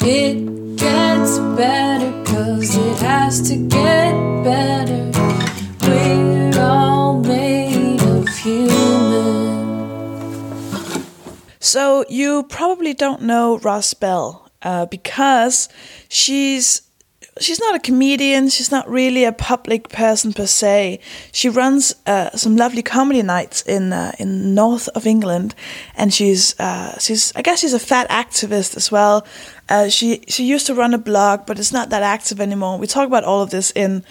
It 0.00 0.76
gets 0.76 1.38
better 1.56 2.12
cause 2.24 2.76
it 2.76 2.98
has 2.98 3.40
to 3.48 3.56
get 3.56 4.12
better. 4.44 5.10
We're 5.82 6.60
all 6.60 7.20
made 7.20 8.00
of 8.02 8.28
human. 8.28 9.58
So 11.60 12.04
you 12.08 12.44
probably 12.44 12.94
don't 12.94 13.22
know 13.22 13.58
Ross 13.58 13.92
Bell 13.94 14.50
uh, 14.62 14.86
because 14.86 15.68
she's 16.08 16.82
she's 17.40 17.60
not 17.60 17.74
a 17.74 17.78
comedian. 17.78 18.48
She's 18.48 18.70
not 18.70 18.88
really 18.88 19.24
a 19.24 19.32
public 19.32 19.88
person 19.88 20.32
per 20.32 20.46
se. 20.46 21.00
She 21.32 21.48
runs 21.48 21.94
uh, 22.06 22.30
some 22.36 22.56
lovely 22.56 22.82
comedy 22.82 23.22
nights 23.22 23.62
in 23.62 23.92
uh, 23.92 24.12
in 24.18 24.54
north 24.54 24.88
of 24.94 25.06
England, 25.06 25.54
and 25.96 26.12
she's 26.12 26.58
uh, 26.60 26.98
she's 26.98 27.32
I 27.36 27.42
guess 27.42 27.60
she's 27.60 27.74
a 27.74 27.78
fat 27.78 28.08
activist 28.08 28.76
as 28.76 28.90
well. 28.90 29.26
Uh, 29.68 29.88
she 29.88 30.24
she 30.28 30.44
used 30.44 30.66
to 30.66 30.74
run 30.74 30.94
a 30.94 30.98
blog, 30.98 31.46
but 31.46 31.58
it's 31.58 31.72
not 31.72 31.90
that 31.90 32.02
active 32.02 32.40
anymore. 32.40 32.78
We 32.78 32.86
talk 32.86 33.06
about 33.06 33.24
all 33.24 33.42
of 33.42 33.50
this 33.50 33.70
in 33.72 34.04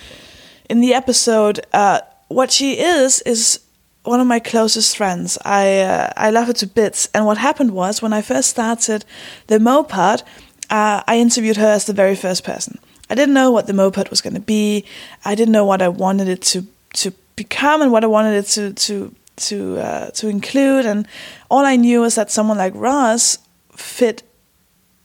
in 0.69 0.81
the 0.81 0.93
episode. 0.93 1.65
Uh, 1.73 2.01
what 2.27 2.51
she 2.51 2.79
is 2.79 3.21
is 3.21 3.59
one 4.03 4.19
of 4.19 4.27
my 4.27 4.39
closest 4.39 4.97
friends. 4.97 5.37
I 5.43 5.79
uh, 5.79 6.11
I 6.17 6.29
love 6.29 6.47
her 6.47 6.53
to 6.53 6.67
bits. 6.67 7.09
And 7.13 7.25
what 7.25 7.37
happened 7.37 7.71
was 7.71 8.01
when 8.01 8.13
I 8.13 8.21
first 8.21 8.49
started 8.49 9.05
the 9.47 9.59
Mohpod, 9.59 10.23
I 10.69 11.17
interviewed 11.17 11.57
her 11.57 11.67
as 11.67 11.85
the 11.85 11.93
very 11.93 12.15
first 12.15 12.43
person. 12.43 12.79
I 13.09 13.15
didn't 13.15 13.33
know 13.33 13.51
what 13.51 13.67
the 13.67 13.73
Mohpod 13.73 14.09
was 14.09 14.21
going 14.21 14.33
to 14.33 14.39
be. 14.39 14.85
I 15.23 15.35
didn't 15.35 15.53
know 15.53 15.65
what 15.65 15.81
I 15.81 15.87
wanted 15.87 16.27
it 16.27 16.41
to 16.53 16.65
to 16.93 17.11
become 17.35 17.81
and 17.81 17.91
what 17.91 18.03
I 18.03 18.07
wanted 18.07 18.33
it 18.37 18.47
to 18.47 18.73
to 18.73 19.15
to 19.37 19.77
uh, 19.77 20.09
to 20.11 20.27
include. 20.27 20.85
And 20.85 21.07
all 21.49 21.65
I 21.65 21.75
knew 21.75 22.01
was 22.01 22.15
that 22.15 22.31
someone 22.31 22.57
like 22.57 22.73
Ross 22.75 23.39
fit 23.71 24.23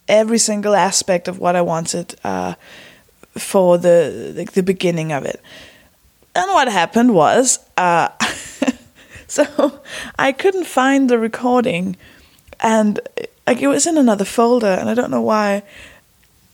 every 0.08 0.38
single 0.38 0.74
aspect 0.74 1.28
of 1.28 1.38
what 1.38 1.54
I 1.54 1.62
wanted 1.62 2.16
uh, 2.24 2.54
for 3.36 3.78
the 3.78 4.34
like 4.36 4.52
the 4.52 4.62
beginning 4.62 5.12
of 5.12 5.24
it. 5.24 5.40
And 6.34 6.50
what 6.52 6.68
happened 6.68 7.14
was, 7.14 7.58
uh, 7.76 8.08
so 9.26 9.80
I 10.18 10.32
couldn't 10.32 10.66
find 10.66 11.10
the 11.10 11.18
recording, 11.18 11.96
and 12.60 12.98
like 13.46 13.60
it 13.60 13.68
was 13.68 13.86
in 13.86 13.98
another 13.98 14.24
folder, 14.24 14.66
and 14.66 14.88
I 14.88 14.94
don't 14.94 15.10
know 15.10 15.22
why. 15.22 15.62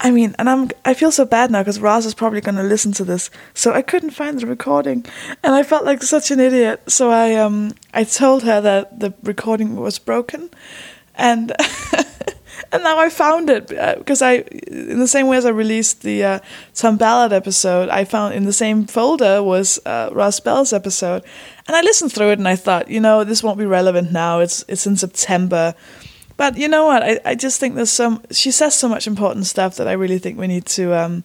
I 0.01 0.11
mean, 0.13 0.35
and 0.39 0.49
I'm 0.49 0.71
I 0.85 0.95
feel 0.95 1.11
so 1.11 1.25
bad 1.25 1.51
now 1.51 1.61
because 1.61 1.81
Ross 1.81 2.07
is 2.07 2.15
probably 2.15 2.41
going 2.41 2.55
to 2.55 2.63
listen 2.63 2.93
to 2.93 3.05
this, 3.05 3.31
so 3.53 3.73
I 3.73 3.83
couldn't 3.83 4.11
find 4.11 4.39
the 4.39 4.47
recording, 4.47 5.05
and 5.43 5.55
I 5.55 5.65
felt 5.65 5.85
like 5.85 6.03
such 6.03 6.31
an 6.31 6.39
idiot. 6.39 6.83
So 6.89 7.11
I 7.11 7.35
um 7.35 7.73
I 7.93 8.05
told 8.05 8.45
her 8.45 8.61
that 8.61 9.01
the 9.01 9.13
recording 9.25 9.75
was 9.75 9.99
broken, 9.99 10.51
and 11.17 11.53
and 12.73 12.83
now 12.83 12.99
I 12.99 13.09
found 13.09 13.51
it 13.51 13.69
because 13.99 14.23
I, 14.23 14.45
in 14.67 14.99
the 14.99 15.09
same 15.09 15.27
way 15.27 15.37
as 15.37 15.47
I 15.47 15.51
released 15.51 16.03
the 16.03 16.25
uh, 16.25 16.39
Tom 16.75 16.97
Ballard 16.97 17.33
episode, 17.33 17.89
I 17.89 18.05
found 18.05 18.35
in 18.35 18.45
the 18.45 18.53
same 18.53 18.87
folder 18.87 19.43
was 19.43 19.79
uh, 19.87 20.11
Ross 20.13 20.39
Bell's 20.41 20.73
episode, 20.73 21.25
and 21.67 21.77
I 21.77 21.81
listened 21.81 22.13
through 22.13 22.31
it 22.31 22.39
and 22.39 22.49
I 22.49 22.57
thought, 22.57 22.89
you 22.89 23.01
know, 23.01 23.25
this 23.25 23.43
won't 23.43 23.59
be 23.59 23.67
relevant 23.67 24.13
now. 24.13 24.41
It's 24.41 24.65
it's 24.69 24.87
in 24.87 24.97
September, 24.97 25.75
but 26.39 26.57
you 26.57 26.69
know 26.69 26.87
what? 26.87 27.03
I, 27.03 27.21
I 27.25 27.35
just 27.35 27.61
think 27.61 27.75
there's 27.75 27.91
some. 27.91 28.23
She 28.31 28.53
says 28.53 28.75
so 28.75 28.89
much 28.89 29.07
important 29.07 29.45
stuff 29.47 29.77
that 29.77 29.89
I 29.89 29.93
really 29.93 30.19
think 30.19 30.39
we 30.39 30.47
need 30.47 30.65
to 30.67 30.95
um 30.95 31.25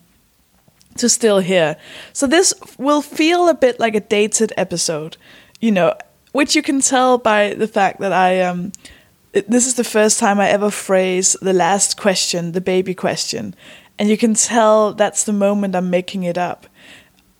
to 0.97 1.07
still 1.07 1.39
hear. 1.39 1.77
So 2.11 2.27
this 2.27 2.53
will 2.77 3.01
feel 3.01 3.47
a 3.47 3.53
bit 3.53 3.79
like 3.79 3.95
a 3.95 3.99
dated 3.99 4.51
episode, 4.57 5.17
you 5.61 5.71
know, 5.71 5.93
which 6.31 6.55
you 6.55 6.63
can 6.63 6.81
tell 6.81 7.19
by 7.19 7.53
the 7.53 7.67
fact 7.67 7.99
that 7.99 8.11
I 8.11 8.41
um 8.41 8.73
this 9.31 9.67
is 9.67 9.75
the 9.75 9.83
first 9.83 10.17
time 10.19 10.39
I 10.39 10.49
ever 10.49 10.71
phrase 10.71 11.37
the 11.41 11.53
last 11.53 11.95
question, 11.95 12.51
the 12.51 12.61
baby 12.61 12.95
question. 12.95 13.55
And 13.99 14.09
you 14.09 14.17
can 14.17 14.33
tell 14.33 14.93
that's 14.93 15.23
the 15.23 15.33
moment 15.33 15.75
I'm 15.75 15.89
making 15.89 16.23
it 16.23 16.37
up. 16.37 16.65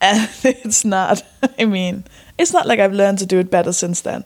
And 0.03 0.29
it's 0.43 0.83
not. 0.83 1.23
I 1.57 1.63
mean, 1.63 2.03
it's 2.37 2.51
not 2.51 2.67
like 2.67 2.79
I've 2.79 2.91
learned 2.91 3.19
to 3.19 3.25
do 3.25 3.39
it 3.39 3.49
better 3.49 3.71
since 3.71 4.01
then. 4.01 4.25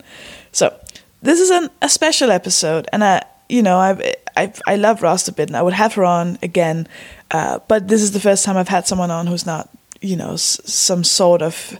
So, 0.51 0.75
this 1.21 1.39
is 1.39 1.51
an, 1.51 1.69
a 1.83 1.87
special 1.87 2.31
episode. 2.31 2.87
And 2.91 3.03
I, 3.03 3.21
you 3.49 3.61
know, 3.63 3.77
I've, 3.77 4.01
I've, 4.35 4.61
I 4.67 4.75
love 4.75 5.01
Ross 5.01 5.27
a 5.27 5.33
bit 5.33 5.49
and 5.49 5.57
I 5.57 5.61
would 5.61 5.73
have 5.73 5.93
her 5.95 6.03
on 6.05 6.37
again. 6.41 6.87
Uh, 7.31 7.59
but 7.67 7.87
this 7.87 8.01
is 8.01 8.11
the 8.11 8.19
first 8.19 8.45
time 8.45 8.57
I've 8.57 8.67
had 8.69 8.87
someone 8.87 9.11
on 9.11 9.27
who's 9.27 9.45
not, 9.45 9.69
you 10.01 10.15
know, 10.15 10.33
s- 10.33 10.59
some 10.65 11.03
sort 11.03 11.41
of 11.41 11.79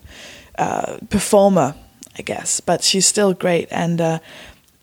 uh, 0.58 0.98
performer, 1.10 1.76
I 2.18 2.22
guess. 2.22 2.60
But 2.60 2.84
she's 2.84 3.06
still 3.06 3.34
great. 3.34 3.68
And, 3.72 4.02
uh, 4.02 4.20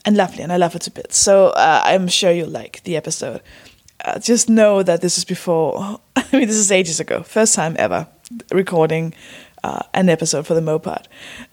and 0.04 0.16
lovely, 0.16 0.42
and 0.42 0.52
I 0.52 0.56
love 0.58 0.74
her 0.74 0.78
to 0.80 0.90
bits. 0.90 1.16
So 1.16 1.48
uh, 1.48 1.82
I'm 1.84 2.08
sure 2.08 2.30
you'll 2.30 2.48
like 2.50 2.82
the 2.84 2.96
episode. 2.96 3.40
Uh, 4.04 4.18
just 4.18 4.48
know 4.50 4.82
that 4.82 5.00
this 5.00 5.16
is 5.16 5.24
before. 5.24 6.00
I 6.16 6.24
mean, 6.32 6.46
this 6.46 6.56
is 6.56 6.70
ages 6.70 7.00
ago. 7.00 7.22
First 7.22 7.54
time 7.54 7.74
ever 7.78 8.06
recording 8.52 9.14
uh, 9.64 9.80
an 9.94 10.10
episode 10.10 10.46
for 10.46 10.52
the 10.52 10.60
Mohpod. 10.60 11.06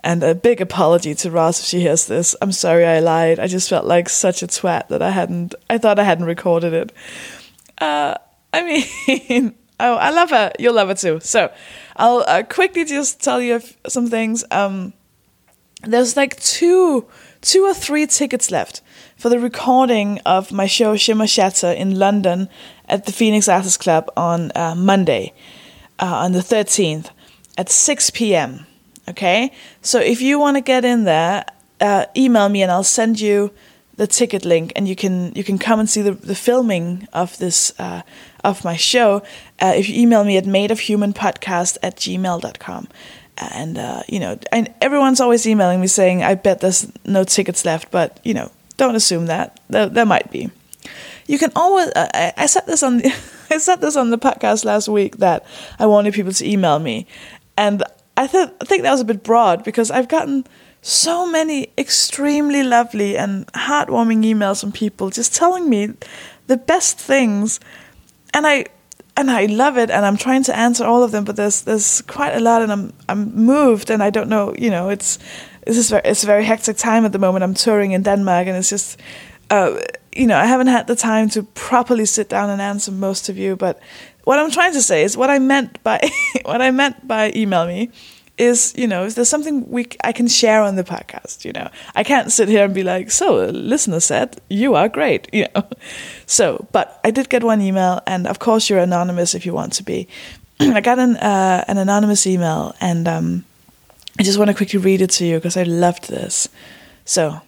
And 0.04 0.22
a 0.22 0.36
big 0.36 0.60
apology 0.60 1.16
to 1.16 1.32
Ross 1.32 1.62
if 1.62 1.66
she 1.66 1.80
hears 1.80 2.08
this. 2.08 2.36
I'm 2.42 2.52
sorry 2.52 2.86
I 2.86 3.00
lied. 3.00 3.40
I 3.40 3.48
just 3.48 3.70
felt 3.70 3.86
like 3.86 4.10
such 4.10 4.44
a 4.44 4.48
twat 4.48 4.90
that 4.90 5.02
I 5.02 5.12
hadn't. 5.12 5.56
I 5.70 5.78
thought 5.78 5.98
I 5.98 6.04
hadn't 6.04 6.26
recorded 6.26 6.74
it. 6.74 6.92
Uh, 7.78 8.16
I 8.52 8.64
mean, 9.08 9.56
oh, 9.80 9.96
I 9.96 10.10
love 10.10 10.30
her. 10.32 10.52
You'll 10.60 10.74
love 10.74 10.90
her 10.90 10.94
too. 10.94 11.22
So 11.22 11.54
I'll 11.96 12.26
uh, 12.28 12.44
quickly 12.44 12.84
just 12.84 13.24
tell 13.24 13.42
you 13.42 13.62
some 13.88 14.08
things. 14.08 14.44
Um, 14.52 14.92
there's 15.84 16.18
like 16.18 16.38
two 16.42 17.08
two 17.40 17.64
or 17.64 17.74
three 17.74 18.06
tickets 18.06 18.52
left 18.52 18.82
for 19.16 19.30
the 19.30 19.40
recording 19.40 20.20
of 20.26 20.52
my 20.52 20.68
show 20.68 20.98
Shimmer 20.98 21.28
Shatter 21.28 21.72
in 21.72 21.98
London 21.98 22.50
at 22.90 23.06
the 23.06 23.14
Phoenix 23.14 23.48
Artists 23.48 23.78
Club 23.78 24.12
on 24.18 24.52
uh, 24.54 24.76
Monday, 24.76 25.34
uh, 25.98 26.18
on 26.18 26.34
the 26.34 26.40
13th 26.40 27.10
at 27.58 27.70
6 27.70 28.10
p.m. 28.12 28.66
Okay, 29.10 29.52
so 29.82 30.00
if 30.00 30.22
you 30.22 30.40
want 30.40 30.58
to 30.58 30.62
get 30.62 30.86
in 30.86 31.06
there, 31.06 31.44
uh, 31.80 32.06
email 32.16 32.48
me 32.50 32.62
and 32.62 32.72
I'll 32.72 32.84
send 32.84 33.20
you 33.20 33.52
the 33.98 34.08
ticket 34.08 34.46
link, 34.46 34.72
and 34.76 34.88
you 34.88 34.96
can 34.96 35.34
you 35.34 35.44
can 35.44 35.58
come 35.58 35.80
and 35.80 35.90
see 35.90 36.02
the, 36.02 36.12
the 36.12 36.36
filming 36.36 37.08
of 37.14 37.38
this 37.40 37.74
uh, 37.80 38.04
of 38.44 38.64
my 38.64 38.76
show. 38.76 39.24
Uh, 39.60 39.74
if 39.76 39.90
you 39.90 40.02
email 40.02 40.24
me 40.24 40.38
at 40.38 40.46
madeofhumanpodcast 40.46 41.78
at 41.84 41.98
gmail.com 41.98 42.88
and 43.38 43.78
uh, 43.78 44.04
you 44.08 44.20
know, 44.20 44.38
and 44.52 44.74
everyone's 44.82 45.20
always 45.20 45.48
emailing 45.48 45.82
me 45.82 45.88
saying, 45.88 46.24
"I 46.24 46.36
bet 46.36 46.62
there's 46.62 46.92
no 47.06 47.24
tickets 47.24 47.66
left," 47.66 47.92
but 47.92 48.20
you 48.24 48.34
know, 48.34 48.52
don't 48.78 48.96
assume 48.96 49.26
that 49.28 49.60
there, 49.70 49.88
there 49.90 50.06
might 50.06 50.32
be. 50.32 50.52
You 51.28 51.38
can 51.40 51.52
always. 51.56 51.90
Uh, 51.90 52.08
I, 52.14 52.34
I 52.38 52.46
said 52.46 52.66
this 52.68 52.84
on 52.84 52.98
the 52.98 53.14
I 53.50 53.58
said 53.58 53.82
this 53.82 53.96
on 53.96 54.12
the 54.12 54.18
podcast 54.18 54.64
last 54.64 54.88
week 54.88 55.18
that 55.18 55.46
I 55.80 55.86
wanted 55.86 56.14
people 56.14 56.34
to 56.34 56.48
email 56.50 56.80
me, 56.80 57.08
and 57.62 57.84
I 58.18 58.28
thought 58.28 58.56
I 58.62 58.66
think 58.66 58.84
that 58.84 58.92
was 58.92 59.02
a 59.02 59.06
bit 59.14 59.24
broad 59.24 59.64
because 59.64 59.92
I've 59.92 60.08
gotten 60.08 60.46
so 60.82 61.32
many 61.32 61.68
extremely 61.78 62.64
lovely 62.64 63.16
and 63.18 63.46
heartwarming 63.54 64.24
emails 64.26 64.62
from 64.62 64.72
people 64.72 65.12
just 65.12 65.36
telling 65.36 65.70
me 65.70 65.94
the 66.48 66.58
best 66.58 67.00
things, 67.00 67.60
and 68.34 68.48
I 68.48 68.66
and 69.16 69.30
I 69.30 69.46
love 69.46 69.78
it, 69.78 69.92
and 69.92 70.06
I'm 70.06 70.18
trying 70.18 70.44
to 70.44 70.58
answer 70.58 70.86
all 70.86 71.04
of 71.04 71.12
them, 71.12 71.24
but 71.24 71.36
there's 71.36 71.62
there's 71.62 72.02
quite 72.02 72.36
a 72.36 72.40
lot, 72.40 72.62
and 72.62 72.72
I'm 72.72 72.94
I'm 73.08 73.36
moved, 73.36 73.92
and 73.92 74.02
I 74.02 74.10
don't 74.10 74.30
know, 74.30 74.56
you 74.58 74.72
know, 74.72 74.90
it's 74.90 75.20
this 75.66 75.78
is 75.78 75.90
very, 75.90 76.02
it's 76.06 76.24
a 76.24 76.28
very 76.28 76.44
hectic 76.44 76.78
time 76.78 77.06
at 77.06 77.12
the 77.12 77.20
moment. 77.20 77.44
I'm 77.44 77.54
touring 77.54 77.92
in 77.92 78.04
Denmark, 78.04 78.48
and 78.48 78.58
it's 78.58 78.70
just, 78.70 79.00
uh, 79.52 79.78
you 80.12 80.26
know, 80.26 80.38
I 80.38 80.46
haven't 80.46 80.68
had 80.68 80.88
the 80.88 80.96
time 80.96 81.30
to 81.30 81.44
properly 81.44 82.06
sit 82.06 82.30
down 82.30 82.50
and 82.50 82.62
answer 82.62 82.92
most 82.92 83.30
of 83.30 83.38
you. 83.38 83.56
But 83.56 83.80
what 84.24 84.40
I'm 84.40 84.52
trying 84.52 84.74
to 84.74 84.82
say 84.82 85.04
is 85.04 85.18
what 85.18 85.30
I 85.30 85.40
meant 85.40 85.82
by 85.84 86.00
what 86.44 86.62
I 86.62 86.72
meant 86.72 87.08
by 87.08 87.32
email 87.36 87.66
me 87.66 87.92
is 88.38 88.74
you 88.76 88.88
know 88.88 89.06
if 89.06 89.16
there's 89.16 89.30
something 89.30 89.70
we 89.70 89.88
I 90.04 90.12
can 90.12 90.28
share 90.28 90.62
on 90.62 90.76
the 90.76 90.84
podcast 90.84 91.46
you 91.46 91.54
know. 91.54 91.70
I 91.96 92.04
can't 92.04 92.32
sit 92.32 92.50
here 92.50 92.66
and 92.66 92.74
be 92.74 92.84
like 92.84 93.12
so 93.12 93.50
a 93.50 93.52
listener 93.52 94.00
said 94.00 94.42
you 94.50 94.76
are 94.76 94.90
great 94.90 95.28
you 95.34 95.48
know. 95.54 95.68
So 96.26 96.68
but 96.72 97.00
I 97.04 97.12
did 97.12 97.30
get 97.30 97.44
one 97.44 97.62
email 97.62 98.02
and 98.08 98.28
of 98.28 98.40
course 98.40 98.70
you're 98.70 98.80
anonymous 98.80 99.36
if 99.36 99.46
you 99.46 99.54
want 99.54 99.74
to 99.74 99.84
be. 99.84 100.08
I 100.60 100.82
got 100.82 101.00
an 101.00 101.18
uh, 101.18 101.64
an 101.68 101.78
anonymous 101.78 102.26
email 102.26 102.76
and 102.82 103.08
um, 103.08 103.46
I 104.20 104.24
just 104.24 104.38
want 104.38 104.50
to 104.50 104.56
quickly 104.56 104.80
read 104.80 105.02
it 105.02 105.12
to 105.12 105.26
you 105.26 105.38
because 105.38 105.58
I 105.58 105.64
loved 105.64 106.10
this. 106.10 106.48
So 107.06 107.42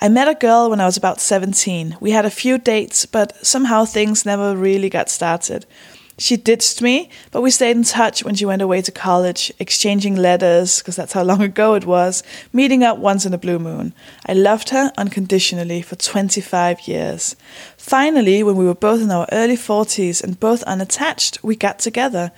I 0.00 0.08
met 0.08 0.28
a 0.28 0.34
girl 0.34 0.70
when 0.70 0.80
I 0.80 0.86
was 0.86 0.96
about 0.96 1.20
17 1.20 1.96
we 2.00 2.10
had 2.10 2.24
a 2.24 2.30
few 2.30 2.58
dates 2.58 3.06
but 3.06 3.34
somehow 3.44 3.84
things 3.84 4.26
never 4.26 4.56
really 4.56 4.90
got 4.90 5.08
started 5.08 5.66
she 6.16 6.36
ditched 6.36 6.80
me, 6.80 7.10
but 7.32 7.42
we 7.42 7.50
stayed 7.50 7.76
in 7.76 7.82
touch 7.82 8.22
when 8.22 8.36
she 8.36 8.46
went 8.46 8.62
away 8.62 8.80
to 8.82 8.92
college, 8.92 9.52
exchanging 9.58 10.14
letters, 10.14 10.78
because 10.78 10.94
that's 10.94 11.12
how 11.12 11.22
long 11.24 11.42
ago 11.42 11.74
it 11.74 11.86
was, 11.86 12.22
meeting 12.52 12.84
up 12.84 12.98
once 12.98 13.26
in 13.26 13.34
a 13.34 13.38
blue 13.38 13.58
moon. 13.58 13.92
I 14.26 14.32
loved 14.34 14.70
her 14.70 14.92
unconditionally 14.96 15.82
for 15.82 15.96
25 15.96 16.86
years. 16.86 17.34
Finally, 17.76 18.44
when 18.44 18.56
we 18.56 18.64
were 18.64 18.74
both 18.74 19.02
in 19.02 19.10
our 19.10 19.26
early 19.32 19.56
40s 19.56 20.22
and 20.22 20.38
both 20.38 20.62
unattached, 20.64 21.42
we 21.42 21.56
got 21.56 21.80
together. 21.80 22.30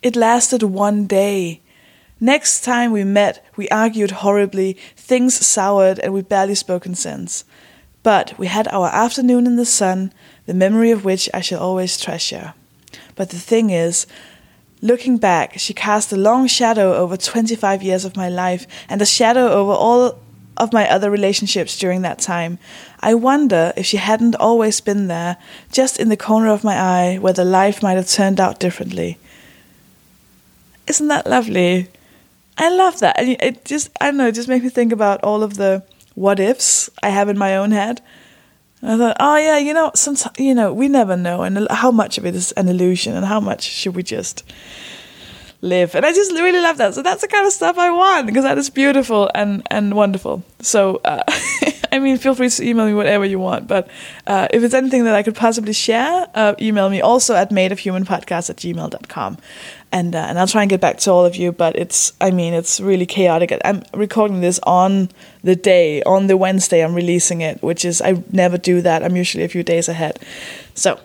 It 0.00 0.14
lasted 0.14 0.62
one 0.62 1.06
day. 1.06 1.60
Next 2.20 2.62
time 2.62 2.92
we 2.92 3.02
met, 3.02 3.44
we 3.56 3.68
argued 3.68 4.10
horribly, 4.12 4.76
things 4.96 5.34
soured, 5.44 5.98
and 5.98 6.12
we 6.12 6.22
barely 6.22 6.54
spoken 6.54 6.94
since. 6.94 7.44
But 8.04 8.38
we 8.38 8.46
had 8.46 8.68
our 8.68 8.88
afternoon 8.88 9.46
in 9.46 9.56
the 9.56 9.64
sun, 9.64 10.12
the 10.46 10.54
memory 10.54 10.92
of 10.92 11.04
which 11.04 11.28
I 11.34 11.40
shall 11.40 11.60
always 11.60 12.00
treasure. 12.00 12.54
But 13.18 13.30
the 13.30 13.36
thing 13.36 13.70
is, 13.70 14.06
looking 14.80 15.18
back, 15.18 15.58
she 15.58 15.74
cast 15.74 16.12
a 16.12 16.16
long 16.16 16.46
shadow 16.46 16.94
over 16.94 17.16
25 17.16 17.82
years 17.82 18.04
of 18.04 18.16
my 18.16 18.28
life 18.28 18.64
and 18.88 19.02
a 19.02 19.06
shadow 19.06 19.50
over 19.50 19.72
all 19.72 20.20
of 20.56 20.72
my 20.72 20.88
other 20.88 21.10
relationships 21.10 21.76
during 21.76 22.02
that 22.02 22.20
time. 22.20 22.60
I 23.00 23.14
wonder 23.14 23.72
if 23.76 23.86
she 23.86 23.96
hadn't 23.96 24.36
always 24.36 24.80
been 24.80 25.08
there, 25.08 25.36
just 25.72 25.98
in 25.98 26.10
the 26.10 26.16
corner 26.16 26.50
of 26.50 26.62
my 26.62 26.76
eye, 26.78 27.18
where 27.18 27.32
the 27.32 27.44
life 27.44 27.82
might 27.82 27.96
have 27.96 28.08
turned 28.08 28.38
out 28.38 28.60
differently. 28.60 29.18
Isn't 30.86 31.08
that 31.08 31.26
lovely? 31.26 31.88
I 32.56 32.70
love 32.70 33.00
that. 33.00 33.18
And 33.18 33.36
it 33.42 33.64
just, 33.64 33.90
I 34.00 34.06
don't 34.06 34.16
know, 34.16 34.28
it 34.28 34.36
just 34.36 34.48
makes 34.48 34.62
me 34.62 34.70
think 34.70 34.92
about 34.92 35.24
all 35.24 35.42
of 35.42 35.56
the 35.56 35.82
what 36.14 36.38
ifs 36.38 36.88
I 37.02 37.08
have 37.08 37.28
in 37.28 37.36
my 37.36 37.56
own 37.56 37.72
head. 37.72 38.00
I 38.82 38.96
thought, 38.96 39.16
oh 39.18 39.36
yeah, 39.36 39.58
you 39.58 39.74
know, 39.74 39.90
sometimes, 39.94 40.38
you 40.38 40.54
know, 40.54 40.72
we 40.72 40.88
never 40.88 41.16
know, 41.16 41.42
and 41.42 41.66
how 41.70 41.90
much 41.90 42.16
of 42.18 42.24
it 42.24 42.34
is 42.36 42.52
an 42.52 42.68
illusion, 42.68 43.16
and 43.16 43.26
how 43.26 43.40
much 43.40 43.62
should 43.62 43.96
we 43.96 44.02
just 44.02 44.44
live? 45.60 45.96
And 45.96 46.06
I 46.06 46.12
just 46.12 46.30
really 46.32 46.60
love 46.60 46.76
that. 46.78 46.94
So 46.94 47.02
that's 47.02 47.22
the 47.22 47.28
kind 47.28 47.46
of 47.46 47.52
stuff 47.52 47.76
I 47.76 47.90
want 47.90 48.26
because 48.26 48.44
that 48.44 48.56
is 48.56 48.70
beautiful 48.70 49.30
and 49.34 49.66
and 49.70 49.94
wonderful. 49.94 50.44
So, 50.60 51.00
uh, 51.04 51.22
I 51.92 51.98
mean, 51.98 52.18
feel 52.18 52.34
free 52.34 52.50
to 52.50 52.62
email 52.64 52.86
me 52.86 52.94
whatever 52.94 53.24
you 53.24 53.40
want, 53.40 53.66
but 53.66 53.88
uh, 54.26 54.46
if 54.52 54.62
it's 54.62 54.74
anything 54.74 55.04
that 55.04 55.14
I 55.14 55.22
could 55.24 55.34
possibly 55.34 55.72
share, 55.72 56.28
uh, 56.34 56.54
email 56.60 56.88
me 56.88 57.00
also 57.00 57.34
at 57.34 57.50
madeofhumanpodcast 57.50 58.50
at 58.50 58.56
gmail.com 58.56 59.38
and 59.92 60.14
uh, 60.14 60.18
and 60.18 60.38
I'll 60.38 60.46
try 60.46 60.62
and 60.62 60.70
get 60.70 60.80
back 60.80 60.98
to 60.98 61.10
all 61.10 61.24
of 61.24 61.36
you. 61.36 61.52
But 61.52 61.76
it's 61.76 62.12
I 62.20 62.30
mean 62.30 62.54
it's 62.54 62.80
really 62.80 63.06
chaotic. 63.06 63.52
I'm 63.64 63.82
recording 63.94 64.40
this 64.40 64.60
on 64.64 65.10
the 65.42 65.56
day 65.56 66.02
on 66.02 66.26
the 66.26 66.36
Wednesday 66.36 66.84
I'm 66.84 66.94
releasing 66.94 67.40
it, 67.40 67.62
which 67.62 67.84
is 67.84 68.00
I 68.02 68.22
never 68.32 68.58
do 68.58 68.80
that. 68.82 69.02
I'm 69.02 69.16
usually 69.16 69.44
a 69.44 69.48
few 69.48 69.62
days 69.62 69.88
ahead. 69.88 70.18
So. 70.74 71.00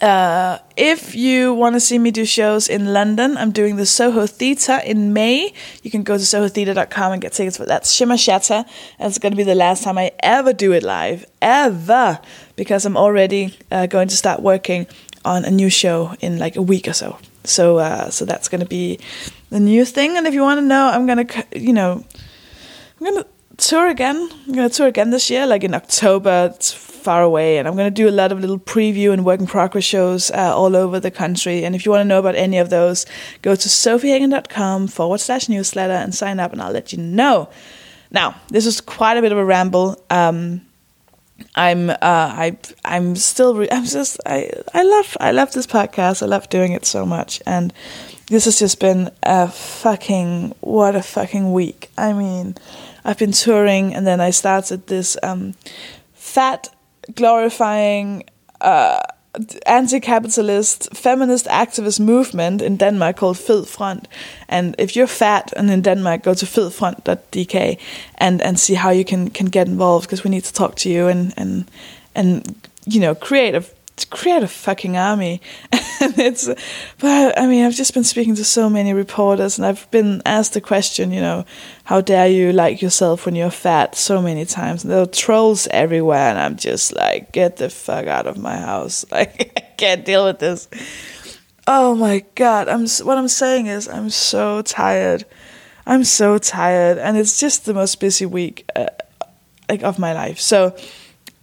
Uh, 0.00 0.58
if 0.78 1.14
you 1.14 1.52
want 1.52 1.74
to 1.74 1.80
see 1.80 1.98
me 1.98 2.10
do 2.10 2.24
shows 2.24 2.68
in 2.68 2.94
London, 2.94 3.36
I'm 3.36 3.50
doing 3.50 3.76
the 3.76 3.84
Soho 3.84 4.26
Theatre 4.26 4.80
in 4.82 5.12
May. 5.12 5.52
You 5.82 5.90
can 5.90 6.04
go 6.04 6.16
to 6.16 6.22
sohotheatre.com 6.22 7.12
and 7.12 7.20
get 7.20 7.34
tickets 7.34 7.58
for 7.58 7.66
that. 7.66 7.84
Shimmer 7.84 8.16
Shatter. 8.16 8.64
It's 8.98 9.18
going 9.18 9.32
to 9.32 9.36
be 9.36 9.42
the 9.42 9.54
last 9.54 9.82
time 9.82 9.98
I 9.98 10.12
ever 10.20 10.54
do 10.54 10.72
it 10.72 10.84
live. 10.84 11.26
Ever. 11.42 12.18
Because 12.56 12.86
I'm 12.86 12.96
already 12.96 13.58
uh, 13.70 13.88
going 13.88 14.08
to 14.08 14.16
start 14.16 14.40
working 14.40 14.86
on 15.22 15.44
a 15.44 15.50
new 15.50 15.68
show 15.68 16.14
in 16.20 16.38
like 16.38 16.56
a 16.56 16.62
week 16.62 16.88
or 16.88 16.94
so. 16.94 17.18
So 17.44 17.78
uh, 17.78 18.10
so 18.10 18.24
that's 18.24 18.48
going 18.48 18.60
to 18.60 18.66
be 18.66 18.98
the 19.50 19.60
new 19.60 19.84
thing. 19.84 20.16
And 20.16 20.26
if 20.26 20.34
you 20.34 20.42
want 20.42 20.58
to 20.58 20.66
know, 20.66 20.86
I'm 20.88 21.06
going 21.06 21.26
to 21.26 21.44
you 21.58 21.72
know 21.72 22.04
I'm 23.00 23.06
going 23.06 23.22
to 23.22 23.28
tour 23.56 23.88
again. 23.88 24.28
I'm 24.46 24.54
going 24.54 24.68
to 24.68 24.74
tour 24.74 24.88
again 24.88 25.10
this 25.10 25.30
year, 25.30 25.46
like 25.46 25.64
in 25.64 25.74
October. 25.74 26.50
It's 26.54 26.72
far 26.72 27.22
away, 27.22 27.58
and 27.58 27.66
I'm 27.66 27.76
going 27.76 27.86
to 27.92 28.02
do 28.02 28.08
a 28.08 28.10
lot 28.12 28.30
of 28.30 28.40
little 28.40 28.58
preview 28.58 29.12
and 29.12 29.24
work 29.24 29.40
in 29.40 29.46
progress 29.46 29.84
shows 29.84 30.30
uh, 30.30 30.54
all 30.54 30.76
over 30.76 31.00
the 31.00 31.10
country. 31.10 31.64
And 31.64 31.74
if 31.74 31.84
you 31.84 31.90
want 31.90 32.00
to 32.00 32.04
know 32.08 32.18
about 32.18 32.34
any 32.34 32.58
of 32.58 32.68
those, 32.68 33.06
go 33.42 33.54
to 33.54 33.68
sofiehagen.com 33.68 34.88
forward 34.88 35.20
slash 35.20 35.48
newsletter 35.48 35.94
and 35.94 36.14
sign 36.14 36.40
up, 36.40 36.52
and 36.52 36.60
I'll 36.60 36.72
let 36.72 36.92
you 36.92 36.98
know. 36.98 37.48
Now, 38.10 38.36
this 38.48 38.66
is 38.66 38.80
quite 38.80 39.16
a 39.16 39.22
bit 39.22 39.32
of 39.32 39.38
a 39.38 39.44
ramble. 39.44 40.02
Um, 40.10 40.62
I'm 41.54 41.90
uh, 41.90 41.96
I 42.02 42.56
I'm 42.84 43.16
still 43.16 43.54
re- 43.54 43.68
I'm 43.70 43.84
just 43.84 44.20
I 44.26 44.50
I 44.72 44.82
love 44.82 45.16
I 45.20 45.32
love 45.32 45.52
this 45.52 45.66
podcast. 45.66 46.22
I 46.22 46.26
love 46.26 46.48
doing 46.48 46.72
it 46.72 46.84
so 46.84 47.04
much, 47.04 47.42
and 47.46 47.72
this 48.28 48.44
has 48.44 48.58
just 48.58 48.80
been 48.80 49.10
a 49.22 49.48
fucking 49.48 50.54
what 50.60 50.94
a 50.96 51.02
fucking 51.02 51.52
week. 51.52 51.90
I 51.98 52.12
mean, 52.12 52.56
I've 53.04 53.18
been 53.18 53.32
touring, 53.32 53.94
and 53.94 54.06
then 54.06 54.20
I 54.20 54.30
started 54.30 54.86
this 54.86 55.16
um, 55.22 55.54
fat 56.14 56.68
glorifying. 57.14 58.24
Uh, 58.60 59.00
anti-capitalist 59.66 60.88
feminist 60.96 61.46
activist 61.46 62.00
movement 62.00 62.62
in 62.62 62.76
Denmark 62.76 63.16
called 63.16 63.38
Fed 63.38 63.66
Front. 63.66 64.08
And 64.48 64.74
if 64.78 64.96
you're 64.96 65.06
fat 65.06 65.52
and 65.56 65.70
in 65.70 65.82
Denmark, 65.82 66.22
go 66.22 66.34
to 66.34 66.46
fedfront.dk 66.46 67.78
and 68.18 68.42
and 68.42 68.58
see 68.58 68.74
how 68.74 68.90
you 68.90 69.04
can 69.04 69.30
can 69.30 69.46
get 69.46 69.68
involved 69.68 70.06
because 70.06 70.24
we 70.24 70.30
need 70.30 70.44
to 70.44 70.52
talk 70.52 70.74
to 70.76 70.88
you 70.88 71.08
and 71.08 71.32
and 71.36 71.64
and 72.14 72.54
you 72.86 73.00
know 73.00 73.14
create 73.14 73.54
a 73.54 73.64
create 74.04 74.42
a 74.42 74.48
fucking 74.48 74.96
army. 74.96 75.40
and 75.72 76.18
it's, 76.18 76.48
but 76.98 77.38
I 77.38 77.46
mean, 77.46 77.64
I've 77.64 77.74
just 77.74 77.94
been 77.94 78.04
speaking 78.04 78.34
to 78.36 78.44
so 78.44 78.70
many 78.70 78.94
reporters, 78.94 79.58
and 79.58 79.66
I've 79.66 79.90
been 79.90 80.22
asked 80.24 80.54
the 80.54 80.60
question, 80.60 81.12
you 81.12 81.20
know, 81.20 81.44
how 81.84 82.00
dare 82.00 82.28
you 82.28 82.52
like 82.52 82.80
yourself 82.80 83.26
when 83.26 83.34
you're 83.34 83.50
fat 83.50 83.94
so 83.94 84.22
many 84.22 84.44
times. 84.44 84.84
And 84.84 84.92
there 84.92 85.02
are 85.02 85.06
trolls 85.06 85.68
everywhere, 85.70 86.30
and 86.30 86.38
I'm 86.38 86.56
just 86.56 86.94
like, 86.94 87.32
get 87.32 87.56
the 87.56 87.68
fuck 87.68 88.06
out 88.06 88.26
of 88.26 88.38
my 88.38 88.56
house. 88.56 89.04
Like, 89.10 89.52
I 89.56 89.60
can't 89.76 90.04
deal 90.04 90.24
with 90.24 90.38
this. 90.38 90.68
Oh 91.66 91.94
my 91.94 92.24
god, 92.36 92.68
I'm. 92.68 92.86
What 92.86 93.18
I'm 93.18 93.28
saying 93.28 93.66
is, 93.66 93.88
I'm 93.88 94.08
so 94.08 94.62
tired. 94.62 95.24
I'm 95.86 96.04
so 96.04 96.38
tired, 96.38 96.98
and 96.98 97.16
it's 97.16 97.38
just 97.38 97.64
the 97.64 97.74
most 97.74 98.00
busy 98.00 98.26
week, 98.26 98.68
uh, 98.76 98.86
like 99.68 99.82
of 99.82 99.98
my 99.98 100.12
life. 100.12 100.38
So 100.40 100.74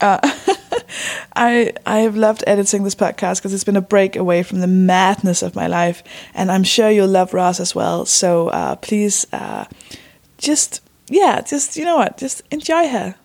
uh, 0.01 0.19
I 1.35 1.73
I 1.85 1.99
have 1.99 2.15
loved 2.15 2.43
editing 2.47 2.83
this 2.83 2.95
podcast 2.95 3.37
because 3.37 3.53
it's 3.53 3.63
been 3.63 3.75
a 3.75 3.81
break 3.81 4.15
away 4.15 4.43
from 4.43 4.59
the 4.59 4.67
madness 4.67 5.41
of 5.41 5.55
my 5.55 5.67
life, 5.67 6.03
and 6.33 6.51
I'm 6.51 6.63
sure 6.63 6.89
you'll 6.89 7.07
love 7.07 7.33
Ross 7.33 7.59
as 7.59 7.73
well. 7.73 8.05
So 8.05 8.49
uh, 8.49 8.75
please, 8.75 9.25
uh, 9.33 9.65
just 10.37 10.81
yeah, 11.07 11.41
just 11.41 11.75
you 11.77 11.85
know 11.85 11.97
what, 11.97 12.17
just 12.17 12.41
enjoy 12.51 12.87
her. 12.89 13.15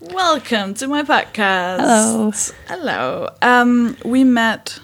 Welcome 0.00 0.74
to 0.74 0.88
my 0.88 1.02
podcast. 1.02 1.78
Hello. 1.80 2.32
Hello. 2.68 3.30
Um, 3.40 3.96
we 4.04 4.24
met. 4.24 4.78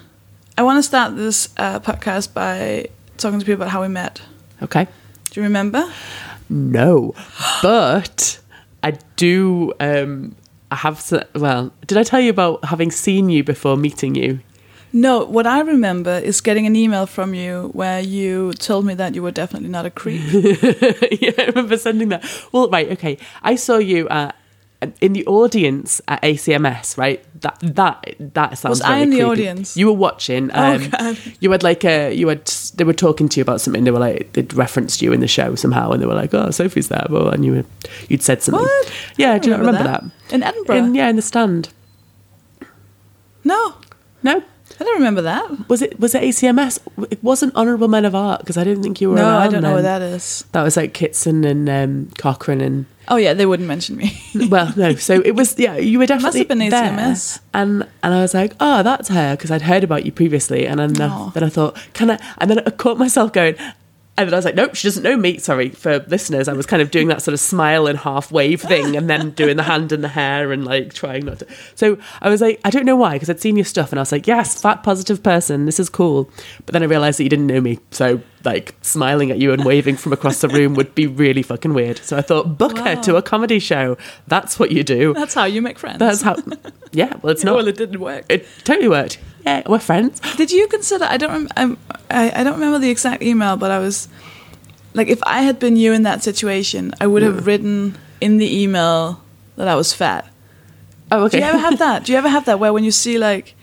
I 0.57 0.62
want 0.62 0.79
to 0.79 0.83
start 0.83 1.17
this 1.17 1.49
uh, 1.57 1.81
podcast 1.81 2.35
by 2.35 2.89
talking 3.17 3.39
to 3.41 3.45
people 3.47 3.62
about 3.62 3.71
how 3.71 3.83
we 3.83 3.89
met. 3.89 4.21
Okay. 4.62 4.87
Do 5.31 5.41
you 5.41 5.45
remember? 5.45 5.91
No, 6.50 7.14
but 7.62 8.41
I 8.82 8.99
do. 9.17 9.73
Um, 9.79 10.35
I 10.70 10.76
have. 10.76 11.12
Well, 11.35 11.73
did 11.87 11.97
I 11.97 12.02
tell 12.02 12.20
you 12.20 12.31
about 12.31 12.64
having 12.64 12.91
seen 12.91 13.31
you 13.31 13.44
before 13.44 13.76
meeting 13.76 14.17
you? 14.17 14.41
No, 14.93 15.25
what 15.25 15.47
I 15.47 15.61
remember 15.61 16.19
is 16.19 16.41
getting 16.41 16.67
an 16.67 16.75
email 16.75 17.06
from 17.06 17.32
you 17.32 17.70
where 17.75 18.00
you 18.00 18.52
told 18.55 18.85
me 18.85 18.94
that 18.94 19.14
you 19.14 19.23
were 19.23 19.31
definitely 19.31 19.69
not 19.69 19.87
a 19.87 19.91
creep. 19.91 20.20
yeah, 20.32 21.31
I 21.38 21.44
remember 21.47 21.76
sending 21.76 22.08
that. 22.08 22.25
Well, 22.50 22.69
right, 22.69 22.91
okay. 22.93 23.17
I 23.43 23.55
saw 23.55 23.79
you 23.79 24.08
uh, 24.08 24.32
in 25.00 25.12
the 25.12 25.27
audience 25.27 26.00
at 26.09 26.23
ACMS, 26.23 26.97
right? 26.97 27.23
That 27.43 27.59
that 27.61 28.14
that 28.19 28.57
sounds. 28.59 28.71
Was 28.71 28.81
I 28.83 28.88
very 28.90 29.02
in 29.02 29.11
the 29.11 29.16
creepy. 29.16 29.31
audience? 29.31 29.76
You 29.76 29.87
were 29.88 29.93
watching. 29.93 30.50
Oh, 30.55 30.75
Um, 30.75 30.88
God. 30.90 31.19
You 31.40 31.50
had 31.50 31.62
like 31.62 31.85
a 31.85 32.12
you 32.14 32.28
had 32.28 32.47
they 32.76 32.85
were 32.85 32.95
talking 32.95 33.28
to 33.28 33.38
you 33.38 33.43
about 33.43 33.61
something. 33.61 33.85
They 33.85 33.90
were 33.90 33.99
like 33.99 34.33
they'd 34.33 34.52
referenced 34.55 35.02
you 35.02 35.12
in 35.12 35.21
the 35.21 35.28
show 35.28 35.55
somehow, 35.55 35.90
and 35.93 36.02
they 36.02 36.07
were 36.07 36.14
like, 36.14 36.33
"Oh, 36.35 36.50
Sofie's 36.50 36.88
there," 36.88 37.07
well, 37.11 37.28
and 37.28 37.45
you 37.45 37.52
were, 37.52 37.64
you'd 38.09 38.23
said 38.23 38.43
something. 38.43 38.62
What? 38.62 38.93
Yeah, 39.16 39.33
I 39.33 39.38
do 39.38 39.50
you 39.50 39.57
not 39.57 39.64
remember 39.66 39.85
that? 39.85 40.05
In 40.33 40.43
Edinburgh? 40.43 40.76
In, 40.76 40.95
yeah, 40.95 41.09
in 41.09 41.16
the 41.16 41.23
stand. 41.23 41.69
No, 43.45 43.75
No, 44.23 44.43
I 44.78 44.85
don't 44.85 44.95
remember 44.99 45.23
that. 45.23 45.69
was 45.69 45.83
it 45.83 45.99
was 45.99 46.14
it 46.14 46.23
ACMS? 46.23 46.78
It 47.11 47.23
wasn't 47.25 47.55
Honourable 47.55 47.88
Men 47.88 48.05
of 48.05 48.14
Art 48.14 48.40
because 48.40 48.57
I 48.59 48.64
didn't 48.64 48.83
think 48.83 49.00
you 49.00 49.11
were. 49.11 49.16
No, 49.16 49.28
I 49.38 49.49
don't 49.49 49.62
know 49.62 49.73
what 49.75 49.83
that 49.83 50.02
is. 50.02 50.45
That 50.52 50.62
was 50.62 50.76
like 50.76 50.93
Kitson 50.95 51.45
and 51.45 51.69
um, 51.69 52.11
Cochrane 52.19 52.61
and 52.61 52.87
Oh 53.11 53.17
yeah, 53.17 53.35
they 53.35 53.45
wouldn't 53.45 53.67
mention 53.67 53.97
me. 53.97 54.17
well, 54.49 54.73
no. 54.76 54.95
So 54.95 55.21
it 55.21 55.33
was 55.33 55.59
yeah. 55.59 55.76
You 55.76 55.99
were 55.99 56.07
Must 56.07 56.23
definitely 56.37 56.71
have 56.71 56.97
been 56.97 56.97
there. 56.97 57.17
And 57.52 57.83
and 58.05 58.14
I 58.14 58.23
was 58.23 58.35
like, 58.35 58.55
oh, 58.61 58.85
that's 58.85 59.09
her 59.09 59.37
because 59.37 59.50
I'd 59.50 59.62
heard 59.62 59.83
about 59.83 60.07
you 60.07 60.12
previously, 60.12 60.64
and 60.67 60.79
then 60.79 61.11
Aw. 61.11 61.29
I, 61.29 61.31
then 61.33 61.43
I 61.43 61.49
thought, 61.49 61.76
can 61.93 62.12
I? 62.12 62.35
And 62.38 62.49
then 62.49 62.61
I 62.61 62.71
caught 62.71 62.99
myself 62.99 63.33
going. 63.33 63.57
And 64.19 64.29
then 64.29 64.35
I 64.35 64.37
was 64.38 64.45
like, 64.45 64.55
nope, 64.55 64.75
she 64.75 64.87
doesn't 64.87 65.02
know 65.02 65.17
me. 65.17 65.38
Sorry 65.38 65.71
for 65.71 66.00
listeners. 66.00 66.47
I 66.47 66.52
was 66.52 66.67
kind 66.67 66.83
of 66.83 66.90
doing 66.90 67.09
that 67.09 67.23
sort 67.23 67.33
of 67.33 67.40
smile 67.40 67.87
and 67.87 67.99
half 67.99 68.31
wave 68.31 68.61
thing 68.61 68.95
and 68.95 69.09
then 69.09 69.31
doing 69.31 69.57
the 69.57 69.62
hand 69.62 69.93
and 69.93 70.05
the 70.05 70.09
hair 70.09 70.52
and 70.52 70.62
like 70.62 70.93
trying 70.93 71.25
not 71.25 71.38
to. 71.38 71.47
So 71.75 71.97
I 72.21 72.29
was 72.29 72.43
like, 72.43 72.61
I 72.62 72.69
don't 72.69 72.85
know 72.85 72.97
why, 72.97 73.14
because 73.14 73.31
I'd 73.31 73.40
seen 73.40 73.57
your 73.57 73.64
stuff 73.64 73.93
and 73.93 73.99
I 73.99 74.02
was 74.02 74.12
like, 74.12 74.26
yes, 74.26 74.61
fat 74.61 74.83
positive 74.83 75.23
person. 75.23 75.64
This 75.64 75.81
is 75.81 75.88
cool. 75.88 76.29
But 76.67 76.75
then 76.75 76.83
I 76.83 76.87
realized 76.87 77.19
that 77.19 77.23
you 77.23 77.31
didn't 77.31 77.47
know 77.47 77.62
me. 77.62 77.79
So 77.93 78.21
like 78.44 78.75
smiling 78.82 79.30
at 79.30 79.38
you 79.38 79.52
and 79.52 79.64
waving 79.64 79.97
from 79.97 80.12
across 80.12 80.40
the 80.40 80.49
room 80.49 80.75
would 80.75 80.94
be 80.94 81.06
really 81.06 81.42
fucking 81.42 81.75
weird. 81.75 81.99
So 81.99 82.16
I 82.16 82.23
thought, 82.23 82.56
book 82.56 82.78
her 82.78 82.97
to 83.02 83.16
a 83.16 83.23
comedy 83.23 83.59
show. 83.59 83.97
That's 84.26 84.59
what 84.59 84.70
you 84.70 84.82
do. 84.82 85.12
That's 85.14 85.35
how 85.35 85.44
you 85.44 85.61
make 85.61 85.78
friends. 85.78 85.99
That's 85.99 86.23
how. 86.23 86.37
Yeah, 86.92 87.16
well, 87.23 87.32
it's 87.32 87.44
not. 87.44 87.56
well, 87.56 87.68
it 87.68 87.76
didn't 87.76 88.00
work. 88.00 88.25
It 88.28 88.47
totally 88.64 88.88
worked. 88.88 89.18
Yeah, 89.44 89.62
we're 89.66 89.78
friends. 89.78 90.20
Did 90.37 90.50
you 90.50 90.66
consider? 90.68 91.04
I 91.04 91.16
don't. 91.16 91.30
Rem- 91.30 91.49
I'm, 91.56 91.78
I 92.11 92.40
I 92.40 92.44
don't 92.44 92.54
remember 92.54 92.78
the 92.78 92.90
exact 92.90 93.23
email, 93.23 93.56
but 93.56 93.70
I 93.70 93.78
was 93.78 94.09
like, 94.94 95.09
if 95.09 95.23
I 95.25 95.42
had 95.42 95.59
been 95.59 95.76
you 95.76 95.92
in 95.92 96.02
that 96.02 96.23
situation, 96.23 96.92
I 97.00 97.06
would 97.06 97.23
have 97.23 97.40
hmm. 97.40 97.44
written 97.44 97.99
in 98.20 98.38
the 98.38 98.62
email 98.62 99.23
that 99.56 99.68
I 99.68 99.75
was 99.75 99.92
fat. 99.92 100.26
Oh, 101.12 101.25
okay. 101.25 101.38
Do 101.38 101.44
you 101.44 101.50
ever 101.50 101.59
have 101.59 101.78
that? 101.87 102.04
Do 102.04 102.12
you 102.12 102.18
ever 102.18 102.28
have 102.28 102.47
that 102.47 102.59
where 102.59 102.73
when 102.73 102.85
you 102.85 102.90
see 102.90 103.18
like 103.18 103.54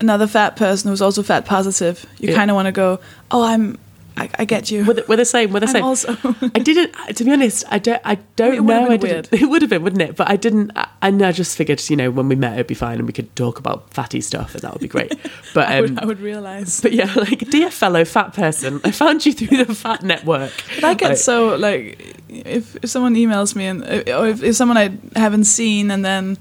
another 0.00 0.26
fat 0.26 0.56
person 0.56 0.90
who's 0.90 1.02
also 1.02 1.22
fat 1.22 1.44
positive, 1.44 2.04
you 2.18 2.30
Yeah. 2.30 2.36
kind 2.36 2.50
of 2.50 2.54
want 2.54 2.66
to 2.66 2.72
go, 2.72 3.00
"Oh, 3.30 3.42
I'm 3.42 3.78
I, 4.18 4.30
I 4.38 4.44
get 4.44 4.70
you. 4.70 4.84
We're 4.84 4.94
the, 4.94 5.04
we're 5.08 5.16
the 5.16 5.24
same. 5.24 5.52
We're 5.52 5.60
the 5.60 5.66
I'm 5.66 5.72
same. 5.72 5.84
also- 5.84 6.16
I 6.54 6.58
didn't. 6.58 6.92
To 7.16 7.24
be 7.24 7.30
honest, 7.32 7.64
I 7.70 7.78
don't. 7.78 8.00
I 8.04 8.16
don't 8.36 8.54
It 8.54 8.62
know. 8.62 8.84
I 8.90 8.96
been 8.96 9.22
didn't. 9.22 9.32
It 9.42 9.46
would 9.48 9.62
have 9.62 9.70
been, 9.70 9.82
wouldn't 9.82 10.02
it? 10.02 10.16
But 10.16 10.28
I 10.30 10.36
didn't. 10.36 10.72
I, 10.76 10.88
and 11.02 11.22
I 11.22 11.32
just 11.32 11.56
figured, 11.56 11.82
you 11.88 11.96
know, 11.96 12.10
when 12.10 12.28
we 12.28 12.34
met, 12.36 12.54
it'd 12.54 12.66
be 12.66 12.74
fine, 12.74 12.98
and 12.98 13.06
we 13.06 13.12
could 13.12 13.34
talk 13.36 13.58
about 13.58 13.92
fatty 13.94 14.20
stuff, 14.20 14.54
and 14.54 14.62
that 14.62 14.72
would 14.72 14.82
be 14.82 14.88
great. 14.88 15.14
But 15.54 15.68
I, 15.68 15.76
um, 15.78 15.82
would, 15.82 15.98
I 16.00 16.04
would 16.04 16.20
realize. 16.20 16.80
but 16.80 16.92
yeah, 16.92 17.12
like 17.16 17.48
dear 17.50 17.70
fellow 17.70 18.04
fat 18.04 18.34
person, 18.34 18.80
I 18.84 18.90
found 18.90 19.24
you 19.24 19.32
through 19.32 19.64
the 19.64 19.74
Fat 19.74 20.02
Network. 20.02 20.52
But 20.76 20.84
I 20.84 20.94
get 20.94 21.08
Like, 21.10 21.18
so 21.18 21.56
like 21.56 22.16
if 22.28 22.76
if 22.82 22.90
someone 22.90 23.14
emails 23.14 23.54
me 23.56 23.66
and 23.66 23.82
or 24.10 24.26
if, 24.28 24.42
if 24.42 24.54
someone 24.56 24.76
I 24.76 24.90
haven't 25.18 25.44
seen 25.44 25.90
and 25.90 26.04
then 26.04 26.36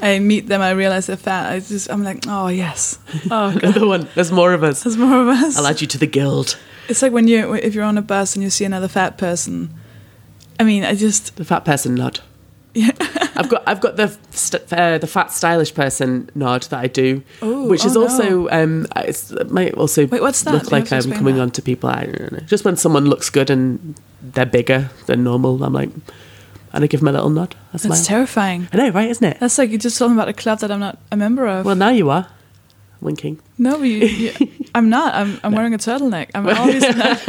I 0.00 0.20
meet 0.20 0.46
them, 0.46 0.60
I 0.60 0.70
realize 0.70 1.06
they're 1.06 1.16
fat. 1.16 1.52
I 1.52 1.58
just 1.58 1.90
I'm 1.90 2.04
like, 2.04 2.24
oh 2.28 2.46
yes, 2.48 2.98
oh 3.24 3.52
god, 3.52 3.62
another 3.64 3.86
one. 3.88 4.08
There's 4.14 4.30
more 4.30 4.52
of 4.52 4.62
us. 4.62 4.84
there's 4.84 4.96
more 4.96 5.22
of 5.22 5.28
us. 5.28 5.58
I'll 5.58 5.66
add 5.66 5.80
you 5.80 5.88
to 5.88 5.98
the 5.98 6.06
guild. 6.06 6.56
It's 6.88 7.02
like 7.02 7.12
when 7.12 7.28
you 7.28 7.54
if 7.54 7.74
you're 7.74 7.84
on 7.84 7.98
a 7.98 8.02
bus 8.02 8.34
and 8.34 8.42
you 8.42 8.50
see 8.50 8.64
another 8.64 8.88
fat 8.88 9.18
person. 9.18 9.70
I 10.60 10.64
mean, 10.64 10.84
I 10.84 10.94
just 10.94 11.36
The 11.36 11.44
fat 11.44 11.64
person 11.64 11.94
nod. 11.94 12.20
yeah. 12.74 12.90
I've 13.36 13.48
got 13.48 13.62
I've 13.66 13.80
got 13.80 13.96
the 13.96 14.16
st- 14.30 14.72
uh, 14.72 14.98
the 14.98 15.06
fat 15.06 15.30
stylish 15.32 15.72
person 15.74 16.28
nod 16.34 16.62
that 16.64 16.80
I 16.80 16.86
do, 16.88 17.22
Ooh, 17.42 17.64
which 17.68 17.84
is 17.84 17.96
oh, 17.96 18.02
also 18.02 18.48
um 18.50 18.86
it's, 18.96 19.30
it 19.30 19.50
might 19.50 19.74
also 19.74 20.06
Wait, 20.06 20.20
what's 20.20 20.42
that? 20.42 20.52
look 20.54 20.64
You 20.64 20.70
like 20.70 20.92
I'm 20.92 21.12
coming 21.12 21.36
that. 21.36 21.42
on 21.42 21.50
to 21.52 21.62
people. 21.62 21.88
I 21.88 22.04
don't 22.06 22.32
know. 22.32 22.40
Just 22.40 22.64
when 22.64 22.76
someone 22.76 23.04
looks 23.06 23.30
good 23.30 23.48
and 23.50 23.94
they're 24.20 24.44
bigger 24.46 24.90
than 25.06 25.22
normal, 25.24 25.62
I'm 25.62 25.72
like, 25.72 25.90
and 26.72 26.84
I 26.84 26.86
give 26.88 27.00
them 27.00 27.08
a 27.08 27.12
little 27.12 27.30
nod. 27.30 27.54
I. 27.72 27.78
That's 27.78 28.06
terrifying. 28.06 28.68
I 28.72 28.76
know, 28.76 28.90
right? 28.90 29.08
Isn't 29.10 29.24
it? 29.24 29.38
That's 29.40 29.56
like 29.58 29.70
you're 29.70 29.78
just 29.78 29.96
talking 29.98 30.14
about 30.14 30.28
a 30.28 30.32
club 30.34 30.58
that 30.60 30.70
I'm 30.72 30.80
not 30.80 30.98
a 31.12 31.16
member 31.16 31.46
of. 31.46 31.64
Well, 31.64 31.76
now 31.76 31.90
you 31.90 32.10
are 32.10 32.26
winking. 33.00 33.38
No, 33.58 33.82
you, 33.82 34.06
you, 34.06 34.32
I'm 34.74 34.88
not. 34.88 35.14
I'm, 35.14 35.40
I'm 35.42 35.52
wearing 35.52 35.74
a 35.74 35.78
turtleneck. 35.78 36.30
I'm 36.34 36.46
obviously 36.48 36.94
not. 36.94 37.22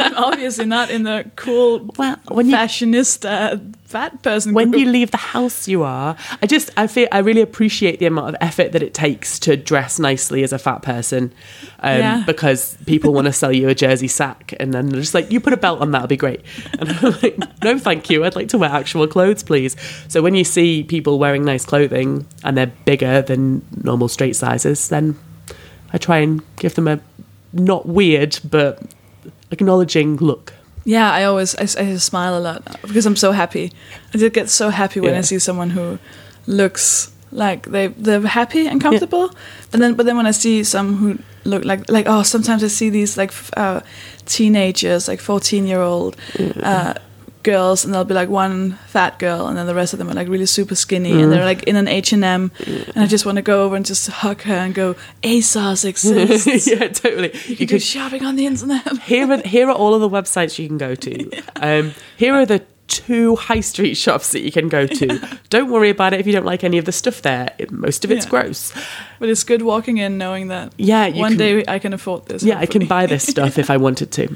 I'm 0.00 0.14
obviously 0.32 0.64
not 0.66 0.90
in 0.90 1.02
the 1.04 1.30
cool, 1.36 1.90
Well, 1.98 2.16
when 2.28 2.46
you 2.48 2.54
fashionista 2.56 3.74
fat 3.86 4.20
person. 4.22 4.52
when 4.52 4.72
group. 4.72 4.80
you 4.84 4.90
leave 4.90 5.12
the 5.12 5.16
house 5.16 5.68
you 5.68 5.84
are 5.84 6.16
i 6.42 6.46
just 6.46 6.70
i 6.76 6.88
feel 6.88 7.06
i 7.12 7.18
really 7.18 7.40
appreciate 7.40 8.00
the 8.00 8.06
amount 8.06 8.28
of 8.28 8.34
effort 8.40 8.72
that 8.72 8.82
it 8.82 8.92
takes 8.92 9.38
to 9.38 9.56
dress 9.56 10.00
nicely 10.00 10.42
as 10.42 10.52
a 10.52 10.58
fat 10.58 10.82
person 10.82 11.32
um, 11.78 11.98
Yeah. 12.00 12.22
because 12.26 12.76
people 12.86 13.14
want 13.14 13.28
to 13.28 13.32
sell 13.32 13.52
you 13.52 13.68
a 13.68 13.76
jersey 13.76 14.08
sack 14.08 14.54
and 14.58 14.74
then 14.74 14.88
they're 14.88 15.00
just 15.00 15.14
like 15.14 15.30
you 15.30 15.38
put 15.40 15.52
a 15.52 15.56
belt 15.56 15.80
on 15.80 15.92
that'll 15.92 16.08
be 16.08 16.16
great 16.16 16.40
and 16.80 16.88
i'm 16.90 17.12
like 17.22 17.38
no 17.62 17.78
thank 17.78 18.10
you 18.10 18.24
i'd 18.24 18.34
like 18.34 18.48
to 18.48 18.58
wear 18.58 18.70
actual 18.70 19.06
clothes 19.06 19.44
please 19.44 19.76
so 20.08 20.20
when 20.20 20.34
you 20.34 20.42
see 20.42 20.82
people 20.82 21.20
wearing 21.20 21.44
nice 21.44 21.64
clothing 21.64 22.26
and 22.42 22.56
they're 22.58 22.72
bigger 22.86 23.22
than 23.22 23.64
normal 23.84 24.08
straight 24.08 24.34
sizes 24.34 24.88
then 24.88 25.16
i 25.92 25.98
try 25.98 26.18
and 26.18 26.40
give 26.56 26.74
them 26.74 26.88
a 26.88 26.98
not 27.52 27.86
weird 27.86 28.38
but 28.50 28.78
acknowledging 29.50 30.16
look 30.20 30.52
Yeah, 30.88 31.10
I 31.20 31.24
always 31.24 31.54
I, 31.56 31.62
I 31.82 31.96
smile 31.98 32.38
a 32.38 32.42
lot 32.48 32.62
because 32.82 33.06
I'm 33.08 33.16
so 33.16 33.32
happy. 33.32 33.72
I 34.14 34.18
just 34.18 34.32
get 34.34 34.48
so 34.50 34.70
happy 34.70 35.00
when 35.00 35.12
Yeah. 35.12 35.18
I 35.18 35.22
see 35.22 35.38
someone 35.40 35.70
who 35.70 35.98
looks 36.46 37.10
like 37.32 37.66
they 37.72 37.88
they're 38.04 38.28
happy 38.28 38.68
and 38.68 38.80
comfortable. 38.80 39.30
And 39.72 39.82
then 39.82 39.94
but 39.96 40.06
then 40.06 40.16
when 40.16 40.26
I 40.28 40.32
see 40.32 40.64
some 40.64 40.94
who 41.00 41.18
look 41.44 41.64
like 41.64 41.90
like 41.90 42.06
oh 42.12 42.22
sometimes 42.22 42.62
I 42.62 42.68
see 42.68 42.90
these 42.90 43.16
like 43.20 43.32
uh, 43.56 43.80
teenagers 44.26 45.08
like 45.08 45.20
14 45.20 45.66
year 45.66 45.80
old 45.82 46.16
uh, 46.62 46.94
girls 47.50 47.84
and 47.84 47.94
there'll 47.94 48.04
be 48.04 48.14
like 48.22 48.28
one 48.28 48.72
fat 48.88 49.18
girl 49.18 49.46
and 49.46 49.56
then 49.56 49.66
the 49.66 49.74
rest 49.74 49.92
of 49.94 49.98
them 49.98 50.10
are 50.10 50.14
like 50.14 50.28
really 50.28 50.46
super 50.46 50.74
skinny 50.74 51.12
and 51.22 51.30
they're 51.32 51.44
like 51.52 51.62
in 51.62 51.76
an 51.76 51.88
H&M 51.88 52.50
and 52.66 52.98
I 52.98 53.06
just 53.06 53.24
want 53.24 53.36
to 53.36 53.42
go 53.42 53.64
over 53.64 53.74
and 53.76 53.86
just 53.86 54.08
hug 54.08 54.42
her 54.42 54.54
and 54.54 54.74
go 54.74 54.94
ASOS 55.22 55.84
exists. 55.84 56.66
yeah 56.72 56.88
totally 56.88 57.30
you 57.46 57.56
can 57.56 57.66
do 57.68 57.78
shopping 57.78 58.24
on 58.24 58.36
the 58.36 58.46
internet. 58.46 58.82
here 59.02 59.30
are 59.32 59.40
here 59.46 59.68
are 59.68 59.72
all 59.82 59.94
of 59.94 60.00
the 60.00 60.10
websites 60.10 60.58
you 60.58 60.66
can 60.68 60.78
go 60.78 60.94
to. 60.94 61.30
Um, 61.56 61.92
here 62.18 62.34
are 62.34 62.44
the 62.44 62.62
two 62.88 63.34
high 63.36 63.60
street 63.60 63.94
shops 63.96 64.30
that 64.32 64.40
you 64.40 64.52
can 64.52 64.68
go 64.68 64.86
to. 64.86 65.06
Don't 65.50 65.70
worry 65.70 65.90
about 65.90 66.12
it 66.14 66.20
if 66.20 66.26
you 66.26 66.32
don't 66.32 66.44
like 66.52 66.62
any 66.64 66.78
of 66.78 66.84
the 66.84 66.92
stuff 66.92 67.22
there. 67.22 67.48
It- 67.58 67.70
most 67.72 68.04
of 68.04 68.10
it's 68.10 68.24
Yeah. 68.26 68.30
gross. 68.30 68.72
But 69.18 69.28
it's 69.30 69.42
good 69.42 69.62
walking 69.62 69.96
in 69.98 70.18
knowing 70.18 70.48
that 70.48 70.72
Yeah, 70.76 71.08
one 71.10 71.30
can- 71.32 71.38
day 71.38 71.64
I 71.66 71.78
can 71.78 71.92
afford 71.92 72.26
this. 72.26 72.42
Yeah, 72.42 72.58
I 72.58 72.66
can 72.66 72.86
buy 72.86 73.06
this 73.06 73.24
stuff 73.26 73.58
if 73.58 73.70
I 73.70 73.76
wanted 73.78 74.10
to. 74.12 74.28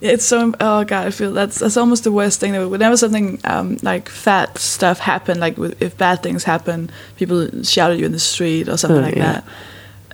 It's 0.00 0.24
so 0.24 0.54
oh 0.60 0.84
god, 0.84 1.06
I 1.06 1.10
feel 1.10 1.32
that's 1.32 1.58
that's 1.58 1.76
almost 1.76 2.04
the 2.04 2.12
worst 2.12 2.38
thing. 2.40 2.52
That 2.52 2.68
whenever 2.68 2.96
something 2.96 3.40
um, 3.44 3.78
like 3.82 4.08
fat 4.08 4.56
stuff 4.58 5.00
happen, 5.00 5.40
like 5.40 5.58
if 5.80 5.96
bad 5.98 6.22
things 6.22 6.44
happen, 6.44 6.90
people 7.16 7.62
shout 7.64 7.90
at 7.90 7.98
you 7.98 8.06
in 8.06 8.12
the 8.12 8.18
street 8.20 8.68
or 8.68 8.76
something 8.76 8.98
Oh, 8.98 9.02
like 9.02 9.16
yeah. 9.16 9.32
that. 9.32 9.44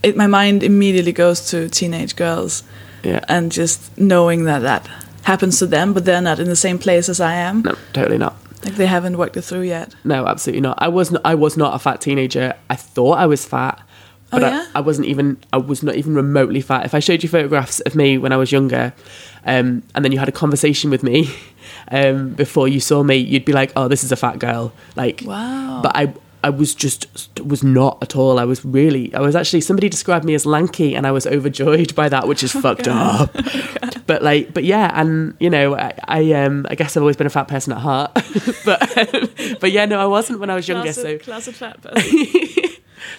It, 0.02 0.16
my 0.16 0.26
mind 0.26 0.62
immediately 0.62 1.12
goes 1.12 1.50
to 1.50 1.68
teenage 1.68 2.16
girls 2.16 2.62
Yeah. 3.02 3.20
and 3.28 3.52
just 3.52 3.96
knowing 3.98 4.44
that 4.44 4.60
that 4.60 4.86
happens 5.22 5.58
to 5.58 5.66
them, 5.66 5.92
but 5.92 6.04
they're 6.04 6.20
not 6.20 6.38
in 6.40 6.48
the 6.48 6.56
same 6.56 6.78
place 6.78 7.08
as 7.10 7.20
I 7.20 7.34
am. 7.34 7.62
No, 7.62 7.74
totally 7.92 8.18
not. 8.18 8.36
Like 8.64 8.76
they 8.76 8.86
haven't 8.86 9.18
worked 9.18 9.36
it 9.36 9.42
through 9.42 9.62
yet. 9.62 9.94
No, 10.04 10.26
absolutely 10.26 10.60
not. 10.62 10.78
I 10.80 10.88
was 10.88 11.10
not, 11.10 11.20
I 11.24 11.34
was 11.34 11.56
not 11.58 11.74
a 11.74 11.78
fat 11.78 12.00
teenager. 12.00 12.54
I 12.70 12.76
thought 12.76 13.18
I 13.18 13.26
was 13.26 13.44
fat, 13.44 13.80
but 14.34 14.44
Oh, 14.44 14.48
yeah? 14.48 14.66
I, 14.74 14.78
I 14.78 14.80
wasn't 14.82 15.08
even. 15.08 15.38
I 15.52 15.58
was 15.58 15.82
not 15.82 15.94
even 15.96 16.14
remotely 16.14 16.60
fat. 16.60 16.84
If 16.84 16.94
I 16.94 16.98
showed 17.00 17.22
you 17.22 17.28
photographs 17.28 17.80
of 17.80 17.94
me 17.94 18.18
when 18.18 18.32
I 18.32 18.36
was 18.36 18.52
younger, 18.52 18.92
um, 19.46 19.82
and 19.94 20.04
then 20.04 20.12
you 20.12 20.18
had 20.18 20.28
a 20.28 20.32
conversation 20.32 20.90
with 20.90 21.02
me 21.02 21.28
um, 21.90 22.30
before 22.30 22.68
you 22.68 22.80
saw 22.80 23.02
me, 23.02 23.16
you'd 23.16 23.44
be 23.44 23.52
like, 23.52 23.72
"Oh, 23.76 23.88
this 23.88 24.04
is 24.04 24.12
a 24.12 24.16
fat 24.16 24.38
girl." 24.38 24.72
Like, 24.96 25.22
Wow. 25.24 25.80
But 25.82 25.96
I, 25.96 26.14
I 26.42 26.50
was 26.50 26.74
just 26.74 27.06
was 27.42 27.62
not 27.62 27.98
at 28.02 28.16
all. 28.16 28.38
I 28.38 28.44
was 28.44 28.64
really. 28.64 29.14
I 29.14 29.20
was 29.20 29.34
actually 29.34 29.62
somebody 29.62 29.88
described 29.88 30.24
me 30.26 30.34
as 30.34 30.44
lanky, 30.44 30.94
and 30.94 31.06
I 31.06 31.10
was 31.10 31.26
overjoyed 31.26 31.94
by 31.94 32.08
that, 32.10 32.28
which 32.28 32.42
is 32.42 32.52
fucked 32.64 32.88
up. 32.88 33.34
But 34.06 34.22
like, 34.22 34.52
but 34.52 34.64
yeah, 34.64 34.90
and 35.00 35.34
you 35.40 35.48
know, 35.48 35.74
I, 35.76 35.94
I 36.06 36.32
um, 36.32 36.66
I 36.68 36.74
guess 36.74 36.94
I've 36.94 37.02
always 37.02 37.16
been 37.16 37.26
a 37.26 37.30
fat 37.30 37.48
person 37.48 37.72
at 37.72 37.78
heart, 37.78 38.10
but 38.66 38.98
um, 38.98 39.30
but 39.60 39.72
yeah, 39.72 39.86
no, 39.86 39.98
I 39.98 40.04
wasn't 40.04 40.40
when 40.40 40.50
I 40.50 40.54
was 40.56 40.68
younger. 40.68 40.92
So 40.92 41.16
closet 41.18 41.54
fat 41.54 41.80
person. 41.80 42.28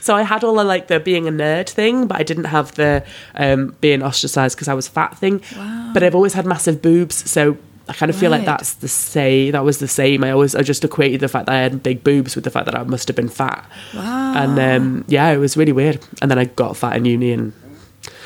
So 0.05 0.15
I 0.15 0.21
had 0.21 0.43
all 0.43 0.53
the 0.53 0.63
like 0.63 0.85
the 0.85 0.99
being 0.99 1.27
a 1.27 1.31
nerd 1.31 1.67
thing, 1.67 2.05
but 2.05 2.19
I 2.19 2.23
didn't 2.23 2.43
have 2.45 2.75
the 2.75 3.03
um, 3.33 3.75
being 3.81 4.03
ostracized 4.03 4.55
because 4.55 4.67
I 4.67 4.75
was 4.75 4.87
fat 4.87 5.17
thing. 5.17 5.41
Wow. 5.57 5.91
But 5.95 6.03
I've 6.03 6.13
always 6.13 6.33
had 6.33 6.45
massive 6.45 6.79
boobs, 6.79 7.27
so 7.27 7.57
I 7.89 7.93
kind 7.93 8.11
of 8.11 8.15
feel 8.15 8.29
like 8.29 8.45
that's 8.45 8.73
the 8.73 8.87
same. 8.87 9.53
that 9.53 9.65
was 9.65 9.79
the 9.79 9.87
same. 9.87 10.23
I 10.23 10.29
always 10.29 10.53
I 10.53 10.61
just 10.61 10.83
equated 10.83 11.21
the 11.21 11.27
fact 11.27 11.47
that 11.47 11.55
I 11.55 11.59
had 11.59 11.81
big 11.81 12.03
boobs 12.03 12.35
with 12.35 12.43
the 12.43 12.51
fact 12.51 12.67
that 12.67 12.75
I 12.75 12.83
must 12.83 13.07
have 13.07 13.15
been 13.15 13.29
fat. 13.29 13.67
Wow. 13.95 14.33
And 14.35 14.59
um, 14.59 15.05
yeah, 15.07 15.31
it 15.31 15.37
was 15.37 15.57
really 15.57 15.71
weird. 15.71 16.05
And 16.21 16.29
then 16.29 16.37
I 16.37 16.45
got 16.45 16.77
fat 16.77 16.95
in 16.97 17.05
uni 17.05 17.31
and 17.31 17.53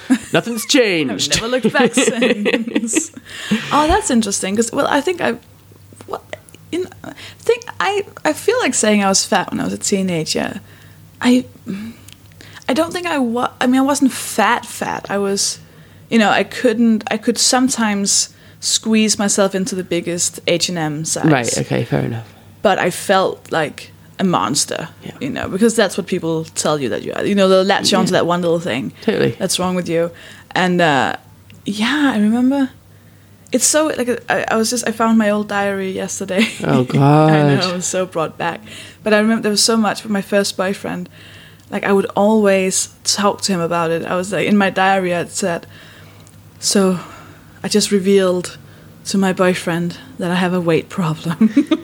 nothing's 0.33 0.65
I've 0.65 0.69
changed. 0.69 1.35
never 1.35 1.47
looked 1.47 1.71
back 1.71 1.93
since. 1.93 3.11
oh, 3.71 3.87
that's 3.87 4.11
interesting. 4.11 4.55
Because 4.55 4.69
well, 4.73 4.87
I 4.87 4.99
think 4.99 5.21
I, 5.21 5.37
well, 6.07 6.25
you 6.73 6.87
think 7.37 7.63
I 7.79 8.05
I 8.25 8.33
feel 8.33 8.59
like 8.59 8.73
saying 8.73 9.01
I 9.01 9.07
was 9.07 9.25
fat 9.25 9.49
when 9.49 9.61
I 9.61 9.63
was 9.63 9.71
a 9.71 9.77
teenager. 9.77 10.59
I 11.21 11.45
I 12.67 12.73
don't 12.73 12.91
think 12.91 13.07
I 13.07 13.17
was. 13.17 13.51
I 13.59 13.67
mean, 13.67 13.79
I 13.81 13.83
wasn't 13.83 14.11
fat 14.11 14.65
fat. 14.65 15.09
I 15.09 15.17
was, 15.17 15.59
you 16.09 16.19
know, 16.19 16.29
I 16.29 16.43
couldn't. 16.43 17.03
I 17.11 17.17
could 17.17 17.37
sometimes 17.37 18.35
squeeze 18.59 19.17
myself 19.17 19.55
into 19.55 19.75
the 19.75 19.83
biggest 19.83 20.39
H 20.47 20.69
and 20.69 20.77
M 20.77 21.05
size. 21.05 21.25
Right. 21.25 21.57
Okay. 21.59 21.83
Fair 21.83 22.01
enough. 22.01 22.31
But 22.61 22.77
I 22.77 22.89
felt 22.89 23.51
like 23.51 23.91
a 24.19 24.23
monster. 24.23 24.89
Yeah. 25.03 25.17
You 25.19 25.29
know, 25.29 25.47
because 25.49 25.75
that's 25.75 25.97
what 25.97 26.07
people 26.07 26.45
tell 26.45 26.79
you 26.79 26.89
that 26.89 27.03
you 27.03 27.13
are. 27.13 27.25
You 27.25 27.35
know, 27.35 27.47
they'll 27.49 27.63
latch 27.63 27.93
onto 27.93 28.11
that 28.11 28.25
one 28.25 28.41
little 28.41 28.59
thing 28.59 28.91
Totally. 29.01 29.31
that's 29.31 29.57
wrong 29.59 29.75
with 29.75 29.87
you. 29.89 30.11
And 30.51 30.81
uh, 30.81 31.15
yeah, 31.65 32.11
I 32.13 32.19
remember. 32.19 32.69
It's 33.51 33.65
so 33.65 33.87
like 33.87 34.09
I, 34.29 34.45
I 34.49 34.55
was 34.57 34.69
just 34.69 34.87
I 34.87 34.91
found 34.91 35.17
my 35.17 35.29
old 35.29 35.47
diary 35.47 35.91
yesterday. 35.91 36.45
Oh, 36.63 36.83
God! 36.83 37.29
I 37.33 37.55
know, 37.55 37.69
I 37.71 37.73
was 37.73 37.87
so 37.87 38.05
brought 38.05 38.37
back. 38.37 38.61
But 39.03 39.13
I 39.13 39.19
remember 39.19 39.43
there 39.43 39.51
was 39.51 39.63
so 39.63 39.75
much 39.75 40.03
with 40.03 40.11
my 40.11 40.21
first 40.21 40.55
boyfriend. 40.55 41.09
Like 41.71 41.83
I 41.83 41.91
would 41.93 42.05
always 42.15 42.93
talk 43.03 43.41
to 43.41 43.51
him 43.51 43.59
about 43.59 43.91
it. 43.91 44.05
I 44.05 44.15
was 44.15 44.31
like 44.31 44.47
in 44.47 44.57
my 44.57 44.69
diary 44.69 45.13
I 45.15 45.25
said, 45.25 45.65
so 46.59 46.99
I 47.63 47.67
just 47.67 47.91
revealed 47.91 48.57
to 49.05 49.17
my 49.17 49.33
boyfriend 49.33 49.97
that 50.19 50.29
I 50.31 50.35
have 50.35 50.53
a 50.53 50.61
weight 50.61 50.89
problem. 50.89 51.49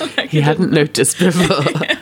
Like, 0.00 0.30
He 0.30 0.40
hadn't 0.40 0.72
noticed 0.72 1.18
before. 1.18 1.64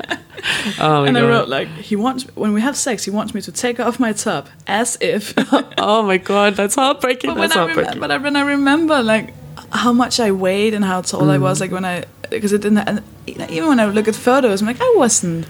oh 0.80 1.02
my 1.02 1.08
and 1.08 1.16
god. 1.16 1.24
I 1.24 1.28
wrote 1.28 1.48
like 1.48 1.68
he 1.68 1.96
wants 1.96 2.24
when 2.36 2.52
we 2.52 2.60
have 2.60 2.76
sex 2.76 3.04
he 3.04 3.10
wants 3.10 3.34
me 3.34 3.40
to 3.42 3.52
take 3.52 3.78
off 3.80 3.98
my 4.00 4.12
top 4.12 4.48
as 4.66 4.96
if 5.00 5.34
oh 5.78 6.02
my 6.02 6.18
god, 6.18 6.54
that's 6.54 6.74
heartbreaking. 6.74 7.30
But 7.30 7.38
when, 7.38 7.48
That's 7.48 7.56
I 7.56 7.64
heartbreaking. 7.64 8.00
remember, 8.00 8.08
but 8.08 8.10
I, 8.10 8.18
when 8.18 8.36
I 8.36 8.40
remember 8.42 9.02
like 9.02 9.34
how 9.72 9.92
much 9.92 10.20
I 10.20 10.30
weighed 10.32 10.74
and 10.74 10.84
how 10.84 11.00
tall 11.02 11.30
I 11.30 11.38
was, 11.38 11.58
mm. 11.58 11.60
like 11.62 11.70
when 11.72 11.84
I 11.84 12.04
because 12.30 12.52
it 12.52 12.62
didn't. 12.62 12.78
And 12.78 13.02
even 13.26 13.68
when 13.68 13.80
I 13.80 13.86
look 13.86 14.08
at 14.08 14.14
photos, 14.14 14.60
I'm 14.60 14.66
like 14.66 14.80
I 14.80 14.94
wasn't, 14.96 15.46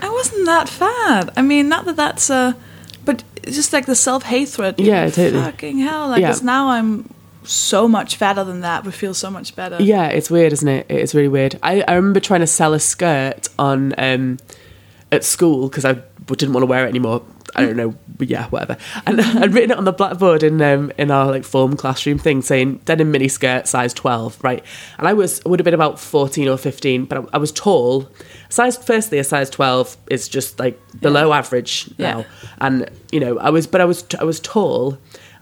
I 0.00 0.08
wasn't 0.08 0.46
that 0.46 0.68
fat. 0.68 1.30
I 1.36 1.42
mean, 1.42 1.68
not 1.68 1.84
that 1.86 1.96
that's 1.96 2.30
a, 2.30 2.56
but 3.04 3.24
just 3.44 3.72
like 3.72 3.86
the 3.86 3.94
self 3.94 4.24
hatred. 4.24 4.78
Yeah, 4.80 5.08
totally. 5.10 5.42
Fucking 5.42 5.78
hell! 5.78 6.08
Like, 6.08 6.20
Yeah. 6.20 6.36
now 6.42 6.68
I'm 6.68 7.08
so 7.44 7.88
much 7.88 8.16
fatter 8.16 8.44
than 8.44 8.60
that, 8.60 8.84
would 8.84 8.94
feel 8.94 9.14
so 9.14 9.30
much 9.30 9.54
better. 9.56 9.76
Yeah, 9.82 10.06
it's 10.08 10.30
weird, 10.30 10.52
isn't 10.52 10.68
it? 10.68 10.86
It's 10.88 11.14
really 11.14 11.28
weird. 11.28 11.58
I, 11.62 11.82
I 11.88 11.94
remember 11.94 12.20
trying 12.20 12.40
to 12.40 12.46
sell 12.46 12.74
a 12.74 12.80
skirt 12.80 13.48
on 13.58 13.94
um, 13.98 14.38
at 15.10 15.24
school 15.24 15.68
because 15.68 15.84
I 15.84 15.94
didn't 16.26 16.52
want 16.52 16.62
to 16.62 16.66
wear 16.66 16.86
it 16.86 16.88
anymore. 16.88 17.22
I 17.54 17.66
don't 17.66 17.76
know, 17.76 17.94
but 18.16 18.28
yeah, 18.28 18.46
whatever. 18.48 18.78
And 19.06 19.20
I'd 19.20 19.52
written 19.52 19.72
it 19.72 19.76
on 19.76 19.84
the 19.84 19.92
blackboard 19.92 20.42
in 20.42 20.62
um, 20.62 20.90
in 20.96 21.10
our 21.10 21.26
like 21.26 21.44
form 21.44 21.76
classroom 21.76 22.18
thing, 22.18 22.40
saying 22.40 22.76
denim 22.86 23.10
mini 23.10 23.28
skirt, 23.28 23.66
size 23.66 23.92
twelve, 23.92 24.42
right? 24.42 24.64
And 24.96 25.06
I 25.06 25.12
was 25.12 25.42
would 25.44 25.58
have 25.60 25.64
been 25.64 25.74
about 25.74 26.00
fourteen 26.00 26.48
or 26.48 26.56
fifteen, 26.56 27.04
but 27.04 27.18
I, 27.18 27.24
I 27.34 27.38
was 27.38 27.52
tall. 27.52 28.08
Size 28.48 28.78
firstly, 28.78 29.18
a 29.18 29.24
size 29.24 29.50
twelve 29.50 29.98
is 30.08 30.28
just 30.28 30.58
like 30.58 30.80
below 31.00 31.32
average 31.34 31.90
now, 31.98 32.20
Yeah. 32.20 32.24
and 32.62 32.90
you 33.10 33.20
know 33.20 33.38
I 33.38 33.50
was, 33.50 33.66
but 33.66 33.82
I 33.82 33.84
was 33.84 34.04
I 34.18 34.24
was 34.24 34.40
tall, 34.40 34.96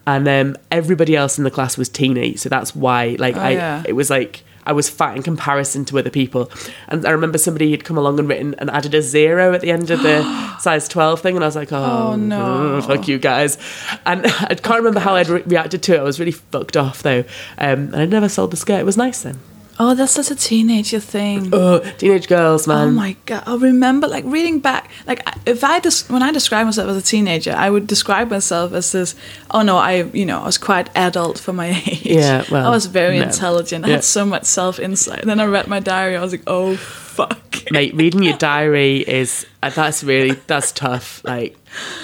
and 0.07 0.28
um, 0.28 0.57
everybody 0.71 1.16
else 1.16 1.38
in 1.38 1.45
the 1.45 1.50
class 1.50 1.76
was 1.76 1.88
teeny, 1.88 2.37
so 2.37 2.49
that's 2.49 2.75
why 2.75 3.16
like 3.19 3.37
I 3.37 3.50
yeah. 3.50 3.83
it 3.87 3.95
was 3.95 4.11
like. 4.11 4.45
I 4.66 4.73
was 4.73 4.90
fat 4.90 5.16
in 5.16 5.23
comparison 5.23 5.87
to 5.87 5.99
other 5.99 6.11
people. 6.11 6.52
And 6.88 7.07
I 7.07 7.11
remember 7.12 7.38
somebody 7.38 7.71
had 7.71 7.83
come 7.83 7.97
along 7.97 8.19
and 8.19 8.28
written 8.28 8.54
and 8.59 8.71
added 8.71 8.95
a 8.95 9.00
zero 9.00 9.54
at 9.54 9.62
the 9.62 9.71
end 9.71 9.90
of 9.90 10.02
the 10.02 10.23
size 10.61 10.87
12 10.87 11.19
thing. 11.19 11.35
And 11.35 11.42
I 11.42 11.49
was 11.49 11.57
like, 11.57 11.73
oh, 11.73 12.11
Oh, 12.12 12.14
no. 12.14 12.80
fuck 12.87 13.09
you 13.09 13.19
guys. 13.19 13.57
And 14.04 14.26
I 14.26 14.54
can't 14.54 14.76
remember 14.76 15.00
how 15.00 15.16
I'd 15.16 15.28
re- 15.28 15.42
reacted 15.47 15.83
to 15.85 15.95
it. 15.95 15.99
I 16.00 16.02
was 16.02 16.21
really 16.21 16.30
fucked 16.30 16.76
off 16.76 17.02
though. 17.02 17.21
Um, 17.57 17.95
and 17.95 17.97
I 17.97 18.04
never 18.04 18.28
sold 18.28 18.50
the 18.50 18.59
skirt. 18.59 18.78
It 18.80 18.85
was 18.85 18.99
nice 18.99 19.23
then. 19.23 19.40
Oh, 19.83 19.95
that's 19.95 20.13
such 20.13 20.31
a 20.31 20.35
teenager 20.35 21.01
thing. 21.01 21.49
Oh, 21.55 21.79
teenage 21.97 22.29
girls, 22.29 22.67
man. 22.69 22.89
Oh 22.89 22.91
my 22.91 23.17
god! 23.25 23.45
I 23.47 23.57
remember 23.57 24.07
like 24.09 24.25
reading 24.27 24.59
back. 24.61 24.91
Like 25.07 25.27
if 25.47 25.65
I 25.65 25.81
just 25.81 26.11
when 26.11 26.23
I 26.23 26.33
describe 26.33 26.67
myself 26.67 26.91
as 26.91 26.97
a 26.99 27.03
teenager, 27.03 27.53
I 27.57 27.71
would 27.71 27.87
describe 27.87 28.29
myself 28.31 28.75
as 28.75 28.93
this. 28.93 29.15
Oh 29.51 29.63
no, 29.63 29.79
I 29.79 30.03
you 30.13 30.27
know 30.27 30.43
I 30.43 30.45
was 30.45 30.59
quite 30.59 30.91
adult 30.95 31.39
for 31.39 31.55
my 31.55 31.69
age. 31.87 32.03
Yeah, 32.05 32.45
well, 32.51 32.67
I 32.67 32.71
was 32.71 32.85
very 32.87 33.19
no. 33.19 33.25
intelligent. 33.25 33.87
I 33.87 33.89
Yeah. 33.89 33.95
had 33.95 34.05
so 34.05 34.27
much 34.27 34.45
self 34.45 34.79
insight. 34.79 35.23
Then 35.25 35.41
I 35.41 35.47
read 35.47 35.67
my 35.67 35.81
diary. 35.81 36.15
I 36.15 36.21
was 36.21 36.33
like, 36.33 36.45
oh 36.47 36.77
fuck. 36.77 37.39
Mate, 37.71 37.95
reading 37.95 38.23
your 38.23 38.37
diary 38.37 38.99
is 38.99 39.47
uh, 39.63 39.71
that's 39.71 40.05
really 40.05 40.33
that's 40.47 40.73
tough. 40.73 41.25
Like, 41.25 41.57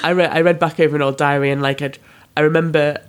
I 0.03 0.13
read 0.13 0.31
I 0.31 0.41
read 0.41 0.59
back 0.59 0.81
over 0.81 0.97
an 0.97 1.03
old 1.03 1.19
diary 1.19 1.51
and 1.51 1.61
like 1.61 1.83
I'd, 1.83 1.99
I 2.39 2.41
remember 2.41 3.03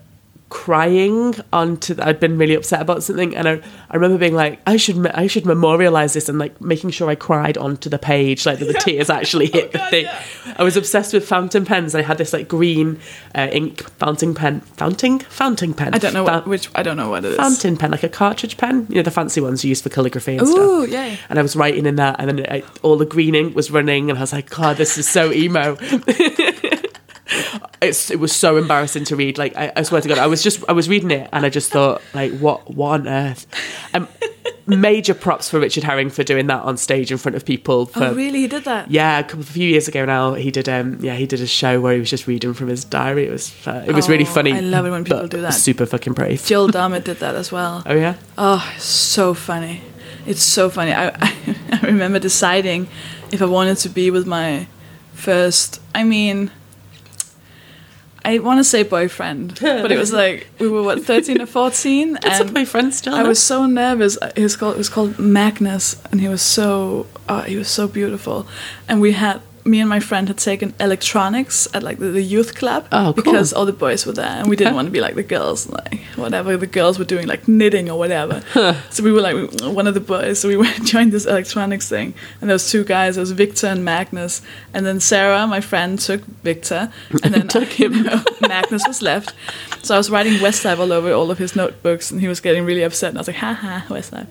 crying 0.50 1.36
onto 1.52 1.94
the, 1.94 2.08
I'd 2.08 2.22
been 2.22 2.38
really 2.38 2.56
upset 2.56 2.82
about 2.82 3.04
something 3.04 3.36
and 3.36 3.50
I, 3.50 3.62
I 3.90 3.96
remember 3.96 4.18
being 4.18 4.34
like 4.34 4.62
I 4.66 4.78
should 4.78 5.06
I 5.08 5.28
should 5.28 5.46
memorialize 5.46 6.14
this 6.14 6.30
and 6.30 6.40
like 6.40 6.62
making 6.62 6.92
sure 6.92 7.10
I 7.10 7.16
cried 7.16 7.58
onto 7.58 7.90
the 7.90 8.00
page 8.00 8.46
like 8.46 8.60
that 8.60 8.66
the 8.66 8.74
tears 8.74 9.10
actually 9.10 9.48
hit 9.52 9.74
the 9.74 9.80
thing. 9.90 10.08
I 10.56 10.64
was 10.64 10.78
obsessed 10.78 11.14
with 11.14 11.28
fountain 11.28 11.66
pens. 11.66 11.94
I 11.96 12.02
had 12.02 12.18
this 12.18 12.32
like 12.32 12.48
green 12.48 13.00
uh, 13.36 13.50
ink 13.52 13.82
fountain 14.00 14.34
pen 14.34 14.62
fountain 14.62 15.20
fountain 15.20 15.74
pen. 15.74 15.94
I 15.94 15.98
don't 15.98 16.14
know 16.14 16.24
what, 16.24 16.48
which 16.48 16.70
I 16.76 16.82
don't 16.82 16.96
know 16.96 17.10
what 17.10 17.26
it 17.26 17.32
is. 17.32 17.38
fountain 17.38 17.76
pen 17.76 17.92
like 17.92 18.04
a 18.04 18.10
cartridge 18.10 18.56
pen. 18.56 18.88
You 18.88 18.96
know 18.96 19.04
the 19.04 19.12
fancy 19.12 19.42
ones 19.42 19.66
you 19.66 19.70
use 19.70 19.82
for 19.82 19.90
calligraphy 19.90 20.38
and 20.38 20.48
Ooh, 20.48 20.86
stuff 20.86 20.90
yay. 20.90 21.20
and 21.30 21.38
I 21.38 21.42
was 21.42 21.58
writing 21.58 21.86
in 21.86 21.98
that, 21.98 22.16
and 22.20 22.30
then 22.30 22.46
I, 22.50 22.64
all 22.84 22.96
the 22.96 23.06
green 23.06 23.36
ink 23.36 23.54
was 23.54 23.70
running, 23.70 24.10
and 24.10 24.18
I 24.18 24.22
was 24.22 24.32
like, 24.32 24.50
God, 24.50 24.78
this 24.78 24.98
is 24.98 25.10
so 25.10 25.34
emo. 25.34 25.76
it's 27.82 28.12
it 28.12 28.20
was 28.20 28.36
so 28.36 28.58
embarrassing 28.58 29.04
to 29.06 29.16
read. 29.16 29.38
Like 29.38 29.56
I, 29.56 29.72
I 29.76 29.84
swear 29.84 30.02
to 30.02 30.08
God, 30.08 30.18
I 30.18 30.28
was 30.28 30.44
just 30.44 30.64
I 30.68 30.74
was 30.74 30.90
reading 30.90 31.12
it, 31.12 31.30
and 31.32 31.46
I 31.46 31.50
just 31.50 31.72
thought, 31.72 32.02
like, 32.14 32.38
what 32.40 32.74
what 32.74 33.02
on 33.02 33.08
earth? 33.08 33.46
Um, 33.94 34.08
major 34.66 35.14
props 35.14 35.50
for 35.50 35.60
Richard 35.60 35.84
Herring 35.84 36.10
for 36.10 36.24
doing 36.24 36.48
that 36.48 36.62
on 36.64 36.78
stage 36.78 37.12
in 37.12 37.18
front 37.18 37.36
of 37.36 37.46
people. 37.46 37.86
For, 37.86 38.04
Oh 38.04 38.14
really? 38.14 38.40
He 38.40 38.48
did 38.48 38.66
that. 38.66 38.92
Yeah, 38.92 39.20
a 39.20 39.24
couple 39.24 39.42
a 39.42 39.46
few 39.46 39.68
years 39.68 39.88
ago 39.88 40.06
now, 40.06 40.34
he 40.34 40.52
did. 40.52 40.68
Um, 40.68 40.98
yeah, 41.02 41.16
he 41.16 41.26
did 41.26 41.40
a 41.42 41.48
show 41.48 41.80
where 41.80 41.94
he 41.94 42.00
was 42.00 42.10
just 42.10 42.28
reading 42.28 42.54
from 42.54 42.68
his 42.68 42.84
diary. 42.84 43.28
It 43.28 43.32
was 43.32 43.54
uh, 43.68 43.86
it 43.88 43.94
was 43.94 44.10
really 44.10 44.26
Oh, 44.26 44.34
funny. 44.34 44.54
I 44.54 44.60
love 44.60 44.86
it 44.86 44.92
when 44.92 45.04
people 45.04 45.28
do 45.28 45.42
that. 45.42 45.54
Super 45.54 45.86
fucking 45.86 46.14
brave. 46.14 46.44
Jill 46.46 46.68
Dummett 46.68 47.04
did 47.06 47.18
that 47.18 47.36
as 47.36 47.52
well. 47.52 47.84
Oh 47.86 47.94
yeah. 47.96 48.16
Oh, 48.38 48.74
so 48.78 49.34
funny. 49.34 49.82
It's 50.26 50.44
so 50.44 50.70
funny. 50.70 50.94
I, 50.94 51.10
I, 51.72 51.80
remember 51.84 52.20
deciding 52.20 52.90
if 53.32 53.42
I 53.42 53.46
wanted 53.46 53.78
to 53.78 53.90
be 53.90 54.12
with 54.12 54.28
my 54.28 54.68
first, 55.14 55.82
I 55.96 56.04
mean, 56.04 56.52
I 58.28 58.40
want 58.40 58.60
to 58.60 58.64
say 58.66 58.84
boyfriend, 58.84 59.58
but 59.62 59.90
it 59.90 59.98
was 59.98 60.12
like, 60.12 60.48
we 60.60 60.68
were 60.68 60.84
what, 60.84 61.02
13 61.06 61.42
or 61.42 61.46
14? 61.46 62.18
It's 62.18 62.26
a 62.26 62.44
and 62.44 62.54
boyfriend 62.54 62.94
still. 62.94 63.16
I 63.16 63.24
was 63.24 63.42
so 63.42 63.66
nervous. 63.66 64.18
He 64.36 64.44
was 64.44 64.58
called, 64.58 64.76
it 64.76 64.78
was 64.78 64.90
called 64.90 65.18
Magnus, 65.18 65.96
and 66.12 66.20
he 66.20 66.28
was 66.28 66.42
so, 66.42 67.08
uh, 67.30 67.44
he 67.44 67.56
was 67.56 67.70
so 67.70 67.88
beautiful. 67.88 68.46
And 68.90 69.00
we 69.00 69.14
had, 69.14 69.42
me 69.68 69.80
and 69.80 69.90
my 69.90 70.00
friend 70.00 70.28
had 70.28 70.38
taken 70.38 70.74
electronics 70.80 71.68
at 71.74 71.84
like 71.84 72.00
the, 72.00 72.08
the 72.08 72.22
youth 72.22 72.56
club 72.56 72.88
Oh, 72.92 73.14
cool. 73.14 73.14
because 73.14 73.54
all 73.54 73.66
the 73.66 73.74
boys 73.74 74.06
were 74.06 74.14
there, 74.14 74.26
and 74.40 74.50
we 74.50 74.56
didn't 74.56 74.76
want 74.76 74.88
to 74.88 74.92
be 74.92 75.02
like 75.02 75.16
the 75.16 75.24
girls, 75.24 75.68
like 75.70 76.00
whatever 76.16 76.56
the 76.58 76.68
girls 76.68 76.98
were 76.98 77.06
doing, 77.06 77.28
like 77.28 77.48
knitting 77.48 77.90
or 77.90 77.98
whatever. 78.00 78.42
so 78.90 79.04
we 79.04 79.12
were 79.12 79.22
like 79.22 79.36
one 79.62 79.88
of 79.88 79.94
the 79.94 80.00
boys. 80.00 80.40
So 80.40 80.48
we 80.48 80.58
went 80.64 80.84
joined 80.86 81.12
this 81.12 81.26
electronics 81.26 81.88
thing, 81.90 82.14
and 82.42 82.50
there 82.50 82.56
was 82.56 82.72
two 82.72 82.84
guys. 82.84 83.16
There 83.16 83.22
was 83.22 83.32
Victor 83.32 83.68
and 83.68 83.84
Magnus, 83.86 84.42
and 84.74 84.86
then 84.86 85.00
Sarah, 85.00 85.46
my 85.48 85.62
friend, 85.62 86.00
took 86.00 86.22
Victor, 86.44 86.92
and 87.24 87.34
then 87.34 87.48
Took 87.58 87.70
him. 87.70 88.04
Magnus 88.42 88.84
was 88.88 89.02
left. 89.02 89.34
So 89.84 89.96
I 89.96 89.98
was 89.98 90.10
writing 90.10 90.34
Westlife 90.34 90.80
all 90.80 90.92
over 90.94 91.12
all 91.14 91.32
of 91.32 91.38
his 91.38 91.56
notebooks, 91.56 92.12
and 92.12 92.20
he 92.22 92.28
was 92.28 92.40
getting 92.42 92.66
really 92.66 92.84
upset. 92.84 93.10
And 93.10 93.18
I 93.18 93.22
was 93.22 93.28
like, 93.28 93.38
"Ha 93.38 93.54
ha, 93.54 93.86
Westlife." 93.90 94.28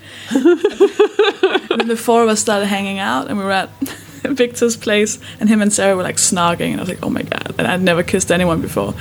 and 1.71 1.81
then 1.81 1.89
the 1.89 1.97
four 1.97 2.23
of 2.23 2.29
us 2.29 2.41
started 2.41 2.67
hanging 2.67 2.99
out, 2.99 3.29
and 3.29 3.39
we 3.39 3.45
were 3.45 3.53
at 3.53 3.71
Victor's 4.35 4.77
place, 4.77 5.19
and 5.41 5.49
him 5.49 5.63
and 5.63 5.73
Sarah 5.73 5.97
were 5.97 6.03
like 6.03 6.17
snogging, 6.17 6.71
and 6.73 6.77
I 6.77 6.81
was 6.81 6.89
like, 6.89 7.03
"Oh 7.03 7.11
my 7.11 7.23
god!" 7.23 7.55
And 7.59 7.67
I'd 7.67 7.83
never 7.83 8.03
kissed 8.03 8.31
anyone 8.31 8.61
before. 8.61 8.95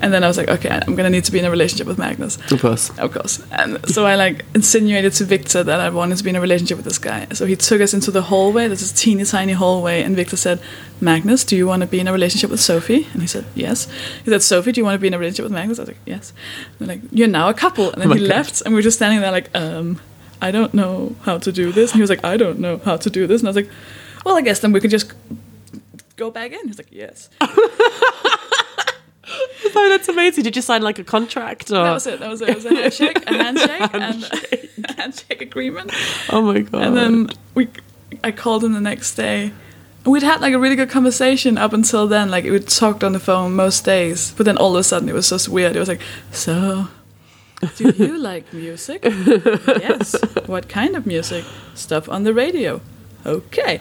And 0.00 0.12
then 0.12 0.22
I 0.22 0.28
was 0.28 0.36
like, 0.36 0.48
"Okay, 0.48 0.68
I'm 0.70 0.94
gonna 0.94 1.10
need 1.10 1.24
to 1.24 1.32
be 1.32 1.38
in 1.40 1.44
a 1.44 1.50
relationship 1.50 1.86
with 1.86 1.98
Magnus." 1.98 2.38
of 2.52 2.60
course. 2.60 2.90
Of 2.98 3.12
course. 3.12 3.42
And 3.50 3.84
so 3.88 4.06
I 4.06 4.14
like 4.14 4.44
insinuated 4.54 5.12
to 5.14 5.24
Victor 5.24 5.64
that 5.64 5.80
I 5.80 5.90
wanted 5.90 6.18
to 6.18 6.24
be 6.24 6.30
in 6.30 6.36
a 6.36 6.40
relationship 6.40 6.76
with 6.76 6.84
this 6.84 6.98
guy. 6.98 7.26
So 7.32 7.46
he 7.46 7.56
took 7.56 7.80
us 7.80 7.92
into 7.94 8.10
the 8.12 8.22
hallway. 8.22 8.68
this 8.68 8.82
is 8.82 8.92
teeny 8.92 9.24
tiny 9.24 9.54
hallway, 9.54 10.02
and 10.02 10.14
Victor 10.14 10.36
said, 10.36 10.60
"Magnus, 11.00 11.42
do 11.44 11.56
you 11.56 11.66
want 11.66 11.80
to 11.82 11.88
be 11.88 11.98
in 11.98 12.06
a 12.06 12.12
relationship 12.12 12.50
with 12.50 12.60
Sofie?" 12.60 13.12
And 13.12 13.22
he 13.22 13.28
said, 13.28 13.44
"Yes." 13.54 13.88
He 14.24 14.30
said, 14.30 14.40
"Sofie, 14.40 14.72
do 14.72 14.80
you 14.80 14.84
want 14.84 14.94
to 14.94 15.00
be 15.00 15.08
in 15.08 15.14
a 15.14 15.18
relationship 15.18 15.44
with 15.44 15.52
Magnus?" 15.52 15.78
I 15.78 15.82
was 15.82 15.88
like, 15.88 15.98
"Yes." 16.06 16.32
And 16.78 16.88
they're 16.88 16.96
like, 16.96 17.04
"You're 17.10 17.28
now 17.28 17.48
a 17.48 17.54
couple." 17.54 17.90
And 17.92 18.00
then 18.02 18.10
Oh 18.12 18.14
he 18.14 18.20
God. 18.20 18.28
left, 18.36 18.60
and 18.62 18.72
we 18.74 18.78
were 18.78 18.82
just 18.82 18.98
standing 18.98 19.20
there 19.20 19.32
like, 19.32 19.50
um, 19.56 20.00
I 20.40 20.52
don't 20.52 20.72
know 20.72 21.16
how 21.22 21.38
to 21.38 21.50
do 21.50 21.72
this. 21.72 21.90
And 21.90 21.96
he 21.96 22.00
was 22.00 22.10
like, 22.10 22.24
I 22.24 22.36
don't 22.36 22.60
know 22.60 22.78
how 22.84 22.96
to 22.96 23.10
do 23.10 23.26
this. 23.26 23.40
And 23.40 23.48
I 23.48 23.50
was 23.50 23.56
like, 23.56 23.70
Well, 24.28 24.36
I 24.36 24.42
guess 24.42 24.60
then 24.60 24.72
we 24.72 24.80
could 24.80 24.90
just 24.90 25.12
go 26.16 26.30
back 26.30 26.52
in. 26.52 26.66
He's 26.68 26.76
like, 26.78 26.92
Yes. 26.92 27.30
Oh, 29.74 29.88
that's 29.90 30.08
amazing. 30.08 30.42
Did 30.44 30.56
you 30.56 30.62
sign 30.62 30.82
like 30.82 30.98
a 30.98 31.04
contract 31.04 31.70
or? 31.70 31.74
That 31.84 31.92
was 31.92 32.06
it. 32.06 32.18
That 32.20 32.28
was 32.30 32.40
it. 32.40 32.48
It 32.48 32.54
was 32.56 32.64
a 32.64 32.74
handshake, 32.74 33.22
a 33.26 33.34
handshake, 33.34 33.94
and 33.94 34.24
a 34.84 34.92
handshake 34.96 35.42
agreement. 35.42 35.92
Oh 36.30 36.42
my 36.42 36.60
god. 36.60 36.82
And 36.82 36.96
then 36.96 37.28
we, 37.54 37.68
I 38.24 38.32
called 38.32 38.64
him 38.64 38.72
the 38.72 38.80
next 38.80 39.14
day. 39.14 39.52
And 40.04 40.12
we'd 40.12 40.22
had 40.22 40.40
like 40.40 40.54
a 40.54 40.58
really 40.58 40.76
good 40.76 40.90
conversation 40.90 41.58
up 41.58 41.72
until 41.72 42.06
then. 42.08 42.30
Like 42.30 42.44
we 42.44 42.58
talked 42.58 43.04
on 43.04 43.12
the 43.12 43.20
phone 43.20 43.54
most 43.54 43.84
days, 43.84 44.32
but 44.36 44.46
then 44.46 44.56
all 44.56 44.74
of 44.74 44.80
a 44.80 44.84
sudden 44.84 45.08
it 45.08 45.14
was 45.14 45.28
just 45.30 45.48
weird. 45.48 45.76
It 45.76 45.78
was 45.78 45.88
like, 45.88 46.00
so, 46.32 46.88
do 47.76 47.90
you 47.90 48.18
like 48.30 48.52
music? 48.52 49.04
yes. 49.04 50.16
What 50.46 50.68
kind 50.68 50.96
of 50.96 51.06
music? 51.06 51.44
Stuff 51.74 52.08
on 52.08 52.24
the 52.24 52.34
radio. 52.34 52.80
Okay. 53.28 53.80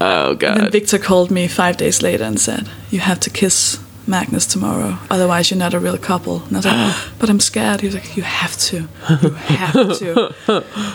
oh 0.00 0.30
And 0.30 0.40
then. 0.40 0.70
Victor 0.70 0.98
called 0.98 1.30
me 1.30 1.48
five 1.48 1.76
days 1.76 2.02
later 2.02 2.24
and 2.24 2.38
said, 2.40 2.68
You 2.90 3.00
have 3.00 3.20
to 3.20 3.30
kiss 3.30 3.78
Magnus 4.06 4.46
tomorrow, 4.46 4.98
otherwise 5.10 5.50
you're 5.50 5.58
not 5.58 5.72
a 5.72 5.80
real 5.80 5.96
couple. 5.96 6.42
And 6.44 6.52
I 6.56 6.58
was 6.58 6.66
like, 6.66 6.74
oh, 6.76 7.12
But 7.18 7.30
I'm 7.30 7.40
scared. 7.40 7.80
He 7.80 7.86
was 7.86 7.94
like, 7.94 8.16
You 8.16 8.22
have 8.22 8.56
to. 8.68 8.76
You 8.76 9.30
have 9.30 9.72
to. 9.98 10.34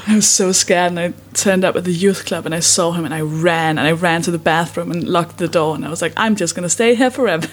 I 0.08 0.16
was 0.16 0.28
so 0.28 0.52
scared 0.52 0.92
and 0.92 1.00
I 1.00 1.14
turned 1.34 1.64
up 1.66 1.76
at 1.76 1.84
the 1.86 1.92
youth 1.92 2.26
club 2.26 2.46
and 2.46 2.54
I 2.54 2.60
saw 2.60 2.92
him 2.92 3.06
and 3.06 3.14
I 3.14 3.22
ran 3.22 3.78
and 3.78 3.88
I 3.88 3.92
ran 3.94 4.22
to 4.24 4.32
the 4.32 4.38
bathroom 4.38 4.92
and 4.92 5.04
locked 5.08 5.38
the 5.40 5.48
door 5.48 5.76
and 5.76 5.86
I 5.86 5.90
was 5.90 6.02
like, 6.02 6.14
I'm 6.18 6.36
just 6.36 6.54
gonna 6.56 6.70
stay 6.70 6.94
here 6.96 7.10
forever. 7.12 7.48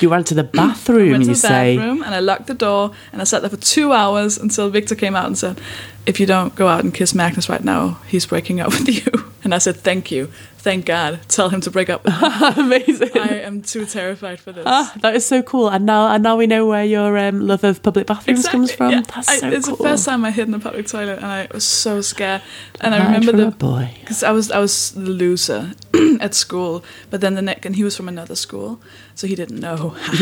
you 0.00 0.10
ran 0.10 0.24
to 0.30 0.34
the 0.34 0.44
bathroom. 0.44 1.08
I 1.08 1.12
went 1.12 1.24
to 1.24 1.30
you 1.30 1.34
the 1.34 1.40
say. 1.40 1.76
bathroom 1.76 2.02
and 2.02 2.14
I 2.14 2.20
locked 2.20 2.46
the 2.46 2.54
door 2.54 2.92
and 3.12 3.20
I 3.20 3.24
sat 3.24 3.40
there 3.42 3.50
for 3.50 3.56
two 3.56 3.92
hours 3.92 4.36
until 4.38 4.68
Victor 4.70 4.94
came 4.94 5.16
out 5.16 5.26
and 5.26 5.38
said, 5.38 5.58
"If 6.06 6.18
you 6.20 6.26
don't 6.26 6.54
go 6.54 6.68
out 6.68 6.82
and 6.84 6.92
kiss 6.94 7.14
Magnus 7.14 7.48
right 7.48 7.64
now, 7.64 7.98
he's 8.08 8.26
breaking 8.26 8.60
up 8.60 8.68
with 8.70 8.88
you." 9.06 9.30
And 9.44 9.54
I 9.54 9.58
said, 9.58 9.76
"Thank 9.76 10.10
you, 10.10 10.26
thank 10.58 10.84
God. 10.86 11.20
Tell 11.28 11.48
him 11.48 11.60
to 11.62 11.70
break 11.70 11.88
up. 11.88 12.02
Amazing. 12.58 13.10
I 13.16 13.40
am 13.40 13.62
too 13.62 13.86
terrified 13.86 14.38
for 14.40 14.52
this." 14.52 14.64
Ah, 14.66 14.92
that 15.00 15.14
is 15.16 15.24
so 15.24 15.42
cool. 15.42 15.68
And 15.70 15.86
now, 15.86 16.08
and 16.12 16.22
now 16.22 16.36
we 16.36 16.46
know 16.46 16.66
where 16.66 16.84
your 16.84 17.16
um, 17.16 17.40
love 17.46 17.64
of 17.64 17.82
public 17.82 18.06
bathrooms 18.06 18.46
comes 18.48 18.70
from. 18.72 18.90
yeah. 18.92 19.00
That's 19.14 19.28
I- 19.28 19.38
so 19.38 19.48
it's 19.50 19.66
cool. 19.66 19.76
the 19.76 19.84
first 19.84 20.04
time 20.04 20.24
I 20.24 20.30
hid 20.30 20.44
in 20.46 20.52
the 20.52 20.58
public 20.58 20.86
toilet, 20.88 21.16
and 21.18 21.26
I 21.26 21.48
was 21.52 21.64
so 21.64 22.00
scared. 22.02 22.42
And 22.80 22.94
I 22.94 23.04
remember 23.04 23.32
the 23.32 23.50
boy. 23.50 23.90
because 24.00 24.22
I 24.22 24.30
was 24.32 24.50
I 24.50 24.58
was 24.58 24.90
the 24.92 25.00
loser 25.10 25.72
at 26.20 26.34
school, 26.34 26.84
but 27.10 27.20
then 27.22 27.34
the 27.34 27.42
next 27.42 27.64
and 27.66 27.76
he 27.76 27.84
was 27.84 27.96
from 27.96 28.08
another 28.08 28.34
school, 28.36 28.78
so 29.14 29.26
he 29.26 29.34
didn't 29.34 29.60
know. 29.60 29.94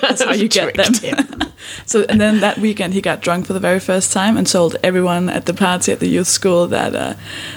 That's 0.00 0.22
how 0.22 0.32
you 0.32 0.48
get 0.48 0.74
them. 0.74 0.94
so 1.84 2.04
and 2.08 2.20
then 2.20 2.40
that 2.40 2.58
weekend 2.58 2.94
he 2.94 3.00
got 3.00 3.20
drunk 3.20 3.46
for 3.46 3.52
the 3.52 3.60
very 3.60 3.80
first 3.80 4.12
time 4.12 4.36
and 4.36 4.48
told 4.70 4.76
everyone 4.84 5.28
at 5.30 5.44
the 5.46 5.54
party 5.54 5.92
at 5.92 5.98
the 6.00 6.08
youth 6.08 6.28
school 6.28 6.66
that 6.68 6.94
uh, 6.94 7.14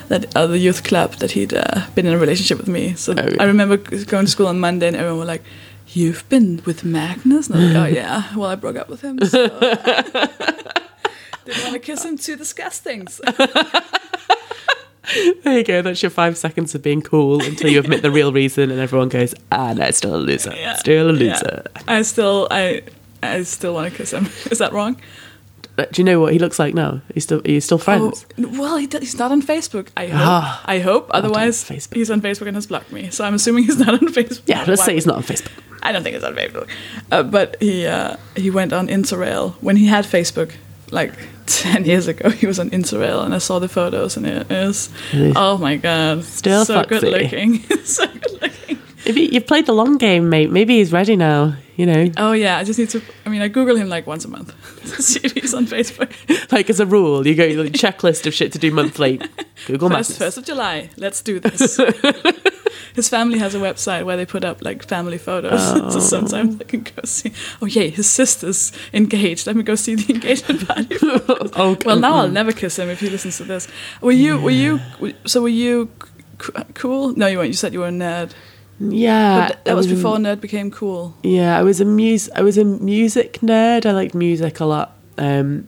that 0.10 0.36
uh, 0.36 0.48
the 0.48 0.58
youth 0.60 0.84
club 0.84 1.14
that 1.20 1.32
he'd 1.32 1.54
uh, 1.54 1.82
been 1.96 2.06
in 2.06 2.14
a 2.14 2.18
relationship 2.18 2.58
with 2.58 2.68
me. 2.68 2.94
So 2.96 3.14
Oh, 3.18 3.28
yeah. 3.28 3.44
I 3.44 3.46
remember 3.46 3.78
going 4.06 4.26
to 4.26 4.32
school 4.32 4.48
on 4.48 4.60
Monday 4.60 4.88
and 4.88 4.96
everyone 4.96 5.20
were 5.20 5.26
like. 5.34 5.44
You've 5.92 6.24
been 6.30 6.62
with 6.68 6.84
Magnus? 6.84 7.50
And 7.50 7.58
I 7.58 7.64
was 7.64 7.74
like, 7.74 7.84
oh 7.84 7.88
yeah. 7.96 8.24
Well, 8.38 8.48
I 8.52 8.56
broke 8.56 8.76
up 8.78 8.90
with 8.90 9.02
him. 9.02 9.18
So. 9.26 9.48
Didn't 11.46 11.64
want 11.64 11.74
to 11.74 11.80
kiss 11.80 12.06
him. 12.06 12.16
Too 12.16 12.36
disgusting. 12.36 13.08
So- 13.08 13.24
There 15.44 15.58
you 15.58 15.64
go. 15.64 15.82
That's 15.82 16.04
your 16.04 16.12
five 16.12 16.38
seconds 16.38 16.76
of 16.76 16.84
being 16.84 17.02
cool 17.02 17.42
until 17.44 17.72
you 17.72 17.80
admit 17.80 18.04
the 18.04 18.12
real 18.12 18.32
reason, 18.32 18.70
and 18.70 18.80
everyone 18.80 19.10
goes, 19.10 19.34
"Ah, 19.52 19.74
no, 19.74 19.90
still 19.90 20.16
a 20.16 20.22
loser. 20.22 20.54
Yeah. 20.56 20.76
Still 20.76 21.10
a 21.10 21.14
Yeah. 21.14 21.32
loser." 21.34 21.64
I 21.88 22.04
still, 22.04 22.48
I, 22.52 22.84
I 23.24 23.42
still 23.42 23.74
want 23.74 23.90
to 23.92 23.98
kiss 23.98 24.14
him. 24.14 24.28
Is 24.52 24.60
that 24.60 24.72
wrong? 24.72 25.02
Do 25.86 26.02
you 26.02 26.06
know 26.06 26.20
what 26.20 26.34
he 26.34 26.40
looks 26.40 26.60
like 26.60 26.74
now? 26.74 27.02
He's 27.14 27.24
still, 27.24 27.42
are 27.46 27.50
you 27.52 27.62
still 27.62 27.78
friends? 27.78 28.26
Oh, 28.38 28.50
well, 28.60 28.78
he, 28.78 28.88
d- 28.88 29.00
he's 29.00 29.18
not 29.18 29.32
on 29.32 29.42
Facebook. 29.42 29.90
I 29.98 30.08
hope. 30.08 30.20
Ah. 30.22 30.62
I 30.66 30.80
hope. 30.80 31.08
Otherwise, 31.12 31.64
Facebook. 31.64 31.96
he's 31.96 32.10
on 32.12 32.22
Facebook 32.22 32.48
and 32.48 32.56
has 32.56 32.68
blocked 32.68 32.92
me. 32.92 33.10
So 33.10 33.24
I'm 33.26 33.34
assuming 33.34 33.64
he's 33.66 33.80
not 33.80 33.90
on 33.90 34.00
Facebook. 34.14 34.42
Yeah, 34.46 34.64
let's 34.68 34.80
Why 34.80 34.86
say 34.88 34.94
he's 34.96 35.06
not 35.06 35.18
on 35.18 35.24
Facebook. 35.24 35.52
I 35.82 35.92
don't 35.92 36.04
think 36.04 36.16
he's 36.16 36.24
on 36.24 36.36
Facebook. 36.36 36.68
Uh, 37.12 37.24
but 37.24 37.56
he 37.62 37.86
uh, 37.88 38.18
he 38.36 38.50
went 38.50 38.74
on 38.74 38.88
Interrail 38.90 39.54
when 39.62 39.78
he 39.78 39.86
had 39.88 40.04
Facebook 40.06 40.54
like 40.92 41.14
ten 41.46 41.86
years 41.86 42.08
ago. 42.08 42.30
He 42.30 42.46
was 42.48 42.60
on 42.60 42.70
Interrail, 42.72 43.24
and 43.24 43.34
I 43.34 43.38
saw 43.38 43.60
the 43.60 43.70
photos, 43.70 44.18
and 44.18 44.26
it 44.28 44.52
is 44.52 44.90
oh 45.36 45.58
my 45.58 45.78
god, 45.78 46.24
Still 46.26 46.66
so 46.66 46.74
foxy. 46.76 47.00
good 47.00 47.04
looking, 47.24 47.60
so 47.86 48.06
good 48.08 48.42
looking. 48.42 48.79
If 49.06 49.18
you, 49.18 49.24
you've 49.24 49.48
played 49.48 49.66
the 49.66 49.74
long 49.74 49.98
game, 49.98 50.30
mate, 50.30 50.52
maybe 50.52 50.78
he's 50.78 50.92
ready 50.92 51.16
now. 51.16 51.56
You 51.76 51.86
know, 51.86 52.12
Oh 52.18 52.34
yeah, 52.34 52.58
I 52.58 52.66
just 52.66 52.78
need 52.78 52.90
to. 52.90 53.02
I 53.26 53.30
mean, 53.30 53.42
I 53.42 53.48
Google 53.48 53.78
him 53.78 53.88
like 53.88 54.06
once 54.06 54.26
a 54.26 54.28
month 54.28 54.54
to 54.96 55.02
see 55.02 55.22
if 55.24 55.32
he's 55.32 55.54
on 55.54 55.66
Facebook. 55.66 56.12
like 56.52 56.70
as 56.70 56.82
a 56.82 56.86
rule, 56.86 57.26
you 57.26 57.36
go 57.36 57.46
like, 57.46 57.72
checklist 57.72 58.28
of 58.28 58.34
shit 58.34 58.52
to 58.52 58.60
do 58.60 58.70
monthly. 58.70 59.22
Google 59.66 59.88
Maps. 59.88 60.10
First, 60.10 60.20
first 60.20 60.38
of 60.40 60.46
July, 60.46 60.90
let's 60.98 61.22
do 61.22 61.40
this. 61.40 61.78
his 62.96 63.08
family 63.08 63.40
has 63.40 63.56
a 63.56 63.60
website 63.60 64.04
where 64.04 64.18
they 64.18 64.26
put 64.26 64.44
up 64.44 64.62
like 64.62 64.86
family 64.86 65.18
photos. 65.18 65.66
so 65.66 65.86
oh. 65.86 66.00
sometimes 66.02 66.60
I 66.60 66.66
can 66.66 66.82
go 66.82 67.02
see. 67.06 67.32
Oh 67.62 67.66
yay, 67.66 67.90
his 67.90 68.10
sister's 68.10 68.74
engaged. 68.92 69.48
Let 69.48 69.56
me 69.56 69.64
go 69.64 69.76
see 69.76 69.96
the 69.96 70.14
engagement 70.14 70.68
party. 70.68 70.98
oh, 71.02 71.78
well, 71.86 71.98
now 71.98 72.16
I'll 72.16 72.28
never 72.28 72.52
kiss 72.52 72.78
him 72.78 72.90
if 72.90 73.00
he 73.00 73.10
listens 73.10 73.38
to 73.38 73.46
this. 73.46 73.70
Were 74.02 74.12
you? 74.12 74.38
Were 74.38 74.52
you? 74.52 74.82
So 75.26 75.44
were 75.44 75.48
you? 75.48 75.90
Cool? 76.74 77.16
No, 77.16 77.28
you 77.28 77.38
weren't. 77.38 77.48
You 77.48 77.54
said 77.54 77.72
you 77.72 77.80
were 77.80 77.88
a 77.88 77.92
nerd. 77.92 78.34
Yeah, 78.80 79.48
But 79.50 79.66
that 79.66 79.76
was 79.76 79.88
um, 79.88 79.96
before 79.96 80.18
nerd 80.18 80.40
became 80.42 80.72
cool. 80.72 81.14
Yeah, 81.24 81.58
I 81.58 81.64
was 81.64 81.82
a 81.82 81.86
mus 81.86 82.30
I 82.36 82.42
was 82.42 82.58
a 82.58 82.64
music 82.64 83.40
nerd. 83.42 83.86
I 83.86 83.92
liked 83.92 84.16
music 84.16 84.60
a 84.60 84.66
lot. 84.66 84.96
Um, 85.18 85.68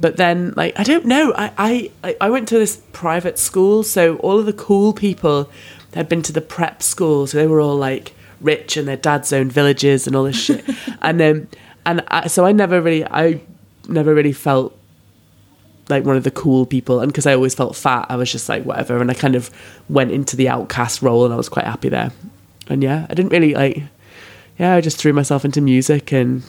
but 0.00 0.16
then, 0.16 0.52
like, 0.56 0.78
I 0.78 0.82
don't 0.82 1.04
know. 1.06 1.32
I, 1.36 1.52
I 1.56 1.90
I- 2.02 2.16
I 2.22 2.30
went 2.30 2.48
to 2.48 2.58
this 2.58 2.80
private 2.92 3.38
school, 3.38 3.82
so 3.84 4.16
all 4.16 4.38
of 4.40 4.46
the 4.46 4.52
cool 4.52 4.92
people 4.92 5.48
had 5.94 6.08
been 6.08 6.22
to 6.22 6.32
the 6.32 6.40
prep 6.40 6.82
school, 6.82 7.26
so 7.28 7.38
they 7.38 7.46
were 7.46 7.60
all 7.60 7.76
like 7.76 8.12
rich 8.40 8.76
and 8.76 8.88
their 8.88 8.96
dads 8.96 9.32
owned 9.32 9.52
villages 9.52 10.06
and 10.08 10.16
all 10.16 10.24
this 10.24 10.36
shit. 10.42 10.64
and 11.02 11.22
um, 11.22 11.48
and 11.86 12.02
I, 12.08 12.26
so 12.26 12.44
I 12.44 12.50
never 12.52 12.80
really, 12.82 13.04
I 13.04 13.40
never 13.88 14.12
really 14.14 14.32
felt 14.32 14.76
like 15.88 16.04
one 16.04 16.16
of 16.16 16.24
the 16.24 16.30
cool 16.30 16.64
people 16.66 17.00
and 17.00 17.12
because 17.12 17.26
i 17.26 17.34
always 17.34 17.54
felt 17.54 17.76
fat 17.76 18.06
i 18.08 18.16
was 18.16 18.30
just 18.32 18.48
like 18.48 18.64
whatever 18.64 18.98
and 18.98 19.10
i 19.10 19.14
kind 19.14 19.34
of 19.34 19.50
went 19.88 20.10
into 20.10 20.36
the 20.36 20.48
outcast 20.48 21.02
role 21.02 21.24
and 21.24 21.34
i 21.34 21.36
was 21.36 21.48
quite 21.48 21.66
happy 21.66 21.88
there 21.88 22.10
and 22.68 22.82
yeah 22.82 23.06
i 23.10 23.14
didn't 23.14 23.30
really 23.30 23.54
like 23.54 23.82
yeah 24.58 24.74
i 24.74 24.80
just 24.80 24.98
threw 24.98 25.12
myself 25.12 25.44
into 25.44 25.60
music 25.60 26.12
and 26.12 26.42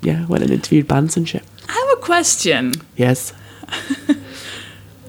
yeah 0.00 0.26
went 0.26 0.42
and 0.42 0.52
interviewed 0.52 0.88
bands 0.88 1.16
and 1.16 1.28
shit 1.28 1.44
I 1.68 1.72
have 1.72 1.98
a 1.98 2.02
question. 2.02 2.72
yes 2.96 3.32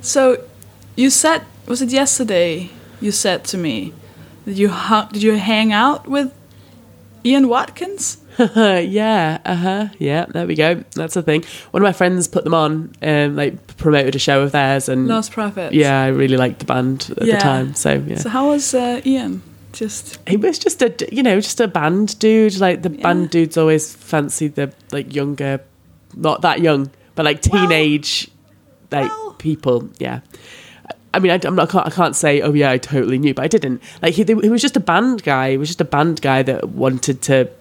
So, 0.03 0.43
you 0.97 1.09
said 1.09 1.43
was 1.65 1.81
it 1.81 1.89
yesterday? 1.89 2.69
You 2.99 3.11
said 3.13 3.45
to 3.45 3.57
me 3.57 3.93
that 4.45 4.55
you 4.55 4.67
did 5.13 5.23
you 5.23 5.35
hang 5.37 5.71
out 5.71 6.07
with 6.07 6.33
Ian 7.23 7.47
Watkins? 7.47 8.17
yeah 8.81 9.39
uh-huh 9.45 9.87
yeah 9.99 10.25
there 10.29 10.47
we 10.47 10.55
go 10.55 10.83
that's 10.95 11.13
the 11.13 11.21
thing 11.23 11.43
one 11.71 11.81
of 11.81 11.85
my 11.85 11.93
friends 11.93 12.27
put 12.27 12.43
them 12.43 12.53
on 12.53 12.91
um 13.01 13.35
like 13.35 13.77
promoted 13.77 14.15
a 14.15 14.19
show 14.19 14.41
of 14.41 14.51
theirs 14.51 14.89
and 14.89 15.07
Lostprophets. 15.07 15.71
yeah 15.73 16.01
i 16.01 16.07
really 16.07 16.37
liked 16.37 16.59
the 16.59 16.65
band 16.65 17.13
at 17.17 17.25
Yeah. 17.27 17.35
the 17.35 17.41
time 17.41 17.73
so 17.75 17.93
yeah 18.07 18.17
So 18.17 18.29
how 18.29 18.49
was 18.49 18.73
uh, 18.73 19.01
Ian? 19.05 19.41
Just 19.71 20.19
he 20.27 20.37
was 20.37 20.59
just 20.59 20.81
a 20.83 20.93
you 21.11 21.23
know 21.23 21.39
just 21.39 21.59
a 21.59 21.67
band 21.67 22.17
dude 22.19 22.57
like 22.59 22.81
the 22.83 22.91
Yeah. 22.91 23.01
band 23.01 23.29
dudes 23.31 23.57
always 23.57 23.93
fancied 23.95 24.55
the 24.55 24.71
like 24.91 25.13
younger 25.15 25.61
not 26.15 26.41
that 26.41 26.61
young 26.61 26.91
but 27.15 27.25
like 27.25 27.41
Well- 27.51 27.67
teenage 27.67 28.29
like 28.91 29.09
well- 29.09 29.33
people 29.39 29.89
yeah 29.99 30.21
I 31.15 31.19
mean, 31.19 31.31
I, 31.31 31.39
I'm 31.43 31.53
not, 31.53 31.69
I, 31.69 31.71
can't, 31.71 31.85
I 31.85 31.89
can't 31.91 32.15
say, 32.15 32.41
oh 32.41 32.53
yeah, 32.53 32.71
I 32.71 32.79
totally 32.79 33.19
knew, 33.19 33.35
but 33.35 33.43
I 33.45 33.47
didn't. 33.47 33.83
Like 34.01 34.15
he, 34.15 34.23
he 34.23 34.49
was 34.49 34.63
just 34.63 34.75
a 34.75 34.79
band 34.79 35.21
guy. 35.21 35.51
He 35.51 35.57
was 35.57 35.69
just 35.69 35.79
a 35.79 35.85
band 35.85 36.21
guy 36.23 36.41
that 36.41 36.69
wanted 36.69 37.21
to, 37.23 37.51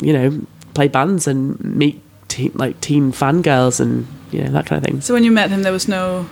you 0.00 0.12
know, 0.12 0.40
play 0.74 0.88
bands 0.88 1.26
and 1.26 1.58
meet 1.62 2.00
teen, 2.28 2.52
like 2.54 2.80
teen 2.80 3.12
fangirls 3.12 3.80
and 3.80 4.06
you 4.30 4.42
know 4.44 4.50
that 4.52 4.66
kind 4.66 4.78
of 4.84 4.84
thing. 4.90 5.00
so 5.00 5.14
when 5.14 5.24
you 5.24 5.30
met 5.32 5.50
him, 5.50 5.62
there 5.62 5.72
was 5.72 5.88
no 5.88 6.28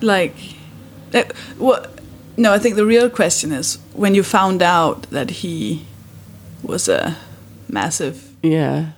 like 0.00 0.34
uh, 1.14 1.22
what? 1.58 1.94
No, 2.36 2.52
I 2.52 2.58
think 2.58 2.76
the 2.76 2.86
real 2.86 3.10
question 3.10 3.50
is 3.52 3.78
when 3.94 4.14
you 4.14 4.22
found 4.22 4.62
out 4.62 5.02
that 5.10 5.30
he 5.30 5.84
was 6.62 6.88
a 6.88 7.16
massive 7.68 8.32
Yeah, 8.42 8.90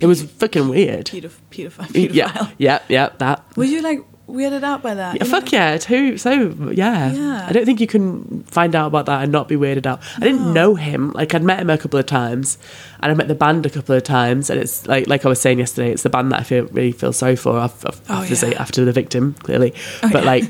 it 0.00 0.06
was 0.06 0.22
fucking 0.22 0.68
weird. 0.68 1.06
pedoph- 1.06 1.38
pedophile. 1.50 1.86
pedophile. 1.88 2.14
Yeah, 2.14 2.48
yeah, 2.58 2.78
yeah. 2.88 3.08
That 3.18 3.44
Were 3.56 3.64
you 3.64 3.80
like 3.82 4.00
weirded 4.28 4.62
out 4.62 4.82
by 4.82 4.94
that? 4.94 5.16
Yeah, 5.16 5.24
fuck 5.24 5.44
know? 5.52 5.58
yeah, 5.58 5.76
too. 5.78 6.16
So 6.18 6.30
yeah. 6.72 7.12
Yeah. 7.12 7.46
I 7.48 7.52
don't 7.52 7.64
think 7.64 7.80
you 7.80 7.86
can 7.86 8.42
find 8.44 8.74
out 8.74 8.86
about 8.88 9.06
that 9.06 9.22
and 9.22 9.32
not 9.32 9.48
be 9.48 9.56
weirded 9.56 9.86
out. 9.86 10.00
I 10.16 10.20
didn't 10.20 10.52
know 10.52 10.74
him. 10.74 11.12
Like 11.12 11.34
I'd 11.34 11.42
met 11.42 11.60
him 11.60 11.70
a 11.70 11.78
couple 11.78 11.98
of 11.98 12.06
times, 12.06 12.58
and 13.00 13.12
I 13.12 13.14
met 13.14 13.28
the 13.28 13.34
band 13.34 13.66
a 13.66 13.70
couple 13.70 13.94
of 13.94 14.02
times, 14.02 14.50
and 14.50 14.60
it's 14.60 14.86
like 14.86 15.06
like 15.08 15.24
I 15.24 15.28
was 15.28 15.40
saying 15.40 15.58
yesterday, 15.58 15.90
it's 15.92 16.02
the 16.02 16.10
band 16.10 16.32
that 16.32 16.40
I 16.40 16.42
feel 16.42 16.64
really 16.66 16.92
feel 16.92 17.12
sorry 17.12 17.36
for. 17.36 17.58
I've, 17.58 17.84
I've, 17.86 18.00
Oh, 18.08 18.14
I 18.14 18.18
have 18.20 18.28
to 18.28 18.36
say 18.36 18.50
yeah. 18.52 18.60
after 18.62 18.84
the 18.84 18.92
victim 18.92 19.34
clearly, 19.34 19.72
Oh, 20.02 20.10
but 20.12 20.24
yeah. 20.24 20.30
like. 20.30 20.44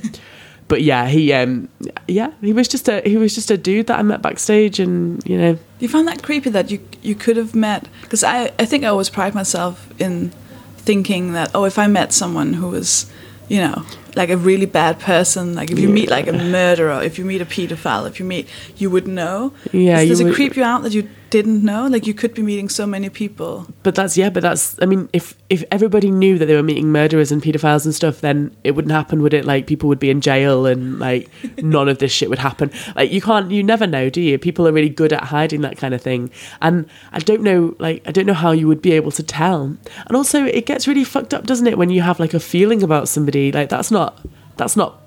But 0.66 0.80
yeah, 0.80 1.08
he 1.08 1.30
um 1.34 1.68
yeah, 2.08 2.32
he 2.40 2.54
was 2.54 2.68
just 2.68 2.88
a 2.88 3.02
he 3.04 3.18
was 3.18 3.34
just 3.34 3.50
a 3.50 3.58
dude 3.58 3.86
that 3.88 3.98
I 3.98 4.02
met 4.02 4.22
backstage 4.22 4.80
and 4.80 5.22
you 5.28 5.36
know 5.36 5.58
you 5.78 5.88
find 5.88 6.08
that 6.08 6.22
creepy 6.22 6.48
that 6.50 6.70
you 6.70 6.80
you 7.02 7.14
could 7.14 7.36
have 7.36 7.54
met? 7.54 7.86
Because 8.00 8.24
I 8.24 8.44
I 8.58 8.64
think 8.64 8.82
I 8.82 8.86
always 8.88 9.10
pride 9.10 9.34
myself 9.34 9.86
in 10.00 10.32
thinking 10.78 11.34
that 11.34 11.50
oh 11.54 11.64
if 11.66 11.78
I 11.78 11.86
met 11.86 12.14
someone 12.14 12.54
who 12.54 12.68
was 12.70 13.12
you 13.48 13.58
know 13.58 13.84
like 14.16 14.30
a 14.30 14.36
really 14.36 14.66
bad 14.66 15.00
person. 15.00 15.54
Like 15.54 15.70
if 15.70 15.78
you 15.78 15.88
meet 15.88 16.08
like 16.08 16.26
a 16.28 16.32
murderer 16.32 17.02
if 17.02 17.18
you 17.18 17.24
meet 17.24 17.40
a 17.40 17.46
pedophile 17.46 18.06
if 18.06 18.18
you 18.20 18.24
meet 18.26 18.48
you 18.76 18.88
would 18.90 19.06
know. 19.08 19.52
Yeah, 19.72 19.98
does, 20.00 20.08
does 20.08 20.20
it 20.20 20.24
would- 20.24 20.34
creep 20.34 20.56
you 20.56 20.62
out 20.64 20.82
that 20.84 20.92
you 20.92 21.08
didn't 21.34 21.64
know 21.64 21.88
like 21.88 22.06
you 22.06 22.14
could 22.14 22.32
be 22.32 22.42
meeting 22.42 22.68
so 22.68 22.86
many 22.86 23.08
people 23.10 23.66
But 23.82 23.96
that's 23.96 24.16
yeah, 24.16 24.30
but 24.30 24.44
that's 24.44 24.80
I 24.80 24.86
mean, 24.86 25.08
if 25.12 25.34
if 25.50 25.64
everybody 25.72 26.08
knew 26.08 26.38
that 26.38 26.46
they 26.46 26.54
were 26.54 26.62
meeting 26.62 26.92
murderers 26.92 27.32
and 27.32 27.42
paedophiles 27.42 27.84
and 27.84 27.92
stuff, 27.92 28.20
then 28.20 28.56
it 28.62 28.76
wouldn't 28.76 28.92
happen, 28.92 29.20
would 29.20 29.34
it? 29.34 29.44
Like 29.44 29.66
people 29.66 29.88
would 29.88 29.98
be 29.98 30.10
in 30.10 30.20
jail 30.20 30.64
and 30.64 31.00
like 31.00 31.28
none 31.58 31.88
of 31.88 31.98
this 31.98 32.12
shit 32.12 32.30
would 32.30 32.38
happen. 32.38 32.70
Like 32.94 33.10
you 33.10 33.20
can't 33.20 33.50
you 33.50 33.64
never 33.64 33.84
know, 33.84 34.10
do 34.10 34.20
you? 34.20 34.38
People 34.38 34.68
are 34.68 34.72
really 34.72 34.88
good 34.88 35.12
at 35.12 35.24
hiding 35.24 35.62
that 35.62 35.76
kind 35.76 35.92
of 35.92 36.00
thing. 36.00 36.30
And 36.62 36.88
I 37.12 37.18
don't 37.18 37.42
know 37.42 37.74
like 37.80 38.06
I 38.06 38.12
don't 38.12 38.26
know 38.26 38.40
how 38.44 38.52
you 38.52 38.68
would 38.68 38.80
be 38.80 38.92
able 38.92 39.10
to 39.10 39.24
tell. 39.24 39.76
And 40.06 40.16
also 40.16 40.44
it 40.44 40.66
gets 40.66 40.86
really 40.86 41.04
fucked 41.04 41.34
up, 41.34 41.46
doesn't 41.46 41.66
it, 41.66 41.76
when 41.76 41.90
you 41.90 42.02
have 42.02 42.20
like 42.20 42.34
a 42.34 42.40
feeling 42.40 42.84
about 42.84 43.08
somebody. 43.08 43.50
Like 43.50 43.70
that's 43.70 43.90
not 43.90 44.24
that's 44.56 44.76
not 44.76 45.02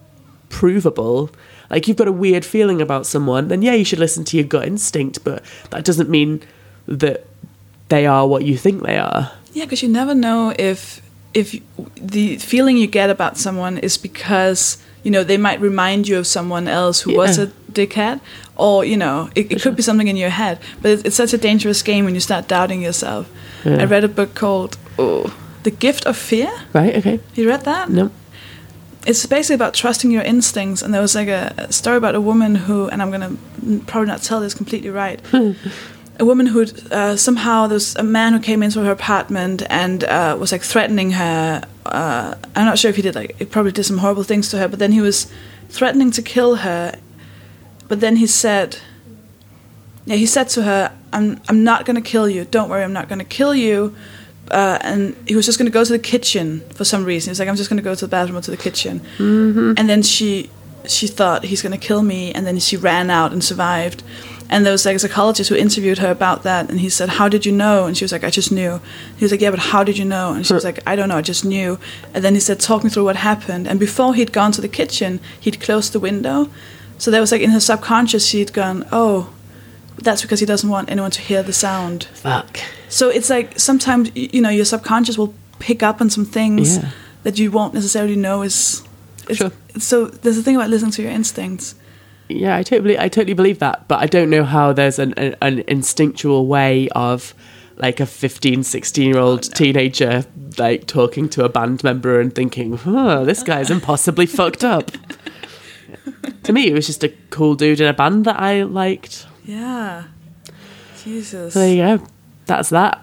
provable. 0.49 1.29
Like 1.69 1.87
you've 1.87 1.97
got 1.97 2.07
a 2.07 2.11
weird 2.11 2.45
feeling 2.45 2.81
about 2.81 3.05
someone, 3.05 3.47
then 3.49 3.61
yeah, 3.61 3.73
you 3.73 3.83
should 3.85 3.99
listen 3.99 4.23
to 4.25 4.37
your 4.37 4.45
gut 4.45 4.65
instinct, 4.67 5.23
but 5.23 5.43
that 5.71 5.83
doesn't 5.85 6.09
mean 6.09 6.41
that 6.87 7.25
they 7.89 8.05
are 8.05 8.27
what 8.27 8.43
you 8.45 8.57
think 8.57 8.83
they 8.83 8.97
are. 8.97 9.31
yeah 9.53 9.65
because 9.65 9.81
you 9.83 9.89
never 9.89 10.13
know 10.15 10.53
if 10.59 11.01
if 11.33 11.55
the 11.95 12.37
feeling 12.37 12.77
you 12.77 12.87
get 12.87 13.09
about 13.09 13.37
someone 13.37 13.77
is 13.77 13.97
because 13.97 14.77
you 15.03 15.11
know 15.11 15.23
they 15.23 15.37
might 15.37 15.59
remind 15.61 16.07
you 16.07 16.17
of 16.19 16.25
someone 16.27 16.67
else 16.67 17.01
who 17.05 17.15
was 17.15 17.37
Yeah. 17.37 17.45
a 17.45 17.47
dickhead 17.71 18.19
or 18.55 18.85
you 18.85 18.97
know 18.97 19.29
it, 19.35 19.51
it 19.51 19.61
could 19.61 19.75
be 19.75 19.83
something 19.83 20.07
in 20.07 20.17
your 20.17 20.29
head 20.31 20.59
but 20.81 20.91
it's, 20.91 21.03
it's 21.03 21.15
such 21.15 21.33
a 21.33 21.37
dangerous 21.37 21.81
game 21.83 22.03
when 22.05 22.13
you 22.13 22.21
start 22.21 22.47
doubting 22.47 22.81
yourself 22.81 23.25
Yeah. 23.65 23.81
i 23.81 23.85
read 23.85 24.03
a 24.03 24.07
book 24.19 24.33
called 24.35 24.77
oh, 24.99 25.33
the 25.63 25.71
gift 25.71 26.05
of 26.05 26.15
fear 26.17 26.49
Right? 26.73 26.95
Okay. 26.99 27.19
you 27.35 27.47
read 27.49 27.63
that 27.65 27.89
No. 27.89 28.09
It's 29.07 29.25
basically 29.25 29.55
about 29.55 29.73
trusting 29.73 30.11
your 30.11 30.21
instincts 30.21 30.81
and 30.81 30.93
there 30.93 31.01
was 31.01 31.15
like 31.15 31.29
a, 31.29 31.53
a 31.57 31.71
story 31.71 31.95
about 31.95 32.13
a 32.13 32.19
woman 32.21 32.55
who 32.55 32.89
and 32.89 33.01
i'm 33.01 33.09
gonna 33.09 33.35
probably 33.87 34.07
not 34.07 34.21
tell 34.21 34.39
this 34.41 34.53
completely 34.53 34.89
right. 34.89 35.19
A 36.19 36.25
woman 36.25 36.47
who 36.47 36.65
uh, 36.89 37.15
somehow 37.15 37.67
there 37.67 37.75
was 37.75 37.95
a 37.95 38.01
man 38.01 38.33
who 38.33 38.39
came 38.39 38.63
into 38.63 38.83
her 38.83 38.91
apartment 38.91 39.61
and 39.69 40.03
uh, 40.03 40.35
was 40.39 40.51
like 40.51 40.63
threatening 40.63 41.11
her 41.11 41.61
uh, 41.85 42.33
i'm 42.55 42.65
not 42.65 42.77
sure 42.79 42.89
if 42.89 42.95
he 42.95 43.01
did 43.01 43.15
like 43.15 43.37
he 43.37 43.45
probably 43.45 43.71
did 43.71 43.83
some 43.83 43.99
horrible 43.99 44.23
things 44.23 44.49
to 44.49 44.57
her 44.57 44.67
but 44.67 44.79
then 44.79 44.91
he 44.91 44.99
was 44.99 45.31
threatening 45.69 46.11
to 46.11 46.21
kill 46.21 46.55
her 46.57 46.99
but 47.87 47.99
then 48.01 48.15
he 48.17 48.27
said 48.27 48.79
yeah 50.05 50.15
he 50.15 50.25
said 50.25 50.49
to 50.49 50.63
her 50.63 50.91
i'm, 51.13 51.39
I'm 51.47 51.63
not 51.63 51.85
going 51.85 52.01
to 52.01 52.09
kill 52.13 52.27
you. 52.27 52.45
Don't 52.45 52.67
worry 52.67 52.83
i'm 52.83 52.93
not 52.93 53.07
going 53.07 53.19
to 53.19 53.25
kill 53.25 53.53
you 53.55 53.95
uh, 54.51 54.77
and 54.81 55.15
he 55.27 55.35
was 55.35 55.45
just 55.45 55.57
going 55.57 55.65
to 55.65 55.71
go 55.71 55.83
to 55.83 55.91
the 55.91 55.99
kitchen 55.99 56.61
for 56.73 56.85
some 56.85 57.03
reason. 57.05 57.31
He's 57.31 57.39
like, 57.39 57.49
I'm 57.49 57.55
just 57.55 57.69
going 57.69 57.77
to 57.77 57.83
go 57.83 57.95
to 57.95 58.05
the 58.05 58.09
bathroom 58.09 58.37
or 58.37 58.41
to 58.41 58.51
the 58.51 58.57
kitchen. 58.57 59.01
And 59.77 59.89
then 59.89 60.01
she 60.03 60.49
she 60.85 61.07
thought 61.07 61.43
he's 61.43 61.61
going 61.61 61.77
to 61.77 61.87
kill 61.87 62.01
me, 62.01 62.31
and 62.33 62.45
then 62.47 62.59
she 62.59 62.77
ran 62.77 63.09
out 63.09 63.33
and 63.33 63.43
survived. 63.43 64.03
And 64.49 64.65
there 64.65 64.71
was 64.71 64.85
like 64.85 64.95
a 64.95 64.99
psychologist 64.99 65.49
who 65.49 65.57
interviewed 65.57 65.97
her 65.97 66.09
about 66.09 66.43
that, 66.43 66.69
and 66.69 66.79
he 66.79 66.89
said, 66.89 67.09
"How 67.09 67.27
did 67.27 67.45
you 67.45 67.51
know?" 67.51 67.85
And 67.85 67.97
she 67.97 68.05
was 68.05 68.13
like, 68.13 68.23
"I 68.23 68.29
just 68.29 68.51
knew." 68.51 68.79
He 69.17 69.25
was 69.25 69.31
like, 69.31 69.41
"Yeah, 69.41 69.51
but 69.51 69.59
how 69.59 69.83
did 69.83 69.97
you 69.97 70.05
know?" 70.05 70.31
And 70.33 70.45
she 70.47 70.53
was 70.53 70.63
like, 70.63 70.79
"I 70.87 70.95
don't 70.95 71.09
know, 71.09 71.17
I 71.17 71.21
just 71.21 71.43
knew." 71.43 71.77
And 72.13 72.23
then 72.23 72.33
he 72.33 72.39
said, 72.39 72.59
"Talk 72.59 72.83
me 72.83 72.89
through 72.89 73.03
what 73.03 73.17
happened." 73.17 73.67
And 73.67 73.79
before 73.79 74.13
he'd 74.15 74.31
gone 74.31 74.53
to 74.53 74.61
the 74.61 74.69
kitchen, 74.69 75.19
he'd 75.37 75.59
closed 75.59 75.91
the 75.91 75.99
window, 75.99 76.49
so 76.97 77.11
there 77.11 77.21
was 77.21 77.31
like 77.31 77.41
in 77.41 77.51
her 77.51 77.59
subconscious, 77.59 78.25
she'd 78.25 78.53
gone, 78.53 78.85
"Oh, 78.91 79.29
that's 80.03 80.21
because 80.21 80.39
he 80.39 80.45
doesn't 80.45 80.69
want 80.69 80.89
anyone 80.89 81.11
to 81.11 81.21
hear 81.21 81.43
the 81.43 81.53
sound." 81.53 82.05
Fuck. 82.13 82.59
So 82.89 83.09
it's 83.09 83.29
like 83.29 83.59
sometimes 83.59 84.11
you 84.15 84.41
know 84.41 84.49
your 84.49 84.65
subconscious 84.65 85.17
will 85.17 85.33
pick 85.59 85.81
up 85.83 86.01
on 86.01 86.09
some 86.09 86.25
things 86.25 86.77
Yeah. 86.77 86.89
that 87.23 87.39
you 87.39 87.51
won't 87.51 87.73
necessarily 87.73 88.15
know 88.15 88.41
is. 88.43 88.83
Sure. 89.33 89.51
So 89.77 90.05
there's 90.05 90.37
a 90.37 90.43
thing 90.43 90.55
about 90.55 90.69
listening 90.69 90.91
to 90.91 91.01
your 91.01 91.11
instincts. 91.11 91.75
Yeah, 92.29 92.55
I 92.57 92.63
totally, 92.63 92.97
I 92.99 93.07
totally 93.09 93.33
believe 93.33 93.59
that, 93.59 93.87
but 93.87 93.99
I 94.01 94.05
don't 94.05 94.29
know 94.29 94.43
how 94.43 94.73
there's 94.73 94.99
an 94.99 95.13
an, 95.17 95.35
an 95.41 95.63
instinctual 95.67 96.45
way 96.47 96.87
of 96.89 97.33
like 97.77 97.99
a 97.99 98.05
15, 98.05 98.63
16 98.63 99.07
year 99.07 99.19
old 99.19 99.43
teenager 99.53 100.25
like 100.57 100.87
talking 100.87 101.29
to 101.29 101.45
a 101.45 101.49
band 101.49 101.83
member 101.83 102.19
and 102.19 102.33
thinking, 102.33 102.79
"Oh, 102.85 103.23
this 103.25 103.43
guy's 103.43 103.69
impossibly 103.69 104.25
fucked 104.25 104.63
up." 104.63 104.91
to 106.43 106.53
me, 106.53 106.67
it 106.67 106.73
was 106.73 106.85
just 106.87 107.03
a 107.03 107.09
cool 107.29 107.55
dude 107.55 107.79
in 107.79 107.87
a 107.87 107.93
band 107.93 108.25
that 108.25 108.39
I 108.39 108.63
liked. 108.63 109.25
Yeah. 109.47 110.03
Jesus. 111.03 111.53
So 111.53 111.59
there 111.59 111.73
you 111.73 111.97
go. 111.97 112.07
That's 112.45 112.69
that. 112.69 113.01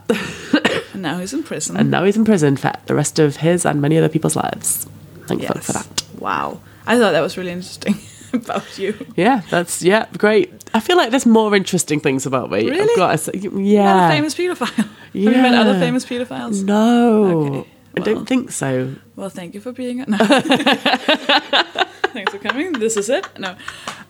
and 0.93 1.03
now 1.03 1.19
he's 1.19 1.33
in 1.35 1.43
prison. 1.43 1.77
and 1.77 1.91
now 1.91 2.05
he's 2.05 2.17
in 2.17 2.25
prison 2.25 2.57
for 2.57 2.73
the 2.87 2.95
rest 2.95 3.19
of 3.19 3.37
his 3.37 3.67
and 3.67 3.81
many 3.83 3.99
other 3.99 4.09
people's 4.09 4.37
lives. 4.37 4.87
Thank 5.27 5.43
fuck 5.43 5.57
Yes. 5.57 5.67
for 5.67 5.73
that. 5.73 6.03
Wow. 6.19 6.61
I 6.87 6.99
thought 6.99 7.13
that 7.13 7.21
was 7.23 7.37
really 7.37 7.51
interesting 7.51 7.97
about 8.33 8.79
you. 8.79 8.95
Yeah, 9.17 9.41
that's 9.51 9.83
yeah, 9.83 10.07
great. 10.19 10.53
I 10.75 10.81
feel 10.81 10.97
like 10.97 11.11
there's 11.11 11.25
more 11.27 11.55
interesting 11.57 11.99
things 12.01 12.27
about 12.27 12.51
me. 12.51 12.69
Really? 12.69 12.91
I've 12.91 12.97
got 12.97 13.19
to 13.19 13.39
You're 13.39 13.61
yeah. 13.61 14.09
a 14.09 14.13
famous 14.13 14.35
pedophile. 14.35 14.69
Have 14.77 14.89
you 15.15 15.31
met 15.31 15.55
other 15.55 15.79
famous 15.79 16.05
pedophiles? 16.05 16.63
No, 16.65 17.47
Okay, 17.47 17.69
I 17.97 18.01
don't 18.01 18.27
think 18.27 18.51
so. 18.51 18.95
Well, 19.17 19.31
thank 19.31 19.55
you 19.55 19.61
for 19.61 19.73
being 19.73 20.01
it. 20.01 20.09
No. 20.09 20.19
Thanks 22.15 22.33
for 22.33 22.39
coming. 22.39 22.73
This 22.73 22.97
is 22.97 23.09
it. 23.11 23.27
No. 23.39 23.55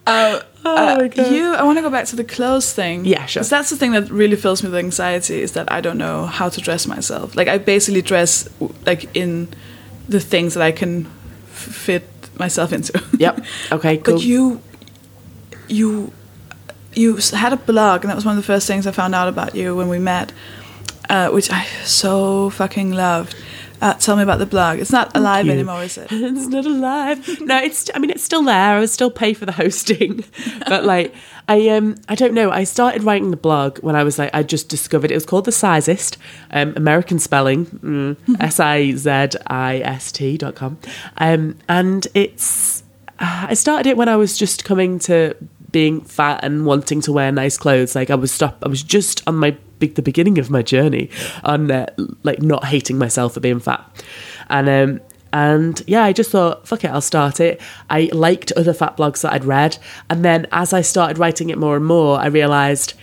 Uh, 0.07 0.40
Oh 0.67 0.97
my 0.97 1.09
God. 1.09 1.33
You. 1.33 1.55
I 1.55 1.62
want 1.62 1.79
to 1.79 1.83
go 1.83 1.90
back 1.90 2.07
to 2.07 2.17
the 2.17 2.25
clothes 2.25 2.73
thing. 2.73 3.05
Yeah, 3.05 3.27
sure. 3.27 3.40
'Cause 3.40 3.51
that's 3.51 3.71
the 3.71 3.77
thing 3.77 3.93
that 3.93 4.11
really 4.11 4.37
fills 4.37 4.62
me 4.62 4.69
with 4.71 4.79
anxiety 4.79 5.43
is 5.43 5.53
that 5.53 5.67
I 5.73 5.81
don't 5.81 5.99
know 5.99 6.27
how 6.27 6.49
to 6.51 6.61
dress 6.61 6.87
myself. 6.87 7.35
Like 7.35 7.49
I 7.49 7.59
basically 7.59 8.03
dress 8.03 8.49
like 8.87 9.03
in 9.17 9.49
the 10.09 10.21
things 10.21 10.55
that 10.55 10.62
I 10.62 10.73
can 10.73 11.07
fit 11.53 12.05
myself 12.38 12.73
into. 12.73 12.93
Yep. 13.19 13.35
Okay. 13.73 13.97
Cool. 14.05 14.14
But 14.14 14.23
you, 14.25 14.61
you, 15.69 16.12
you 16.95 17.17
had 17.33 17.53
a 17.53 17.57
blog, 17.57 18.03
and 18.05 18.11
that 18.11 18.17
was 18.17 18.25
one 18.25 18.37
of 18.38 18.43
the 18.43 18.47
first 18.53 18.67
things 18.67 18.87
I 18.87 18.93
found 18.93 19.14
out 19.14 19.29
about 19.29 19.55
you 19.55 19.75
when 19.77 19.88
we 19.88 19.99
met, 19.99 20.33
uh, 21.09 21.29
which 21.31 21.51
I 21.51 21.64
so 21.85 22.51
fucking 22.51 22.93
loved. 22.93 23.35
Uh, 23.81 23.95
tell 23.95 24.17
me 24.17 24.23
about 24.23 24.39
the 24.39 24.47
blog. 24.47 24.79
It's 24.79 24.93
not 24.93 25.15
alive 25.17 25.47
you. 25.47 25.53
anymore, 25.53 25.83
is 25.83 25.99
it? 25.99 26.09
it's 26.11 26.47
not 26.47 26.65
alive. 26.65 27.41
No, 27.41 27.59
it's. 27.59 27.91
I 27.95 27.99
mean, 27.99 28.11
it's 28.11 28.23
still 28.23 28.43
there. 28.43 28.77
I 28.77 28.81
would 28.81 28.91
still 28.91 29.11
pay 29.11 29.35
for 29.35 29.47
the 29.47 29.53
hosting, 29.53 30.25
but 30.67 30.85
like, 30.85 31.15
I 31.49 31.69
um, 31.69 31.97
I 32.09 32.15
don't 32.15 32.35
know. 32.35 32.51
I 32.51 32.65
started 32.65 33.03
writing 33.03 33.31
the 33.31 33.37
blog 33.37 33.79
when 33.79 33.97
I 33.97 34.05
was 34.05 34.19
like, 34.19 34.31
I 34.35 34.43
just 34.43 34.69
discovered 34.69 35.11
it 35.11 35.15
was 35.15 35.27
called 35.27 35.45
the 35.45 35.51
Sizist, 35.51 36.17
um, 36.51 36.73
American 36.77 37.19
spelling, 37.19 37.67
mm, 37.67 38.17
S 38.41 38.61
I 38.61 38.93
Z 38.93 39.39
I 39.47 39.79
S 39.79 40.13
T 40.13 40.39
dot 40.39 40.55
com, 40.55 40.79
um, 41.19 41.57
and 41.69 42.07
it's. 42.15 42.83
Uh, 43.19 43.47
I 43.51 43.55
started 43.55 43.89
it 43.89 43.97
when 43.97 44.09
I 44.09 44.17
was 44.17 44.37
just 44.37 44.65
coming 44.65 44.99
to 45.01 45.37
being 45.71 46.01
fat 46.01 46.41
and 46.45 46.67
wanting 46.67 47.01
to 47.01 47.13
wear 47.13 47.31
nice 47.33 47.57
clothes. 47.59 47.95
Like 47.95 48.09
I 48.09 48.15
was 48.15 48.33
stop. 48.33 48.63
I 48.65 48.69
was 48.69 48.83
just 48.83 49.27
on 49.27 49.37
my 49.37 49.57
big 49.85 49.94
the 49.94 50.03
beginning 50.03 50.38
of 50.38 50.51
my 50.51 50.62
journey 50.62 51.09
on 51.42 51.70
uh, 51.70 51.87
like 52.23 52.40
not 52.42 52.64
hating 52.66 52.99
myself 52.99 53.35
for 53.35 53.40
being 53.40 53.61
fat, 53.61 53.81
and 54.49 54.68
um 54.68 55.01
and 55.33 55.83
yeah, 55.87 56.05
I 56.05 56.12
just 56.12 56.31
thought 56.31 56.66
fuck 56.68 56.85
it, 56.85 56.90
I'll 56.90 57.01
start 57.14 57.40
it. 57.40 57.61
I 57.90 58.09
liked 58.12 58.53
other 58.53 58.73
fat 58.73 58.97
blogs 58.97 59.23
that 59.23 59.33
I'd 59.33 59.44
read, 59.44 59.79
and 60.11 60.25
then 60.25 60.47
as 60.53 60.73
I 60.73 60.81
started 60.83 61.18
writing 61.18 61.51
it 61.51 61.59
more 61.59 61.77
and 61.77 61.85
more, 61.85 62.18
I 62.18 62.27
realised 62.27 62.94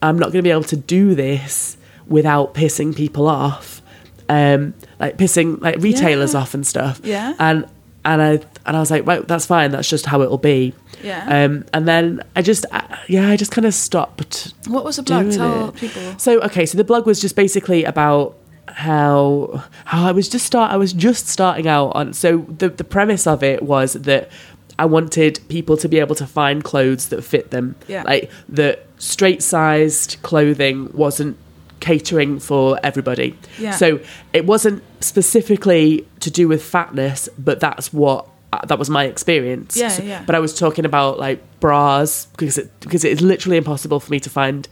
I'm 0.00 0.18
not 0.18 0.26
going 0.32 0.42
to 0.44 0.48
be 0.50 0.50
able 0.50 0.64
to 0.64 0.76
do 0.76 1.14
this 1.14 1.76
without 2.06 2.54
pissing 2.54 2.94
people 2.96 3.26
off, 3.28 3.80
um, 4.28 4.74
like 5.00 5.16
pissing 5.16 5.60
like 5.60 5.76
retailers 5.78 6.34
Yeah. 6.34 6.40
off 6.40 6.54
and 6.54 6.66
stuff. 6.66 7.00
Yeah. 7.04 7.34
and 7.38 7.66
and 8.04 8.20
I 8.22 8.30
and 8.66 8.76
I 8.76 8.80
was 8.80 8.90
like, 8.90 9.06
right, 9.06 9.26
that's 9.26 9.46
fine. 9.46 9.70
That's 9.72 9.88
just 9.88 10.06
how 10.06 10.22
it'll 10.22 10.38
be. 10.54 10.74
Yeah. 11.02 11.44
Um, 11.44 11.64
and 11.72 11.86
then 11.86 12.22
I 12.36 12.42
just, 12.42 12.66
I, 12.72 13.00
yeah, 13.08 13.28
I 13.28 13.36
just 13.36 13.50
kind 13.50 13.66
of 13.66 13.74
stopped. 13.74 14.54
What 14.66 14.84
was 14.84 14.96
the 14.96 15.02
blog? 15.02 15.32
Tell 15.32 15.68
it. 15.68 15.76
people. 15.76 16.18
So 16.18 16.40
okay, 16.42 16.66
so 16.66 16.78
the 16.78 16.84
blog 16.84 17.06
was 17.06 17.20
just 17.20 17.36
basically 17.36 17.84
about 17.84 18.36
how 18.68 19.64
how 19.84 20.06
I 20.06 20.12
was 20.12 20.28
just 20.28 20.46
start. 20.46 20.72
I 20.72 20.76
was 20.76 20.92
just 20.92 21.28
starting 21.28 21.66
out 21.66 21.88
on. 21.90 22.12
So 22.12 22.38
the 22.48 22.68
the 22.68 22.84
premise 22.84 23.26
of 23.26 23.42
it 23.42 23.62
was 23.62 23.94
that 23.94 24.30
I 24.78 24.86
wanted 24.86 25.40
people 25.48 25.76
to 25.78 25.88
be 25.88 25.98
able 25.98 26.14
to 26.16 26.26
find 26.26 26.64
clothes 26.64 27.08
that 27.08 27.22
fit 27.22 27.50
them. 27.50 27.76
Yeah. 27.88 28.02
Like 28.02 28.30
that 28.48 28.86
straight 28.98 29.42
sized 29.42 30.16
clothing 30.22 30.90
wasn't 30.92 31.36
catering 31.80 32.38
for 32.38 32.78
everybody. 32.82 33.36
Yeah. 33.58 33.72
So 33.72 34.00
it 34.32 34.46
wasn't 34.46 34.82
specifically 35.00 36.06
to 36.20 36.30
do 36.30 36.48
with 36.48 36.62
fatness, 36.62 37.28
but 37.38 37.60
that's 37.60 37.92
what 37.92 38.26
uh, 38.26 38.30
Uh, 38.52 38.64
that 38.66 38.78
was 38.78 38.90
my 38.90 39.04
experience. 39.04 39.76
Yeah, 39.76 39.88
So- 39.88 40.02
yeah. 40.02 40.22
But 40.26 40.34
I 40.34 40.38
was 40.38 40.56
talking 40.58 40.84
about 40.84 41.18
like 41.18 41.40
bras 41.60 42.26
because 42.26 42.58
it, 42.58 42.70
because 42.80 43.02
it 43.04 43.12
is 43.12 43.20
literally 43.22 43.56
impossible 43.56 43.98
for 43.98 44.10
me 44.10 44.20
to 44.20 44.28
find 44.30 44.68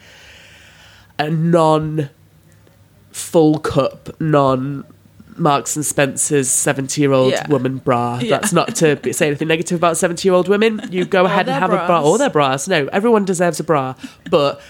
a 1.19 1.31
non 1.31 2.11
full 3.13 3.59
cup, 3.59 4.11
non 4.21 4.85
Marks 5.37 5.75
and 5.75 5.87
Spencer's 5.87 6.51
70 6.51 7.01
year 7.01 7.13
old 7.13 7.33
Yeah. 7.33 7.49
woman 7.49 7.79
bra. 7.79 8.19
Yeah. 8.21 8.29
That's 8.39 8.53
not 8.53 8.75
to 8.77 9.13
say 9.15 9.29
anything 9.29 9.49
negative 9.49 9.79
about 9.79 9.97
70 9.97 10.29
year 10.29 10.35
old 10.35 10.49
women. 10.49 10.83
You 10.91 11.07
go 11.07 11.25
ahead 11.31 11.49
and 11.49 11.59
have 11.59 11.71
a 11.73 11.77
bra 11.77 11.87
bras. 11.87 12.05
or 12.05 12.19
their 12.19 12.29
bras. 12.31 12.69
No, 12.69 12.87
everyone 12.93 13.25
deserves 13.25 13.59
a 13.61 13.65
bra, 13.65 13.95
but 14.31 14.61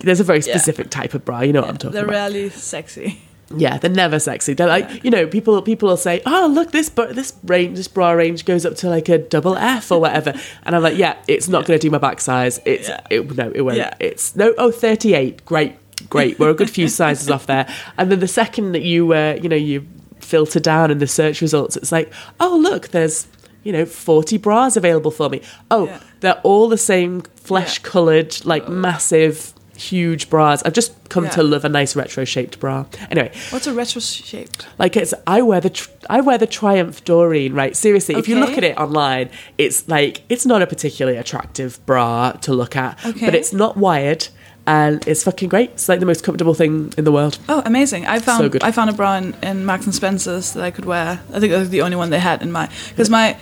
there's 0.00 0.20
a 0.20 0.24
very 0.24 0.42
specific 0.42 0.90
type 0.90 1.14
of 1.14 1.24
bra. 1.24 1.40
You 1.40 1.54
know 1.54 1.62
what 1.62 1.70
I'm 1.70 1.78
talking 1.78 1.96
about. 1.98 2.06
They're 2.10 2.28
really 2.28 2.50
sexy. 2.50 3.22
Yeah, 3.56 3.78
they're 3.78 3.90
never 3.90 4.18
sexy. 4.18 4.54
They're 4.54 4.66
like, 4.66 5.04
you 5.04 5.10
know, 5.10 5.26
people 5.26 5.60
people 5.62 5.88
will 5.90 5.96
say, 5.96 6.22
"Oh, 6.26 6.50
look, 6.52 6.72
this 6.72 6.88
bra, 6.88 7.06
this 7.06 7.32
range, 7.44 7.76
this 7.76 7.88
bra 7.88 8.12
range 8.12 8.44
goes 8.44 8.64
up 8.64 8.74
to 8.76 8.88
like 8.88 9.08
a 9.08 9.18
double 9.18 9.56
F 9.56 9.92
or 9.92 10.00
whatever," 10.00 10.32
and 10.64 10.74
I'm 10.74 10.82
like, 10.82 10.96
"Yeah, 10.96 11.16
it's 11.28 11.48
not 11.48 11.66
going 11.66 11.78
to 11.78 11.86
do 11.86 11.90
my 11.90 11.98
back 11.98 12.20
size. 12.20 12.60
It's 12.64 12.88
Yeah. 12.88 13.00
it, 13.10 13.36
no, 13.36 13.52
it 13.54 13.60
won't. 13.60 13.76
Yeah. 13.76 13.94
It's 14.00 14.34
no, 14.34 14.54
oh, 14.56 14.70
38, 14.70 15.44
great, 15.44 15.76
great. 16.08 16.38
We're 16.38 16.50
a 16.50 16.54
good 16.54 16.70
few 16.70 16.88
sizes 17.00 17.30
off 17.30 17.46
there." 17.46 17.68
And 17.98 18.10
then 18.10 18.20
the 18.20 18.28
second 18.28 18.72
that 18.72 18.82
you, 18.82 19.12
uh, 19.12 19.38
you 19.42 19.48
know, 19.48 19.56
you 19.56 19.86
filter 20.20 20.58
down 20.60 20.90
in 20.90 20.98
the 20.98 21.06
search 21.06 21.42
results, 21.42 21.76
it's 21.76 21.92
like, 21.92 22.12
"Oh, 22.40 22.56
look, 22.56 22.88
there's." 22.88 23.26
You 23.62 23.72
know, 23.72 23.86
40 23.86 24.36
bras 24.36 24.76
available 24.76 25.10
for 25.10 25.30
me. 25.30 25.40
Oh, 25.70 25.86
Yeah. 25.86 25.98
they're 26.20 26.40
all 26.42 26.68
the 26.68 26.76
same 26.76 27.22
flesh 27.36 27.78
colored, 27.78 28.44
like 28.44 28.68
massive, 28.68 29.53
huge 29.76 30.30
bras. 30.30 30.62
I've 30.64 30.72
just 30.72 30.92
come 31.08 31.24
Yeah. 31.24 31.30
to 31.30 31.42
love 31.42 31.64
a 31.64 31.68
nice 31.68 31.94
retro 31.96 32.24
shaped 32.24 32.60
bra. 32.60 32.86
Anyway, 33.10 33.30
What's 33.50 33.66
a 33.66 33.72
retro 33.74 34.00
shaped? 34.00 34.66
like 34.78 34.96
it's 34.96 35.12
I 35.26 35.42
wear 35.42 35.60
the 35.60 35.70
tr- 35.70 35.90
I 36.10 36.20
wear 36.20 36.38
the 36.38 36.46
Triumph 36.46 37.04
Doreen, 37.04 37.52
right? 37.54 37.76
Seriously, 37.76 38.14
if 38.16 38.28
you 38.28 38.38
look 38.38 38.56
at 38.58 38.64
it 38.64 38.76
online, 38.78 39.30
it's 39.58 39.88
like 39.88 40.22
it's 40.28 40.46
not 40.46 40.62
a 40.62 40.66
particularly 40.66 41.18
attractive 41.18 41.84
bra 41.86 42.32
to 42.42 42.52
look 42.52 42.76
at, 42.76 42.98
Okay. 43.04 43.26
but 43.26 43.34
it's 43.34 43.52
not 43.52 43.76
wired 43.76 44.28
and 44.66 45.06
it's 45.06 45.22
fucking 45.24 45.48
great. 45.50 45.70
It's 45.72 45.88
like 45.88 46.00
the 46.00 46.06
most 46.06 46.24
comfortable 46.24 46.54
thing 46.54 46.92
in 46.96 47.04
the 47.04 47.12
world. 47.12 47.38
Oh, 47.48 47.62
amazing! 47.66 48.06
I 48.06 48.18
found 48.18 48.40
So 48.42 48.48
good. 48.48 48.62
I 48.62 48.70
found 48.70 48.88
a 48.90 48.94
bra 48.94 49.16
in, 49.16 49.34
in 49.42 49.64
Marks 49.66 49.84
and 49.84 49.94
Spencers 49.94 50.52
that 50.54 50.64
I 50.64 50.70
could 50.70 50.84
wear. 50.86 51.20
I 51.34 51.40
think 51.40 51.52
that 51.52 51.58
was 51.58 51.70
the 51.70 51.82
only 51.82 51.96
one 51.96 52.10
they 52.10 52.18
had 52.20 52.40
in 52.42 52.50
my 52.50 52.68
because 52.90 53.10
my 53.10 53.36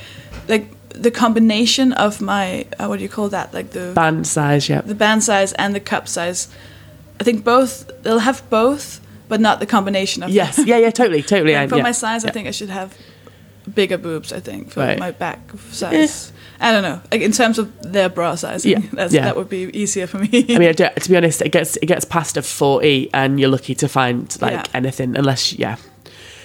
like 0.49 0.68
the 0.94 1.11
combination 1.11 1.92
of 1.92 2.20
my 2.20 2.66
uh, 2.78 2.87
what 2.87 2.96
do 2.98 3.02
you 3.02 3.09
call 3.09 3.28
that 3.31 3.52
like 3.55 3.70
the 3.70 3.92
Band 3.94 4.26
size, 4.26 4.68
yeah. 4.68 4.81
the 4.83 4.94
band 4.94 5.22
size 5.24 5.52
and 5.55 5.74
the 5.74 5.81
cup 5.81 6.07
size. 6.09 6.48
I 7.20 7.24
think 7.24 7.44
both 7.44 7.90
they'll 8.02 8.18
have 8.20 8.42
both, 8.50 9.00
but 9.28 9.40
not 9.40 9.61
the 9.61 9.66
combination 9.66 10.22
of 10.22 10.31
Yes, 10.31 10.57
them. 10.57 10.66
yeah, 10.66 10.78
yeah, 10.78 10.90
totally, 10.90 11.22
totally. 11.22 11.55
Like, 11.61 11.68
for 11.68 11.76
yeah, 11.76 11.83
my 11.83 11.92
size, 11.92 12.24
I 12.24 12.31
think 12.31 12.48
I 12.48 12.50
should 12.50 12.70
have 12.70 12.96
bigger 13.74 13.98
boobs. 13.98 14.33
I 14.33 14.40
think 14.40 14.70
for 14.70 14.81
Right. 14.81 14.98
my 14.98 15.12
back 15.12 15.38
size. 15.70 16.33
I 16.61 16.70
don't 16.72 16.83
know. 16.83 17.00
Like 17.11 17.22
in 17.22 17.33
terms 17.33 17.59
of 17.59 17.66
their 17.92 18.09
bra 18.09 18.35
sizing, 18.37 18.70
Yeah, 18.72 19.09
yeah. 19.11 19.22
that 19.24 19.37
would 19.37 19.48
be 19.48 19.70
easier 19.72 20.07
for 20.07 20.18
me. 20.18 20.28
I 20.48 20.59
mean, 20.59 20.68
I 20.68 20.72
to 20.72 21.09
be 21.09 21.16
honest, 21.16 21.42
it 21.42 21.50
gets 21.52 21.76
it 21.76 21.87
gets 21.87 22.05
past 22.05 22.37
a 22.37 22.42
forty, 22.42 23.09
and 23.12 23.40
you're 23.40 23.50
lucky 23.50 23.74
to 23.76 23.88
find 23.88 24.37
like 24.40 24.52
Yeah. 24.52 24.64
anything, 24.74 25.16
unless 25.16 25.52
yeah. 25.52 25.76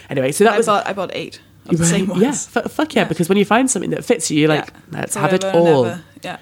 Anyway, 0.10 0.32
so 0.32 0.44
that 0.46 0.54
I 0.54 0.58
was 0.58 0.66
bought 0.66 0.88
I 0.88 0.94
bought 0.94 1.12
eight 1.14 1.40
of 1.70 1.78
the 1.78 1.86
same 1.86 2.08
ones. 2.08 2.22
yeah, 2.22 2.62
f- 2.64 2.72
fuck 2.72 2.94
yeah, 2.96 3.02
Yeah. 3.04 3.08
because 3.08 3.30
when 3.30 3.38
you 3.38 3.46
find 3.46 3.70
something 3.70 3.92
that 3.92 4.04
fits 4.06 4.30
you, 4.32 4.40
you're 4.42 4.50
like, 4.50 4.68
Yeah. 4.92 5.00
let's 5.00 5.16
have 5.16 5.34
it 5.34 5.44
all. 5.46 5.98
Yeah. 6.24 6.38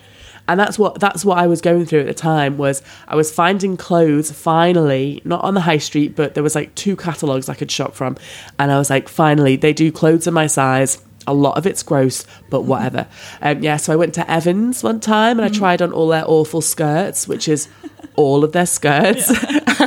and 0.47 0.59
that's 0.59 0.77
what 0.77 0.99
that's 0.99 1.25
what 1.25 1.37
I 1.39 1.47
was 1.47 1.59
going 1.61 1.85
through 1.85 2.01
at 2.01 2.05
the 2.07 2.13
time 2.13 2.57
was 2.57 2.81
I 3.07 3.15
was 3.15 3.31
finding 3.31 3.77
clothes 3.77 4.31
finally 4.31 5.21
not 5.25 5.43
on 5.43 5.55
the 5.55 5.61
high 5.61 5.79
street 5.79 6.15
but 6.15 6.35
there 6.35 6.43
was 6.43 6.53
like 6.53 6.75
two 6.75 6.95
catalogs 6.95 7.49
I 7.49 7.55
could 7.55 7.71
shop 7.71 7.95
from 7.95 8.15
and 8.59 8.71
I 8.71 8.77
was 8.77 8.89
like 8.91 9.09
finally 9.09 9.55
they 9.55 9.73
do 9.73 9.91
clothes 9.91 10.27
in 10.27 10.33
my 10.35 10.45
size 10.47 11.01
a 11.27 11.33
lot 11.33 11.57
of 11.57 11.65
it's 11.65 11.81
gross, 11.81 12.23
but 12.51 12.65
whatever. 12.65 13.07
Um, 13.41 13.63
yeah, 13.63 13.77
so 13.77 13.91
I 13.91 13.95
went 13.95 14.13
to 14.13 14.29
Evans 14.29 14.83
one 14.83 14.99
time 14.99 15.39
and 15.39 15.45
I 15.45 15.49
tried 15.49 15.81
on 15.81 15.91
all 15.91 16.07
their 16.09 16.23
awful 16.27 16.61
skirts, 16.61 17.27
which 17.27 17.47
is 17.47 17.67
all 18.15 18.43
of 18.43 18.51
their 18.51 18.67
skirts. 18.67 19.31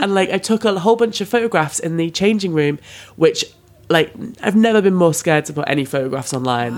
and 0.00 0.14
like 0.14 0.30
I 0.30 0.38
took 0.38 0.64
a 0.64 0.78
whole 0.80 0.96
bunch 0.96 1.20
of 1.20 1.28
photographs 1.28 1.78
in 1.78 1.98
the 1.98 2.10
changing 2.10 2.54
room, 2.54 2.78
which 3.16 3.44
like 3.88 4.12
I've 4.42 4.56
never 4.56 4.80
been 4.82 4.94
more 4.94 5.14
scared 5.14 5.44
to 5.46 5.52
put 5.52 5.68
any 5.68 5.84
photographs 5.84 6.34
online. 6.34 6.74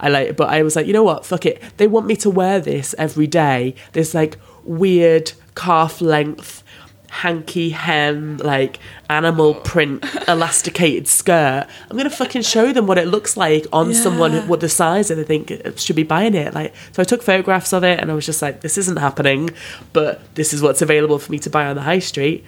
I 0.00 0.08
like, 0.08 0.36
but 0.36 0.48
I 0.48 0.62
was 0.62 0.76
like, 0.76 0.86
you 0.86 0.92
know 0.92 1.04
what? 1.04 1.24
Fuck 1.24 1.46
it. 1.46 1.62
They 1.76 1.86
want 1.86 2.06
me 2.06 2.16
to 2.16 2.30
wear 2.30 2.60
this 2.60 2.94
every 2.98 3.26
day. 3.26 3.74
This 3.92 4.12
like 4.14 4.38
weird 4.64 5.32
calf 5.54 6.00
length 6.00 6.62
hanky 7.08 7.70
hem 7.70 8.38
like 8.38 8.80
animal 9.08 9.54
oh. 9.56 9.60
print 9.60 10.04
elasticated 10.26 11.06
skirt 11.06 11.64
i'm 11.88 11.96
gonna 11.96 12.10
fucking 12.10 12.42
show 12.42 12.72
them 12.72 12.88
what 12.88 12.98
it 12.98 13.06
looks 13.06 13.36
like 13.36 13.66
on 13.72 13.94
someone 13.94 14.32
Yeah. 14.32 14.40
who- 14.40 14.48
what 14.48 14.58
the 14.58 14.68
size 14.68 15.08
that 15.08 15.14
they 15.14 15.22
think 15.22 15.78
should 15.78 15.94
be 15.94 16.02
buying 16.02 16.34
it 16.34 16.54
like 16.54 16.74
so 16.90 17.00
i 17.02 17.04
took 17.04 17.22
photographs 17.22 17.72
of 17.72 17.84
it 17.84 18.00
and 18.00 18.10
i 18.10 18.14
was 18.14 18.26
just 18.26 18.42
like 18.42 18.62
this 18.62 18.76
isn't 18.76 18.96
happening 18.96 19.50
but 19.92 20.22
this 20.34 20.52
is 20.52 20.60
what's 20.60 20.82
available 20.82 21.20
for 21.20 21.30
me 21.30 21.38
to 21.38 21.48
buy 21.48 21.66
on 21.66 21.76
the 21.76 21.82
high 21.82 22.00
street 22.00 22.44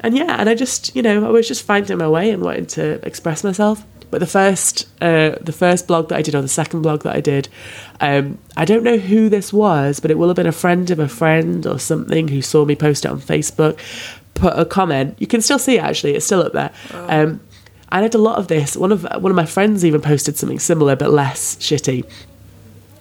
and 0.00 0.16
yeah 0.16 0.36
and 0.38 0.48
i 0.48 0.54
just 0.54 0.94
you 0.94 1.02
know 1.02 1.26
i 1.26 1.30
was 1.30 1.48
just 1.48 1.62
finding 1.62 1.96
my 1.98 2.08
way 2.08 2.30
and 2.30 2.42
wanting 2.42 2.66
to 2.66 3.04
express 3.06 3.44
myself 3.44 3.84
but 4.10 4.20
the 4.20 4.26
first 4.26 4.86
uh, 5.02 5.36
the 5.40 5.52
first 5.52 5.88
blog 5.88 6.08
that 6.08 6.16
i 6.16 6.22
did 6.22 6.34
or 6.34 6.42
the 6.42 6.48
second 6.48 6.82
blog 6.82 7.02
that 7.02 7.16
i 7.16 7.20
did 7.20 7.48
um, 8.00 8.38
i 8.56 8.64
don't 8.64 8.84
know 8.84 8.98
who 8.98 9.28
this 9.28 9.52
was 9.52 10.00
but 10.00 10.10
it 10.10 10.18
will 10.18 10.28
have 10.28 10.36
been 10.36 10.46
a 10.46 10.52
friend 10.52 10.90
of 10.90 10.98
a 10.98 11.08
friend 11.08 11.66
or 11.66 11.78
something 11.78 12.28
who 12.28 12.40
saw 12.40 12.64
me 12.64 12.76
post 12.76 13.04
it 13.04 13.10
on 13.10 13.20
facebook 13.20 13.78
put 14.34 14.58
a 14.58 14.64
comment 14.64 15.16
you 15.18 15.26
can 15.26 15.40
still 15.40 15.58
see 15.58 15.76
it 15.76 15.82
actually 15.82 16.14
it's 16.14 16.26
still 16.26 16.42
up 16.42 16.52
there 16.52 16.72
um, 16.92 17.40
I 17.94 18.00
did 18.00 18.14
a 18.16 18.18
lot 18.18 18.38
of 18.38 18.48
this. 18.48 18.76
One 18.76 18.90
of 18.90 19.04
one 19.04 19.30
of 19.30 19.36
my 19.36 19.46
friends 19.46 19.84
even 19.84 20.00
posted 20.00 20.36
something 20.36 20.58
similar 20.58 20.96
but 20.96 21.10
less 21.10 21.54
shitty. 21.56 22.04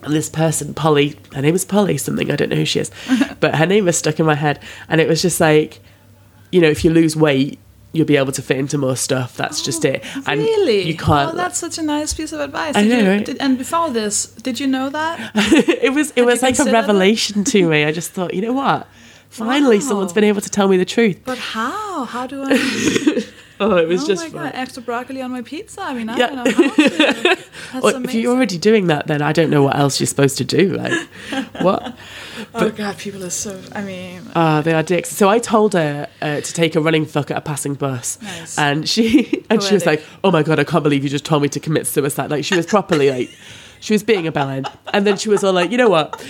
And 0.03 0.13
this 0.13 0.29
person, 0.29 0.75
Polly, 0.75 1.17
her 1.33 1.41
name 1.41 1.55
is 1.55 1.65
Polly 1.65 1.97
something, 1.97 2.29
I 2.29 2.35
don't 2.35 2.49
know 2.49 2.57
who 2.57 2.65
she 2.65 2.79
is, 2.79 2.91
but 3.39 3.55
her 3.55 3.65
name 3.65 3.85
was 3.85 3.97
stuck 3.97 4.19
in 4.19 4.25
my 4.25 4.35
head. 4.35 4.59
And 4.89 5.01
it 5.01 5.07
was 5.07 5.21
just 5.21 5.39
like, 5.39 5.79
you 6.53 6.61
know, 6.61 6.69
if 6.69 6.83
you 6.85 6.91
lose 6.91 7.15
weight, 7.15 7.59
you'll 7.91 8.07
be 8.07 8.17
able 8.17 8.31
to 8.31 8.41
fit 8.41 8.57
into 8.57 8.77
more 8.77 8.95
stuff. 8.95 9.35
That's 9.37 9.61
just 9.61 9.85
oh, 9.85 9.89
it. 9.89 10.03
And 10.27 10.39
really? 10.41 10.81
you 10.83 10.95
can't. 10.97 11.33
Oh, 11.33 11.35
that's 11.35 11.57
such 11.59 11.77
a 11.77 11.83
nice 11.83 12.13
piece 12.13 12.31
of 12.31 12.39
advice. 12.39 12.75
I 12.75 12.83
Did 12.83 12.89
know, 13.05 13.13
you- 13.15 13.23
did- 13.23 13.37
and 13.41 13.57
before 13.57 13.89
this, 13.89 14.27
did 14.27 14.59
you 14.59 14.67
know 14.67 14.89
that? 14.89 15.31
it 15.35 15.93
was 15.93 16.11
it 16.11 16.17
you 16.17 16.25
was 16.25 16.41
like 16.41 16.57
a 16.59 16.65
revelation 16.65 17.43
to 17.45 17.67
me. 17.69 17.83
I 17.85 17.91
just 17.91 18.11
thought, 18.11 18.33
you 18.33 18.41
know 18.41 18.53
what? 18.53 18.87
Finally, 19.29 19.77
Wow. 19.77 19.83
someone's 19.87 20.13
been 20.13 20.23
able 20.23 20.41
to 20.41 20.49
tell 20.49 20.67
me 20.67 20.77
the 20.77 20.85
truth. 20.85 21.19
But 21.25 21.37
how? 21.39 22.05
How 22.05 22.27
do 22.27 22.43
I? 22.45 23.23
Oh, 23.59 23.77
it 23.77 23.87
was 23.87 24.03
oh 24.03 24.07
just 24.07 24.23
my 24.23 24.29
fun. 24.29 24.43
god, 24.51 24.55
extra 24.55 24.81
broccoli 24.81 25.21
on 25.21 25.31
my 25.31 25.41
pizza. 25.41 25.79
I 25.81 25.93
mean, 25.93 26.09
I 26.09 26.17
Yeah. 26.17 26.27
don't 26.27 26.35
know 26.43 26.51
how 26.51 26.73
to. 26.75 26.89
That's 27.71 27.83
Well, 27.83 28.03
if 28.03 28.13
you're 28.13 28.33
already 28.35 28.57
doing 28.57 28.87
that, 28.87 29.07
then 29.07 29.21
I 29.21 29.31
don't 29.31 29.49
know 29.51 29.61
what 29.63 29.77
else 29.77 29.99
you're 30.01 30.07
supposed 30.07 30.37
to 30.39 30.43
do. 30.43 30.73
Like, 30.75 31.07
what? 31.61 31.95
Oh 32.55 32.69
god, 32.69 32.97
people 32.97 33.23
are 33.23 33.29
so. 33.29 33.59
I 33.73 33.81
mean, 33.81 34.21
Ah, 34.35 34.61
they 34.61 34.73
are 34.73 34.83
dicks. 34.83 35.09
So 35.09 35.29
I 35.29 35.39
told 35.39 35.73
her 35.73 36.07
uh, 36.21 36.41
to 36.41 36.53
take 36.53 36.75
a 36.75 36.81
running 36.81 37.05
fuck 37.05 37.31
at 37.31 37.37
a 37.37 37.41
passing 37.41 37.73
bus, 37.75 38.19
Nice. 38.21 38.57
and 38.57 38.87
she 38.87 39.43
and 39.49 39.61
she 39.61 39.73
was 39.73 39.85
like, 39.85 40.03
"Oh 40.23 40.31
my 40.31 40.43
god, 40.43 40.59
I 40.59 40.63
can't 40.63 40.83
believe 40.83 41.03
you 41.03 41.09
just 41.09 41.25
told 41.25 41.41
me 41.41 41.49
to 41.49 41.59
commit 41.59 41.87
suicide." 41.87 42.29
Like 42.31 42.45
she 42.45 42.55
was 42.55 42.65
properly 42.65 43.09
like, 43.09 43.29
she 43.79 43.93
was 43.93 44.03
being 44.03 44.27
a 44.27 44.31
bellend, 44.31 44.71
and 44.93 45.05
then 45.05 45.17
she 45.17 45.29
was 45.29 45.43
all 45.43 45.53
like, 45.53 45.71
"You 45.71 45.77
know 45.77 45.89
what? 45.89 46.23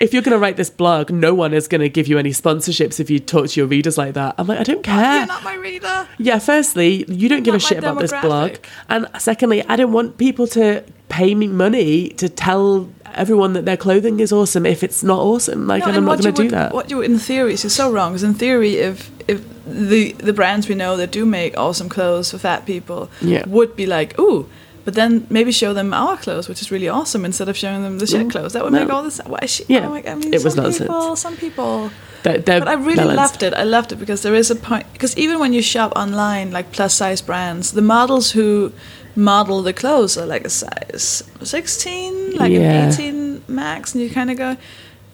If 0.00 0.12
you're 0.12 0.22
going 0.22 0.32
to 0.32 0.38
write 0.38 0.56
this 0.56 0.70
blog, 0.70 1.10
no 1.10 1.34
one 1.34 1.52
is 1.52 1.66
going 1.66 1.80
to 1.80 1.88
give 1.88 2.06
you 2.06 2.18
any 2.18 2.30
sponsorships 2.30 3.00
if 3.00 3.10
you 3.10 3.18
talk 3.18 3.48
to 3.48 3.58
your 3.60 3.66
readers 3.66 3.98
like 3.98 4.14
that." 4.14 4.36
I'm 4.38 4.46
like, 4.46 4.60
I 4.60 4.62
don't 4.62 4.84
care. 4.84 5.18
you're 5.18 5.26
not 5.26 5.42
my 5.42 5.54
reader. 5.54 6.06
Yeah, 6.18 6.38
firstly, 6.38 7.04
you 7.08 7.28
don't 7.28 7.42
give 7.42 7.56
a 7.56 7.58
shit 7.58 7.78
about 7.78 7.98
this 7.98 8.12
blog. 8.22 8.58
And 8.88 9.08
secondly, 9.18 9.64
I 9.64 9.74
don't 9.74 9.90
want 9.92 10.16
people 10.16 10.46
to 10.48 10.84
pay 11.08 11.34
me 11.34 11.48
money 11.48 12.10
to 12.10 12.28
tell 12.28 12.88
everyone 13.14 13.52
that 13.54 13.64
their 13.64 13.76
clothing 13.76 14.20
is 14.20 14.32
awesome 14.32 14.66
if 14.66 14.82
it's 14.82 15.02
not 15.02 15.18
awesome. 15.20 15.66
Like, 15.66 15.86
and 15.86 15.96
I'm 15.96 16.04
not 16.04 16.20
going 16.20 16.34
to 16.34 16.42
do 16.42 16.48
that. 16.50 16.72
What 16.72 16.90
you 16.90 17.00
in 17.02 17.18
theory 17.18 17.54
is 17.54 17.72
so 17.72 17.90
wrong. 17.92 18.12
Because 18.12 18.24
in 18.24 18.34
theory, 18.34 18.76
if 18.76 19.10
if 19.28 19.40
the 19.66 20.12
the 20.12 20.32
brands 20.32 20.68
we 20.68 20.74
know 20.74 20.96
that 20.96 21.10
do 21.10 21.24
make 21.26 21.56
awesome 21.56 21.88
clothes 21.88 22.30
for 22.30 22.38
fat 22.38 22.64
people 22.66 23.08
Yeah. 23.20 23.44
would 23.46 23.76
be 23.76 23.86
like, 23.86 24.18
ooh. 24.18 24.46
But 24.84 24.94
then 24.94 25.26
maybe 25.28 25.52
show 25.52 25.74
them 25.74 25.92
our 25.92 26.16
clothes, 26.16 26.48
which 26.48 26.62
is 26.62 26.70
really 26.70 26.88
awesome, 26.88 27.26
instead 27.26 27.48
of 27.50 27.56
showing 27.58 27.82
them 27.82 27.98
the 27.98 28.06
shit 28.06 28.26
Mm. 28.26 28.30
clothes. 28.30 28.52
That 28.54 28.64
would 28.64 28.72
No. 28.72 28.80
make 28.80 28.90
all 28.90 29.02
this. 29.02 29.20
Why 29.26 29.44
she, 29.44 29.64
Yeah. 29.68 29.86
oh 29.86 29.90
my 29.90 30.02
I 30.06 30.14
mean, 30.14 30.32
It 30.32 30.42
was 30.42 30.54
some 30.54 30.64
nonsense. 30.64 30.88
people, 30.88 31.16
some 31.16 31.36
people. 31.36 31.90
They're- 32.22 32.38
they're 32.38 32.60
But 32.60 32.68
I 32.68 32.72
really 32.74 32.96
balanced. 32.96 33.16
loved 33.22 33.42
it. 33.42 33.52
I 33.54 33.64
loved 33.64 33.92
it 33.92 33.96
because 33.96 34.22
there 34.22 34.34
is 34.34 34.50
a 34.50 34.56
point. 34.56 34.86
Because 34.94 35.14
even 35.18 35.38
when 35.38 35.52
you 35.52 35.60
shop 35.62 35.92
online, 35.94 36.50
like 36.52 36.72
plus 36.72 36.94
size 36.94 37.20
brands, 37.20 37.72
the 37.72 37.82
models 37.82 38.30
who 38.32 38.72
model 39.18 39.62
the 39.62 39.72
clothes 39.72 40.16
are 40.16 40.26
like 40.26 40.44
a 40.44 40.48
size 40.50 41.24
16, 41.42 42.36
like 42.36 42.52
Yeah. 42.52 42.84
an 42.84 42.92
18 42.92 43.42
max, 43.48 43.92
and 43.94 44.02
you 44.02 44.10
kind 44.10 44.30
of 44.30 44.38
go, 44.38 44.50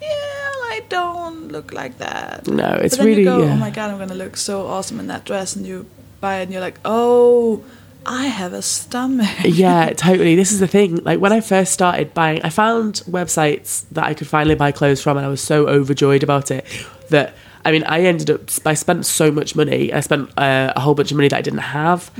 yeah, 0.01 0.09
I 0.75 0.83
don't 0.91 1.51
look 1.51 1.73
like 1.73 1.99
that. 1.99 2.47
No, 2.47 2.75
it's 2.75 2.97
but 2.97 3.05
then 3.05 3.07
really. 3.07 3.23
you 3.23 3.29
go, 3.29 3.43
yeah. 3.43 3.53
oh 3.53 3.57
my 3.57 3.71
god, 3.71 3.91
I'm 3.91 3.99
gonna 3.99 4.15
look 4.15 4.37
so 4.37 4.67
awesome 4.67 5.01
in 5.01 5.07
that 5.07 5.25
dress, 5.25 5.57
and 5.57 5.67
you 5.67 5.87
buy 6.21 6.41
it, 6.41 6.43
and 6.45 6.53
you're 6.53 6.61
like, 6.61 6.79
oh, 6.85 7.65
I 8.05 8.27
have 8.27 8.53
a 8.53 8.61
stomach. 8.61 9.31
yeah, 9.45 9.91
totally. 9.97 10.37
This 10.37 10.53
is 10.53 10.61
the 10.61 10.67
thing. 10.67 10.97
Like 10.97 11.21
when 11.21 11.33
I 11.33 11.41
first 11.41 11.73
started 11.73 12.13
buying, 12.13 12.43
I 12.43 12.51
found 12.51 13.03
websites 13.09 13.85
that 13.93 14.05
I 14.05 14.13
could 14.13 14.27
finally 14.29 14.55
buy 14.55 14.71
clothes 14.73 15.01
from, 15.01 15.17
and 15.17 15.25
I 15.25 15.31
was 15.31 15.41
so 15.41 15.67
overjoyed 15.67 16.23
about 16.23 16.51
it 16.51 16.67
that 17.09 17.35
I 17.65 17.73
mean, 17.73 17.85
I 17.85 18.03
ended 18.03 18.29
up. 18.31 18.43
I 18.67 18.75
spent 18.75 19.07
so 19.07 19.31
much 19.31 19.57
money. 19.57 19.91
I 19.91 20.01
spent 20.01 20.29
uh, 20.37 20.75
a 20.77 20.81
whole 20.81 20.95
bunch 20.95 21.11
of 21.11 21.17
money 21.17 21.29
that 21.29 21.39
I 21.39 21.43
didn't 21.43 21.61
have 21.61 22.11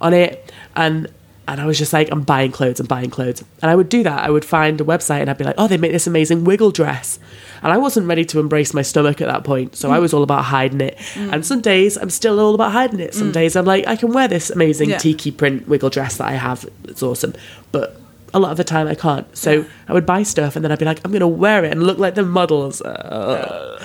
on 0.00 0.14
it, 0.14 0.52
and 0.76 1.08
and 1.48 1.60
I 1.60 1.66
was 1.66 1.78
just 1.78 1.92
like, 1.92 2.10
I'm 2.12 2.22
buying 2.22 2.52
clothes. 2.52 2.80
I'm 2.80 2.86
buying 2.86 3.10
clothes, 3.10 3.42
and 3.60 3.70
I 3.70 3.74
would 3.74 3.88
do 3.88 4.02
that. 4.02 4.24
I 4.24 4.30
would 4.30 4.44
find 4.44 4.80
a 4.80 4.84
website, 4.84 5.20
and 5.20 5.30
I'd 5.30 5.38
be 5.38 5.44
like, 5.44 5.56
oh, 5.58 5.66
they 5.66 5.76
make 5.76 5.92
this 5.92 6.06
amazing 6.06 6.44
wiggle 6.44 6.70
dress. 6.70 7.18
And 7.62 7.72
I 7.72 7.78
wasn't 7.78 8.06
ready 8.06 8.24
to 8.26 8.40
embrace 8.40 8.74
my 8.74 8.82
stomach 8.82 9.20
at 9.20 9.28
that 9.28 9.44
point, 9.44 9.76
so 9.76 9.90
I 9.90 9.98
was 9.98 10.12
all 10.12 10.22
about 10.22 10.44
hiding 10.44 10.80
it. 10.80 10.96
Mm. 11.14 11.32
And 11.32 11.46
some 11.46 11.60
days 11.60 11.96
I'm 11.96 12.10
still 12.10 12.40
all 12.40 12.54
about 12.54 12.72
hiding 12.72 13.00
it. 13.00 13.14
Some 13.14 13.30
mm. 13.30 13.34
days 13.34 13.56
I'm 13.56 13.64
like, 13.64 13.86
I 13.86 13.96
can 13.96 14.12
wear 14.12 14.28
this 14.28 14.50
amazing 14.50 14.90
Yeah. 14.90 14.98
tiki 14.98 15.30
print 15.30 15.68
wiggle 15.68 15.90
dress 15.90 16.16
that 16.16 16.28
I 16.28 16.32
have. 16.32 16.68
It's 16.84 17.02
awesome. 17.02 17.34
But 17.70 18.00
a 18.34 18.38
lot 18.38 18.50
of 18.50 18.56
the 18.56 18.64
time 18.64 18.86
I 18.88 18.94
can't. 18.94 19.26
So 19.36 19.64
I 19.88 19.92
would 19.92 20.06
buy 20.06 20.22
stuff 20.22 20.56
and 20.56 20.64
then 20.64 20.72
I'd 20.72 20.78
be 20.78 20.84
like, 20.84 21.00
I'm 21.04 21.10
going 21.10 21.20
to 21.20 21.28
wear 21.28 21.64
it 21.64 21.72
and 21.72 21.82
look 21.82 21.98
like 21.98 22.14
the 22.14 22.22
models. 22.22 22.80
Uh. 22.80 23.78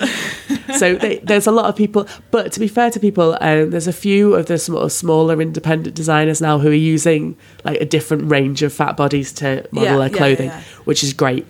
so 0.78 0.94
they, 1.02 1.18
there's 1.18 1.46
a 1.46 1.50
lot 1.52 1.66
of 1.66 1.76
people. 1.76 2.06
But 2.30 2.52
to 2.52 2.60
be 2.60 2.68
fair 2.68 2.90
to 2.90 2.98
people, 3.00 3.36
um, 3.40 3.70
there's 3.70 3.86
a 3.86 3.92
few 3.92 4.34
of 4.34 4.46
the 4.46 4.58
sort 4.58 4.82
of 4.84 4.92
smaller 4.92 5.40
independent 5.42 5.94
designers 5.94 6.40
now 6.40 6.58
who 6.58 6.68
are 6.70 6.72
using 6.94 7.36
like 7.64 7.80
a 7.80 7.84
different 7.84 8.30
range 8.30 8.62
of 8.62 8.72
fat 8.72 8.96
bodies 8.96 9.32
to 9.34 9.66
model 9.70 9.90
Yeah, 9.90 10.08
their 10.08 10.10
clothing, 10.16 10.48
yeah. 10.48 10.62
which 10.84 11.04
is 11.04 11.12
great. 11.12 11.46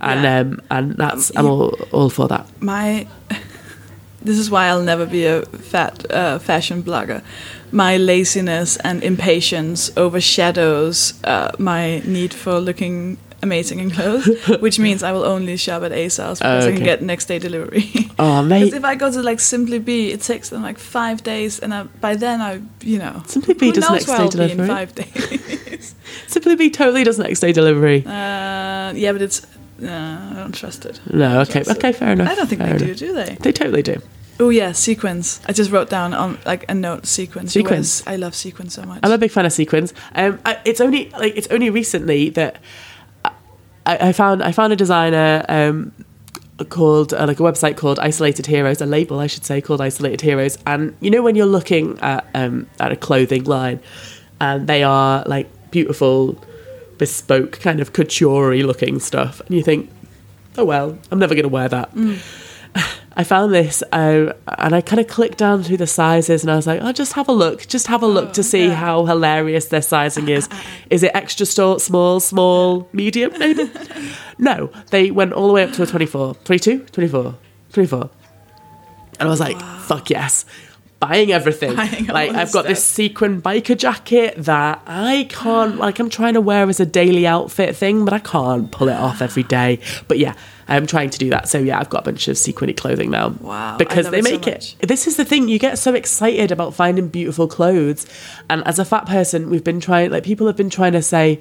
And 0.00 0.22
Yeah. 0.22 0.38
um, 0.38 0.60
and 0.70 0.96
that's 0.96 1.30
I'm 1.36 1.44
all, 1.46 1.74
all 1.92 2.08
for 2.08 2.28
that. 2.28 2.46
my 2.62 3.06
this 4.22 4.38
is 4.38 4.50
why 4.50 4.66
I'll 4.68 4.82
never 4.82 5.06
be 5.06 5.26
a 5.26 5.42
fat 5.42 6.10
uh, 6.10 6.38
fashion 6.38 6.82
blogger. 6.82 7.22
My 7.70 7.96
laziness 7.98 8.76
and 8.78 9.02
impatience 9.02 9.90
overshadows 9.96 11.14
uh, 11.24 11.52
my 11.58 12.00
need 12.04 12.32
for 12.34 12.60
looking 12.60 13.18
amazing 13.42 13.78
in 13.78 13.90
clothes, 13.90 14.26
which 14.60 14.78
means 14.78 15.02
I 15.02 15.12
will 15.12 15.24
only 15.24 15.56
shop 15.56 15.82
at 15.84 15.92
ASOS 15.92 16.38
because 16.38 16.64
I 16.66 16.68
Okay. 16.68 16.76
can 16.76 16.84
get 16.84 17.02
next 17.02 17.26
day 17.26 17.38
delivery. 17.38 17.84
Oh, 18.20 18.42
Because 18.42 18.72
mate. 18.72 18.74
if 18.74 18.84
I 18.84 18.96
go 18.96 19.12
to 19.12 19.22
like 19.22 19.38
Simply 19.38 19.78
Be, 19.78 20.10
it 20.10 20.22
takes 20.22 20.48
them 20.48 20.60
like 20.62 20.76
five 20.78 21.22
days, 21.22 21.60
and 21.60 21.72
I, 21.72 21.84
by 22.00 22.16
then 22.16 22.40
I, 22.40 22.60
you 22.82 22.98
know, 22.98 23.22
Simply 23.26 23.54
Be 23.54 23.70
does 23.70 23.88
next 23.90 24.06
day 24.06 24.12
I'll 24.14 24.28
be 24.30 24.50
in 24.50 24.56
delivery. 24.56 24.66
five 24.66 24.92
days. 24.94 25.94
Simply 26.26 26.56
Be 26.56 26.68
totally 26.70 27.04
does 27.04 27.18
next 27.18 27.38
day 27.40 27.52
delivery. 27.52 28.02
uh, 28.04 28.92
yeah, 28.96 29.12
but 29.12 29.22
it's 29.22 29.44
uh, 29.84 29.86
I 29.86 30.34
don't 30.34 30.52
trust 30.52 30.84
it. 30.84 31.00
No, 31.12 31.40
okay, 31.42 31.62
okay, 31.70 31.92
fair 31.92 32.10
enough. 32.12 32.28
I 32.28 32.34
don't 32.34 32.48
think 32.48 32.60
fair 32.60 32.76
they 32.76 32.84
enough. 32.86 32.98
do, 32.98 33.06
do 33.06 33.12
they? 33.14 33.36
They 33.40 33.52
totally 33.52 33.82
do. 33.82 34.02
Oh 34.40 34.50
yeah, 34.50 34.72
sequins. 34.72 35.40
I 35.46 35.52
just 35.52 35.70
wrote 35.70 35.90
down 35.90 36.14
on 36.14 36.38
like 36.46 36.64
a 36.68 36.74
note 36.74 37.06
sequins. 37.06 37.52
Sequins. 37.52 38.02
I 38.06 38.16
love 38.16 38.34
sequins 38.34 38.74
so 38.74 38.82
much. 38.82 39.00
I'm 39.02 39.10
a 39.10 39.18
big 39.18 39.30
fan 39.30 39.44
of 39.46 39.52
sequins. 39.52 39.92
Um, 40.14 40.38
I, 40.44 40.60
it's 40.64 40.80
only 40.80 41.10
like 41.10 41.36
it's 41.36 41.48
only 41.48 41.70
recently 41.70 42.30
that 42.30 42.60
I, 43.24 43.32
I 44.08 44.12
found 44.12 44.42
I 44.42 44.52
found 44.52 44.72
a 44.72 44.76
designer 44.76 45.44
um, 45.48 45.92
called 46.68 47.12
uh, 47.14 47.26
like 47.26 47.40
a 47.40 47.42
website 47.42 47.76
called 47.76 47.98
Isolated 47.98 48.46
Heroes, 48.46 48.80
a 48.80 48.86
label 48.86 49.18
I 49.18 49.26
should 49.26 49.44
say 49.44 49.60
called 49.60 49.80
Isolated 49.80 50.20
Heroes. 50.20 50.56
And 50.66 50.96
you 51.00 51.10
know 51.10 51.22
when 51.22 51.34
you're 51.34 51.46
looking 51.46 51.98
at 52.00 52.26
um, 52.34 52.68
at 52.78 52.92
a 52.92 52.96
clothing 52.96 53.44
line, 53.44 53.80
and 54.40 54.68
they 54.68 54.84
are 54.84 55.24
like 55.26 55.48
beautiful, 55.72 56.40
bespoke 56.98 57.58
kind 57.60 57.80
of 57.80 57.92
couture 57.92 58.54
looking 58.62 59.00
stuff, 59.00 59.40
and 59.40 59.56
you 59.56 59.64
think, 59.64 59.90
oh 60.56 60.64
well, 60.64 60.96
I'm 61.10 61.18
never 61.18 61.34
going 61.34 61.42
to 61.42 61.48
wear 61.48 61.68
that. 61.68 61.90
I 63.18 63.24
found 63.24 63.52
this 63.52 63.82
uh, 63.90 64.32
and 64.58 64.76
I 64.76 64.80
kind 64.80 65.00
of 65.00 65.08
clicked 65.08 65.38
down 65.38 65.64
through 65.64 65.78
the 65.78 65.88
sizes 65.88 66.44
and 66.44 66.52
I 66.52 66.54
was 66.54 66.68
like, 66.68 66.80
oh, 66.80 66.92
just 66.92 67.14
have 67.14 67.28
a 67.28 67.32
look. 67.32 67.66
Just 67.66 67.88
have 67.88 68.04
a 68.04 68.06
look 68.06 68.32
to 68.34 68.44
see 68.44 68.68
yeah. 68.68 68.74
how 68.74 69.06
hilarious 69.06 69.66
their 69.66 69.82
sizing 69.82 70.28
is. 70.28 70.48
Is 70.90 71.02
it 71.02 71.10
extra 71.14 71.44
sto- 71.44 71.78
small, 71.78 72.20
small, 72.20 72.88
medium, 72.92 73.36
maybe? 73.36 73.68
no, 74.38 74.70
they 74.90 75.10
went 75.10 75.32
all 75.32 75.48
the 75.48 75.52
way 75.52 75.64
up 75.64 75.72
to 75.72 75.82
a 75.82 75.86
24. 75.86 76.36
22? 76.44 76.84
24. 76.84 77.34
24. 77.72 78.10
And 79.18 79.26
I 79.26 79.30
was 79.30 79.40
like, 79.40 79.58
fuck 79.80 80.10
yes. 80.10 80.44
Buying 81.00 81.30
everything. 81.32 81.76
Buying 81.76 82.06
like 82.06 82.32
I've 82.32 82.52
got 82.52 82.66
this 82.66 82.84
sequin 82.84 83.40
biker 83.40 83.76
jacket 83.76 84.34
that 84.36 84.82
I 84.86 85.26
can't 85.30 85.76
like 85.76 85.98
I'm 85.98 86.10
trying 86.10 86.34
to 86.34 86.40
wear 86.40 86.68
as 86.68 86.80
a 86.80 86.86
daily 86.86 87.26
outfit 87.26 87.76
thing, 87.76 88.04
but 88.04 88.12
I 88.14 88.18
can't 88.18 88.70
pull 88.70 88.88
it 88.88 88.96
off 88.96 89.22
every 89.22 89.44
day. 89.44 89.80
But 90.08 90.18
yeah, 90.18 90.34
I'm 90.66 90.86
trying 90.86 91.10
to 91.10 91.18
do 91.18 91.30
that. 91.30 91.48
So 91.48 91.58
yeah, 91.58 91.78
I've 91.78 91.88
got 91.88 92.00
a 92.00 92.04
bunch 92.10 92.28
of 92.28 92.36
sequiny 92.36 92.72
clothing 92.74 93.10
now. 93.10 93.28
Wow, 93.28 93.76
Because 93.78 94.10
they 94.10 94.18
it 94.18 94.24
so 94.24 94.30
make 94.32 94.46
much. 94.46 94.76
it 94.80 94.88
this 94.88 95.06
is 95.06 95.16
the 95.16 95.24
thing 95.24 95.48
you 95.48 95.58
get 95.58 95.78
so 95.78 95.94
excited 95.94 96.50
about 96.50 96.74
finding 96.74 97.08
beautiful 97.08 97.46
clothes 97.48 98.06
and 98.50 98.66
as 98.66 98.78
a 98.78 98.84
fat 98.84 99.06
person 99.06 99.50
we've 99.50 99.64
been 99.64 99.80
trying 99.80 100.10
like 100.10 100.24
people 100.24 100.46
have 100.46 100.56
been 100.56 100.70
trying 100.70 100.92
to 100.92 101.02
say 101.02 101.40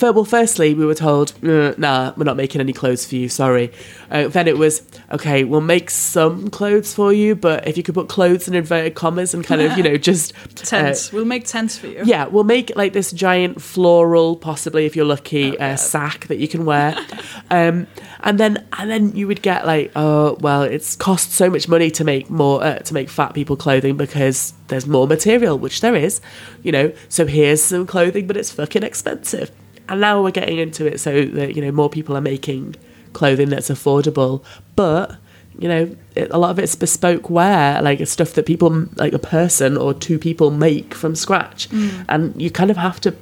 well 0.00 0.24
firstly 0.24 0.74
we 0.74 0.84
were 0.84 0.94
told 0.94 1.32
"Uh, 1.44 1.74
nah 1.78 2.12
we're 2.16 2.24
not 2.24 2.36
making 2.36 2.60
any 2.60 2.72
clothes 2.72 3.06
for 3.06 3.14
you 3.16 3.28
sorry 3.28 3.72
uh, 4.10 4.28
then 4.28 4.48
it 4.48 4.58
was 4.58 4.82
okay 5.12 5.44
we'll 5.44 5.60
make 5.60 5.90
some 5.90 6.48
clothes 6.50 6.94
for 6.94 7.12
you 7.12 7.34
but 7.34 7.66
if 7.66 7.76
you 7.76 7.82
could 7.82 7.94
put 7.94 8.08
clothes 8.08 8.48
in 8.48 8.54
inverted 8.54 8.94
commas 8.94 9.34
and 9.34 9.44
kind 9.44 9.60
of 9.60 9.76
you 9.76 9.82
know 9.82 9.96
just 10.08 10.34
uh, 10.34 10.64
Tents. 10.64 11.12
we'll 11.12 11.24
make 11.24 11.44
tents 11.44 11.78
for 11.78 11.86
you. 11.86 12.02
yeah, 12.04 12.26
we'll 12.26 12.44
make 12.44 12.74
like 12.76 12.92
this 12.92 13.10
giant 13.12 13.60
floral, 13.60 14.36
possibly 14.36 14.86
if 14.86 14.96
you're 14.96 15.04
lucky, 15.04 15.58
uh, 15.58 15.76
sack 15.76 16.26
that 16.28 16.38
you 16.38 16.48
can 16.48 16.64
wear, 16.64 16.96
um, 17.50 17.86
and 18.20 18.38
then 18.38 18.66
and 18.78 18.90
then 18.90 19.14
you 19.14 19.26
would 19.26 19.42
get 19.42 19.66
like, 19.66 19.92
oh 19.96 20.36
well, 20.40 20.62
it's 20.62 20.96
cost 20.96 21.32
so 21.32 21.48
much 21.50 21.68
money 21.68 21.90
to 21.92 22.04
make 22.04 22.28
more 22.30 22.62
uh, 22.62 22.78
to 22.80 22.94
make 22.94 23.08
fat 23.08 23.34
people 23.34 23.56
clothing 23.56 23.96
because 23.96 24.52
there's 24.68 24.86
more 24.86 25.06
material, 25.06 25.58
which 25.58 25.80
there 25.80 25.94
is, 25.94 26.20
you 26.62 26.72
know. 26.72 26.92
So 27.08 27.26
here's 27.26 27.62
some 27.62 27.86
clothing, 27.86 28.26
but 28.26 28.36
it's 28.36 28.50
fucking 28.50 28.82
expensive. 28.82 29.50
And 29.88 30.00
now 30.00 30.22
we're 30.22 30.30
getting 30.30 30.58
into 30.58 30.86
it 30.86 31.00
so 31.00 31.24
that 31.24 31.56
you 31.56 31.62
know 31.62 31.72
more 31.72 31.88
people 31.88 32.16
are 32.16 32.20
making 32.20 32.76
clothing 33.12 33.48
that's 33.48 33.68
affordable, 33.68 34.44
but 34.76 35.16
you 35.58 35.68
know, 35.68 35.96
it, 36.14 36.30
a 36.30 36.38
lot 36.38 36.50
of 36.50 36.58
it's 36.58 36.76
bespoke 36.76 37.28
wear, 37.28 37.82
like 37.82 38.06
stuff 38.06 38.34
that 38.34 38.46
people, 38.46 38.86
like 38.94 39.12
a 39.12 39.18
person 39.18 39.76
or 39.76 39.92
two 39.92 40.18
people, 40.18 40.50
make 40.52 40.94
from 40.94 41.16
scratch, 41.16 41.68
mm. 41.70 42.04
and 42.08 42.40
you 42.40 42.50
kind 42.50 42.70
of 42.70 42.76
have 42.76 43.00
to 43.00 43.14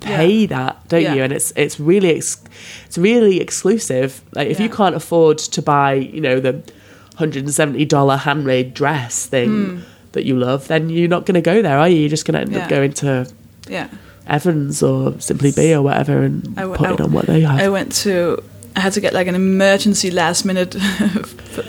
pay 0.00 0.40
Yeah. 0.40 0.46
that, 0.46 0.88
don't 0.88 1.02
Yeah. 1.02 1.14
you? 1.14 1.22
And 1.22 1.32
it's 1.32 1.52
it's 1.54 1.78
really 1.78 2.16
ex- 2.16 2.42
it's 2.86 2.96
really 2.96 3.40
exclusive. 3.40 4.22
Like 4.34 4.48
if 4.48 4.58
you 4.58 4.68
can't 4.68 4.94
afford 4.94 5.38
to 5.38 5.62
buy, 5.62 5.94
you 5.94 6.20
know, 6.20 6.40
the 6.40 6.62
hundred 7.16 7.44
and 7.44 7.54
seventy 7.54 7.84
dollar 7.84 8.16
handmade 8.16 8.72
dress 8.72 9.26
thing 9.26 9.50
mm. 9.50 9.82
that 10.12 10.24
you 10.24 10.38
love, 10.38 10.68
then 10.68 10.88
you're 10.88 11.08
not 11.08 11.26
going 11.26 11.34
to 11.34 11.42
go 11.42 11.60
there, 11.60 11.78
are 11.78 11.88
you? 11.88 11.98
You're 11.98 12.08
just 12.08 12.24
going 12.24 12.34
to 12.34 12.40
end. 12.40 12.52
Yeah. 12.52 12.62
up 12.64 12.70
going 12.70 12.92
to 12.94 13.26
Yeah. 13.68 13.88
Evans 14.32 14.82
or 14.82 15.20
Simply 15.20 15.52
Be 15.52 15.74
or 15.74 15.82
whatever 15.82 16.22
and 16.22 16.42
w- 16.56 16.76
putting 16.76 17.00
I- 17.00 17.04
on 17.04 17.12
what 17.12 17.26
they 17.26 17.40
have. 17.42 17.60
I 17.60 17.68
went 17.68 17.92
to. 18.04 18.42
I 18.76 18.80
had 18.80 18.92
to 18.94 19.00
get 19.00 19.12
like 19.12 19.28
an 19.28 19.34
emergency 19.34 20.10
last 20.10 20.44
minute 20.44 20.74
f- 20.80 21.26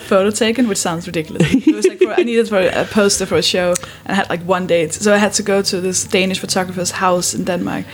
photo 0.08 0.30
taken, 0.30 0.68
which 0.68 0.78
sounds 0.78 1.06
ridiculous. 1.06 1.42
It 1.66 1.74
was 1.74 1.86
like 1.86 1.98
for, 1.98 2.20
I 2.20 2.22
needed 2.24 2.48
for 2.48 2.58
a 2.58 2.84
poster 2.84 3.26
for 3.26 3.36
a 3.36 3.42
show, 3.42 3.74
and 4.06 4.12
I 4.12 4.14
had 4.14 4.30
like 4.30 4.40
one 4.48 4.66
date, 4.66 4.94
so 4.94 5.12
I 5.14 5.18
had 5.18 5.34
to 5.34 5.42
go 5.42 5.62
to 5.62 5.80
this 5.82 6.04
Danish 6.04 6.38
photographer's 6.40 6.90
house 6.92 7.34
in 7.34 7.44
Denmark, 7.44 7.84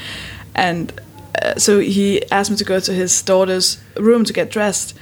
and 0.54 0.92
uh, 1.42 1.54
so 1.58 1.80
he 1.80 2.22
asked 2.30 2.50
me 2.52 2.56
to 2.56 2.64
go 2.64 2.78
to 2.80 2.92
his 2.92 3.22
daughter's 3.22 3.78
room 3.96 4.24
to 4.24 4.32
get 4.32 4.50
dressed, 4.52 4.94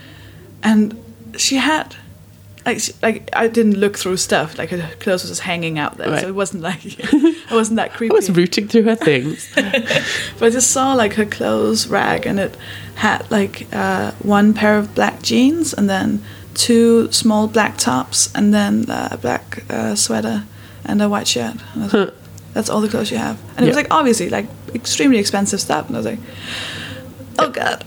and 0.62 0.94
she 1.36 1.56
had. 1.56 1.94
Like, 2.68 2.80
she- 2.80 2.92
like 3.02 3.30
I 3.32 3.48
didn't 3.48 3.76
look 3.80 3.96
through 3.98 4.16
stuff. 4.18 4.58
Like 4.58 4.70
her 4.70 4.90
clothes 5.00 5.22
was 5.22 5.30
just 5.30 5.40
hanging 5.42 5.78
out 5.78 5.96
there, 5.96 6.10
Right. 6.10 6.20
so 6.22 6.28
it 6.28 6.34
wasn't 6.34 6.62
like 6.62 6.80
it 6.86 7.50
wasn't 7.50 7.76
that 7.76 7.92
creepy. 7.94 8.12
I 8.12 8.16
was 8.16 8.30
rooting 8.30 8.68
through 8.68 8.84
her 8.84 8.96
things. 8.96 9.48
But 10.38 10.46
I 10.46 10.50
just 10.50 10.70
saw 10.70 10.94
like 10.94 11.14
her 11.14 11.26
clothes 11.26 11.88
rag, 11.88 12.26
and 12.26 12.38
it 12.38 12.56
had 12.96 13.30
like 13.30 13.66
uh, 13.72 14.10
one 14.22 14.54
pair 14.54 14.78
of 14.78 14.94
black 14.94 15.22
jeans, 15.22 15.74
and 15.74 15.88
then 15.88 16.20
two 16.54 17.10
small 17.12 17.48
black 17.48 17.78
tops, 17.78 18.30
and 18.34 18.52
then 18.52 18.90
uh, 18.90 19.08
a 19.12 19.16
black 19.16 19.64
uh, 19.70 19.94
sweater 19.94 20.44
and 20.84 21.00
a 21.02 21.08
white 21.08 21.28
shirt. 21.28 21.54
And 21.74 21.82
I 21.82 21.84
was 21.86 21.94
like, 21.94 22.14
That's 22.54 22.68
all 22.70 22.80
the 22.82 22.88
clothes 22.88 23.10
you 23.10 23.18
have, 23.18 23.36
and 23.56 23.64
it 23.64 23.68
was 23.68 23.76
like 23.76 23.90
obviously 23.90 24.28
like 24.30 24.46
extremely 24.74 25.18
expensive 25.18 25.60
stuff. 25.60 25.86
And 25.88 25.96
I 25.96 25.98
was 26.00 26.06
like, 26.06 26.20
oh 27.38 27.50
god, 27.50 27.84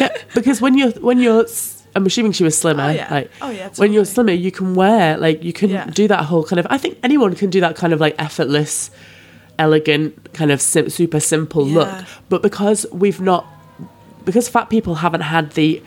yeah, 0.00 0.08
because 0.34 0.60
when 0.60 0.78
you're 0.78 0.92
when 1.00 1.18
you're 1.18 1.46
I'm 1.94 2.06
assuming 2.06 2.32
she 2.32 2.44
was 2.44 2.56
slimmer. 2.56 2.84
Oh, 2.84 2.88
yeah. 2.90 3.08
Like, 3.10 3.30
Oh, 3.42 3.50
yeah, 3.50 3.68
When 3.76 3.92
you're 3.92 4.02
totally. 4.04 4.14
slimmer, 4.14 4.32
you 4.32 4.50
can 4.50 4.74
wear 4.74 5.16
like 5.18 5.42
you 5.44 5.52
can 5.52 5.70
Yeah. 5.70 5.86
do 5.86 6.08
that 6.08 6.24
whole 6.24 6.44
kind 6.44 6.58
of. 6.60 6.66
I 6.70 6.78
think 6.78 6.98
anyone 7.02 7.34
can 7.34 7.50
do 7.50 7.60
that 7.60 7.76
kind 7.76 7.92
of 7.92 8.00
like 8.00 8.14
effortless, 8.18 8.90
elegant, 9.58 10.32
kind 10.32 10.50
of 10.50 10.60
sim- 10.60 10.88
super 10.90 11.20
simple 11.20 11.64
look. 11.66 11.88
But 12.28 12.42
because 12.42 12.86
we've 12.92 13.20
not, 13.20 13.46
because 14.24 14.48
fat 14.48 14.70
people 14.70 14.96
haven't 14.96 15.20
had 15.22 15.52
the, 15.52 15.82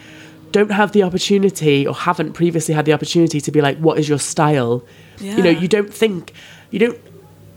don't 0.51 0.71
have 0.71 0.91
the 0.91 1.03
opportunity 1.03 1.85
or 1.87 1.93
haven't 1.95 2.33
previously 2.33 2.73
had 2.73 2.85
the 2.85 2.93
opportunity 2.93 3.41
to 3.41 3.51
be 3.51 3.61
like, 3.61 3.77
what 3.79 3.97
is 3.99 4.07
your 4.07 4.19
style? 4.19 4.83
You 5.19 5.41
know, 5.41 5.49
you 5.49 5.67
don't 5.67 5.93
think, 5.93 6.33
you 6.71 6.79
don't. 6.79 6.99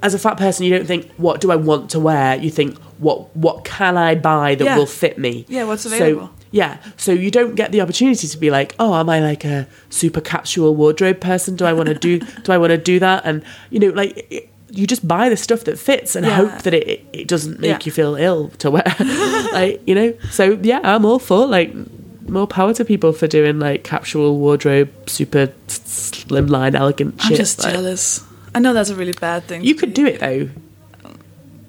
As 0.01 0.15
a 0.15 0.19
fat 0.19 0.37
person, 0.39 0.65
you 0.65 0.71
don't 0.77 0.87
think, 0.87 1.11
"What 1.17 1.41
do 1.41 1.51
I 1.51 1.57
want 1.57 1.91
to 1.91 1.99
wear?" 1.99 2.37
You 2.37 2.51
think, 2.51 2.79
"What 2.99 3.35
what 3.37 3.65
can 3.65 3.97
I 3.97 4.15
buy 4.15 4.55
that 4.55 4.65
Yeah. 4.65 4.77
will 4.79 4.87
fit 4.87 5.19
me?" 5.19 5.45
Yeah, 5.49 5.65
what's 5.65 5.83
So- 5.83 5.89
available. 5.93 6.31
Yeah. 6.51 6.79
So 6.97 7.13
you 7.13 7.31
don't 7.31 7.55
get 7.55 7.73
the 7.73 7.81
opportunity 7.81 8.27
to 8.29 8.39
be 8.39 8.51
like, 8.51 8.75
oh, 8.79 8.95
am 8.95 9.09
I 9.11 9.21
like 9.21 9.45
a 9.45 9.67
super 9.91 10.21
capsule 10.21 10.75
wardrobe 10.75 11.21
person? 11.21 11.57
Do 11.57 11.65
I 11.65 11.73
want 11.73 11.89
to 11.89 11.95
do? 11.95 12.19
do 12.45 12.53
I 12.53 12.59
want 12.59 12.71
to 12.71 12.79
do 12.79 12.99
that? 13.01 13.23
And 13.25 13.43
you 13.71 13.81
know, 13.81 13.89
like. 13.91 14.27
It, 14.31 14.51
you 14.71 14.87
just 14.87 15.09
buy 15.09 15.31
the 15.31 15.37
stuff 15.37 15.65
that 15.65 15.79
fits 15.79 16.15
and 16.15 16.27
Yeah. 16.27 16.35
hope 16.37 16.63
that 16.65 16.75
it, 16.75 17.03
it 17.15 17.27
doesn't 17.27 17.59
make 17.59 17.71
Yeah. 17.71 17.79
you 17.85 17.91
feel 17.91 18.17
ill 18.17 18.51
to 18.59 18.71
wear. 18.71 18.85
like, 19.55 19.81
you 19.87 19.95
know? 19.95 20.13
So, 20.31 20.59
yeah, 20.63 20.81
I'm 20.85 21.07
all 21.07 21.19
for 21.19 21.47
like 21.47 21.73
more 22.29 22.47
power 22.47 22.75
to 22.75 22.85
people 22.85 23.15
for 23.15 23.27
doing 23.27 23.59
like 23.59 23.83
capsule 23.83 24.37
wardrobe, 24.39 24.91
super 25.09 25.47
slimline, 25.69 26.75
elegant 26.75 27.15
I'm 27.25 27.35
just 27.35 27.65
Like, 27.65 27.73
jealous. 27.73 28.23
I 28.55 28.59
know 28.59 28.75
that's 28.75 28.91
a 28.91 28.95
really 28.95 29.15
bad 29.19 29.45
thing. 29.45 29.65
you 29.65 29.75
could 29.75 29.95
do 29.95 30.05
it 30.05 30.21
though. 30.21 30.51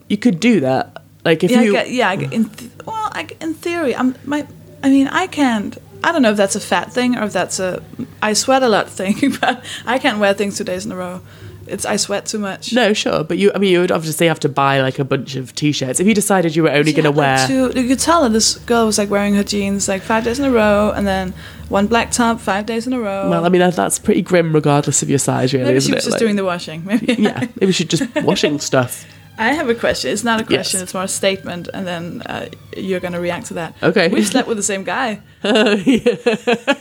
You 0.09 0.17
could 0.17 0.41
do 0.41 0.59
that. 0.59 1.01
Like, 1.23 1.43
if 1.45 1.51
yeah, 1.51 1.61
you. 1.61 1.71
I 1.77 1.83
get, 1.83 1.91
yeah. 1.91 2.09
I 2.09 2.15
get- 2.17 2.33
in 2.33 2.49
th- 2.49 2.71
well, 2.85 3.09
I, 3.13 3.27
in 3.39 3.53
theory, 3.53 3.95
I'm 3.95 4.15
my. 4.25 4.45
I 4.83 4.89
mean, 4.89 5.07
I 5.07 5.27
can't. 5.27 5.77
I 6.03 6.11
don't 6.13 6.21
know 6.21 6.31
if 6.31 6.37
that's 6.37 6.55
a 6.55 6.61
fat 6.61 6.93
thing 6.93 7.17
or 7.17 7.23
if 7.23 7.33
that's 7.33 7.59
a 7.59 7.83
I 8.21 8.33
sweat 8.33 8.63
a 8.63 8.69
lot 8.69 8.89
thing, 8.89 9.15
but 9.41 9.63
I 9.85 9.99
can't 9.99 10.19
wear 10.19 10.33
things 10.33 10.57
two 10.57 10.63
days 10.63 10.85
in 10.85 10.91
a 10.91 10.95
row. 10.95 11.21
It's 11.67 11.85
I 11.85 11.97
sweat 11.97 12.25
too 12.25 12.39
much. 12.39 12.73
No, 12.73 12.93
sure, 12.93 13.23
but 13.23 13.37
you. 13.37 13.51
I 13.53 13.59
mean, 13.59 13.71
you 13.71 13.79
would 13.81 13.91
obviously 13.91 14.25
have 14.27 14.39
to 14.39 14.49
buy 14.49 14.81
like 14.81 14.97
a 14.97 15.03
bunch 15.03 15.35
of 15.35 15.53
t-shirts 15.53 15.99
if 15.99 16.07
you 16.07 16.15
decided 16.15 16.55
you 16.55 16.63
were 16.63 16.71
only 16.71 16.93
going 16.93 17.03
to 17.03 17.11
wear. 17.11 17.45
two, 17.45 17.71
you 17.75 17.87
could 17.87 17.99
tell 17.99 18.23
that 18.23 18.29
this 18.31 18.55
girl 18.59 18.87
was 18.87 18.97
like 18.97 19.09
wearing 19.11 19.35
her 19.35 19.43
jeans 19.43 19.87
like 19.87 20.01
five 20.01 20.23
days 20.23 20.39
in 20.39 20.45
a 20.45 20.51
row, 20.51 20.91
and 20.95 21.05
then 21.05 21.33
one 21.67 21.85
black 21.85 22.09
top 22.11 22.39
five 22.39 22.65
days 22.65 22.87
in 22.87 22.93
a 22.93 22.99
row. 22.99 23.29
Well, 23.29 23.45
I 23.45 23.49
mean, 23.49 23.61
that's 23.69 23.99
pretty 23.99 24.23
grim, 24.23 24.51
regardless 24.51 25.03
of 25.03 25.09
your 25.11 25.19
size, 25.19 25.53
really, 25.53 25.65
maybe 25.65 25.77
isn't 25.77 25.91
she 25.91 25.95
was 25.95 26.03
it? 26.05 26.07
just 26.07 26.13
Like- 26.15 26.19
doing 26.19 26.37
the 26.37 26.45
washing. 26.45 26.85
Maybe. 26.85 27.13
yeah, 27.19 27.45
maybe 27.59 27.71
she's 27.71 27.87
just 27.87 28.15
washing 28.23 28.59
stuff. 28.59 29.05
I 29.39 29.53
have 29.53 29.69
a 29.69 29.75
question. 29.75 30.11
It's 30.11 30.23
not 30.23 30.41
a 30.41 30.43
question. 30.43 30.79
Yes. 30.79 30.83
It's 30.83 30.93
more 30.93 31.03
a 31.03 31.07
statement, 31.07 31.69
and 31.73 31.87
then 31.87 32.21
uh, 32.23 32.49
you're 32.75 32.99
gonna 32.99 33.21
react 33.21 33.47
to 33.47 33.53
that. 33.55 33.73
Okay. 33.81 34.09
We've 34.09 34.27
slept 34.27 34.47
with 34.47 34.57
the 34.57 34.63
same 34.63 34.83
guy. 34.83 35.21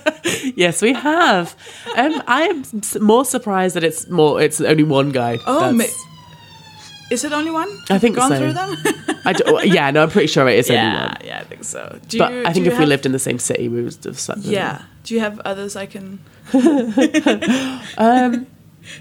Yes, 0.55 0.83
we 0.83 0.93
have. 0.93 1.57
Um, 1.97 2.23
I 2.27 2.43
am 2.43 2.65
more 3.01 3.25
surprised 3.25 3.77
that 3.77 3.85
it's 3.85 4.09
more. 4.09 4.43
It's 4.43 4.61
only 4.61 4.83
one 4.83 5.11
guy. 5.11 5.39
Oh, 5.47 5.73
ma- 5.73 5.85
is 7.11 7.25
it 7.25 7.33
only 7.33 7.51
one? 7.51 7.69
I 7.89 7.99
think 7.99 8.17
Gone 8.17 8.31
so. 8.31 8.39
through 8.39 8.53
them? 8.53 8.77
I 9.25 9.33
do, 9.33 9.61
yeah, 9.65 9.91
no, 9.91 10.03
I'm 10.03 10.11
pretty 10.11 10.27
sure 10.27 10.47
it 10.49 10.59
is 10.59 10.69
only 10.71 10.83
yeah, 10.83 11.07
one. 11.07 11.17
yeah, 11.25 11.41
I 11.41 11.45
think 11.45 11.65
so. 11.65 11.99
Do 12.09 12.19
But 12.19 12.33
you, 12.33 12.45
I 12.45 12.53
think 12.53 12.67
you 12.67 12.73
if 12.73 12.79
we 12.79 12.85
lived 12.85 13.07
in 13.07 13.13
the 13.13 13.19
same 13.19 13.39
city, 13.39 13.69
we 13.69 13.83
would 13.83 13.97
have 14.05 14.19
slept. 14.19 14.43
with 14.43 14.51
yeah. 14.53 14.83
Do 15.05 15.15
you 15.15 15.21
have 15.21 15.41
others 15.47 15.77
I 15.77 15.87
can? 15.87 16.19
Um, 17.99 18.47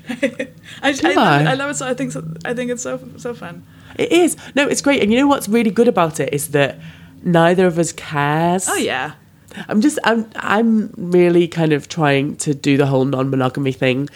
I, 0.10 0.48
I, 0.82 0.92
Do 0.92 1.08
love, 1.10 1.18
I? 1.18 1.42
it. 1.42 1.48
I 1.48 1.54
love 1.54 1.72
it. 1.72 1.76
So 1.76 1.88
I 1.88 1.94
think 1.94 2.12
so, 2.12 2.24
I 2.46 2.54
think 2.54 2.72
it's 2.72 2.84
so 2.84 3.00
so 3.18 3.34
fun. 3.34 3.66
it 3.98 4.12
is. 4.12 4.36
No, 4.56 4.68
it's 4.68 4.82
great. 4.82 5.02
And 5.02 5.12
you 5.12 5.20
know 5.20 5.28
what's 5.28 5.48
really 5.50 5.72
good 5.72 5.88
about 5.88 6.20
it 6.20 6.34
is 6.34 6.50
that 6.50 6.80
neither 7.24 7.66
of 7.68 7.78
us 7.80 7.92
cares. 7.94 8.68
Oh 8.70 8.76
yeah. 8.76 9.14
I'm 9.70 9.82
just 9.82 9.98
I'm 10.04 10.30
I'm 10.36 10.92
really 10.98 11.48
kind 11.48 11.74
of 11.74 11.90
trying 11.90 12.36
to 12.38 12.54
do 12.54 12.78
the 12.78 12.86
whole 12.86 13.06
non-monogamy 13.06 13.72
thing. 13.72 14.08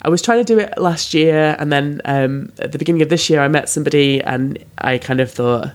I 0.00 0.08
was 0.08 0.22
trying 0.22 0.38
to 0.38 0.54
do 0.54 0.58
it 0.58 0.78
last 0.78 1.12
year, 1.12 1.54
and 1.58 1.70
then 1.70 2.00
um, 2.06 2.52
at 2.58 2.72
the 2.72 2.78
beginning 2.78 3.02
of 3.02 3.10
this 3.10 3.28
year, 3.28 3.40
I 3.40 3.48
met 3.48 3.68
somebody, 3.68 4.22
and 4.22 4.58
I 4.78 4.96
kind 4.96 5.20
of 5.20 5.30
thought, 5.30 5.72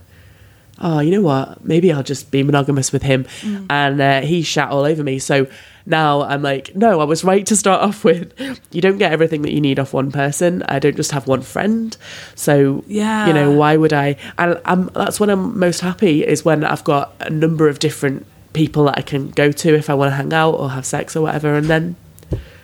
oh, 0.79 0.99
you 1.01 1.11
know 1.11 1.21
what? 1.21 1.63
Maybe 1.63 1.91
I'll 1.93 2.01
just 2.01 2.31
be 2.31 2.41
monogamous 2.41 2.91
with 2.91 3.03
him, 3.03 3.27
and 3.69 4.01
uh, 4.01 4.21
he 4.21 4.41
shat 4.41 4.69
all 4.69 4.85
over 4.85 5.03
me. 5.03 5.19
So 5.19 5.45
now 5.85 6.21
I'm 6.21 6.41
like, 6.41 6.75
no, 6.75 6.99
I 7.01 7.03
was 7.03 7.23
right 7.23 7.45
to 7.47 7.55
start 7.55 7.81
off 7.81 8.03
with. 8.03 8.33
You 8.71 8.81
don't 8.81 8.97
get 8.97 9.11
everything 9.11 9.41
that 9.43 9.51
you 9.53 9.61
need 9.61 9.79
off 9.79 9.93
one 9.93 10.11
person. 10.11 10.63
I 10.69 10.79
don't 10.79 10.95
just 10.95 11.11
have 11.11 11.27
one 11.27 11.41
friend. 11.41 11.95
So 12.35 12.83
Yeah. 12.87 13.27
you 13.27 13.33
know 13.33 13.51
why 13.51 13.77
would 13.77 13.93
I? 13.93 14.15
And 14.37 14.59
I'm, 14.65 14.89
that's 14.93 15.19
when 15.19 15.29
I'm 15.29 15.57
most 15.57 15.79
happy 15.81 16.25
is 16.25 16.45
when 16.45 16.63
I've 16.63 16.83
got 16.83 17.13
a 17.19 17.29
number 17.29 17.67
of 17.67 17.79
different 17.79 18.25
people 18.53 18.83
that 18.85 18.97
I 18.97 19.01
can 19.01 19.29
go 19.31 19.51
to 19.51 19.75
if 19.75 19.89
I 19.89 19.93
want 19.93 20.11
to 20.11 20.15
hang 20.15 20.33
out 20.33 20.51
or 20.55 20.69
have 20.71 20.85
sex 20.85 21.15
or 21.15 21.21
whatever, 21.21 21.55
and 21.55 21.67
then 21.67 21.95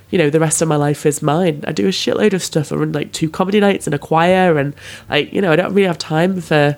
you 0.09 0.18
know 0.18 0.30
the 0.30 0.39
rest 0.39 0.61
of 0.61 0.68
my 0.68 0.76
life 0.76 1.05
is 1.05 1.22
mine. 1.22 1.63
I 1.68 1.72
do 1.72 1.86
a 1.88 1.91
shitload 1.91 2.34
of 2.34 2.43
stuff. 2.43 2.72
I 2.72 2.76
run 2.76 2.91
like 2.91 3.11
two 3.13 3.30
comedy 3.30 3.59
nights 3.59 3.88
and 3.88 3.93
a 3.93 3.99
choir, 3.99 4.57
and 4.57 4.74
like 5.09 5.32
you 5.34 5.41
know 5.41 5.51
I 5.51 5.55
don't 5.55 5.74
really 5.74 5.88
have 5.88 5.97
time 5.97 6.39
for 6.41 6.78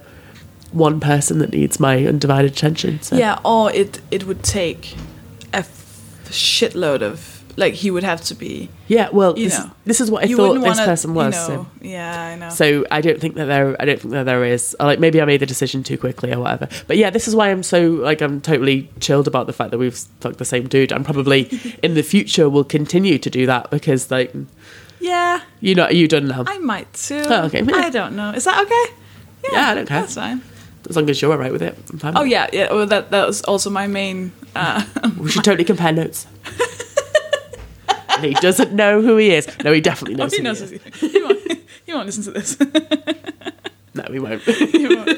one 0.72 1.00
person 1.00 1.40
that 1.40 1.52
needs 1.52 1.80
my 1.80 2.06
undivided 2.06 2.52
attention. 2.52 3.02
So 3.02 3.16
Yeah. 3.18 3.40
Or 3.44 3.72
it 3.72 4.00
it 4.12 4.26
would 4.28 4.44
take 4.44 4.96
a 5.54 5.58
f- 5.58 5.89
shitload 6.32 7.02
of 7.02 7.40
like 7.58 7.74
he 7.74 7.92
would 7.92 8.04
have 8.04 8.22
to 8.22 8.36
be. 8.36 8.70
Yeah, 8.88 9.10
well, 9.12 9.38
You 9.38 9.46
this, 9.50 9.60
know. 9.60 9.72
this 9.86 10.02
is 10.02 10.10
what 10.10 10.24
I 10.24 10.28
thought 10.34 10.54
this 10.54 10.64
wanna, 10.64 10.86
person 10.86 11.14
was. 11.14 11.36
You 11.36 11.56
so. 11.56 11.68
Yeah, 11.82 12.22
I 12.22 12.36
know. 12.36 12.50
So 12.50 12.86
I 12.90 13.02
don't 13.02 13.20
think 13.20 13.36
that 13.36 13.46
there. 13.46 13.76
I 13.80 13.86
don't 13.86 14.00
think 14.00 14.14
that 14.14 14.24
there 14.24 14.44
is. 14.46 14.76
or, 14.80 14.86
Like 14.86 15.00
maybe 15.00 15.22
I 15.22 15.26
made 15.26 15.42
the 15.42 15.46
decision 15.46 15.84
too 15.84 15.98
quickly 15.98 16.32
or 16.32 16.40
whatever. 16.40 16.68
But 16.88 16.98
yeah, 16.98 17.10
this 17.10 17.28
is 17.28 17.36
why 17.36 17.50
I'm 17.50 17.64
so 17.64 17.92
like 17.92 18.22
I'm 18.22 18.40
totally 18.42 18.90
chilled 19.00 19.28
about 19.28 19.48
the 19.48 19.54
fact 19.54 19.72
that 19.72 19.78
we've 19.78 19.96
fucked 20.22 20.38
the 20.38 20.46
same 20.46 20.68
dude. 20.68 20.92
And 20.92 21.04
probably 21.04 21.50
in 21.84 21.94
the 21.96 22.04
future 22.04 22.50
will 22.50 22.64
continue 22.64 23.18
to 23.20 23.30
do 23.30 23.46
that 23.46 23.70
because 23.70 24.10
like 24.10 24.34
yeah, 25.00 25.42
you 25.60 25.76
know 25.76 25.90
you 25.90 26.08
done 26.08 26.28
now. 26.28 26.46
I 26.48 26.60
might 26.60 26.92
too. 26.94 27.24
Oh, 27.26 27.46
okay. 27.46 27.64
I 27.74 27.90
don't 27.90 28.16
know. 28.16 28.32
Is 28.32 28.46
that 28.46 28.62
okay? 28.64 28.96
Yeah, 29.52 29.70
I 29.70 29.76
don't 29.76 29.88
care. 29.88 30.02
That's 30.02 30.16
fine. 30.16 30.42
As 30.90 30.96
long 30.96 31.10
as 31.10 31.22
you're 31.22 31.32
alright 31.32 31.52
with 31.52 31.62
it. 31.62 31.78
Oh 32.04 32.24
yeah, 32.24 32.50
yeah. 32.52 32.74
Well, 32.74 32.88
that 32.88 33.12
that 33.12 33.28
was 33.28 33.42
also 33.44 33.70
my 33.70 33.88
main. 33.88 34.32
Uh, 34.56 34.84
We 35.20 35.30
should 35.30 35.44
totally 35.44 35.64
compare 35.66 35.92
notes. 35.92 36.26
And 38.10 38.26
he 38.26 38.34
doesn't 38.34 38.74
know 38.74 39.02
who 39.02 39.16
he 39.18 39.32
is. 39.32 39.48
No, 39.64 39.72
he 39.72 39.80
definitely 39.80 40.16
oh, 40.16 40.26
knows. 40.26 40.32
he 40.34 40.38
who 40.40 40.44
knows. 40.44 40.60
he 40.60 40.76
is. 40.76 41.00
He 41.00 41.22
won't, 41.24 41.60
he 41.86 41.94
won't 41.94 42.06
listen 42.08 42.24
to 42.24 42.32
this. 42.32 42.58
No, 43.96 44.04
he 44.12 44.20
won't. 44.20 44.42
He 44.44 44.88
won't. 44.88 45.10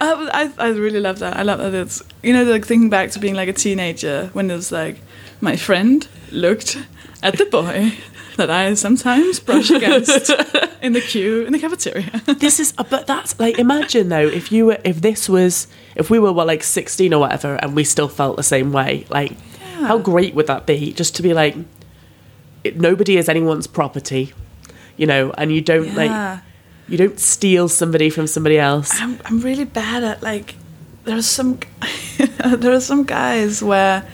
Uh, 0.00 0.30
I 0.32 0.50
I 0.58 0.68
really 0.68 0.98
love 0.98 1.18
that. 1.20 1.36
I 1.36 1.42
love 1.42 1.58
that 1.58 1.74
it's 1.74 2.02
you 2.22 2.32
know 2.32 2.42
like 2.44 2.64
thinking 2.66 2.90
back 2.90 3.10
to 3.10 3.18
being 3.18 3.34
like 3.34 3.48
a 3.48 3.52
teenager 3.52 4.30
when 4.32 4.50
it 4.50 4.54
was 4.54 4.72
like 4.72 4.96
my 5.40 5.56
friend 5.56 6.08
looked 6.32 6.78
at 7.22 7.36
the 7.38 7.44
boy 7.44 7.92
that 8.36 8.50
I 8.50 8.74
sometimes 8.74 9.40
brush 9.40 9.70
against 9.70 10.30
in 10.82 10.92
the 10.92 11.00
queue 11.00 11.44
in 11.46 11.52
the 11.52 11.58
cafeteria. 11.58 12.22
this 12.38 12.60
is 12.60 12.74
uh, 12.78 12.84
but 12.88 13.06
that's 13.06 13.38
like 13.38 13.58
imagine 13.58 14.08
though 14.08 14.26
if 14.26 14.50
you 14.52 14.66
were 14.66 14.78
if 14.84 15.00
this 15.00 15.28
was 15.28 15.66
if 15.96 16.10
we 16.10 16.18
were 16.18 16.32
well, 16.32 16.46
like 16.46 16.62
16 16.62 17.12
or 17.14 17.20
whatever 17.20 17.54
and 17.56 17.74
we 17.76 17.84
still 17.84 18.08
felt 18.08 18.36
the 18.36 18.42
same 18.42 18.72
way 18.72 19.06
like 19.10 19.32
how 19.80 19.98
great 19.98 20.34
would 20.34 20.46
that 20.46 20.66
be 20.66 20.92
just 20.92 21.14
to 21.16 21.22
be 21.22 21.32
like 21.34 21.56
it, 22.64 22.76
nobody 22.78 23.16
is 23.16 23.28
anyone's 23.28 23.66
property 23.66 24.32
you 24.96 25.06
know 25.06 25.30
and 25.38 25.52
you 25.52 25.60
don't 25.60 25.88
Yeah. 25.88 25.94
like 26.34 26.42
you 26.88 26.96
don't 26.98 27.18
steal 27.18 27.68
somebody 27.68 28.10
from 28.10 28.26
somebody 28.26 28.58
else 28.58 28.90
I'm 29.00 29.18
I'm 29.24 29.40
really 29.40 29.64
bad 29.64 30.02
at 30.04 30.22
like 30.22 30.54
there's 31.04 31.26
some 31.26 31.58
there 32.46 32.72
are 32.72 32.80
some 32.80 33.04
guys 33.04 33.62
where 33.62 34.06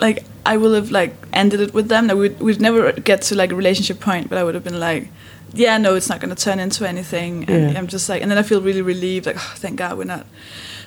like 0.00 0.24
I 0.46 0.56
will 0.56 0.74
have 0.74 0.90
like 0.90 1.14
ended 1.38 1.60
it 1.60 1.72
with 1.74 1.88
them. 1.88 2.06
Like, 2.08 2.16
we'd 2.18 2.40
we'd 2.40 2.60
never 2.60 2.92
get 2.92 3.22
to 3.28 3.34
like 3.34 3.52
a 3.52 3.56
relationship 3.56 3.98
point, 4.00 4.28
but 4.28 4.38
I 4.38 4.44
would 4.44 4.54
have 4.54 4.64
been 4.64 4.80
like, 4.80 5.08
yeah, 5.54 5.78
no, 5.78 5.94
it's 5.94 6.08
not 6.08 6.20
going 6.20 6.34
to 6.34 6.42
turn 6.44 6.58
into 6.58 6.86
anything. 6.88 7.44
And 7.48 7.72
Yeah. 7.72 7.78
I'm 7.78 7.86
just 7.86 8.08
like, 8.08 8.20
and 8.22 8.30
then 8.30 8.38
I 8.38 8.42
feel 8.42 8.60
really 8.60 8.82
relieved, 8.82 9.26
like, 9.26 9.36
oh, 9.38 9.52
thank 9.56 9.76
God 9.76 9.96
we're 9.98 10.04
not 10.16 10.26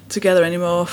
together 0.10 0.44
anymore. 0.44 0.88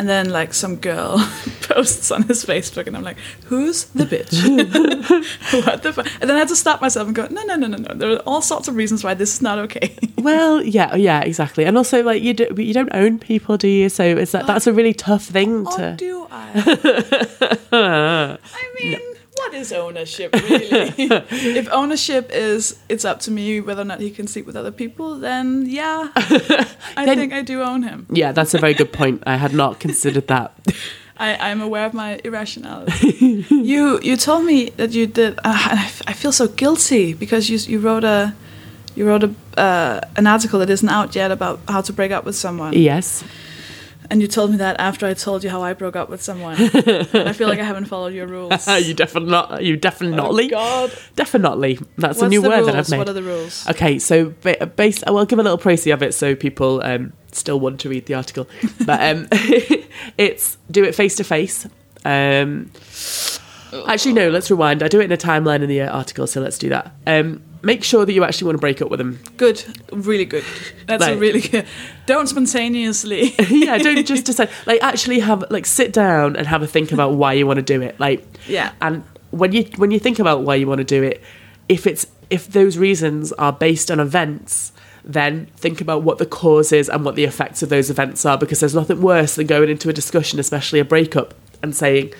And 0.00 0.08
then 0.08 0.30
like 0.30 0.54
some 0.54 0.76
girl 0.76 1.18
posts 1.60 2.10
on 2.10 2.22
his 2.22 2.42
Facebook, 2.42 2.86
and 2.86 2.96
I'm 2.96 3.02
like, 3.02 3.18
who's 3.44 3.84
the 3.84 4.04
bitch? 4.04 4.32
what 5.66 5.82
the 5.82 5.92
fuck? 5.92 6.06
And 6.22 6.30
then 6.30 6.36
I 6.36 6.38
had 6.38 6.48
to 6.48 6.56
stop 6.56 6.80
myself 6.80 7.06
and 7.06 7.14
go, 7.14 7.26
no, 7.30 7.42
no, 7.42 7.54
no, 7.54 7.66
no, 7.66 7.76
no. 7.76 7.94
There 7.94 8.12
are 8.12 8.16
all 8.20 8.40
sorts 8.40 8.66
of 8.66 8.76
reasons 8.76 9.04
why 9.04 9.12
this 9.12 9.34
is 9.34 9.42
not 9.42 9.58
okay. 9.58 9.94
well 10.16 10.62
yeah 10.62 10.94
yeah 10.94 11.20
exactly 11.20 11.64
and 11.64 11.76
also 11.76 12.02
like 12.02 12.22
you, 12.22 12.32
do, 12.32 12.46
you 12.56 12.72
don't 12.72 12.88
own 12.94 13.18
people 13.18 13.58
do 13.58 13.68
you 13.68 13.90
so 13.90 14.02
it's 14.04 14.32
that 14.32 14.46
that's 14.46 14.66
a 14.66 14.72
really 14.72 14.94
tough 14.94 15.24
thing 15.24 15.66
Or 15.66 15.76
to 15.76 15.94
do 15.98 16.26
I? 16.30 16.50
I 17.72 18.74
mean, 18.82 19.00
what 19.40 19.54
is 19.54 19.72
ownership 19.72 20.28
really? 20.34 20.92
if 21.60 21.66
ownership 21.72 22.30
is 22.32 22.76
it's 22.88 23.04
up 23.04 23.18
to 23.20 23.30
me 23.30 23.60
whether 23.60 23.82
or 23.82 23.86
not 23.92 24.00
he 24.00 24.10
can 24.10 24.26
sleep 24.26 24.46
with 24.46 24.56
other 24.56 24.72
people, 24.72 25.18
then 25.20 25.64
yeah, 25.66 26.08
I 26.96 27.04
Then- 27.06 27.18
think 27.18 27.32
I 27.32 27.42
do 27.42 27.62
own 27.62 27.82
him. 27.82 28.06
yeah 28.20 28.32
that's 28.36 28.54
a 28.54 28.58
very 28.58 28.74
good 28.74 28.92
point 28.92 29.22
i 29.26 29.36
had 29.36 29.52
not 29.52 29.80
considered 29.80 30.26
that 30.26 30.50
I, 31.28 31.50
I'm 31.50 31.60
aware 31.60 31.84
of 31.86 31.92
my 31.92 32.18
irrationality. 32.24 33.44
you 33.72 34.00
you 34.02 34.16
told 34.16 34.44
me 34.46 34.70
that 34.76 34.90
you 34.92 35.06
did. 35.06 35.32
Uh, 35.44 35.52
I, 35.76 35.82
f- 35.84 36.02
I 36.10 36.14
feel 36.14 36.32
so 36.32 36.46
guilty 36.48 37.12
because 37.14 37.50
you 37.50 37.58
you 37.72 37.78
wrote 37.86 38.04
a 38.04 38.32
you 38.96 39.06
wrote 39.06 39.24
a 39.24 39.30
uh, 39.60 40.00
an 40.16 40.26
article 40.26 40.58
that 40.60 40.70
isn't 40.70 40.88
out 40.88 41.14
yet 41.14 41.30
about 41.30 41.58
how 41.68 41.82
to 41.82 41.92
break 41.92 42.10
up 42.16 42.24
with 42.24 42.36
someone. 42.36 42.72
yes 42.72 43.22
And 44.10 44.20
you 44.20 44.26
told 44.26 44.50
me 44.50 44.56
that 44.56 44.80
after 44.80 45.06
I 45.06 45.14
told 45.14 45.44
you 45.44 45.50
how 45.50 45.62
I 45.62 45.72
broke 45.72 45.94
up 45.94 46.10
with 46.10 46.20
someone. 46.20 46.56
I 46.58 47.32
feel 47.32 47.48
like 47.48 47.60
I 47.60 47.64
haven't 47.64 47.84
followed 47.84 48.12
your 48.12 48.26
rules. 48.26 48.66
you 48.86 48.92
definitely 48.92 49.30
not 49.30 49.62
you 49.62 49.76
definitely 49.76 50.46
Oh, 50.46 50.88
God. 50.88 50.92
definitely 51.14 51.78
that's 51.96 52.18
What's 52.18 52.22
a 52.22 52.28
new 52.28 52.42
word 52.42 52.56
rules? 52.56 52.66
that 52.66 52.74
i've 52.76 52.90
made 52.90 52.98
What 52.98 53.08
are 53.08 53.12
the 53.12 53.22
rules? 53.22 53.68
Okay, 53.70 54.00
so 54.00 54.34
ba- 54.42 54.66
base. 54.66 55.04
Well, 55.06 55.18
I'll 55.18 55.26
give 55.26 55.38
a 55.38 55.42
little 55.44 55.58
précis 55.58 55.92
of 55.94 56.02
it 56.02 56.12
so 56.12 56.34
people 56.34 56.82
um, 56.84 57.12
still 57.30 57.60
want 57.60 57.78
to 57.80 57.88
read 57.88 58.06
the 58.06 58.14
article. 58.14 58.48
But 58.84 59.00
um, 59.00 59.28
it's 60.18 60.58
do 60.70 60.82
it 60.84 60.94
face 60.94 61.14
to 61.16 61.24
face. 61.24 61.66
Um, 62.04 62.70
Actually, 63.86 64.14
no. 64.14 64.30
Let's 64.30 64.50
rewind. 64.50 64.82
I 64.82 64.88
do 64.88 65.00
it 65.00 65.04
in 65.04 65.12
a 65.12 65.16
timeline 65.16 65.62
in 65.62 65.68
the 65.68 65.82
uh, 65.82 65.96
article, 65.96 66.26
so 66.26 66.40
let's 66.40 66.58
do 66.58 66.68
that. 66.70 66.92
Um, 67.06 67.42
make 67.62 67.84
sure 67.84 68.04
that 68.04 68.12
you 68.12 68.24
actually 68.24 68.46
want 68.46 68.56
to 68.56 68.60
break 68.60 68.80
up 68.82 68.90
with 68.90 68.98
them. 68.98 69.18
Good, 69.36 69.64
really 69.92 70.24
good. 70.24 70.44
That's 70.86 71.04
a 71.04 71.16
really 71.16 71.40
good. 71.40 71.66
Don't 72.06 72.26
spontaneously. 72.26 73.34
yeah, 73.50 73.78
don't 73.78 74.06
just 74.06 74.24
decide. 74.24 74.50
Like, 74.66 74.82
actually 74.82 75.20
have 75.20 75.44
like 75.50 75.66
sit 75.66 75.92
down 75.92 76.36
and 76.36 76.46
have 76.46 76.62
a 76.62 76.66
think 76.66 76.92
about 76.92 77.14
why 77.14 77.34
you 77.34 77.46
want 77.46 77.58
to 77.58 77.62
do 77.62 77.82
it. 77.82 77.98
Like, 78.00 78.24
Yeah. 78.46 78.72
And 78.80 79.04
when 79.30 79.52
you 79.52 79.64
when 79.76 79.90
you 79.90 79.98
think 79.98 80.18
about 80.18 80.42
why 80.42 80.56
you 80.56 80.66
want 80.66 80.78
to 80.78 80.84
do 80.84 81.02
it, 81.02 81.22
if 81.68 81.86
it's 81.86 82.06
if 82.30 82.48
those 82.48 82.78
reasons 82.78 83.32
are 83.32 83.52
based 83.52 83.90
on 83.90 84.00
events, 84.00 84.72
then 85.04 85.46
think 85.56 85.80
about 85.80 86.02
what 86.02 86.18
the 86.18 86.26
causes 86.26 86.88
and 86.88 87.04
what 87.04 87.14
the 87.14 87.24
effects 87.24 87.62
of 87.62 87.68
those 87.68 87.90
events 87.90 88.24
are. 88.24 88.38
Because 88.38 88.60
there's 88.60 88.74
nothing 88.74 89.00
worse 89.02 89.36
than 89.36 89.46
going 89.46 89.68
into 89.68 89.88
a 89.88 89.92
discussion, 89.92 90.38
especially 90.38 90.80
a 90.80 90.84
breakup, 90.84 91.34
and 91.62 91.74
saying, 91.74 92.12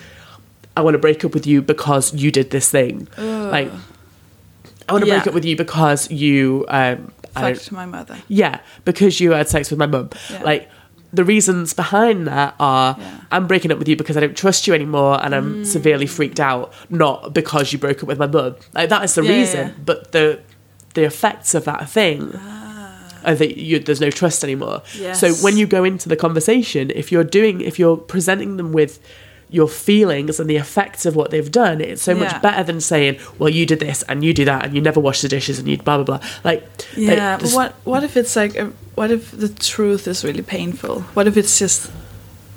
"I 0.75 0.81
want 0.81 0.95
to 0.95 0.99
break 0.99 1.25
up 1.25 1.33
with 1.33 1.47
you 1.47 1.61
because 1.61 2.13
you 2.13 2.31
did 2.31 2.51
this 2.51 2.69
thing." 2.69 3.07
Like, 3.17 3.71
I 4.89 4.93
want 4.93 5.05
to 5.05 5.09
break 5.11 5.23
Yeah. 5.25 5.29
up 5.29 5.33
with 5.33 5.45
you 5.45 5.55
because 5.55 6.09
you. 6.11 6.65
Um, 6.67 7.11
Fucked 7.33 7.71
my 7.71 7.85
mother. 7.85 8.17
yeah, 8.27 8.59
because 8.83 9.19
you 9.21 9.31
had 9.31 9.47
sex 9.47 9.69
with 9.69 9.79
my 9.79 9.85
mum. 9.85 10.09
Yeah. 10.29 10.43
Like 10.43 10.69
the 11.13 11.23
reasons 11.23 11.73
behind 11.73 12.27
that 12.27 12.55
are 12.59 12.95
Yeah. 12.99 13.05
Mm. 13.05 13.25
I'm 13.31 13.47
breaking 13.47 13.71
up 13.71 13.79
with 13.79 13.87
you 13.87 13.95
because 13.95 14.17
I 14.17 14.19
don't 14.19 14.35
trust 14.35 14.67
you 14.67 14.73
anymore 14.73 15.17
and 15.23 15.33
I'm 15.33 15.63
severely 15.65 16.07
freaked 16.07 16.39
out, 16.39 16.73
not 16.89 17.33
because 17.33 17.71
you 17.71 17.79
broke 17.79 18.01
up 18.03 18.07
with 18.07 18.17
my 18.19 18.27
mum. 18.27 18.55
Like 18.73 18.89
that 18.89 19.03
is 19.05 19.15
the 19.15 19.23
Yeah, 19.23 19.31
reason. 19.31 19.67
yeah. 19.67 19.73
But 19.85 20.11
the 20.11 20.39
the 20.93 21.03
effects 21.05 21.55
of 21.55 21.63
that 21.65 21.89
thing 21.89 22.33
are 23.23 23.35
that 23.35 23.57
you, 23.57 23.79
there's 23.79 24.01
no 24.01 24.09
trust 24.09 24.43
anymore. 24.43 24.81
So 25.13 25.27
Ah. 25.29 25.33
When 25.41 25.55
you 25.57 25.67
go 25.67 25.83
into 25.85 26.09
the 26.09 26.17
conversation, 26.17 26.91
if 26.93 27.11
you're 27.13 27.23
doing 27.23 27.61
if 27.61 27.79
you're 27.79 27.95
presenting 27.97 28.57
them 28.57 28.73
with 28.73 28.99
your 29.51 29.67
feelings 29.67 30.39
and 30.39 30.49
the 30.49 30.55
effects 30.55 31.05
of 31.05 31.15
what 31.15 31.29
they've 31.29 31.51
done, 31.51 31.81
it's 31.81 32.01
so 32.01 32.13
Yeah. 32.13 32.19
much 32.23 32.41
better 32.41 32.63
than 32.63 32.79
saying, 32.79 33.17
"Well, 33.37 33.49
you 33.49 33.65
did 33.65 33.79
this 33.79 34.01
and 34.07 34.23
you 34.23 34.33
do 34.33 34.45
that 34.45 34.63
and 34.65 34.73
you 34.73 34.81
never 34.81 34.99
wash 34.99 35.21
the 35.21 35.27
dishes 35.27 35.59
and 35.59 35.67
you 35.67 35.77
blah 35.77 35.97
blah 35.97 36.05
blah." 36.17 36.19
Like, 36.43 36.67
Yeah, 36.95 37.37
like, 37.41 37.53
what 37.53 37.73
what 37.83 38.03
if 38.03 38.15
it's 38.15 38.35
like 38.35 38.57
uh, 38.59 38.67
what 38.95 39.11
if 39.11 39.31
the 39.31 39.49
truth 39.49 40.07
is 40.07 40.23
really 40.23 40.41
painful? 40.41 41.01
What 41.15 41.27
if 41.27 41.35
it's 41.37 41.59
just 41.59 41.89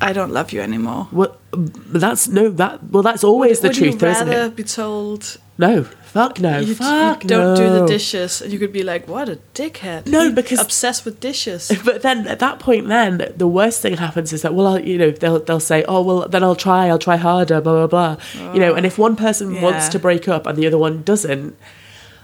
I 0.00 0.12
don't 0.12 0.32
love 0.32 0.52
you 0.52 0.60
anymore? 0.60 1.08
Well, 1.12 1.36
that's 1.52 2.28
no 2.28 2.48
that. 2.50 2.78
Well, 2.90 3.02
that's 3.02 3.24
always 3.24 3.60
the 3.60 3.68
Would 3.68 3.76
truth, 3.76 3.92
you 3.94 3.98
though, 3.98 4.10
isn't 4.10 4.28
it? 4.28 4.56
be 4.56 4.64
told 4.64 5.38
No, 5.58 5.86
fuck 6.14 6.38
no, 6.40 6.60
you, 6.60 6.74
fuck 6.76 7.24
you 7.24 7.28
don't 7.28 7.56
do 7.56 7.68
the 7.78 7.86
dishes, 7.86 8.40
and 8.40 8.52
you 8.52 8.58
could 8.58 8.72
be 8.72 8.84
like, 8.84 9.08
"What 9.08 9.28
a 9.28 9.38
dickhead!" 9.52 10.06
No, 10.06 10.30
because- 10.32 10.60
obsessed 10.60 11.04
with 11.04 11.18
dishes. 11.20 11.70
But 11.84 12.02
then 12.02 12.26
at 12.28 12.38
that 12.38 12.60
point, 12.60 12.86
then 12.88 13.32
the 13.36 13.48
worst 13.48 13.82
thing 13.82 13.96
happens 13.96 14.32
is 14.32 14.42
that 14.42 14.54
well, 14.54 14.66
I'll, 14.68 14.80
you 14.80 14.96
know, 14.96 15.10
they'll 15.10 15.40
they'll 15.40 15.60
say, 15.72 15.84
oh 15.88 16.00
well, 16.02 16.28
then 16.28 16.42
I'll 16.44 16.56
try, 16.68 16.86
I'll 16.88 17.04
try 17.08 17.16
harder, 17.16 17.60
blah 17.60 17.86
blah 17.86 17.92
blah. 17.94 18.52
You 18.54 18.60
know, 18.60 18.74
and 18.74 18.86
if 18.86 18.96
one 18.96 19.16
person 19.16 19.56
oh, 19.56 19.60
wants 19.60 19.88
to 19.90 19.98
break 19.98 20.28
up 20.28 20.46
and 20.46 20.56
the 20.56 20.66
other 20.66 20.78
one 20.78 21.02
doesn't. 21.02 21.56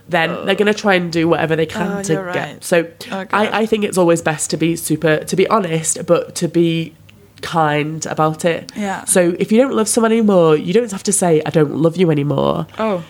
Then 0.09 0.30
oh. 0.30 0.45
they're 0.45 0.57
going 0.57 0.74
to 0.74 0.80
try 0.86 0.95
and 0.95 1.12
do 1.12 1.28
whatever 1.28 1.55
they 1.55 1.66
can 1.66 1.99
Oh, 1.99 2.03
to 2.03 2.14
get. 2.14 2.24
right. 2.24 2.64
So 2.64 2.78
Okay. 2.78 3.28
I, 3.30 3.61
I 3.61 3.66
think 3.66 3.84
it's 3.84 3.97
always 3.97 4.20
best 4.20 4.51
to 4.51 4.57
be 4.57 4.74
super, 4.74 5.18
to 5.30 5.36
be 5.36 5.47
honest, 5.47 6.05
but 6.05 6.34
to 6.41 6.49
be 6.49 6.95
kind 7.43 8.05
about 8.07 8.45
it. 8.45 8.72
Yeah. 8.74 9.05
So 9.05 9.36
if 9.38 9.53
you 9.53 9.59
don't 9.62 9.72
love 9.74 9.88
someone 9.88 10.11
anymore, 10.11 10.57
you 10.57 10.72
don't 10.72 10.91
have 10.91 11.05
to 11.05 11.12
say 11.12 11.43
I 11.47 11.51
don't 11.51 11.76
love 11.76 11.97
you 11.97 12.11
anymore. 12.11 12.66
oh, 12.78 13.05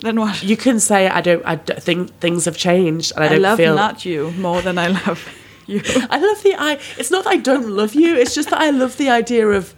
then 0.00 0.20
what? 0.20 0.42
you 0.42 0.56
can 0.56 0.78
say 0.80 1.08
I 1.08 1.20
don't. 1.20 1.42
I 1.44 1.56
don't 1.56 1.82
think 1.82 2.10
things 2.20 2.44
have 2.44 2.56
changed, 2.56 3.12
and 3.16 3.24
I 3.24 3.26
I, 3.26 3.30
don't 3.30 3.42
love 3.42 3.56
feel. 3.58 3.74
not 3.74 4.04
you 4.04 4.30
more 4.32 4.62
than 4.62 4.78
I 4.78 4.88
love 4.88 5.28
you. 5.66 5.80
I 6.10 6.18
love 6.18 6.42
the. 6.42 6.54
I. 6.58 6.78
It's 6.98 7.10
not 7.10 7.24
that 7.24 7.30
I 7.30 7.36
don't 7.36 7.68
love 7.68 7.94
you. 7.94 8.14
It's 8.16 8.34
just 8.34 8.50
that 8.50 8.60
I 8.60 8.70
love 8.70 8.96
the 8.96 9.10
idea 9.10 9.46
of 9.48 9.74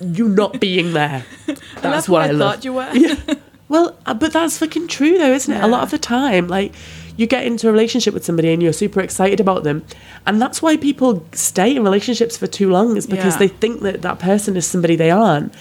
you 0.00 0.28
not 0.28 0.60
being 0.60 0.92
there. 0.92 1.24
That's 1.46 1.60
I 1.84 1.88
love 1.90 2.08
what 2.08 2.22
I, 2.22 2.28
I 2.28 2.30
love. 2.32 2.54
thought 2.56 2.64
you 2.64 2.72
were. 2.74 2.90
Yeah. 2.94 3.16
Well, 3.68 3.98
uh, 4.06 4.14
but 4.14 4.32
that's 4.32 4.56
fucking 4.58 4.88
true, 4.88 5.18
though, 5.18 5.32
isn't 5.32 5.52
it? 5.52 5.62
A 5.62 5.66
lot 5.66 5.82
of 5.82 5.90
the 5.90 5.98
time, 5.98 6.48
like 6.48 6.72
you 7.18 7.26
get 7.26 7.44
into 7.44 7.68
a 7.68 7.72
relationship 7.72 8.14
with 8.14 8.24
somebody 8.24 8.50
and 8.52 8.62
you're 8.62 8.72
super 8.72 9.00
excited 9.00 9.40
about 9.40 9.62
them, 9.64 9.84
and 10.26 10.40
that's 10.40 10.62
why 10.62 10.76
people 10.76 11.26
stay 11.32 11.74
in 11.76 11.82
relationships 11.84 12.36
for 12.36 12.46
too 12.46 12.70
long. 12.70 12.96
Is 12.96 13.06
because 13.06 13.34
Yeah. 13.34 13.38
they 13.40 13.48
think 13.48 13.80
that 13.82 14.02
that 14.02 14.18
person 14.20 14.56
is 14.56 14.66
somebody 14.66 14.94
they 14.96 15.10
aren't. 15.10 15.52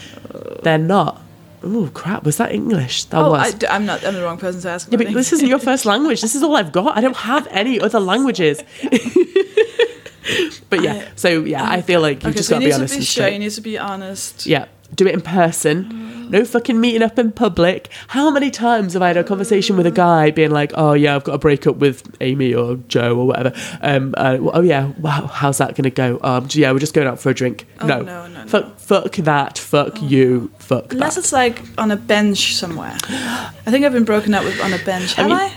They're 0.64 0.78
not. 0.78 1.22
Oh 1.64 1.90
crap! 1.94 2.24
Was 2.24 2.38
that 2.38 2.52
English? 2.52 3.06
That 3.06 3.18
Oh, 3.18 3.32
was. 3.32 3.56
I, 3.66 3.76
am 3.76 3.86
not. 3.86 4.06
I'm 4.06 4.14
the 4.14 4.22
wrong 4.24 4.38
person 4.38 4.62
to 4.62 4.70
ask. 4.70 4.92
Yeah, 4.92 4.98
but 4.98 5.12
this 5.14 5.34
isn't 5.34 5.48
your 5.48 5.60
first 5.60 5.86
language. 5.86 6.22
This 6.22 6.36
is 6.36 6.44
all 6.44 6.56
I've 6.56 6.72
got. 6.72 6.96
I 6.98 7.02
don't 7.02 7.18
have 7.18 7.48
any 7.52 7.80
other 7.80 8.00
languages. 8.00 8.62
but 10.70 10.84
yeah, 10.84 11.08
so 11.16 11.44
yeah, 11.44 11.68
I 11.68 11.82
feel 11.82 12.02
like 12.02 12.18
you've 12.24 12.32
Okay, 12.32 12.38
just 12.38 12.50
so 12.50 12.56
got 12.56 12.60
to 12.60 12.66
be 12.66 12.74
honest 12.74 12.94
be 13.00 13.06
and. 13.06 13.34
You 13.34 13.40
need 13.40 13.52
to 13.52 13.62
be 13.62 13.78
honest. 13.78 14.46
Yeah, 14.46 14.66
do 14.98 15.08
it 15.08 15.14
in 15.14 15.22
person. 15.22 16.04
No 16.30 16.44
fucking 16.44 16.82
meeting 16.82 17.02
up 17.04 17.18
in 17.18 17.32
public. 17.32 17.88
How 18.10 18.30
many 18.30 18.52
times 18.52 18.92
have 18.94 19.02
I 19.02 19.08
had 19.08 19.16
a 19.16 19.24
conversation 19.24 19.78
with 19.78 19.86
a 19.86 19.92
guy 19.92 20.30
being 20.30 20.52
like, 20.52 20.74
"Oh 20.76 20.92
yeah, 20.92 21.16
I've 21.16 21.24
got 21.24 21.36
a 21.36 21.38
break 21.38 21.66
up 21.66 21.78
with 21.78 22.04
Amy 22.20 22.54
or 22.54 22.76
Joe 22.90 23.18
or 23.18 23.28
whatever." 23.28 23.54
Um, 23.82 24.14
uh, 24.18 24.38
oh 24.54 24.60
yeah, 24.62 24.88
wow, 25.00 25.28
how's 25.28 25.60
that 25.60 25.76
gonna 25.76 25.90
go? 25.90 26.20
Um, 26.22 26.50
yeah, 26.52 26.74
we're 26.74 26.80
just 26.80 26.94
going 26.94 27.08
out 27.08 27.18
for 27.22 27.30
a 27.30 27.34
drink. 27.34 27.66
no, 27.82 28.02
no, 28.02 28.28
no, 28.28 28.28
no. 28.28 28.46
fuck, 28.46 28.78
fuck 28.78 29.16
that, 29.16 29.58
fuck 29.58 30.02
you, 30.02 30.52
fuck 30.60 30.92
Unless 30.92 31.16
that. 31.16 31.22
it's 31.22 31.32
like 31.32 31.62
on 31.78 31.92
a 31.92 31.96
bench 31.96 32.56
somewhere. 32.56 32.98
I 33.08 33.54
think 33.68 33.86
I've 33.86 33.94
been 33.94 34.04
broken 34.04 34.34
up 34.34 34.44
with 34.44 34.60
on 34.60 34.74
a 34.74 34.80
bench. 34.84 35.14
Have 35.14 35.28
I? 35.28 35.30
mean- 35.30 35.38
I 35.38 35.54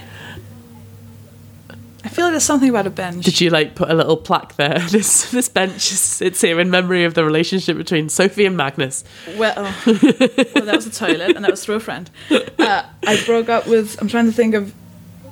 feel 2.08 2.24
like 2.24 2.32
there's 2.32 2.44
something 2.44 2.70
about 2.70 2.86
a 2.86 2.90
bench. 2.90 3.24
Did 3.24 3.40
you 3.40 3.50
like 3.50 3.74
put 3.74 3.90
a 3.90 3.94
little 3.94 4.16
plaque 4.16 4.56
there? 4.56 4.78
This 4.90 5.30
this 5.30 5.48
bench 5.48 5.92
is 5.92 6.20
it's 6.20 6.40
here 6.40 6.58
in 6.58 6.70
memory 6.70 7.04
of 7.04 7.14
the 7.14 7.24
relationship 7.24 7.76
between 7.76 8.08
Sofie 8.08 8.46
and 8.46 8.56
Magnus. 8.56 9.04
Well, 9.36 9.54
oh. 9.56 9.82
well, 9.86 10.64
that 10.64 10.72
was 10.76 10.86
a 10.86 10.90
toilet, 10.90 11.36
and 11.36 11.44
that 11.44 11.50
was 11.50 11.64
through 11.64 11.76
a 11.76 11.80
friend. 11.80 12.10
Uh, 12.30 12.84
I 13.06 13.22
broke 13.24 13.48
up 13.48 13.66
with. 13.66 14.00
I'm 14.00 14.08
trying 14.08 14.26
to 14.26 14.32
think 14.32 14.54
of. 14.54 14.74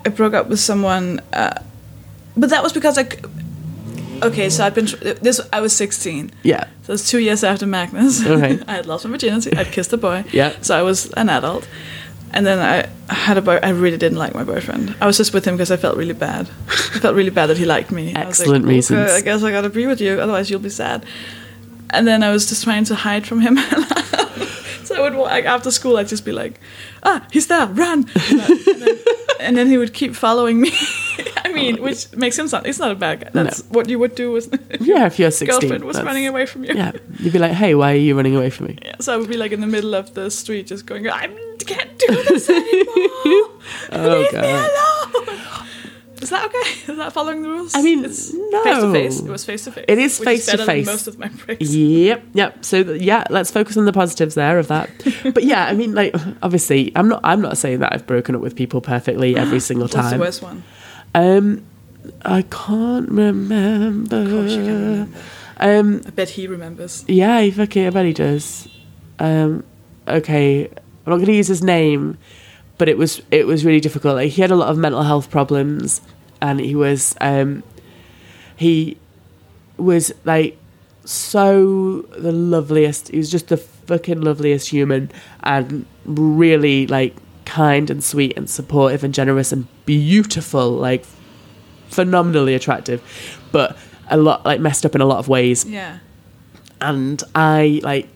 I 0.04 0.10
broke 0.10 0.34
up 0.34 0.48
with 0.48 0.60
someone, 0.60 1.20
uh, 1.32 1.62
but 2.36 2.50
that 2.50 2.62
was 2.62 2.72
because 2.72 2.98
I. 2.98 3.08
Okay, 4.22 4.50
so 4.50 4.64
I'd 4.64 4.74
been 4.74 4.86
this. 5.22 5.40
I 5.52 5.60
was 5.60 5.74
16, 5.76 6.32
Yeah, 6.42 6.64
so 6.82 6.90
it 6.90 6.94
was 6.94 7.08
two 7.08 7.20
years 7.20 7.44
after 7.44 7.66
Magnus. 7.66 8.24
Okay. 8.26 8.58
I 8.66 8.72
had 8.74 8.86
lost 8.86 9.04
my 9.04 9.12
virginity. 9.12 9.56
I'd 9.56 9.68
kissed 9.68 9.92
a 9.92 9.96
boy. 9.96 10.24
Yeah. 10.32 10.54
So 10.60 10.76
I 10.76 10.82
was 10.82 11.12
an 11.12 11.28
adult, 11.28 11.68
and 12.32 12.46
then 12.46 12.58
I 12.58 12.88
had 13.12 13.38
a 13.38 13.42
boy. 13.42 13.58
I 13.62 13.70
really 13.70 13.96
didn't 13.96 14.18
like 14.18 14.34
my 14.34 14.44
boyfriend. 14.44 14.94
I 15.00 15.06
was 15.06 15.16
just 15.16 15.32
with 15.34 15.44
him 15.46 15.54
because 15.56 15.70
I 15.70 15.76
felt 15.76 15.96
really 15.96 16.14
bad. 16.14 16.48
I 16.68 16.98
felt 17.00 17.14
really 17.16 17.30
bad 17.30 17.46
that 17.46 17.56
he 17.58 17.64
liked 17.64 17.90
me. 17.90 18.14
I 18.14 18.20
Excellent 18.20 18.64
like, 18.64 18.70
reasons. 18.74 18.98
"Okay, 19.10 19.16
I 19.16 19.20
guess 19.20 19.42
I 19.42 19.50
gotta 19.50 19.70
be 19.70 19.86
with 19.86 20.00
you, 20.00 20.20
otherwise 20.20 20.50
you'll 20.50 20.60
be 20.60 20.70
sad. 20.70 21.04
And 21.90 22.06
then 22.06 22.22
I 22.22 22.30
was 22.30 22.48
just 22.48 22.64
trying 22.64 22.84
to 22.84 22.94
hide 22.94 23.26
from 23.26 23.40
him. 23.40 23.56
so 24.84 24.94
I 24.96 25.00
would 25.00 25.14
walk, 25.14 25.30
like 25.30 25.46
after 25.46 25.70
school, 25.70 25.96
I'd 25.96 26.08
just 26.08 26.24
be 26.24 26.32
like, 26.32 26.60
"Ah, 27.02 27.26
he's 27.32 27.46
there, 27.46 27.66
run!" 27.66 28.06
I- 28.14 28.28
and, 28.30 28.82
then, 28.82 28.98
and 29.40 29.56
then 29.56 29.66
he 29.68 29.78
would 29.78 29.94
keep 29.94 30.14
following 30.14 30.60
me. 30.60 30.70
I 31.44 31.52
mean, 31.52 31.82
which 31.82 32.14
makes 32.16 32.38
him 32.38 32.48
sound. 32.48 32.66
He's 32.66 32.78
not 32.78 32.90
a 32.90 32.94
bad 32.94 33.20
guy. 33.20 33.30
That's 33.32 33.62
what 33.64 33.88
you 33.88 33.98
would 33.98 34.14
do 34.14 34.32
with 34.32 34.48
yeah. 34.80 35.06
If 35.06 35.18
you're 35.18 35.30
sixteen, 35.30 35.60
girlfriend 35.60 35.84
was 35.84 36.02
running 36.02 36.26
away 36.26 36.46
from 36.46 36.64
you. 36.64 36.74
Yeah, 36.74 36.92
you'd 37.18 37.32
be 37.32 37.38
like, 37.38 37.52
"Hey, 37.52 37.74
why 37.74 37.92
are 37.92 37.96
you 37.96 38.16
running 38.16 38.36
away 38.36 38.50
from 38.50 38.66
me?" 38.66 38.78
Yeah, 38.84 38.96
so 39.00 39.14
I 39.14 39.16
would 39.16 39.28
be 39.28 39.36
like 39.36 39.52
in 39.52 39.60
the 39.60 39.66
middle 39.66 39.94
of 39.94 40.14
the 40.14 40.30
street, 40.30 40.66
just 40.66 40.86
going, 40.86 41.08
"I 41.08 41.26
can't 41.60 41.98
do 41.98 42.22
this 42.24 42.48
anymore. 42.48 43.50
Oh, 43.92 44.26
Leave 44.30 44.32
me 44.32 44.50
alone." 44.50 45.48
Is 46.20 46.30
that 46.30 46.46
okay? 46.46 46.92
Is 46.92 46.98
that 46.98 47.12
following 47.12 47.42
the 47.42 47.48
rules? 47.48 47.74
I 47.76 47.82
mean, 47.82 48.04
it's 48.04 48.32
no. 48.32 48.62
face 48.64 48.80
to 48.80 48.92
face. 48.92 49.20
It 49.20 49.30
was 49.30 49.44
face 49.44 49.64
to 49.64 49.72
face. 49.72 49.84
It 49.86 49.98
is 49.98 50.18
face 50.18 50.46
to 50.46 50.64
face. 50.64 50.86
Most 50.86 51.06
of 51.06 51.16
my 51.18 51.28
breaks. 51.28 51.72
Yep, 51.72 52.22
yep. 52.34 52.64
So 52.64 52.82
th- 52.82 53.00
yeah, 53.00 53.22
let's 53.30 53.52
focus 53.52 53.76
on 53.76 53.84
the 53.84 53.92
positives 53.92 54.34
there 54.34 54.58
of 54.58 54.66
that. 54.68 54.90
But 55.22 55.44
yeah, 55.44 55.66
I 55.66 55.74
mean, 55.74 55.94
like 55.94 56.14
obviously, 56.42 56.90
I'm 56.96 57.08
not. 57.08 57.20
I'm 57.22 57.40
not 57.40 57.56
saying 57.56 57.80
that 57.80 57.92
I've 57.92 58.06
broken 58.06 58.34
up 58.34 58.40
with 58.40 58.56
people 58.56 58.80
perfectly 58.80 59.36
every 59.36 59.60
single 59.68 59.84
What's 59.84 59.94
the 59.94 60.02
time. 60.02 60.20
worst 60.20 60.42
one? 60.42 60.64
Um, 61.14 61.64
I 62.22 62.42
can't 62.42 63.08
remember. 63.10 64.22
Of 64.22 64.28
course 64.30 64.52
you 64.52 64.64
can 64.64 64.84
remember. 64.90 65.18
Um, 65.60 66.02
I 66.06 66.10
bet 66.10 66.30
he 66.30 66.46
remembers. 66.46 67.04
yeah, 67.08 67.40
he 67.40 67.50
fucking. 67.50 67.86
I 67.86 67.90
bet 67.90 68.06
he 68.06 68.12
does. 68.12 68.68
Um, 69.18 69.64
okay, 70.06 70.66
I'm 70.66 70.74
not 71.06 71.16
going 71.16 71.26
to 71.26 71.32
use 71.32 71.48
his 71.48 71.62
name, 71.62 72.18
but 72.78 72.88
it 72.88 72.96
was 72.96 73.22
it 73.30 73.46
was 73.46 73.64
really 73.64 73.80
difficult. 73.80 74.16
Like 74.16 74.30
he 74.30 74.42
had 74.42 74.50
a 74.50 74.56
lot 74.56 74.68
of 74.68 74.78
mental 74.78 75.02
health 75.02 75.30
problems, 75.30 76.00
and 76.40 76.60
he 76.60 76.74
was 76.74 77.16
um, 77.20 77.64
he 78.56 78.96
was 79.76 80.12
like 80.24 80.56
so 81.04 82.02
the 82.16 82.32
loveliest. 82.32 83.08
He 83.08 83.16
was 83.16 83.30
just 83.30 83.48
the 83.48 83.56
fucking 83.56 84.20
loveliest 84.20 84.68
human, 84.68 85.10
and 85.42 85.86
really 86.04 86.86
like 86.86 87.16
kind 87.48 87.90
and 87.90 88.02
sweet 88.04 88.36
and 88.36 88.48
supportive 88.48 89.02
and 89.04 89.12
generous 89.14 89.50
and 89.52 89.66
beautiful, 89.86 90.70
like 90.70 91.04
phenomenally 91.88 92.54
attractive, 92.54 93.00
but 93.52 93.76
a 94.10 94.16
lot 94.16 94.44
like 94.44 94.60
messed 94.60 94.84
up 94.86 94.94
in 94.94 95.00
a 95.00 95.04
lot 95.06 95.18
of 95.18 95.28
ways 95.28 95.64
Yeah. 95.64 95.98
and 96.80 97.22
I 97.34 97.80
like 97.82 98.08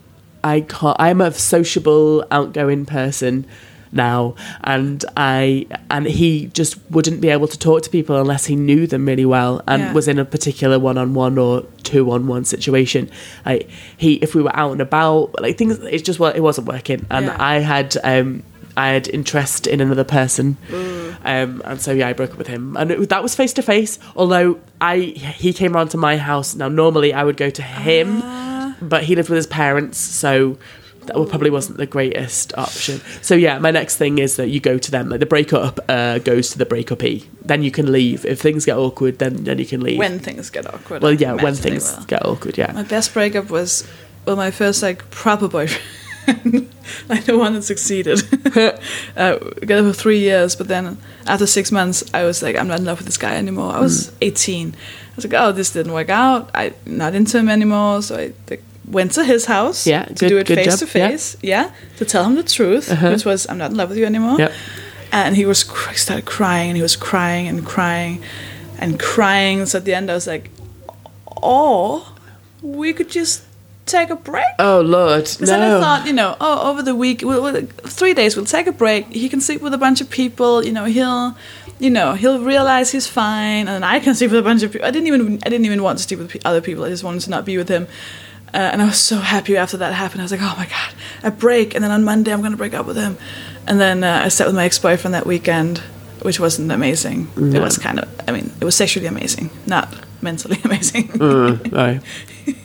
I 0.45 0.63
can't 0.63 0.97
I'm 0.99 1.21
a 1.21 1.31
sociable 1.33 2.25
outgoing 2.31 2.87
person 2.87 3.47
now 3.95 4.35
and 4.65 5.05
I 5.19 5.67
and 5.91 6.07
he 6.07 6.47
just 6.47 6.79
wouldn't 6.91 7.21
be 7.21 7.29
able 7.29 7.47
to 7.49 7.59
talk 7.59 7.83
to 7.83 7.91
people 7.91 8.17
unless 8.19 8.47
he 8.47 8.57
knew 8.57 8.87
them 8.87 9.05
really 9.07 9.27
well 9.27 9.63
and 9.69 9.83
Yeah. 9.83 9.93
was 9.93 10.09
in 10.09 10.19
a 10.19 10.25
particular 10.25 10.79
one-on-one 10.79 11.37
or 11.37 11.65
two-on-one 11.83 12.45
situation 12.47 13.11
like 13.45 13.69
he 13.99 14.15
if 14.15 14.35
we 14.35 14.41
were 14.43 14.57
out 14.57 14.73
and 14.73 14.81
about 14.81 15.39
like 15.43 15.59
things 15.59 15.79
it 15.81 16.05
just 16.07 16.19
it 16.21 16.43
wasn't 16.43 16.67
working 16.69 17.05
and 17.11 17.27
Yeah. 17.27 17.37
I 17.39 17.59
had 17.59 17.97
um 18.03 18.43
I 18.77 18.89
had 18.89 19.09
interest 19.09 19.67
in 19.67 19.81
another 19.81 20.05
person 20.05 20.57
um, 21.25 21.63
and 21.65 21.81
so 21.81 21.93
yeah, 21.93 22.09
I 22.09 22.13
broke 22.13 22.33
up 22.33 22.39
with 22.39 22.47
him, 22.47 22.77
and 22.77 22.91
it, 22.91 23.09
that 23.09 23.23
was 23.23 23.35
face 23.35 23.53
to 23.55 23.63
face. 23.63 23.99
Although 24.17 24.61
I 24.81 24.99
he 24.99 25.53
came 25.53 25.73
round 25.75 25.91
to 25.91 25.97
my 25.97 26.17
house. 26.17 26.55
Now 26.55 26.69
normally 26.69 27.13
I 27.13 27.25
would 27.25 27.37
go 27.37 27.51
to 27.51 27.63
him, 27.63 28.21
but 28.81 29.05
he 29.05 29.15
lived 29.15 29.29
with 29.29 29.37
his 29.37 29.47
parents, 29.47 29.99
so 29.99 30.59
that 31.07 31.15
probably 31.15 31.51
wasn't 31.51 31.79
the 31.79 31.87
greatest 31.87 32.57
option. 32.57 33.01
So 33.23 33.35
yeah, 33.35 33.59
my 33.59 33.71
next 33.71 33.97
thing 33.97 34.19
is 34.19 34.37
that 34.37 34.49
you 34.49 34.61
go 34.61 34.79
to 34.79 34.91
them. 34.91 35.09
Like 35.09 35.21
the 35.21 35.27
breakup 35.27 35.81
uh, 35.89 36.19
goes 36.19 36.51
to 36.51 36.59
the 36.59 36.67
breakupy. 36.67 37.27
Then 37.45 37.63
you 37.63 37.71
can 37.71 37.91
leave. 37.91 38.25
If 38.25 38.41
things 38.41 38.65
get 38.65 38.77
awkward, 38.77 39.19
then 39.19 39.45
then 39.45 39.59
you 39.59 39.67
can 39.67 39.81
leave. 39.81 39.99
When 39.99 40.19
things 40.19 40.51
get 40.51 40.67
awkward. 40.73 41.03
well, 41.03 41.13
yeah, 41.13 41.35
when 41.35 41.55
things 41.55 41.93
get 42.07 42.25
awkward, 42.25 42.59
yeah. 42.59 42.73
My 42.73 42.83
best 42.83 43.13
breakup 43.13 43.51
was 43.51 43.87
well, 44.27 44.37
my 44.37 44.51
first 44.51 44.83
like 44.83 45.09
proper 45.11 45.49
boyfriend. 45.49 45.83
like 47.09 47.25
the 47.25 47.37
one 47.39 47.55
that 47.55 47.63
succeeded. 47.63 48.21
uh, 49.17 49.39
together 49.39 49.93
for 49.93 49.99
three 49.99 50.19
years, 50.21 50.57
but 50.57 50.69
then 50.69 50.99
after 51.27 51.47
six 51.47 51.71
months, 51.73 52.05
I 52.15 52.25
was 52.25 52.43
like, 52.43 52.57
I'm 52.57 52.69
not 52.69 52.79
in 52.81 52.85
love 52.85 52.99
with 52.99 53.07
this 53.07 53.17
guy 53.19 53.37
anymore. 53.37 53.73
I 53.73 53.81
was 53.81 54.09
Mm. 54.11 54.15
18. 54.23 54.75
I 54.75 55.17
was 55.17 55.25
like, 55.27 55.35
oh, 55.37 55.53
this 55.53 55.71
didn't 55.73 55.93
work 55.93 56.09
out. 56.11 56.51
I'm 56.55 56.75
not 56.87 57.15
into 57.15 57.39
him 57.39 57.49
anymore. 57.49 58.03
So 58.03 58.17
I 58.17 58.33
like, 58.51 58.63
went 58.87 59.13
to 59.13 59.25
his 59.25 59.45
house 59.47 59.87
Yeah, 59.87 60.05
to 60.07 60.15
good- 60.15 60.29
do 60.29 60.39
it 60.39 60.47
face 60.49 60.67
job, 60.67 60.79
to 60.81 60.87
face. 60.87 61.37
Yeah, 61.43 61.71
to 61.99 62.05
tell 62.05 62.25
him 62.25 62.35
the 62.35 62.43
truth, 62.43 62.89
which 63.03 63.25
was, 63.25 63.47
I'm 63.49 63.59
not 63.59 63.71
in 63.71 63.77
love 63.77 63.89
with 63.91 63.99
you 63.99 64.07
anymore. 64.07 64.39
Yep. 64.39 64.53
And 65.13 65.37
he 65.37 65.45
was 65.45 65.63
cr- 65.65 65.95
started 65.95 66.25
crying, 66.25 66.71
and 66.71 66.77
he 66.77 66.83
was 66.83 66.97
crying 66.97 67.47
and 67.47 67.67
crying 67.67 68.23
and 68.79 68.99
crying. 68.99 69.67
So 69.67 69.79
at 69.79 69.85
the 69.85 69.93
end, 69.95 70.11
I 70.11 70.15
was 70.15 70.27
like, 70.27 70.51
oh, 71.43 72.15
we 72.63 72.93
could 72.93 73.11
just 73.11 73.43
take 73.87 74.11
a 74.11 74.17
break. 74.17 74.45
Oh 74.59 74.81
Lord, 74.81 75.23
Because 75.25 75.39
then 75.49 75.61
I 75.61 75.81
thought, 75.81 76.07
you 76.07 76.13
know, 76.13 76.37
oh, 76.41 76.71
over 76.71 76.83
the 76.83 76.95
week, 76.95 77.23
we'll, 77.23 77.43
we'll, 77.43 77.63
three 77.67 78.15
days, 78.15 78.37
we'll 78.37 78.47
take 78.47 78.67
a 78.67 78.73
break. 78.73 79.07
He 79.13 79.29
can 79.29 79.41
sleep 79.41 79.61
with 79.61 79.75
a 79.75 79.79
bunch 79.79 80.01
of 80.01 80.09
people. 80.11 80.65
You 80.65 80.73
know, 80.73 80.85
he'll, 80.85 81.37
you 81.79 81.91
know, 81.91 82.15
he'll 82.15 82.43
realize 82.45 82.93
he's 82.93 83.07
fine, 83.07 83.69
and 83.69 83.85
I 83.85 84.01
can 84.01 84.15
sleep 84.19 84.31
with 84.31 84.41
a 84.41 84.43
bunch 84.43 84.63
of 84.63 84.73
people. 84.73 84.87
I 84.87 84.91
didn't 84.91 85.09
even, 85.09 85.37
I 85.45 85.49
didn't 85.49 85.67
even 85.67 85.83
want 85.83 85.99
to 85.99 86.05
sleep 86.05 86.21
with 86.21 86.37
other 86.45 86.61
people. 86.61 86.85
I 86.85 86.89
just 86.89 87.05
wanted 87.05 87.21
to 87.23 87.31
not 87.31 87.45
be 87.45 87.57
with 87.57 87.69
him. 87.69 87.87
Uh, 88.55 88.59
and 88.59 88.83
I 88.83 88.85
was 88.85 88.99
so 88.99 89.17
happy 89.17 89.57
after 89.57 89.79
that 89.79 89.95
happened. 89.95 90.21
I 90.21 90.25
was 90.25 90.33
like, 90.33 90.43
oh 90.43 90.55
my 90.59 90.67
god, 90.67 90.93
a 91.23 91.31
break, 91.31 91.75
and 91.75 91.83
then 91.83 91.91
on 91.91 92.05
Monday 92.05 92.33
I'm 92.33 92.43
gonna 92.43 92.57
break 92.57 92.75
up 92.75 92.87
with 92.87 92.97
him. 92.99 93.17
And 93.67 93.81
then 93.81 94.05
uh, 94.05 94.23
I 94.25 94.29
slept 94.29 94.49
with 94.49 94.57
my 94.57 94.65
ex-boyfriend 94.67 95.15
that 95.15 95.27
weekend, 95.27 95.79
which 96.21 96.39
wasn't 96.39 96.71
amazing. 96.71 97.29
It 97.37 97.61
was 97.61 97.79
kind 97.79 97.99
of, 98.01 98.11
I 98.29 98.33
mean, 98.33 98.53
it 98.61 98.65
was 98.65 98.75
sexually 98.75 99.07
amazing, 99.07 99.51
not 99.67 99.95
mentally 100.21 100.59
amazing. 100.65 101.09
Mm, 101.09 101.73
no. 101.73 102.01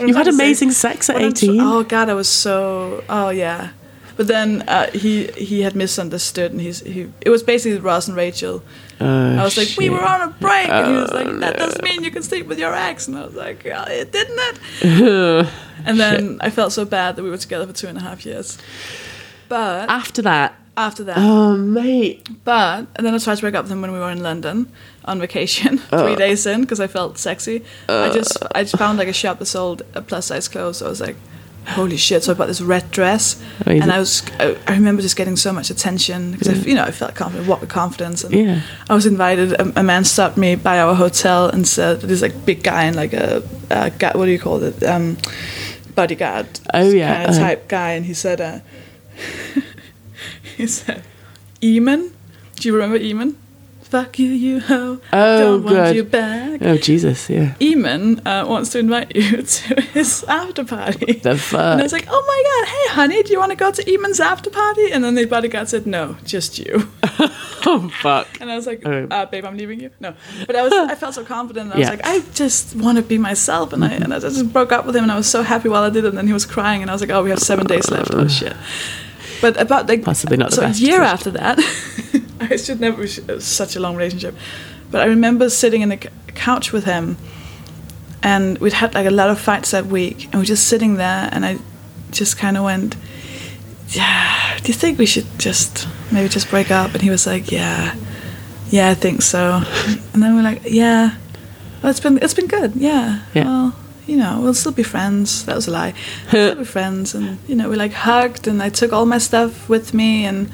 You 0.00 0.14
had 0.14 0.24
to 0.24 0.32
say- 0.32 0.44
amazing 0.44 0.70
sex 0.72 1.08
at 1.10 1.14
what 1.16 1.22
I'm 1.24 1.28
18. 1.30 1.60
oh 1.60 1.82
god, 1.84 2.08
I 2.08 2.14
was 2.14 2.28
so. 2.28 3.02
Oh 3.08 3.30
yeah, 3.30 3.70
but 4.16 4.26
then 4.28 4.62
uh, 4.68 4.90
he 4.92 5.26
he 5.36 5.62
had 5.62 5.74
misunderstood, 5.74 6.52
and 6.52 6.60
he's 6.60 6.80
he. 6.80 7.10
It 7.20 7.30
was 7.30 7.42
basically 7.42 7.78
Ross 7.80 8.08
and 8.08 8.16
Rachel. 8.16 8.62
Oh, 9.00 9.36
I 9.36 9.42
was 9.42 9.56
like, 9.56 9.68
we 9.76 9.90
were 9.90 10.00
on 10.04 10.20
a 10.20 10.28
break, 10.40 10.68
and 10.68 10.86
he 10.86 10.92
was 10.94 11.10
Oh, 11.10 11.16
like, 11.16 11.40
that 11.40 11.56
doesn't 11.56 11.82
mean 11.82 12.04
you 12.04 12.10
can 12.12 12.22
sleep 12.22 12.46
with 12.46 12.58
your 12.58 12.72
ex, 12.72 13.08
and 13.08 13.18
I 13.18 13.24
was 13.24 13.34
like, 13.34 13.64
yeah, 13.64 13.84
it 13.88 14.12
didn't 14.12 14.38
it? 14.38 15.48
and 15.84 15.98
then 15.98 16.38
I 16.40 16.50
felt 16.50 16.72
so 16.72 16.84
bad 16.84 17.16
that 17.16 17.22
we 17.24 17.30
were 17.30 17.36
together 17.38 17.66
for 17.66 17.72
two 17.72 17.88
and 17.88 17.98
a 17.98 18.00
half 18.00 18.24
years. 18.24 18.58
But 19.48 19.88
After 19.90 20.22
that, 20.22 20.54
after 20.76 21.04
that, 21.04 21.18
oh 21.18 21.56
mate, 21.56 22.26
but 22.44 22.86
and 22.96 23.06
then 23.06 23.14
I 23.14 23.18
tried 23.18 23.36
to 23.36 23.40
break 23.42 23.54
up 23.54 23.64
with 23.64 23.72
him 23.72 23.82
when 23.82 23.92
we 23.92 23.98
were 23.98 24.10
in 24.10 24.22
London 24.22 24.72
on 25.04 25.20
vacation, 25.20 25.78
three 25.90 26.16
days 26.16 26.46
in, 26.46 26.62
because 26.62 26.80
I 26.80 26.86
felt 26.86 27.18
sexy. 27.18 27.64
I 27.88 28.10
just 28.12 28.38
I 28.54 28.62
just 28.62 28.78
found 28.78 28.98
like 28.98 29.08
a 29.08 29.12
shop 29.12 29.38
that 29.38 29.46
sold 29.46 29.82
uh, 29.94 30.00
plus 30.00 30.26
size 30.26 30.48
clothes. 30.48 30.78
So 30.78 30.86
I 30.86 30.88
was 30.88 31.00
like, 31.00 31.16
holy 31.66 31.96
shit! 31.96 32.24
So 32.24 32.32
I 32.32 32.34
bought 32.34 32.46
this 32.46 32.60
red 32.60 32.90
dress, 32.90 33.42
Amazing. 33.66 33.82
and 33.82 33.92
I 33.92 33.98
was 33.98 34.22
I, 34.40 34.56
I 34.66 34.72
remember 34.74 35.02
just 35.02 35.16
getting 35.16 35.36
so 35.36 35.52
much 35.52 35.70
attention 35.70 36.32
because 36.32 36.48
I 36.48 36.52
f 36.52 36.66
you 36.66 36.74
know 36.74 36.84
I 36.84 36.90
felt 36.90 37.14
confident, 37.14 37.48
walked 37.48 37.62
with 37.62 37.70
confidence, 37.70 38.24
and 38.24 38.34
Yeah. 38.34 38.60
I 38.88 38.94
was 38.94 39.06
invited. 39.06 39.52
A, 39.52 39.80
a 39.80 39.82
man 39.82 40.04
stopped 40.04 40.36
me 40.36 40.54
by 40.56 40.78
our 40.80 40.94
hotel 40.94 41.48
and 41.48 41.66
said, 41.66 42.00
"This 42.00 42.22
like 42.22 42.46
big 42.46 42.62
guy 42.62 42.84
and 42.84 42.96
like 42.96 43.12
a, 43.12 43.42
a 43.70 43.90
guy, 43.90 44.12
what 44.16 44.26
do 44.26 44.30
you 44.32 44.38
call 44.38 44.62
it? 44.62 44.82
Um, 44.82 45.18
bodyguard. 45.94 46.60
Oh, 46.72 46.88
yeah, 46.90 47.14
kind 47.14 47.30
of 47.30 47.36
uh-huh. 47.36 47.46
type 47.46 47.68
guy." 47.68 47.92
And 47.92 48.06
he 48.06 48.14
said, 48.14 48.40
uh, 48.40 48.60
"He 50.56 50.66
said, 50.66 51.02
Eamon, 51.60 52.10
do 52.56 52.68
you 52.68 52.74
remember 52.74 52.98
Eamon?" 52.98 53.36
fuck 53.92 54.18
you, 54.18 54.28
you 54.28 54.58
hoe. 54.58 54.98
Oh, 55.12 55.38
Don't 55.38 55.64
want 55.64 55.94
you 55.94 56.02
back. 56.02 56.62
Oh 56.62 56.78
Jesus, 56.78 57.28
yeah. 57.28 57.52
Eamon 57.60 58.26
uh, 58.26 58.46
wants 58.48 58.70
to 58.70 58.78
invite 58.78 59.14
you 59.14 59.42
to 59.56 59.80
his 59.82 60.24
after 60.24 60.64
party. 60.64 61.12
The 61.12 61.36
fuck? 61.36 61.60
And 61.74 61.80
I 61.80 61.82
was 61.82 61.92
like, 61.92 62.06
oh 62.08 62.24
my 62.26 62.42
god, 62.48 62.68
hey 62.74 62.94
honey, 62.94 63.22
do 63.22 63.32
you 63.34 63.38
want 63.38 63.50
to 63.50 63.56
go 63.56 63.70
to 63.70 63.82
Eamon's 63.84 64.18
after 64.18 64.48
party? 64.48 64.90
And 64.92 65.04
then 65.04 65.14
the 65.14 65.26
bodyguard 65.26 65.68
said, 65.68 65.86
no, 65.86 66.16
just 66.24 66.58
you. 66.58 66.88
oh 67.66 67.92
fuck. 68.00 68.28
And 68.40 68.50
I 68.50 68.56
was 68.56 68.66
like, 68.66 68.80
uh, 68.86 69.26
babe, 69.26 69.44
I'm 69.44 69.58
leaving 69.58 69.78
you. 69.80 69.90
No, 70.00 70.14
but 70.46 70.56
I 70.56 70.62
was, 70.62 70.72
I 70.72 70.94
felt 70.94 71.12
so 71.14 71.22
confident. 71.22 71.66
And 71.66 71.74
I 71.74 71.76
was 71.76 71.84
Yeah. 71.88 71.90
like, 71.90 72.06
I 72.06 72.20
just 72.32 72.74
want 72.74 72.96
to 72.96 73.02
be 73.04 73.18
myself, 73.18 73.74
and 73.74 73.84
I 73.84 73.90
and 73.90 74.14
I 74.14 74.20
just 74.20 74.50
broke 74.54 74.72
up 74.72 74.86
with 74.86 74.96
him, 74.96 75.02
and 75.02 75.12
I 75.12 75.16
was 75.16 75.28
so 75.28 75.42
happy 75.42 75.68
while 75.68 75.82
I 75.82 75.90
did 75.90 76.06
it. 76.06 76.08
And 76.08 76.16
then 76.16 76.26
he 76.26 76.32
was 76.32 76.46
crying, 76.46 76.80
and 76.80 76.90
I 76.90 76.94
was 76.94 77.02
like, 77.02 77.10
oh, 77.10 77.22
we 77.22 77.28
have 77.28 77.40
seven 77.40 77.66
days 77.66 77.90
left. 77.90 78.08
Oh 78.14 78.26
shit. 78.26 78.56
But 79.42 79.60
about 79.60 79.88
like 79.88 80.02
Possibly 80.04 80.36
not 80.38 80.50
the 80.50 80.56
so 80.56 80.62
best 80.62 80.80
a 80.80 80.84
year 80.84 81.00
decision. 81.00 81.12
after 81.12 81.30
that, 81.32 81.58
I 82.52 82.56
should 82.56 82.80
never. 82.80 83.02
It 83.02 83.26
was 83.28 83.44
such 83.44 83.76
a 83.76 83.80
long 83.80 83.94
relationship, 83.96 84.34
but 84.90 85.02
I 85.02 85.06
remember 85.06 85.50
sitting 85.50 85.82
in 85.82 85.88
the 85.90 85.98
c- 86.02 86.08
couch 86.34 86.72
with 86.72 86.84
him, 86.84 87.16
and 88.22 88.56
we'd 88.58 88.72
had 88.72 88.94
like 88.94 89.06
a 89.06 89.10
lot 89.10 89.28
of 89.30 89.38
fights 89.40 89.72
that 89.72 89.86
week, 89.86 90.24
and 90.26 90.34
we 90.34 90.38
were 90.40 90.44
just 90.54 90.68
sitting 90.68 90.94
there, 90.96 91.28
and 91.32 91.44
I 91.44 91.58
just 92.12 92.38
kind 92.38 92.56
of 92.56 92.64
went, 92.64 92.96
"Yeah, 93.88 94.58
do 94.62 94.68
you 94.68 94.74
think 94.74 94.98
we 94.98 95.06
should 95.06 95.26
just 95.38 95.88
maybe 96.12 96.28
just 96.28 96.48
break 96.48 96.70
up?" 96.70 96.92
And 96.94 97.02
he 97.02 97.10
was 97.10 97.26
like, 97.26 97.50
"Yeah, 97.52 97.94
yeah, 98.70 98.90
I 98.90 98.94
think 98.94 99.22
so." 99.22 99.62
And 100.14 100.22
then 100.22 100.36
we're 100.36 100.42
like, 100.42 100.62
"Yeah, 100.64 101.16
well, 101.82 101.90
it's 101.90 102.00
been 102.00 102.18
it's 102.22 102.34
been 102.34 102.46
good, 102.48 102.76
yeah. 102.76 103.20
Yeah. 103.34 103.44
Well, 103.44 103.74
you 104.06 104.16
know, 104.16 104.40
we'll 104.42 104.54
still 104.54 104.72
be 104.72 104.82
friends. 104.82 105.44
That 105.46 105.54
was 105.56 105.68
a 105.68 105.70
lie. 105.70 105.94
We'll 106.32 106.50
still 106.52 106.58
be 106.58 106.64
friends, 106.64 107.14
and 107.14 107.38
you 107.48 107.54
know, 107.56 107.68
we 107.70 107.76
like 107.76 107.92
hugged, 107.92 108.46
and 108.48 108.62
I 108.62 108.68
took 108.70 108.92
all 108.92 109.06
my 109.06 109.18
stuff 109.18 109.68
with 109.68 109.94
me, 109.94 110.24
and 110.24 110.50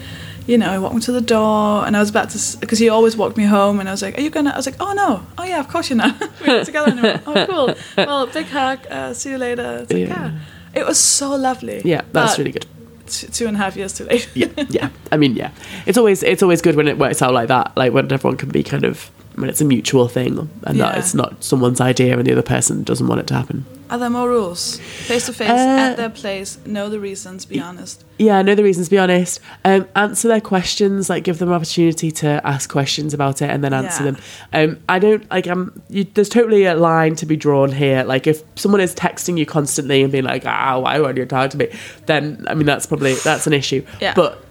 you 0.46 0.56
know, 0.58 0.70
I 0.70 0.78
walked 0.78 0.94
me 0.94 1.00
to 1.02 1.12
the 1.12 1.20
door, 1.20 1.86
and 1.86 1.96
I 1.96 2.00
was 2.00 2.10
about 2.10 2.30
to 2.30 2.58
because 2.58 2.78
he 2.78 2.88
always 2.88 3.16
walked 3.16 3.36
me 3.36 3.44
home, 3.44 3.80
and 3.80 3.88
I 3.88 3.92
was 3.92 4.02
like, 4.02 4.18
"Are 4.18 4.22
you 4.22 4.30
gonna?" 4.30 4.50
I 4.50 4.56
was 4.56 4.66
like, 4.66 4.76
"Oh 4.80 4.92
no, 4.92 5.22
oh 5.38 5.44
yeah, 5.44 5.60
of 5.60 5.68
course 5.68 5.90
you're 5.90 5.96
not. 5.98 6.14
We're 6.46 6.64
together 6.64 6.90
anymore. 6.92 7.20
Oh 7.26 7.46
cool. 7.46 7.74
Well, 8.06 8.26
big 8.26 8.46
hug. 8.46 8.78
Uh, 8.90 9.12
see 9.14 9.30
you 9.30 9.38
later." 9.38 9.80
It's 9.82 9.92
like, 9.92 10.08
Yeah. 10.08 10.32
yeah. 10.32 10.80
It 10.80 10.86
was 10.86 10.98
so 10.98 11.30
lovely. 11.34 11.80
Yeah, 11.84 12.02
that's 12.12 12.32
But 12.32 12.38
really 12.38 12.52
good. 12.52 12.66
t- 13.06 13.26
two 13.28 13.46
and 13.46 13.56
a 13.56 13.58
half 13.58 13.76
years 13.76 13.92
too 13.94 14.04
late. 14.04 14.28
Yeah, 14.34 14.48
yeah. 14.68 14.90
I 15.10 15.16
mean, 15.16 15.34
yeah. 15.36 15.50
It's 15.86 15.96
always 15.98 16.22
it's 16.22 16.42
always 16.42 16.60
good 16.62 16.76
when 16.76 16.88
it 16.88 16.98
works 16.98 17.22
out 17.22 17.32
like 17.32 17.48
that. 17.48 17.72
Like 17.76 17.92
when 17.94 18.12
everyone 18.12 18.36
can 18.36 18.50
be 18.50 18.62
kind 18.62 18.84
of 18.84 19.10
when 19.40 19.48
it's 19.50 19.60
a 19.60 19.64
mutual 19.64 20.08
thing 20.08 20.48
and 20.64 20.80
that 20.80 20.98
it's 20.98 21.14
not 21.14 21.42
someone's 21.44 21.80
idea 21.80 22.16
and 22.18 22.26
the 22.26 22.32
other 22.32 22.42
person 22.42 22.82
doesn't 22.82 23.06
want 23.06 23.20
it 23.20 23.26
to 23.28 23.34
happen. 23.34 23.64
Are 23.90 23.96
there 23.98 24.10
more 24.10 24.28
rules? 24.28 24.76
Face 25.06 25.24
to 25.26 25.32
face, 25.32 25.48
Uh, 25.48 25.54
at 25.54 25.94
their 25.96 26.10
place, 26.10 26.58
know 26.66 26.90
the 26.90 27.00
reasons, 27.00 27.46
be 27.46 27.58
honest. 27.58 28.04
Yeah, 28.18 28.42
know 28.42 28.54
the 28.54 28.62
reasons. 28.62 28.90
Be 28.90 28.98
honest. 28.98 29.40
Um, 29.64 29.86
answer 29.96 30.28
their 30.28 30.42
questions. 30.42 31.08
Like 31.08 31.24
give 31.24 31.38
them 31.38 31.48
an 31.48 31.54
opportunity 31.54 32.10
to 32.10 32.46
ask 32.46 32.68
questions 32.68 33.14
about 33.14 33.40
it 33.40 33.48
and 33.48 33.64
then 33.64 33.72
answer 33.72 34.04
Yeah. 34.04 34.10
them. 34.10 34.20
Um, 34.52 34.78
I 34.90 34.98
don't 34.98 35.30
like. 35.30 35.46
Um, 35.48 35.80
you, 35.88 36.04
there's 36.12 36.28
totally 36.28 36.66
a 36.66 36.74
line 36.74 37.14
to 37.16 37.24
be 37.24 37.36
drawn 37.36 37.72
here. 37.72 38.02
Like 38.04 38.26
if 38.26 38.42
someone 38.56 38.82
is 38.82 38.94
texting 38.94 39.38
you 39.38 39.46
constantly 39.46 40.02
and 40.02 40.12
being 40.12 40.24
like, 40.24 40.44
"Ah, 40.44 40.78
why 40.78 41.00
won't 41.00 41.16
you 41.16 41.24
talk 41.24 41.48
to 41.52 41.56
me?" 41.56 41.68
Then 42.04 42.44
I 42.46 42.52
mean 42.54 42.66
that's 42.66 42.84
probably 42.84 43.14
that's 43.14 43.46
an 43.46 43.54
issue. 43.54 43.82
Yeah. 44.02 44.12
But 44.14 44.44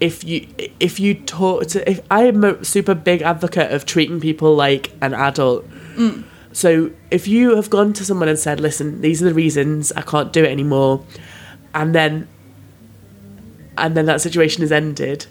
if 0.00 0.24
you 0.24 0.46
if 0.80 0.98
you 1.00 1.14
talk 1.14 1.66
to 1.68 1.88
if 1.88 2.00
I 2.10 2.24
am 2.24 2.44
a 2.44 2.64
super 2.64 2.94
big 2.94 3.22
advocate 3.22 3.72
of 3.72 3.86
treating 3.86 4.20
people 4.20 4.54
like 4.54 4.92
an 5.00 5.14
adult. 5.14 5.68
Mm. 5.96 6.24
So 6.52 6.90
if 7.10 7.26
you 7.26 7.56
have 7.56 7.68
gone 7.70 7.92
to 7.94 8.04
someone 8.04 8.28
and 8.28 8.38
said, 8.38 8.60
"Listen, 8.60 9.00
these 9.00 9.20
are 9.22 9.26
the 9.26 9.34
reasons 9.34 9.92
I 9.92 10.02
can't 10.02 10.32
do 10.32 10.44
it 10.44 10.50
anymore," 10.50 11.04
and 11.74 11.94
then 11.94 12.28
and 13.76 13.96
then 13.96 14.06
that 14.06 14.20
situation 14.20 14.62
is 14.62 14.70
ended 14.70 15.26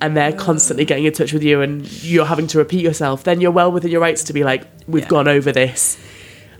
and 0.00 0.16
they're 0.16 0.32
constantly 0.32 0.84
getting 0.84 1.04
in 1.04 1.12
touch 1.12 1.32
with 1.32 1.42
you 1.42 1.60
and 1.62 1.90
you're 2.02 2.26
having 2.26 2.46
to 2.48 2.58
repeat 2.58 2.82
yourself 2.82 3.22
then 3.24 3.40
you're 3.40 3.50
well 3.52 3.70
within 3.70 3.90
your 3.90 4.00
rights 4.00 4.24
to 4.24 4.32
be 4.32 4.42
like 4.44 4.64
we've 4.88 5.04
Yeah. 5.04 5.08
gone 5.08 5.28
over 5.28 5.52
this 5.52 5.96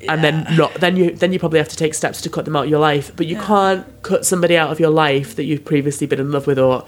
and 0.08 0.22
then 0.22 0.46
not 0.56 0.72
then 0.74 0.96
you 0.96 1.10
then 1.10 1.32
you 1.32 1.38
probably 1.40 1.58
have 1.58 1.68
to 1.68 1.76
take 1.76 1.94
steps 1.94 2.20
to 2.22 2.30
cut 2.30 2.44
them 2.44 2.54
out 2.54 2.64
of 2.64 2.70
your 2.70 2.78
life 2.78 3.10
but 3.16 3.26
you 3.26 3.34
Yeah. 3.36 3.44
can't 3.44 4.02
cut 4.02 4.24
somebody 4.24 4.56
out 4.56 4.70
of 4.70 4.78
your 4.78 4.90
life 4.90 5.34
that 5.36 5.44
you've 5.44 5.64
previously 5.64 6.06
been 6.06 6.20
in 6.20 6.30
love 6.30 6.46
with 6.46 6.58
or 6.60 6.84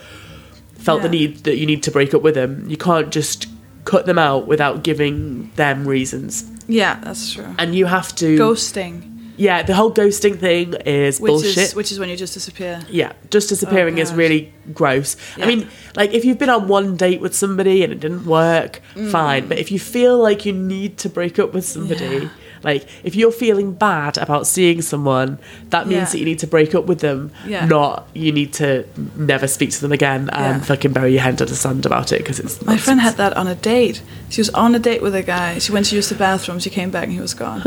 felt 0.79 1.03
the 1.03 1.09
need 1.09 1.45
that 1.45 1.57
you 1.57 1.67
need 1.67 1.83
to 1.83 1.91
break 1.91 2.15
up 2.15 2.23
with 2.23 2.35
them 2.35 2.65
you 2.69 2.77
can't 2.77 3.11
just 3.11 3.47
cut 3.85 4.07
them 4.07 4.19
out 4.19 4.47
without 4.47 4.83
giving 4.83 5.51
them 5.57 5.87
reasons 5.87 6.45
Yeah, 6.67 6.99
that's 7.03 7.33
true. 7.35 7.55
and 7.59 7.75
you 7.75 7.87
have 7.87 8.15
to 8.17 8.39
Ghosting, 8.39 8.97
yeah 9.37 9.63
the 9.63 9.75
whole 9.75 9.93
ghosting 9.93 10.39
thing 10.39 10.75
is 10.87 11.21
which 11.21 11.31
bullshit 11.31 11.57
is 11.59 11.75
which 11.75 11.91
is 11.93 11.99
when 11.99 12.09
you 12.09 12.17
just 12.17 12.35
disappear. 12.35 12.81
yeah, 12.91 13.13
just 13.31 13.49
disappearing 13.49 13.99
is 13.99 14.09
Oh, 14.09 14.13
gosh. 14.13 14.19
really 14.19 14.53
gross. 14.75 15.17
I 15.37 15.47
mean, 15.47 15.69
like 15.97 16.13
if 16.13 16.25
you've 16.25 16.39
been 16.39 16.51
on 16.51 16.69
one 16.69 16.97
date 16.97 17.21
with 17.21 17.35
somebody 17.35 17.83
and 17.85 17.93
it 17.93 18.01
didn't 18.01 18.25
work, 18.27 18.81
Mm. 18.95 19.11
fine. 19.11 19.49
But 19.49 19.59
if 19.59 19.71
you 19.73 19.79
feel 19.79 20.19
like 20.19 20.45
you 20.45 20.53
need 20.53 20.99
to 20.99 21.09
break 21.09 21.39
up 21.39 21.55
with 21.55 21.65
somebody, 21.65 22.05
Yeah. 22.05 22.29
Like 22.63 22.87
if 23.05 23.15
you're 23.15 23.33
feeling 23.33 23.73
bad 23.73 24.19
about 24.19 24.47
seeing 24.47 24.83
someone, 24.83 25.39
that 25.71 25.87
means 25.87 25.99
Yeah. 26.01 26.05
that 26.07 26.19
you 26.19 26.25
need 26.25 26.39
to 26.41 26.47
break 26.47 26.75
up 26.75 26.87
with 26.87 27.01
them, 27.01 27.31
Yeah. 27.47 27.67
not 27.67 28.09
you 28.15 28.33
need 28.33 28.53
to 28.55 28.85
never 29.17 29.47
speak 29.47 29.71
to 29.73 29.81
them 29.81 29.93
again 29.93 30.29
and 30.33 30.59
Yeah. 30.61 30.65
fucking 30.65 30.93
bury 30.93 31.13
your 31.13 31.23
head 31.23 31.31
under 31.41 31.45
the 31.47 31.55
sand 31.57 31.87
about 31.87 32.13
it 32.13 32.19
because 32.19 32.41
it's 32.41 32.61
My 32.65 32.77
friend 32.77 33.01
had 33.01 33.17
that 33.17 33.37
on 33.37 33.47
a 33.47 33.55
date. 33.55 34.03
She 34.31 34.41
was 34.41 34.51
on 34.51 34.75
a 34.75 34.79
date 34.79 35.03
with 35.03 35.15
a 35.15 35.23
guy. 35.23 35.59
She 35.59 35.73
went 35.73 35.87
to 35.87 35.97
use 35.97 36.09
the 36.09 36.15
bathroom. 36.15 36.59
She 36.59 36.71
came 36.71 36.91
back 36.91 37.05
and 37.05 37.13
he 37.13 37.21
was 37.21 37.35
gone. 37.35 37.61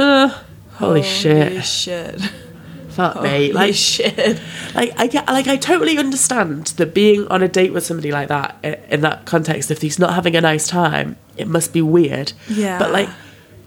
Holy 0.74 1.04
shit. 1.04 1.48
Holy 1.50 1.62
shit. 1.62 2.20
Fuck 2.90 3.22
me. 3.24 3.54
Like 3.54 3.74
shit. 3.74 4.40
like 4.76 4.92
I 4.98 5.08
get 5.08 5.26
like 5.28 5.48
I 5.48 5.56
totally 5.56 5.98
understand 5.98 6.68
that 6.78 6.94
being 6.94 7.26
on 7.30 7.42
a 7.42 7.48
date 7.48 7.72
with 7.72 7.86
somebody 7.86 8.12
like 8.12 8.28
that 8.28 8.58
in 8.90 9.00
that 9.02 9.26
context, 9.26 9.72
if 9.72 9.82
he's 9.82 9.98
not 9.98 10.14
having 10.14 10.36
a 10.36 10.42
nice 10.42 10.68
time, 10.68 11.16
it 11.38 11.48
must 11.48 11.72
be 11.72 11.82
weird. 11.82 12.34
Yeah. 12.50 12.78
But 12.80 12.92
like, 12.92 13.10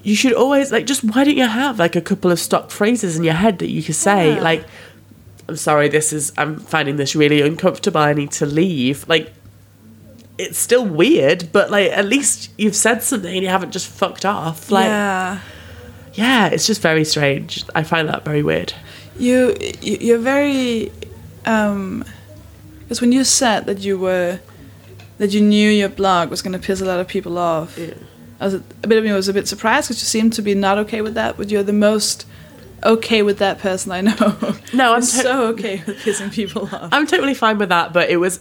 you 0.04 0.14
should 0.14 0.34
always 0.34 0.70
like 0.70 0.86
just 0.86 1.02
why 1.02 1.24
don't 1.24 1.36
you 1.36 1.48
have 1.48 1.78
like 1.80 1.96
a 1.96 2.00
couple 2.00 2.30
of 2.30 2.38
stock 2.38 2.70
phrases 2.70 3.16
in 3.16 3.24
your 3.24 3.34
head 3.34 3.58
that 3.58 3.68
you 3.68 3.82
could 3.82 3.96
say 3.96 4.34
Yeah. 4.34 4.42
like, 4.42 4.64
I'm 5.48 5.56
sorry, 5.56 5.88
this 5.88 6.12
is 6.12 6.32
I'm 6.36 6.58
finding 6.58 6.96
this 6.96 7.16
really 7.16 7.40
uncomfortable. 7.40 8.00
I 8.00 8.12
need 8.12 8.30
to 8.32 8.46
leave. 8.46 9.08
Like. 9.08 9.32
It's 10.36 10.58
still 10.58 10.84
weird, 10.84 11.50
but 11.52 11.70
like 11.70 11.92
at 11.92 12.06
least 12.06 12.50
you've 12.58 12.74
said 12.74 13.04
something 13.04 13.32
and 13.32 13.42
you 13.44 13.48
haven't 13.48 13.70
just 13.70 13.86
fucked 13.86 14.24
off. 14.24 14.68
Like, 14.68 14.86
yeah, 14.86 15.38
yeah. 16.14 16.48
it's 16.48 16.66
just 16.66 16.82
very 16.82 17.04
strange. 17.04 17.62
I 17.72 17.84
find 17.84 18.08
that 18.08 18.24
very 18.24 18.42
weird. 18.42 18.72
You, 19.16 19.56
you 19.80 19.96
you're 20.00 20.18
very 20.18 20.90
um 21.46 22.04
because 22.80 23.00
when 23.00 23.12
you 23.12 23.22
said 23.22 23.66
that 23.66 23.78
you 23.86 23.96
were 23.96 24.40
that 25.18 25.32
you 25.32 25.40
knew 25.40 25.70
your 25.70 25.88
blog 25.88 26.30
was 26.30 26.42
going 26.42 26.52
to 26.52 26.58
piss 26.58 26.80
a 26.80 26.84
lot 26.84 26.98
of 26.98 27.06
people 27.06 27.38
off. 27.38 27.78
I 27.78 27.94
was 28.44 28.54
a 28.54 28.58
bit 28.86 28.98
of 28.98 29.04
me 29.04 29.12
was 29.12 29.28
a 29.28 29.32
bit 29.34 29.48
surprised 29.48 29.88
because 29.88 30.02
you 30.02 30.06
seem 30.06 30.30
to 30.30 30.42
be 30.42 30.54
not 30.54 30.78
okay 30.78 31.00
with 31.02 31.14
that, 31.14 31.36
but 31.36 31.50
you're 31.50 31.62
the 31.62 31.72
most 31.72 32.26
okay 32.82 33.22
with 33.22 33.38
that 33.38 33.58
person 33.58 33.92
I 33.92 34.00
know. 34.02 34.54
No, 34.72 34.92
I'm 34.94 35.00
to- 35.00 35.06
so 35.06 35.46
okay 35.48 35.82
with 35.86 35.98
pissing 35.98 36.32
people 36.32 36.68
off. 36.72 36.88
I'm 36.92 37.06
totally 37.06 37.34
fine 37.34 37.58
with 37.58 37.70
that, 37.70 37.92
but 37.92 38.10
it 38.10 38.18
was 38.18 38.40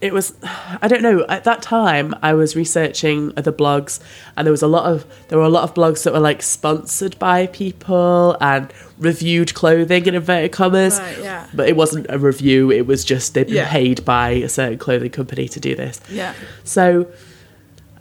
it 0.00 0.12
was 0.12 0.32
I 0.80 0.86
don't 0.86 1.02
know, 1.02 1.26
at 1.28 1.42
that 1.44 1.60
time 1.60 2.14
I 2.22 2.32
was 2.34 2.54
researching 2.54 3.32
other 3.36 3.50
blogs 3.50 3.98
and 4.36 4.46
there 4.46 4.52
was 4.52 4.62
a 4.62 4.68
lot 4.68 4.84
of 4.92 5.04
there 5.28 5.38
were 5.38 5.44
a 5.44 5.48
lot 5.48 5.64
of 5.64 5.74
blogs 5.74 6.04
that 6.04 6.12
were 6.12 6.20
like 6.20 6.40
sponsored 6.42 7.18
by 7.18 7.48
people 7.48 8.36
and 8.40 8.72
reviewed 8.98 9.54
clothing 9.54 10.06
in 10.06 10.14
inverted 10.14 10.52
commas. 10.52 10.98
Right, 11.00 11.18
yeah. 11.18 11.48
But 11.52 11.68
it 11.68 11.76
wasn't 11.76 12.06
a 12.10 12.18
review, 12.18 12.70
it 12.70 12.86
was 12.86 13.04
just 13.04 13.34
they'd 13.34 13.46
been 13.48 13.56
Yeah. 13.56 13.70
paid 13.70 14.04
by 14.04 14.30
a 14.30 14.48
certain 14.48 14.78
clothing 14.78 15.10
company 15.10 15.48
to 15.48 15.58
do 15.60 15.74
this. 15.74 16.00
Yeah. 16.08 16.34
So 16.62 17.08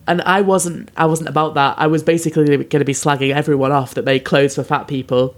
and 0.08 0.22
I 0.22 0.42
wasn't 0.42 0.90
I 0.98 1.06
wasn't 1.06 1.30
about 1.30 1.54
that. 1.56 1.76
I 1.78 1.88
was 1.88 2.04
basically 2.04 2.46
going 2.46 2.70
to 2.70 2.86
be 2.86 2.94
slagging 2.94 3.34
everyone 3.34 3.72
off 3.72 3.94
that 3.96 4.06
made 4.06 4.24
clothes 4.24 4.56
for 4.56 4.64
fat 4.64 4.88
people. 4.88 5.36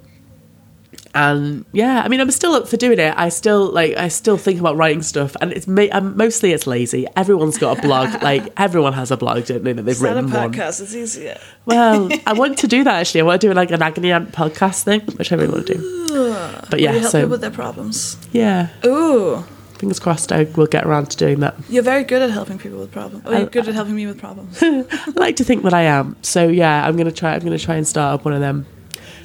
And 1.16 1.66
yeah, 1.72 2.04
I 2.06 2.08
mean, 2.08 2.22
I'm 2.22 2.30
still 2.30 2.54
up 2.54 2.68
for 2.68 2.78
doing 2.78 3.00
it. 3.00 3.14
I 3.18 3.30
still 3.30 3.72
like, 3.72 3.98
I 3.98 4.10
still 4.10 4.38
think 4.38 4.60
about 4.60 4.78
writing 4.78 5.02
stuff, 5.02 5.36
and 5.42 5.52
it's 5.52 5.66
ma- 5.68 5.88
um, 5.92 6.16
mostly 6.16 6.52
it's 6.52 6.68
lazy. 6.68 7.08
Everyone's 7.16 7.58
got 7.58 7.80
a 7.80 7.82
blog. 7.82 8.22
like 8.22 8.54
everyone 8.58 8.94
has 8.94 9.10
a 9.10 9.18
blog, 9.18 9.46
don't 9.46 9.64
they? 9.64 9.74
That 9.74 9.84
they've 9.84 10.00
a 10.00 10.04
written 10.04 10.30
one. 10.30 10.54
podcast. 10.54 10.82
It's 10.82 10.94
easier. 10.94 11.40
Well, 11.66 12.10
I 12.28 12.34
want 12.34 12.60
to 12.60 12.68
do 12.76 12.84
that 12.84 12.94
actually. 13.00 13.22
I 13.22 13.24
want 13.24 13.42
to 13.42 13.48
do 13.48 13.54
like 13.54 13.72
an 13.72 13.82
agony 13.82 14.12
aunt 14.12 14.32
podcast 14.34 14.84
thing, 14.84 15.02
which 15.18 15.32
I 15.32 15.36
really 15.36 15.52
want 15.52 15.66
to 15.68 15.74
do. 15.76 16.08
But 16.10 16.74
Will 16.74 16.80
yeah, 16.80 16.94
you 16.94 17.00
help 17.00 17.12
people 17.14 17.22
so 17.22 17.28
with 17.28 17.42
their 17.42 17.52
problems? 17.52 18.18
yeah, 18.32 18.70
Ooh, 18.86 19.44
fingers 19.80 20.00
crossed. 20.00 20.32
I 20.32 20.44
will 20.44 20.68
get 20.68 20.86
around 20.86 21.10
to 21.12 21.18
doing 21.18 21.40
that. 21.40 21.56
you're 21.70 21.82
very 21.84 22.04
good 22.04 22.22
at 22.22 22.30
helping 22.30 22.60
people 22.60 22.78
with 22.80 22.92
problems. 22.92 23.24
Oh, 23.26 23.36
you're 23.36 23.48
good 23.48 23.68
at 23.68 23.74
helping 23.74 23.96
me 23.96 24.06
with 24.06 24.20
problems. 24.20 24.60
I 24.62 24.86
like 25.16 25.38
to 25.38 25.44
think 25.44 25.64
that 25.64 25.74
I 25.74 25.84
am. 25.84 26.16
So 26.22 26.48
yeah, 26.48 26.86
I'm 26.86 26.96
gonna 26.98 27.12
try. 27.12 27.34
I'm 27.34 27.42
gonna 27.42 27.58
try 27.58 27.76
and 27.76 27.88
start 27.88 28.20
up 28.20 28.26
one 28.26 28.34
of 28.34 28.42
them. 28.42 28.66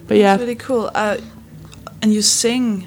But 0.07 0.17
yeah, 0.17 0.35
It's 0.35 0.41
really 0.41 0.55
cool. 0.55 0.91
Uh, 0.95 1.19
and 2.03 2.13
you 2.13 2.23
sing. 2.23 2.87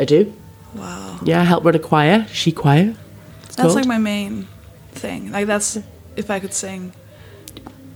I 0.00 0.04
do. 0.04 0.32
Wow. 0.74 1.18
Yeah, 1.24 1.40
I 1.40 1.44
help 1.44 1.64
run 1.64 1.74
a 1.74 1.78
choir. 1.78 2.26
She 2.32 2.50
choir. 2.52 2.94
That's 3.42 3.56
called. 3.56 3.74
like 3.74 3.86
my 3.86 3.98
main 3.98 4.48
thing. 4.92 5.30
Like 5.32 5.46
that's 5.46 5.78
if 6.16 6.30
I 6.30 6.40
could 6.40 6.54
sing. 6.54 6.92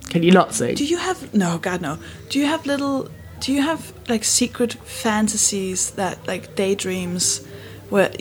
Can 0.09 0.23
you 0.23 0.31
not 0.31 0.53
sing? 0.53 0.75
Do 0.75 0.85
you 0.85 0.97
have 0.97 1.33
no? 1.33 1.57
God 1.57 1.81
no. 1.81 1.97
Do 2.29 2.39
you 2.39 2.45
have 2.45 2.65
little? 2.65 3.09
Do 3.39 3.53
you 3.53 3.61
have 3.61 3.93
like 4.09 4.23
secret 4.23 4.73
fantasies 4.73 5.91
that 5.91 6.25
like 6.27 6.55
daydreams, 6.55 7.45
where 7.89 8.11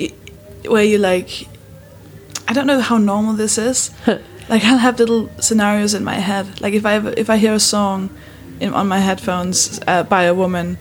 where 0.68 0.84
you 0.84 0.98
like? 0.98 1.48
I 2.48 2.52
don't 2.52 2.66
know 2.66 2.80
how 2.80 2.98
normal 2.98 3.34
this 3.34 3.58
is, 3.58 3.90
like 4.48 4.64
I'll 4.64 4.78
have 4.78 4.98
little 4.98 5.28
scenarios 5.40 5.94
in 5.94 6.04
my 6.04 6.14
head. 6.14 6.60
Like 6.60 6.74
if 6.74 6.84
I 6.86 6.92
have, 6.92 7.06
if 7.18 7.28
I 7.28 7.36
hear 7.38 7.54
a 7.54 7.60
song 7.60 8.10
in, 8.60 8.72
on 8.72 8.86
my 8.88 8.98
headphones 8.98 9.80
uh, 9.86 10.02
by 10.04 10.24
a 10.24 10.34
woman, 10.34 10.78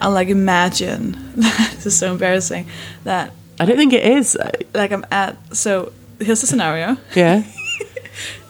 I'll 0.00 0.12
like 0.12 0.28
imagine. 0.28 1.16
this 1.36 1.86
is 1.86 1.98
so 1.98 2.12
embarrassing 2.12 2.66
that 3.04 3.32
I 3.58 3.64
don't 3.66 3.76
think 3.76 3.92
it 3.92 4.04
is. 4.04 4.36
like 4.74 4.92
I'm 4.92 5.04
at. 5.10 5.36
So 5.56 5.92
here's 6.20 6.40
the 6.40 6.46
scenario. 6.46 6.96
Yeah. 7.14 7.42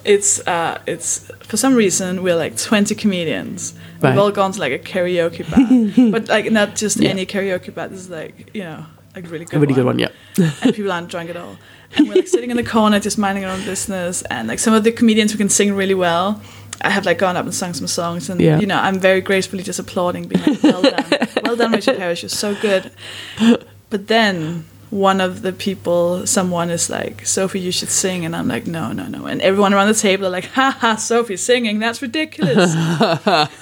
It's 0.02 0.40
uh, 0.46 0.80
it's 0.86 1.30
for 1.42 1.58
some 1.58 1.74
reason 1.74 2.22
we're 2.22 2.34
like 2.34 2.56
20 2.56 2.94
comedians. 2.94 3.74
Right. 4.00 4.10
We've 4.10 4.18
all 4.18 4.30
gone 4.30 4.50
to 4.52 4.58
like 4.58 4.72
a 4.72 4.78
karaoke 4.78 5.44
bar, 5.50 6.10
but 6.10 6.26
like 6.28 6.50
not 6.50 6.74
just 6.74 6.96
Yeah. 6.96 7.10
any 7.10 7.26
karaoke 7.26 7.72
bar. 7.74 7.88
This 7.88 8.00
is 8.00 8.08
like 8.10 8.50
you 8.54 8.62
know 8.62 8.86
like 9.14 9.30
really 9.30 9.44
good 9.44 9.56
A 9.56 9.60
really 9.60 9.74
good 9.74 9.84
one, 9.86 9.98
yeah. 9.98 10.08
and 10.62 10.74
people 10.74 10.92
aren't 10.92 11.08
drunk 11.08 11.30
at 11.30 11.36
all. 11.36 11.56
And 11.96 12.08
we're 12.08 12.14
like 12.14 12.28
sitting 12.28 12.50
in 12.50 12.56
the 12.56 12.64
corner, 12.64 13.00
just 13.00 13.18
minding 13.18 13.44
our 13.44 13.50
own 13.52 13.64
business. 13.64 14.22
And 14.30 14.46
like 14.48 14.58
some 14.60 14.72
of 14.74 14.84
the 14.84 14.92
comedians 14.92 15.32
who 15.32 15.38
can 15.38 15.48
sing 15.48 15.72
really 15.74 15.94
well, 15.94 16.40
I 16.82 16.90
have 16.90 17.04
like 17.04 17.18
gone 17.18 17.36
up 17.36 17.44
and 17.44 17.54
sung 17.54 17.74
some 17.74 17.88
songs, 17.88 18.30
and 18.30 18.40
Yeah. 18.40 18.60
you 18.60 18.66
know 18.66 18.76
I'm 18.78 19.00
very 19.00 19.20
gracefully 19.20 19.62
just 19.64 19.78
applauding, 19.78 20.28
being 20.28 20.42
like, 20.46 20.62
"Well 20.62 20.82
done, 20.82 21.04
well 21.44 21.56
done, 21.56 21.72
Richard 21.72 21.96
Parrish, 21.98 22.22
you're 22.22 22.28
so 22.30 22.54
good." 22.54 22.90
But 23.90 24.06
then 24.06 24.64
one 24.90 25.20
of 25.20 25.42
the 25.42 25.52
people, 25.52 26.26
someone 26.26 26.68
is 26.68 26.90
like, 26.90 27.22
"Sofie, 27.22 27.60
you 27.60 27.70
should 27.70 27.90
sing," 27.90 28.24
and 28.24 28.34
I'm 28.34 28.48
like, 28.48 28.66
"No, 28.66 28.92
no, 28.92 29.06
no." 29.06 29.26
And 29.26 29.40
everyone 29.40 29.72
around 29.72 29.86
the 29.88 29.94
table 29.94 30.26
are 30.26 30.30
like, 30.30 30.46
"Ha 30.46 30.76
ha, 30.80 30.96
Sofie 30.96 31.38
singing, 31.38 31.78
that's 31.78 32.02
ridiculous." 32.02 32.74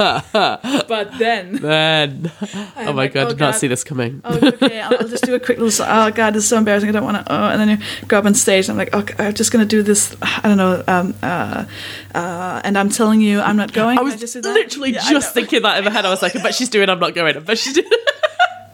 but 0.89 1.19
then 1.19 1.61
Man. 1.61 2.33
Oh 2.77 2.85
my 2.87 2.93
like, 2.93 3.13
god, 3.13 3.27
oh 3.27 3.29
did 3.31 3.39
not 3.39 3.57
see 3.57 3.69
this 3.69 3.85
coming. 3.85 4.23
oh, 4.25 4.49
okay, 4.49 4.81
I'll, 4.81 4.97
I'll 5.01 5.09
just 5.09 5.25
do 5.25 5.35
a 5.35 5.41
quick 5.41 5.59
little. 5.59 5.87
Oh 5.87 6.11
God, 6.11 6.35
this 6.35 6.45
is 6.45 6.49
so 6.49 6.57
embarrassing. 6.57 6.89
I 6.89 6.93
don't 6.93 7.05
want 7.05 7.27
to. 7.27 7.33
Oh, 7.33 7.49
and 7.49 7.61
then 7.61 7.69
you 7.69 8.07
go 8.07 8.19
up 8.19 8.25
on 8.25 8.35
stage. 8.35 8.69
And 8.69 8.81
I'm 8.81 8.87
like, 8.87 8.95
okay, 8.95 9.27
I'm 9.27 9.35
just 9.35 9.53
gonna 9.53 9.67
do 9.67 9.83
this. 9.83 10.17
I 10.23 10.41
don't 10.45 10.57
know. 10.57 10.83
Um, 10.89 11.15
uh, 11.23 11.67
uh, 12.15 12.61
and 12.65 12.79
I'm 12.79 12.89
telling 12.89 13.21
you, 13.21 13.41
I'm 13.41 13.57
not 13.57 13.73
going. 13.73 13.99
I 13.99 14.03
was 14.03 14.17
just 14.17 14.35
literally 14.37 14.93
Yeah, 14.93 15.11
just 15.11 15.35
thinking 15.35 15.63
that 15.63 15.79
in 15.79 15.85
my 15.85 15.91
head. 15.91 16.07
I 16.07 16.11
was 16.11 16.23
like, 16.23 16.35
I 16.37 16.43
bet 16.43 16.55
she's 16.55 16.71
doing 16.71 16.89
I'm 16.89 17.01
not 17.01 17.15
going. 17.15 17.37
I 17.37 17.41
bet 17.41 17.59
she's 17.59 17.75
doing 17.75 17.87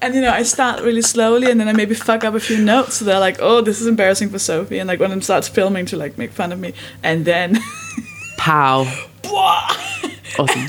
And 0.05 0.15
you 0.15 0.21
know, 0.21 0.31
I 0.31 0.43
start 0.43 0.83
really 0.83 1.01
slowly, 1.01 1.51
and 1.51 1.59
then 1.59 1.67
I 1.67 1.73
maybe 1.73 1.95
fuck 1.95 2.25
up 2.25 2.35
a 2.35 2.41
few 2.41 2.59
notes. 2.63 2.97
So 2.97 3.07
they're 3.07 3.19
like, 3.19 3.39
"Oh, 3.41 3.63
this 3.63 3.81
is 3.81 3.87
embarrassing 3.87 4.29
for 4.29 4.37
Sofie." 4.37 4.79
And 4.79 4.87
like 4.87 5.01
when 5.01 5.11
it 5.13 5.25
starts 5.25 5.49
filming 5.49 5.87
to 5.87 5.97
like 5.97 6.19
make 6.19 6.31
fun 6.31 6.53
of 6.53 6.59
me, 6.61 6.75
and 7.03 7.25
then, 7.25 7.59
Pow. 8.37 8.81
awesome. 10.39 10.69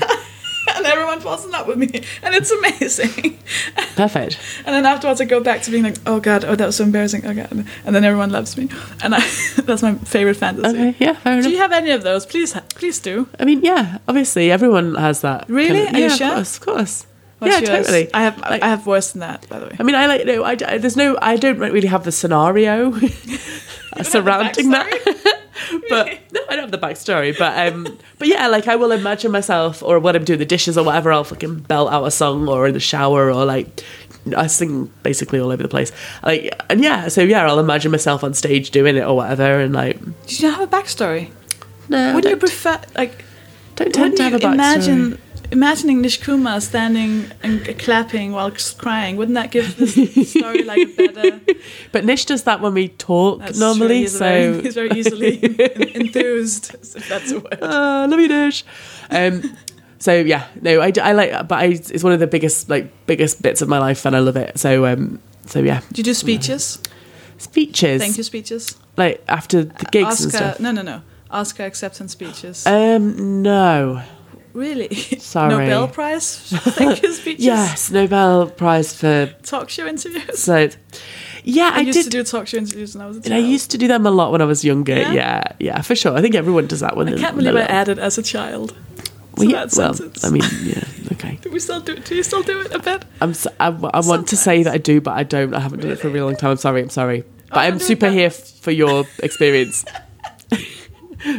and 0.74 0.86
everyone 0.86 1.20
falls 1.20 1.44
in 1.44 1.50
love 1.50 1.66
with 1.66 1.76
me, 1.76 1.90
and 2.22 2.34
it's 2.34 2.50
amazing. 2.50 3.38
Perfect. 3.96 4.38
And 4.64 4.74
then 4.74 4.86
afterwards, 4.86 5.20
I 5.20 5.26
go 5.26 5.40
back 5.40 5.60
to 5.62 5.70
being 5.70 5.84
like, 5.84 5.98
"Oh 6.06 6.18
God, 6.18 6.42
oh 6.46 6.54
that 6.56 6.64
was 6.66 6.76
so 6.76 6.84
embarrassing." 6.84 7.26
Oh 7.26 7.34
God, 7.34 7.52
and 7.52 7.94
then 7.94 8.04
everyone 8.04 8.30
loves 8.30 8.56
me, 8.56 8.70
and 9.02 9.14
I, 9.14 9.20
that's 9.66 9.82
my 9.82 9.96
favorite 9.96 10.36
fantasy. 10.38 10.68
Okay, 10.68 10.94
yeah, 10.98 11.12
fair 11.12 11.34
enough. 11.34 11.44
Do 11.44 11.50
you 11.50 11.58
have 11.58 11.72
any 11.72 11.90
of 11.90 12.02
those? 12.04 12.24
Please, 12.24 12.54
please 12.70 12.98
do. 13.00 13.28
I 13.38 13.44
mean, 13.44 13.60
yeah, 13.62 13.98
obviously 14.08 14.50
everyone 14.50 14.94
has 14.94 15.20
that. 15.20 15.44
Really? 15.50 15.84
kind 15.84 15.88
of- 15.88 15.94
Are 15.94 15.98
you 15.98 16.04
yeah, 16.06 16.14
sure? 16.16 16.28
Of 16.28 16.34
course, 16.36 16.56
of 16.56 16.60
course. 16.64 17.06
What's 17.38 17.60
yeah, 17.60 17.74
yours? 17.74 17.86
totally. 17.86 18.14
I 18.14 18.22
have 18.22 18.38
Like- 18.40 18.62
I 18.62 18.68
have 18.68 18.86
worse 18.86 19.12
than 19.12 19.20
that, 19.20 19.46
by 19.48 19.58
the 19.58 19.66
way. 19.66 19.76
I 19.78 19.82
mean, 19.82 19.94
I 19.94 20.06
like 20.06 20.24
no. 20.26 20.42
I, 20.42 20.52
I- 20.66 20.78
there's 20.78 20.96
no. 20.96 21.18
I 21.20 21.36
don't 21.36 21.58
really 21.58 21.86
have 21.88 22.04
the 22.04 22.12
scenario 22.12 22.92
surrounding 24.02 24.70
that. 24.70 24.90
but 25.88 26.06
no, 26.32 26.40
I 26.48 26.56
don't 26.56 26.62
have 26.62 26.70
the 26.70 26.78
backstory. 26.78 27.36
But 27.38 27.72
um, 27.72 27.98
but 28.18 28.28
yeah, 28.28 28.46
like 28.48 28.68
I 28.68 28.76
will 28.76 28.92
imagine 28.92 29.30
myself, 29.32 29.82
or 29.82 29.98
when 29.98 30.16
I'm 30.16 30.24
doing 30.24 30.38
the 30.38 30.44
dishes 30.46 30.78
or 30.78 30.84
whatever, 30.84 31.12
I'll 31.12 31.24
fucking 31.24 31.60
belt 31.60 31.92
out 31.92 32.04
a 32.04 32.10
song, 32.10 32.48
or 32.48 32.66
in 32.68 32.74
the 32.74 32.80
shower, 32.80 33.30
or 33.30 33.44
like 33.44 33.82
I 34.36 34.46
sing 34.46 34.90
basically 35.02 35.38
all 35.38 35.50
over 35.50 35.62
the 35.62 35.68
place. 35.68 35.92
Like 36.22 36.54
and 36.70 36.82
yeah, 36.82 37.08
so 37.08 37.22
yeah, 37.22 37.46
I'll 37.46 37.58
imagine 37.60 37.90
myself 37.92 38.24
on 38.24 38.34
stage 38.34 38.70
doing 38.70 38.96
it 38.96 39.02
or 39.02 39.16
whatever, 39.16 39.60
and 39.60 39.74
like 39.74 40.00
Did 40.26 40.40
you 40.40 40.50
have 40.50 40.60
a 40.60 40.66
backstory? 40.66 41.30
no, 41.88 42.14
Would 42.14 42.24
you 42.24 42.30
don't, 42.30 42.40
prefer 42.40 42.80
like? 42.96 43.24
don't 43.76 43.92
tend 43.94 44.16
to 44.16 44.22
have 44.22 44.32
a 44.34 44.38
backstory. 44.38 44.54
imagine 44.54 45.18
imagining 45.50 46.00
Nish 46.00 46.20
Kumar 46.20 46.60
standing 46.60 47.30
and 47.42 47.64
clapping 47.78 48.32
while 48.32 48.52
crying? 48.78 49.16
Wouldn't 49.16 49.34
that 49.34 49.50
give 49.50 49.76
the 49.76 49.86
story 50.24 50.62
like 50.64 50.78
a 50.78 51.08
better? 51.08 51.40
But 51.92 52.04
Nish 52.04 52.24
does 52.24 52.42
that 52.44 52.60
when 52.60 52.74
we 52.74 52.88
talk 52.88 53.40
That's 53.40 53.58
normally. 53.58 53.98
He's 53.98 54.12
so 54.12 54.18
very, 54.18 54.62
he's 54.62 54.74
very 54.74 54.90
easily 54.90 55.38
enthused. 55.94 56.74
If 56.96 57.08
that's 57.08 57.30
a 57.32 57.40
word. 57.40 57.58
uh, 57.62 58.06
love 58.08 58.20
you, 58.20 58.28
Nish. 58.28 58.64
Um, 59.10 59.56
so 59.98 60.14
yeah, 60.14 60.46
no, 60.60 60.80
I, 60.80 60.92
I 61.02 61.12
like, 61.12 61.48
but 61.48 61.58
I, 61.58 61.64
it's 61.66 62.02
one 62.04 62.12
of 62.12 62.20
the 62.20 62.26
biggest, 62.26 62.68
like, 62.68 63.06
biggest 63.06 63.40
bits 63.42 63.62
of 63.62 63.68
my 63.68 63.78
life, 63.78 64.04
and 64.04 64.14
I 64.14 64.18
love 64.18 64.36
it. 64.36 64.58
So, 64.58 64.84
um, 64.86 65.20
so 65.46 65.60
yeah, 65.60 65.80
Do 65.92 66.00
you 66.00 66.04
do 66.04 66.14
speeches? 66.14 66.78
speeches, 67.38 68.00
Thank 68.00 68.16
you 68.16 68.22
speeches. 68.22 68.76
like 68.96 69.22
after 69.28 69.64
the 69.64 69.84
gigs 69.92 70.24
and 70.24 70.34
Oscar, 70.34 70.50
stuff. 70.54 70.60
no, 70.60 70.70
no, 70.72 70.82
no. 70.82 71.02
Oscar 71.30 71.64
acceptance 71.64 72.12
speeches. 72.12 72.66
Um, 72.66 73.42
no, 73.42 74.02
really? 74.56 74.94
sorry. 75.18 75.50
Nobel 75.50 75.88
Prize 75.88 76.36
thank 76.50 77.02
you 77.02 77.12
speeches. 77.12 77.44
yes, 77.44 77.90
Nobel 77.90 78.48
Prize 78.50 78.94
for 78.98 79.26
Talk 79.42 79.68
show 79.70 79.86
interviews. 79.86 80.38
so. 80.38 80.68
Yeah, 81.48 81.70
I, 81.72 81.76
I, 81.76 81.80
used 81.82 81.98
did. 81.98 82.04
to 82.04 82.10
do 82.10 82.24
talk 82.24 82.48
show 82.48 82.56
interviews 82.58 82.96
when 82.96 83.04
I 83.04 83.06
was 83.06 83.18
a 83.18 83.20
and. 83.26 83.34
I 83.34 83.38
used 83.38 83.70
to 83.70 83.78
do 83.78 83.86
them 83.86 84.04
a 84.04 84.10
lot 84.10 84.32
when 84.32 84.40
I 84.42 84.44
was 84.46 84.64
younger. 84.64 84.96
Yeah? 84.96 85.12
Yeah, 85.12 85.42
yeah, 85.60 85.80
for 85.82 85.94
sure. 85.94 86.16
I 86.16 86.20
think 86.20 86.34
everyone 86.34 86.66
does 86.66 86.80
that 86.80 86.96
when 86.96 87.08
I 87.08 87.16
can't 87.16 87.36
believe 87.36 87.54
they're 87.54 87.62
I 87.62 87.66
added 87.82 88.00
as 88.00 88.18
a 88.18 88.22
child. 88.22 88.74
Well, 89.36 89.46
to 89.46 89.52
yeah, 89.52 89.64
that 89.66 89.76
well. 89.76 90.10
I 90.24 90.30
mean, 90.30 90.42
yeah, 90.64 90.82
okay. 91.12 91.38
Do 91.42 91.50
we 91.50 91.60
still 91.60 91.78
do? 91.80 91.92
It? 91.92 92.04
Do 92.06 92.16
you 92.16 92.24
still 92.24 92.42
do 92.42 92.58
it 92.62 92.74
a 92.74 92.80
bit? 92.80 93.04
I'm, 93.20 93.30
s- 93.30 93.46
I, 93.60 93.66
I 93.68 94.00
want 94.00 94.26
to 94.28 94.36
say 94.36 94.64
that 94.64 94.72
I 94.74 94.78
do, 94.78 95.00
but 95.00 95.12
I 95.12 95.22
don't. 95.22 95.54
I 95.54 95.60
haven't 95.60 95.80
done 95.82 95.92
it 95.92 96.00
for 96.00 96.08
a 96.08 96.10
really 96.10 96.24
long 96.24 96.34
time. 96.36 96.50
I'm 96.52 96.56
sorry. 96.56 96.82
I'm 96.82 96.88
sorry. 96.90 97.22
Oh, 97.22 97.32
but 97.50 97.58
Oh, 97.58 97.60
I'm 97.60 97.78
super 97.78 98.10
here 98.10 98.26
f- 98.28 98.34
for 98.60 98.72
your 98.72 99.04
experience. 99.22 99.84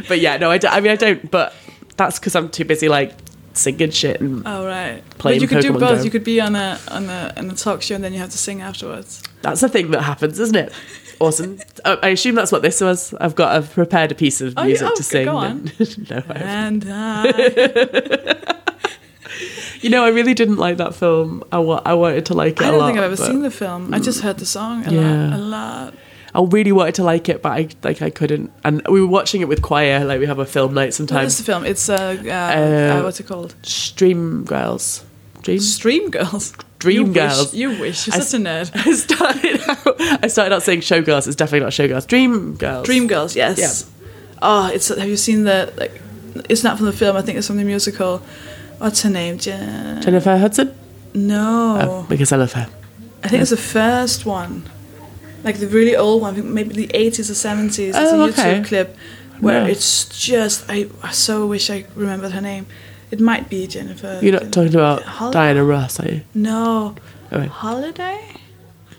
but 0.08 0.20
yeah, 0.20 0.36
no, 0.36 0.50
I, 0.50 0.58
don't- 0.58 0.72
I 0.72 0.80
mean, 0.80 0.92
I 0.92 0.96
don't. 0.96 1.30
But 1.30 1.52
that's 1.98 2.18
because 2.18 2.34
I'm 2.34 2.48
too 2.48 2.64
busy 2.64 2.88
like 2.88 3.12
singing 3.52 3.90
shit 3.90 4.20
and 4.20 4.42
Oh 4.46 4.64
right. 4.64 5.02
Playing 5.18 5.38
but 5.40 5.42
you 5.42 5.48
could 5.48 5.62
do 5.62 5.72
both. 5.72 5.98
Go. 5.98 6.02
You 6.02 6.10
could 6.10 6.24
be 6.24 6.40
on 6.40 6.56
a 6.56 6.78
on 6.90 7.10
a 7.10 7.34
on 7.36 7.50
a 7.50 7.54
talk 7.54 7.82
show 7.82 7.94
and 7.96 8.02
then 8.04 8.12
you 8.14 8.20
have 8.20 8.30
to 8.30 8.38
sing 8.38 8.60
afterwards. 8.62 9.22
that's 9.42 9.60
the 9.60 9.68
thing 9.68 9.90
that 9.90 10.02
happens, 10.02 10.38
isn't 10.38 10.56
it? 10.56 10.72
Awesome. 11.20 11.58
I 11.84 12.10
assume 12.10 12.36
that's 12.36 12.52
what 12.52 12.62
this 12.62 12.80
was. 12.80 13.12
I've 13.20 13.34
got. 13.34 13.50
I've 13.56 13.72
prepared 13.72 14.12
a 14.12 14.14
piece 14.14 14.40
of 14.40 14.54
Oh, 14.56 14.62
yeah, 14.62 14.66
music 14.68 14.88
oh, 14.92 14.94
to 14.94 15.02
sing. 15.02 15.24
go 15.24 15.38
and- 15.40 16.08
no, 16.10 16.22
I. 16.28 16.38
And 16.38 16.84
I, 16.88 18.54
you 19.80 19.90
know, 19.90 20.04
I 20.04 20.08
really 20.10 20.34
didn't 20.34 20.58
like 20.58 20.76
that 20.76 20.94
film. 20.94 21.42
I, 21.50 21.58
wa- 21.58 21.82
I 21.84 21.94
wanted 21.94 22.26
to 22.26 22.34
like 22.34 22.52
it 22.60 22.62
I 22.62 22.70
don't 22.70 22.78
lot. 22.78 22.86
think 22.86 22.98
I've 22.98 23.04
ever 23.04 23.16
but 23.16 23.26
seen 23.26 23.42
the 23.42 23.50
film. 23.50 23.92
I 23.92 23.98
just 23.98 24.20
heard 24.20 24.38
the 24.38 24.46
song 24.46 24.86
a 24.86 24.92
Yeah. 24.92 25.00
lot, 25.30 25.32
a 25.32 25.42
lot. 25.42 25.94
I 26.38 26.42
really 26.44 26.70
wanted 26.72 26.94
to 26.96 27.02
like 27.04 27.28
it, 27.28 27.42
but 27.42 27.50
I 27.50 27.68
like 27.82 28.00
I 28.00 28.10
couldn't. 28.10 28.52
And 28.62 28.86
we 28.88 29.00
were 29.00 29.06
watching 29.08 29.40
it 29.40 29.48
with 29.48 29.60
choir. 29.60 30.04
Like 30.04 30.20
we 30.20 30.26
have 30.26 30.38
a 30.38 30.46
film 30.46 30.72
night 30.74 30.94
sometimes. 30.94 31.32
is 31.32 31.38
the 31.38 31.44
film? 31.44 31.64
It's 31.66 31.88
uh, 31.88 32.16
uh, 32.24 32.30
uh, 32.30 33.02
what's 33.02 33.18
it 33.18 33.26
called? 33.26 33.56
Stream 33.62 34.44
Girls. 34.44 35.04
Dream. 35.42 35.58
Stream 35.60 36.10
Girls. 36.10 36.52
Dream 36.78 37.08
you 37.08 37.12
Girls. 37.12 37.50
Wish, 37.52 37.54
you 37.54 37.70
wish. 37.80 38.06
You're 38.06 38.16
I 38.16 38.20
such 38.20 38.40
a 38.40 38.42
nerd. 38.44 38.70
I 38.86 38.92
started 38.92 39.60
out. 39.68 40.24
I 40.24 40.28
started 40.28 40.54
out 40.54 40.62
saying 40.62 40.80
Showgirls. 40.80 41.26
It's 41.26 41.34
definitely 41.36 41.60
not 41.64 41.72
Showgirls. 41.72 42.06
Dream 42.06 42.54
Girls. 42.54 42.86
Dream 42.86 43.08
Girls. 43.08 43.34
Yes. 43.34 43.58
Yeah. 43.58 44.36
Oh, 44.40 44.70
it's. 44.72 44.88
Have 44.88 45.08
you 45.08 45.16
seen 45.16 45.42
the 45.42 45.72
like? 45.76 46.00
It's 46.48 46.62
not 46.62 46.76
from 46.76 46.86
the 46.86 46.92
film. 46.92 47.16
I 47.16 47.22
think 47.22 47.36
it's 47.38 47.48
from 47.48 47.56
the 47.56 47.64
musical. 47.64 48.22
What's 48.78 49.02
her 49.02 49.10
name? 49.10 49.38
Je- 49.38 49.98
Jennifer 50.02 50.36
Hudson. 50.38 50.72
no. 51.14 51.78
Oh, 51.82 52.06
because 52.08 52.30
I 52.30 52.36
love 52.36 52.52
her. 52.52 52.68
I 53.24 53.28
think 53.28 53.42
it's 53.42 53.50
the 53.50 53.56
first 53.56 54.24
one, 54.24 54.62
like 55.44 55.58
the 55.58 55.68
really 55.68 55.94
old 55.96 56.22
one, 56.22 56.54
maybe 56.54 56.74
the 56.74 56.90
eighties 56.94 57.30
or 57.30 57.34
seventies. 57.34 57.94
It's 57.96 58.12
Oh, 58.12 58.22
a 58.24 58.28
okay. 58.28 58.42
YouTube 58.60 58.66
clip 58.66 58.96
where 59.40 59.68
it's 59.68 60.06
just 60.08 60.64
I, 60.68 60.88
I 61.02 61.12
so 61.12 61.46
wish 61.46 61.70
I 61.70 61.84
remembered 61.94 62.32
her 62.32 62.40
name. 62.40 62.66
It 63.10 63.20
might 63.20 63.48
be 63.48 63.66
Jennifer. 63.66 64.18
You're 64.22 64.32
not 64.32 64.52
talking 64.52 64.74
about 64.74 65.02
Hol- 65.02 65.30
Diana 65.30 65.64
Ross, 65.64 65.98
are 66.00 66.08
you? 66.08 66.20
No, 66.34 66.94
Oh, 67.32 67.38
wait. 67.40 67.48
Holiday. 67.48 68.20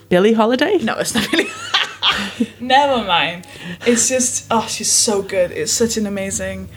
Billie 0.10 0.34
Holiday. 0.34 0.78
No, 0.80 0.96
it's 0.98 1.14
not 1.14 1.32
really. 1.32 1.50
Never 2.60 3.04
mind. 3.06 3.46
It's 3.86 4.08
just 4.10 4.48
oh, 4.50 4.66
she's 4.68 4.92
so 4.92 5.22
good. 5.22 5.52
It's 5.52 5.72
such 5.72 5.98
an 5.98 6.08
amazing. 6.08 6.70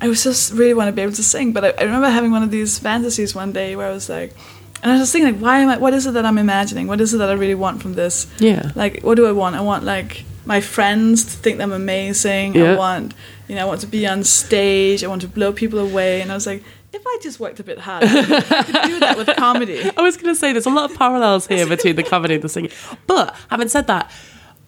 I 0.00 0.08
was 0.08 0.22
just 0.22 0.52
really 0.52 0.74
want 0.74 0.88
to 0.88 0.92
be 0.92 1.02
able 1.02 1.12
to 1.14 1.22
sing, 1.22 1.52
but 1.52 1.64
I, 1.64 1.68
I 1.78 1.84
remember 1.84 2.08
having 2.10 2.30
one 2.30 2.42
of 2.42 2.50
these 2.50 2.78
fantasies 2.78 3.34
one 3.34 3.52
day 3.52 3.76
where 3.76 3.86
I 3.88 3.90
was 3.92 4.08
like, 4.10 4.34
and 4.82 4.92
I 4.92 4.94
was 4.94 5.02
just 5.02 5.12
thinking 5.12 5.32
like, 5.34 5.42
why 5.42 5.58
am 5.58 5.68
I? 5.68 5.78
What 5.78 5.94
is 5.94 6.06
it 6.06 6.12
that 6.14 6.24
I'm 6.26 6.38
imagining? 6.38 6.86
What 6.86 7.00
is 7.00 7.12
it 7.14 7.18
that 7.18 7.28
I 7.28 7.32
really 7.34 7.54
want 7.54 7.82
from 7.82 7.94
this? 7.94 8.26
Yeah. 8.38 8.72
Like, 8.74 9.02
what 9.02 9.16
do 9.16 9.26
I 9.26 9.32
want? 9.32 9.56
I 9.56 9.60
want 9.60 9.84
like 9.84 10.24
my 10.44 10.60
friends 10.60 11.24
to 11.24 11.30
think 11.30 11.60
I'm 11.60 11.72
amazing. 11.72 12.56
I 12.74 12.76
want, 12.76 13.14
you 13.48 13.54
know, 13.56 13.62
I 13.62 13.64
want 13.64 13.80
to 13.80 13.86
be 13.86 14.06
on 14.06 14.22
stage. 14.22 15.02
I 15.02 15.08
want 15.08 15.22
to 15.22 15.28
blow 15.28 15.52
people 15.52 15.78
away. 15.78 16.20
And 16.20 16.30
I 16.30 16.34
was 16.34 16.46
like, 16.46 16.62
if 16.92 17.02
I 17.04 17.18
just 17.20 17.40
worked 17.40 17.58
a 17.58 17.64
bit 17.64 17.78
harder, 17.80 18.06
I 18.06 18.62
could 18.62 18.82
do 18.90 19.00
that 19.00 19.16
with 19.18 19.28
comedy. 19.36 19.90
I 19.96 20.00
was 20.02 20.16
going 20.16 20.32
to 20.32 20.38
say 20.38 20.52
there's 20.52 20.66
a 20.66 20.70
lot 20.70 20.90
of 20.90 20.96
parallels 20.96 21.46
here 21.46 21.66
between 21.76 21.96
the 21.96 22.04
comedy 22.04 22.34
and 22.34 22.42
the 22.44 22.48
singing. 22.48 22.70
But 23.06 23.34
having 23.50 23.68
said 23.68 23.86
that, 23.88 24.10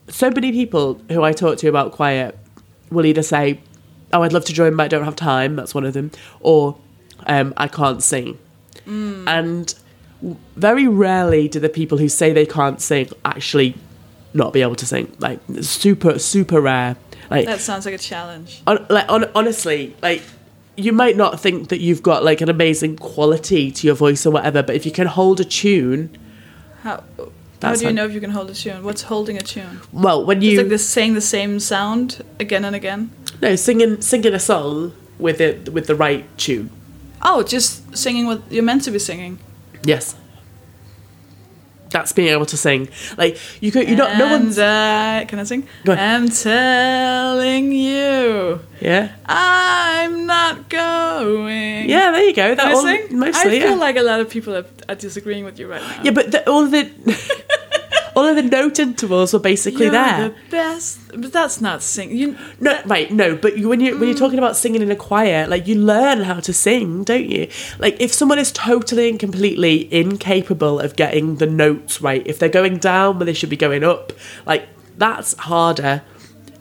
so 0.09 0.31
many 0.31 0.51
people 0.53 1.01
who 1.11 1.23
I 1.23 1.33
talk 1.33 1.59
to 1.59 1.69
about 1.69 1.93
quiet 1.93 2.37
will 2.91 3.07
either 3.07 3.23
say, 3.23 3.61
"Oh, 4.13 4.23
I'd 4.23 4.33
love 4.33 4.45
to 4.47 4.53
join, 4.53 4.75
but 4.77 4.85
I 4.85 4.89
don't 4.89 5.05
have 5.05 5.17
time." 5.17 5.55
That's 5.55 5.75
one 5.75 5.85
of 5.85 5.93
them, 5.95 6.11
or 6.41 6.77
um, 7.27 7.53
"I 7.57 7.69
can't 7.69 8.03
sing." 8.03 8.39
And 8.87 9.75
w- 9.75 9.79
very 10.57 10.89
rarely 10.89 11.49
do 11.49 11.61
the 11.61 11.69
people 11.69 11.99
who 11.99 12.09
say 12.09 12.33
they 12.33 12.47
can't 12.47 12.81
sing 12.81 13.09
actually 13.25 13.75
not 14.35 14.53
be 14.53 14.63
able 14.63 14.77
to 14.77 14.87
sing. 14.87 15.15
Like 15.19 15.41
super 15.63 16.19
super 16.19 16.61
rare. 16.61 16.97
Like 17.31 17.47
That 17.47 17.61
sounds 17.61 17.85
like 17.85 17.95
a 17.95 17.99
challenge. 17.99 18.63
on, 18.67 18.87
like 18.89 19.09
on, 19.09 19.25
honestly, 19.35 19.95
like 20.03 20.23
you 20.77 20.93
might 20.93 21.17
not 21.17 21.41
think 21.41 21.69
that 21.69 21.81
you've 21.81 22.03
got 22.03 22.25
like 22.25 22.41
an 22.41 22.49
amazing 22.49 22.97
quality 22.97 23.71
to 23.71 23.87
your 23.87 23.97
voice 23.97 24.25
or 24.27 24.31
whatever, 24.31 24.63
but 24.63 24.75
if 24.77 24.87
you 24.87 24.93
can 24.93 25.07
hold 25.07 25.41
a 25.41 25.45
tune, 25.45 26.17
How, 26.83 27.03
how 27.61 27.75
do 27.75 27.81
you 27.81 27.87
how- 27.87 27.93
know 27.93 28.05
if 28.07 28.13
you 28.13 28.21
can 28.21 28.31
hold 28.31 28.49
a 28.51 28.55
tune? 28.55 28.83
What's 28.83 29.03
holding 29.03 29.37
a 29.37 29.41
tune? 29.43 29.81
well, 29.93 30.25
when 30.25 30.39
It's 30.39 30.47
you 30.47 30.59
like 30.59 30.69
this 30.69 30.89
saying 30.89 31.15
the 31.15 31.21
same 31.21 31.61
sound 31.61 32.25
again 32.41 32.65
and 32.65 32.75
again. 32.77 33.11
no 33.43 33.57
singing 33.57 34.01
singing 34.01 34.35
a 34.35 34.39
song 34.41 34.93
with 35.19 35.41
it 35.41 35.69
with 35.73 35.87
the 35.87 35.95
right 35.97 36.25
tune. 36.39 36.71
Oh, 37.23 37.43
just 37.43 37.97
singing 37.97 38.27
what 38.27 38.41
you're 38.51 38.63
meant 38.63 38.85
to 38.85 38.91
be 38.93 38.99
singing. 39.01 39.39
Yes. 39.85 40.17
That's 41.91 42.13
being 42.13 42.29
able 42.29 42.47
to 42.47 42.57
sing. 42.57 42.89
Like 43.17 43.39
you 43.63 43.73
could, 43.73 43.89
you 43.89 43.97
don't. 43.97 44.19
No 44.19 44.27
one's. 44.27 44.59
I, 44.59 45.25
can 45.27 45.39
I 45.39 45.45
sing? 45.45 45.67
Go 45.85 45.93
ahead. 45.93 46.21
I'm 46.21 46.29
telling 46.29 47.73
you, 47.73 48.61
yeah. 48.81 49.15
I'm 49.25 50.27
not 50.27 50.69
going. 50.69 51.89
Yeah. 51.89 52.11
There 52.13 52.25
you 52.25 52.35
go. 52.35 52.55
That 52.55 52.73
Can 52.73 52.87
I 52.87 52.97
sing? 52.97 53.19
mostly. 53.19 53.57
I 53.57 53.61
feel 53.61 53.71
yeah. 53.71 53.77
like 53.77 53.97
a 53.97 54.03
lot 54.03 54.21
of 54.21 54.29
people 54.29 54.55
are, 54.55 54.67
are 54.89 54.95
disagreeing 54.97 55.45
with 55.45 55.59
you 55.59 55.67
right 55.67 55.81
now. 55.81 56.03
yeah, 56.03 56.11
but 56.11 56.31
the, 56.31 56.49
all 56.49 56.67
the 56.67 56.85
all 58.19 58.27
of 58.27 58.37
the 58.37 58.43
note 58.43 58.79
intervals 58.79 59.33
were 59.33 59.39
basically 59.39 59.85
You're 59.85 59.93
there. 59.93 60.29
the 60.31 60.35
best, 60.51 60.99
but 61.17 61.33
that's 61.33 61.61
not 61.61 61.83
sing. 61.83 62.11
You 62.17 62.37
No, 62.61 62.81
right, 62.85 63.11
no, 63.11 63.37
but 63.37 63.57
you, 63.57 63.69
when 63.69 63.81
you 63.81 63.97
when 63.99 64.09
you're 64.09 64.17
Mm. 64.17 64.19
talking 64.19 64.39
about 64.39 64.57
singing 64.57 64.83
in 64.83 64.91
a 64.91 64.97
choir, 64.97 65.47
like 65.47 65.67
you 65.67 65.77
learn 65.77 66.23
how 66.23 66.41
to 66.41 66.53
sing, 66.53 67.05
don't 67.05 67.27
you? 67.29 67.49
Like 67.79 67.97
if 68.01 68.13
someone 68.13 68.39
is 68.39 68.51
totally 68.53 69.09
and 69.09 69.19
completely 69.21 69.93
incapable 69.95 70.81
of 70.81 70.97
getting 70.97 71.37
the 71.37 71.47
notes 71.47 72.03
right, 72.03 72.23
if 72.27 72.39
they're 72.39 72.49
going 72.49 72.79
down 72.79 73.19
when 73.19 73.27
they 73.27 73.33
should 73.35 73.51
be 73.51 73.57
going 73.57 73.85
up, 73.85 74.13
like 74.47 74.69
that's 74.97 75.35
harder 75.39 76.03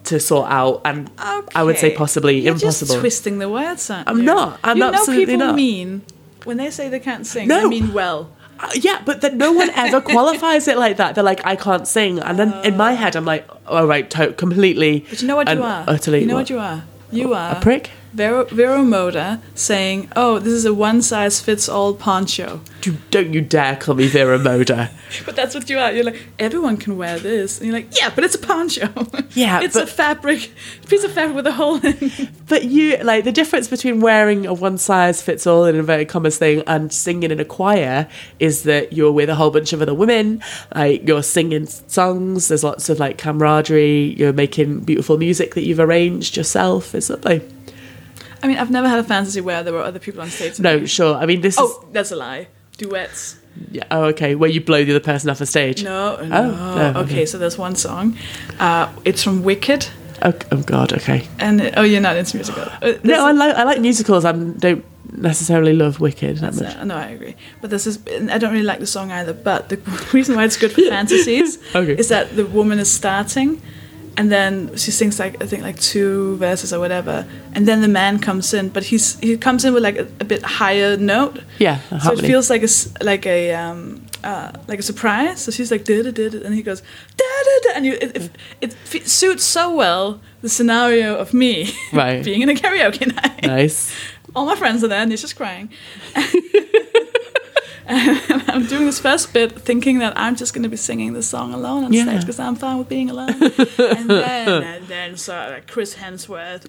to 0.06 0.20
sort 0.22 0.50
out, 0.50 0.82
and 0.86 1.10
I 1.18 1.64
would 1.64 1.78
say 1.78 1.94
possibly 1.96 2.40
You're 2.40 2.54
impossible. 2.54 2.88
Just 2.96 3.00
twisting 3.02 3.40
the 3.40 3.50
words. 3.50 3.90
Aren't 3.90 4.08
I'm 4.08 4.20
you? 4.20 4.24
not. 4.24 4.60
I'm 4.64 4.78
you 4.78 4.84
absolutely 4.84 5.26
know 5.26 5.32
people 5.34 5.48
not. 5.48 5.56
mean 5.56 6.02
when 6.46 6.56
they 6.58 6.70
say 6.70 6.88
they 6.88 7.00
can't 7.02 7.26
sing. 7.28 7.48
No. 7.50 7.64
They 7.64 7.68
mean 7.68 7.92
well. 7.94 8.30
Uh, 8.60 8.70
yeah, 8.76 9.02
but 9.06 9.22
then 9.22 9.38
no 9.38 9.52
one 9.52 9.70
ever 9.72 10.02
qualifies 10.02 10.68
it 10.68 10.78
like 10.78 10.98
that. 10.98 11.16
They're 11.16 11.24
like, 11.24 11.46
I 11.46 11.56
can't 11.56 11.88
sing, 11.88 12.20
and 12.20 12.40
then 12.40 12.54
in 12.66 12.76
my 12.78 12.94
head, 12.94 13.16
I'm 13.16 13.26
like, 13.26 13.48
all 13.68 13.86
right, 13.88 14.10
to- 14.12 14.34
completely. 14.34 15.06
But 15.10 15.22
you 15.22 15.28
know 15.28 15.36
what 15.36 15.50
you 15.50 15.62
are. 15.62 15.84
Utterly, 15.88 16.22
you 16.22 16.26
know 16.28 16.36
what? 16.36 16.42
what 16.42 16.50
you 16.50 16.60
are. 16.60 16.84
You 17.12 17.34
are 17.34 17.56
A 17.56 17.60
prick. 17.62 17.92
Vero, 18.18 18.46
Vero 18.46 18.80
Moda 18.80 19.40
saying, 19.54 20.10
"Oh, 20.16 20.40
this 20.40 20.52
is 20.52 20.66
a 20.66 20.74
one 20.74 21.04
size 21.04 21.40
fits 21.40 21.70
all 21.70 21.94
poncho." 21.94 22.62
You, 22.84 22.98
don't 23.12 23.32
you 23.32 23.42
dare 23.42 23.76
call 23.76 23.94
me 23.94 24.08
Vero 24.08 24.40
Moda. 24.40 24.90
But 25.26 25.36
that's 25.36 25.56
what 25.56 25.70
you 25.70 25.78
are. 25.80 25.92
You're 25.92 26.04
like, 26.04 26.22
everyone 26.38 26.78
can 26.78 26.98
wear 26.98 27.18
this. 27.18 27.60
And 27.60 27.68
you're 27.68 27.76
like, 27.76 27.98
yeah, 27.98 28.12
but 28.14 28.24
it's 28.26 28.36
a 28.36 28.40
poncho. 28.40 28.90
Yeah, 29.32 29.62
it's 29.64 29.76
a 29.76 29.88
fabric, 29.88 30.52
piece 30.88 31.04
of 31.04 31.12
fabric 31.12 31.36
with 31.36 31.48
a 31.48 31.54
hole 31.54 31.78
in. 31.78 32.12
But 32.48 32.66
you 32.66 32.98
like 32.98 33.24
the 33.24 33.32
difference 33.32 33.68
between 33.68 34.02
wearing 34.02 34.46
a 34.46 34.54
one 34.54 34.78
size 34.78 35.22
fits 35.22 35.46
all 35.46 35.66
in 35.66 35.76
inverted 35.76 36.10
commas 36.10 36.38
thing 36.38 36.64
and 36.66 36.92
singing 36.92 37.32
in 37.32 37.40
a 37.40 37.46
choir 37.46 38.08
is 38.40 38.64
that 38.64 38.94
you're 38.94 39.12
with 39.12 39.30
a 39.30 39.36
whole 39.36 39.52
bunch 39.52 39.74
of 39.74 39.82
other 39.82 39.94
women, 39.94 40.42
like 40.74 41.08
you're 41.08 41.24
singing 41.24 41.68
songs. 41.68 42.48
There's 42.48 42.64
lots 42.64 42.90
of 42.90 43.00
like 43.00 43.18
camaraderie. 43.18 44.16
You're 44.18 44.34
making 44.34 44.82
beautiful 44.82 45.18
music 45.18 45.56
that 45.56 45.64
you've 45.64 45.80
arranged 45.80 46.36
yourself. 46.36 46.96
It's 46.96 47.10
lovely. 47.10 47.42
I 48.44 48.48
mean, 48.48 48.58
I've 48.58 48.72
never 48.72 48.88
had 48.88 49.00
a 49.00 49.04
fantasy 49.04 49.42
where 49.42 49.64
there 49.64 49.74
were 49.74 49.84
other 49.84 50.00
people 50.00 50.22
on 50.22 50.30
stage. 50.30 50.60
No, 50.60 50.86
sure. 50.86 51.16
I 51.16 51.26
mean, 51.26 51.42
this 51.42 51.56
Oh, 51.58 51.86
that's 51.92 52.12
a 52.12 52.16
lie. 52.16 52.48
Duets. 52.78 53.38
yeah, 53.72 53.84
oh 53.90 54.04
okay. 54.06 54.36
Where 54.36 54.50
you 54.50 54.62
blow 54.62 54.84
the 54.86 54.92
other 54.92 55.00
person 55.00 55.30
off 55.30 55.40
the 55.40 55.46
stage. 55.48 55.84
No, 55.84 56.18
no. 56.18 56.28
no, 56.52 56.90
okay. 56.90 57.00
okay. 57.00 57.26
so 57.26 57.38
there's 57.38 57.58
one 57.58 57.76
song. 57.76 58.16
Uh, 58.60 58.92
it's 59.04 59.24
from 59.24 59.44
Wicked. 59.44 59.88
Oh, 60.22 60.34
oh 60.52 60.62
God. 60.64 60.94
Okay. 60.94 61.28
And 61.40 61.74
oh, 61.78 61.82
you're 61.84 62.02
not 62.02 62.18
into 62.18 62.38
musical. 62.38 62.64
Uh, 62.82 62.94
No, 63.04 63.26
I 63.26 63.32
like 63.32 63.56
I 63.56 63.64
like 63.64 63.82
musicals. 63.82 64.26
I 64.26 64.32
don't 64.32 64.84
necessarily 65.12 65.74
love 65.74 66.00
Wicked 66.00 66.38
that 66.38 66.54
much. 66.56 66.76
Uh, 66.76 66.84
no, 66.84 66.96
I 66.96 67.08
agree. 67.08 67.36
But 67.62 67.70
this 67.72 67.88
is, 67.88 68.00
I 68.30 68.38
don't 68.38 68.52
really 68.52 68.66
like 68.66 68.80
the 68.80 68.88
song 68.88 69.12
either. 69.12 69.34
But 69.34 69.70
the 69.70 69.78
reason 70.14 70.36
why 70.36 70.46
it's 70.46 70.58
good 70.58 70.72
for 70.72 70.82
fantasies 70.90 71.58
Okay. 71.76 71.96
is 71.98 72.10
that 72.10 72.36
the 72.36 72.46
woman 72.46 72.78
is 72.80 72.92
starting, 72.92 73.62
and 74.18 74.32
then 74.32 74.76
she 74.76 74.92
sings 74.92 75.20
like 75.20 75.42
I 75.44 75.46
think 75.48 75.64
like 75.64 75.80
two 75.80 76.36
verses 76.38 76.74
or 76.74 76.80
whatever, 76.80 77.26
and 77.54 77.68
then 77.68 77.82
the 77.82 77.88
man 77.88 78.20
comes 78.20 78.54
in, 78.54 78.70
but 78.70 78.84
he's 78.84 79.18
he 79.20 79.38
comes 79.38 79.64
in 79.66 79.74
with 79.74 79.84
like 79.84 79.98
a, 79.98 80.08
a 80.20 80.26
bit 80.26 80.42
higher 80.44 80.98
note. 80.98 81.40
Yeah, 81.60 81.78
So 82.00 82.12
it 82.14 82.22
feels 82.22 82.50
like 82.50 82.64
a 82.64 82.70
like 83.04 83.26
a 83.26 83.54
um, 83.54 84.02
uh, 84.24 84.52
like 84.68 84.80
a 84.80 84.84
surprise. 84.84 85.42
So 85.42 85.52
she's 85.52 85.72
like 85.72 85.84
da 85.86 86.02
da 86.04 86.12
da, 86.12 86.30
da," 86.30 86.46
and 86.46 86.54
he 86.56 86.64
goes 86.64 86.82
da 87.16 87.26
da 87.46 87.56
da, 87.64 87.70
and 87.78 87.86
you, 87.86 87.94
it, 87.94 88.16
it, 88.18 88.32
it 88.62 88.76
f- 88.94 89.08
suits 89.08 89.44
so 89.44 89.74
well 89.76 90.20
the 90.42 90.50
scenario 90.50 91.16
of 91.16 91.34
me 91.34 91.70
Right. 91.94 92.24
being 92.24 92.42
in 92.42 92.50
a 92.50 92.54
karaoke 92.56 93.06
night 93.22 93.44
nice. 93.44 93.92
all 94.36 94.46
my 94.46 94.56
friends 94.56 94.84
are 94.84 94.88
there 94.90 95.02
and 95.02 95.12
he's 95.12 95.22
just 95.22 95.36
crying. 95.36 95.70
and 97.88 98.44
I'm 98.50 98.66
doing 98.68 98.86
this 98.86 99.00
first 99.00 99.34
bit 99.34 99.60
thinking 99.60 100.00
that 100.00 100.14
I'm 100.18 100.36
just 100.36 100.54
going 100.54 100.64
to 100.64 100.70
be 100.70 100.78
singing 100.78 101.14
this 101.14 101.28
song 101.28 101.54
alone 101.54 101.84
on 101.86 101.94
Yeah. 101.94 102.04
stage 102.04 102.22
because 102.22 102.40
I'm 102.40 102.56
fine 102.56 102.78
with 102.78 102.90
being 102.90 103.10
alone. 103.10 103.30
and 103.42 104.10
then, 104.10 104.64
and 104.64 104.88
then 104.88 105.18
so 105.18 105.34
like 105.34 105.68
Chris 105.68 105.96
Hemsworth. 105.96 106.68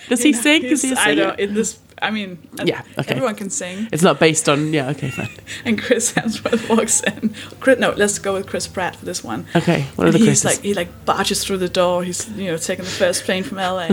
Does 0.08 0.22
he 0.22 0.32
know, 0.32 0.40
sing? 0.40 0.62
He's- 0.62 0.82
he 0.82 0.94
I 0.96 1.14
know, 1.14 1.30
in 1.38 1.54
this, 1.54 1.78
I 2.02 2.10
mean, 2.10 2.38
uh, 2.58 2.64
Yeah, 2.66 2.82
okay. 2.98 3.12
everyone 3.14 3.34
can 3.36 3.50
sing. 3.50 3.88
It's 3.92 4.02
not 4.02 4.18
based 4.18 4.48
on. 4.48 4.72
Yeah. 4.72 4.88
Okay. 4.90 5.10
Fine. 5.10 5.28
And 5.64 5.80
Chris 5.80 6.12
Hemsworth 6.12 6.68
walks 6.68 7.02
in. 7.02 7.34
Chris, 7.60 7.78
no, 7.78 7.90
let's 7.92 8.18
go 8.18 8.34
with 8.34 8.46
Chris 8.46 8.66
Pratt 8.66 8.96
for 8.96 9.04
this 9.04 9.22
one. 9.22 9.46
Okay. 9.54 9.82
Of 9.98 10.04
And 10.06 10.14
the 10.14 10.18
he's 10.18 10.26
Chris's. 10.42 10.44
like 10.44 10.60
he 10.62 10.74
like 10.74 11.04
barges 11.04 11.44
through 11.44 11.58
the 11.58 11.68
door. 11.68 12.02
He's 12.02 12.28
you 12.30 12.50
know 12.50 12.56
taking 12.56 12.84
the 12.86 12.90
first 12.90 13.24
plane 13.24 13.44
from 13.44 13.58
LA, 13.58 13.88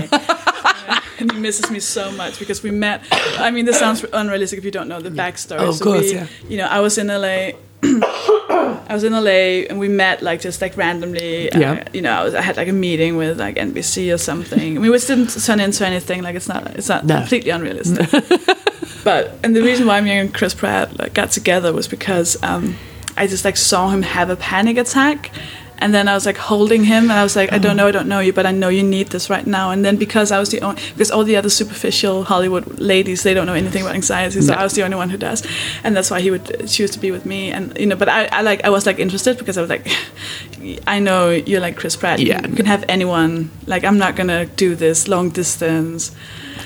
misses 1.35 1.69
me 1.71 1.79
so 1.79 2.11
much 2.11 2.39
because 2.39 2.63
we 2.63 2.71
met. 2.71 3.03
I 3.11 3.51
mean, 3.51 3.65
this 3.65 3.79
sounds 3.79 4.03
unrealistic 4.13 4.59
if 4.59 4.65
you 4.65 4.71
don't 4.71 4.87
know 4.87 5.01
the 5.01 5.09
backstory. 5.09 5.59
Oh, 5.59 5.69
of 5.69 5.79
course, 5.79 6.01
we, 6.03 6.13
yeah. 6.15 6.27
You 6.49 6.57
know, 6.57 6.67
I 6.67 6.79
was 6.79 6.97
in 6.97 7.07
LA. 7.07 7.51
I 7.83 8.93
was 8.93 9.03
in 9.03 9.13
LA 9.13 9.65
and 9.69 9.79
we 9.79 9.87
met 9.87 10.21
like 10.21 10.41
just 10.41 10.61
like 10.61 10.75
randomly. 10.77 11.51
uh, 11.51 11.59
Yeah. 11.59 11.83
you 11.93 12.01
know, 12.01 12.11
I, 12.11 12.23
was, 12.23 12.33
I 12.35 12.41
had 12.41 12.57
like 12.57 12.67
a 12.67 12.73
meeting 12.73 13.17
with 13.17 13.39
like 13.39 13.55
NBC 13.55 14.13
or 14.13 14.17
something. 14.17 14.77
I 14.77 14.79
mean, 14.79 14.91
which 14.91 15.05
didn't 15.07 15.27
turn 15.45 15.59
into 15.59 15.85
anything. 15.85 16.23
Like 16.23 16.35
it's 16.35 16.47
not. 16.47 16.75
It's 16.75 16.89
not 16.89 17.05
No. 17.05 17.17
completely 17.19 17.51
unrealistic. 17.51 18.09
but 19.03 19.37
and 19.43 19.55
the 19.55 19.61
reason 19.61 19.85
why 19.87 20.01
me 20.01 20.11
and 20.11 20.33
Chris 20.33 20.53
Pratt 20.53 20.97
like 20.97 21.13
got 21.13 21.31
together 21.31 21.71
was 21.73 21.87
because 21.87 22.41
um, 22.43 22.75
I 23.15 23.27
just 23.27 23.45
like 23.45 23.57
saw 23.57 23.89
him 23.89 24.01
have 24.01 24.29
a 24.29 24.35
panic 24.35 24.77
attack. 24.77 25.31
And 25.79 25.93
then 25.93 26.07
I 26.07 26.13
was 26.15 26.25
like 26.25 26.37
holding 26.37 26.83
him, 26.85 27.03
and 27.03 27.11
I 27.13 27.23
was 27.23 27.35
like, 27.35 27.53
I 27.53 27.59
don't 27.59 27.77
know, 27.77 27.87
I 27.87 27.91
don't 27.91 28.07
know 28.07 28.19
you, 28.19 28.33
but 28.33 28.45
I 28.45 28.51
know 28.51 28.69
you 28.69 28.81
need 28.83 29.07
this 29.09 29.29
right 29.29 29.45
now. 29.45 29.69
And 29.71 29.85
then 29.85 29.95
because 29.97 30.31
I 30.31 30.39
was 30.39 30.49
the 30.49 30.59
only, 30.61 30.81
because 30.93 31.11
all 31.11 31.23
the 31.23 31.35
other 31.35 31.49
superficial 31.49 32.23
Hollywood 32.23 32.79
ladies, 32.79 33.21
they 33.23 33.33
don't 33.33 33.45
know 33.45 33.53
anything 33.53 33.83
about 33.83 33.93
anxiety, 33.95 34.41
so 34.41 34.53
No. 34.53 34.59
I 34.59 34.63
was 34.63 34.73
the 34.73 34.83
only 34.83 34.97
one 34.97 35.09
who 35.11 35.17
does, 35.17 35.43
and 35.83 35.95
that's 35.95 36.09
why 36.09 36.19
he 36.21 36.31
would 36.31 36.67
choose 36.67 36.89
to 36.91 36.99
be 36.99 37.11
with 37.11 37.25
me. 37.25 37.51
And 37.51 37.77
you 37.77 37.85
know, 37.85 37.95
but 37.95 38.09
I, 38.09 38.25
I 38.31 38.41
like, 38.41 38.63
I 38.65 38.69
was 38.69 38.85
like 38.85 38.97
interested 38.99 39.37
because 39.37 39.57
I 39.57 39.61
was 39.61 39.69
like, 39.69 39.87
I 40.87 40.99
know 40.99 41.29
you're 41.29 41.61
like 41.61 41.77
Chris 41.77 41.95
Pratt, 41.95 42.19
Yeah. 42.19 42.45
you 42.47 42.55
can 42.55 42.65
have 42.65 42.83
anyone. 42.89 43.49
Like, 43.67 43.83
I'm 43.83 43.97
not 43.97 44.15
gonna 44.15 44.45
do 44.45 44.75
this 44.75 45.07
long 45.07 45.29
distance. 45.29 46.11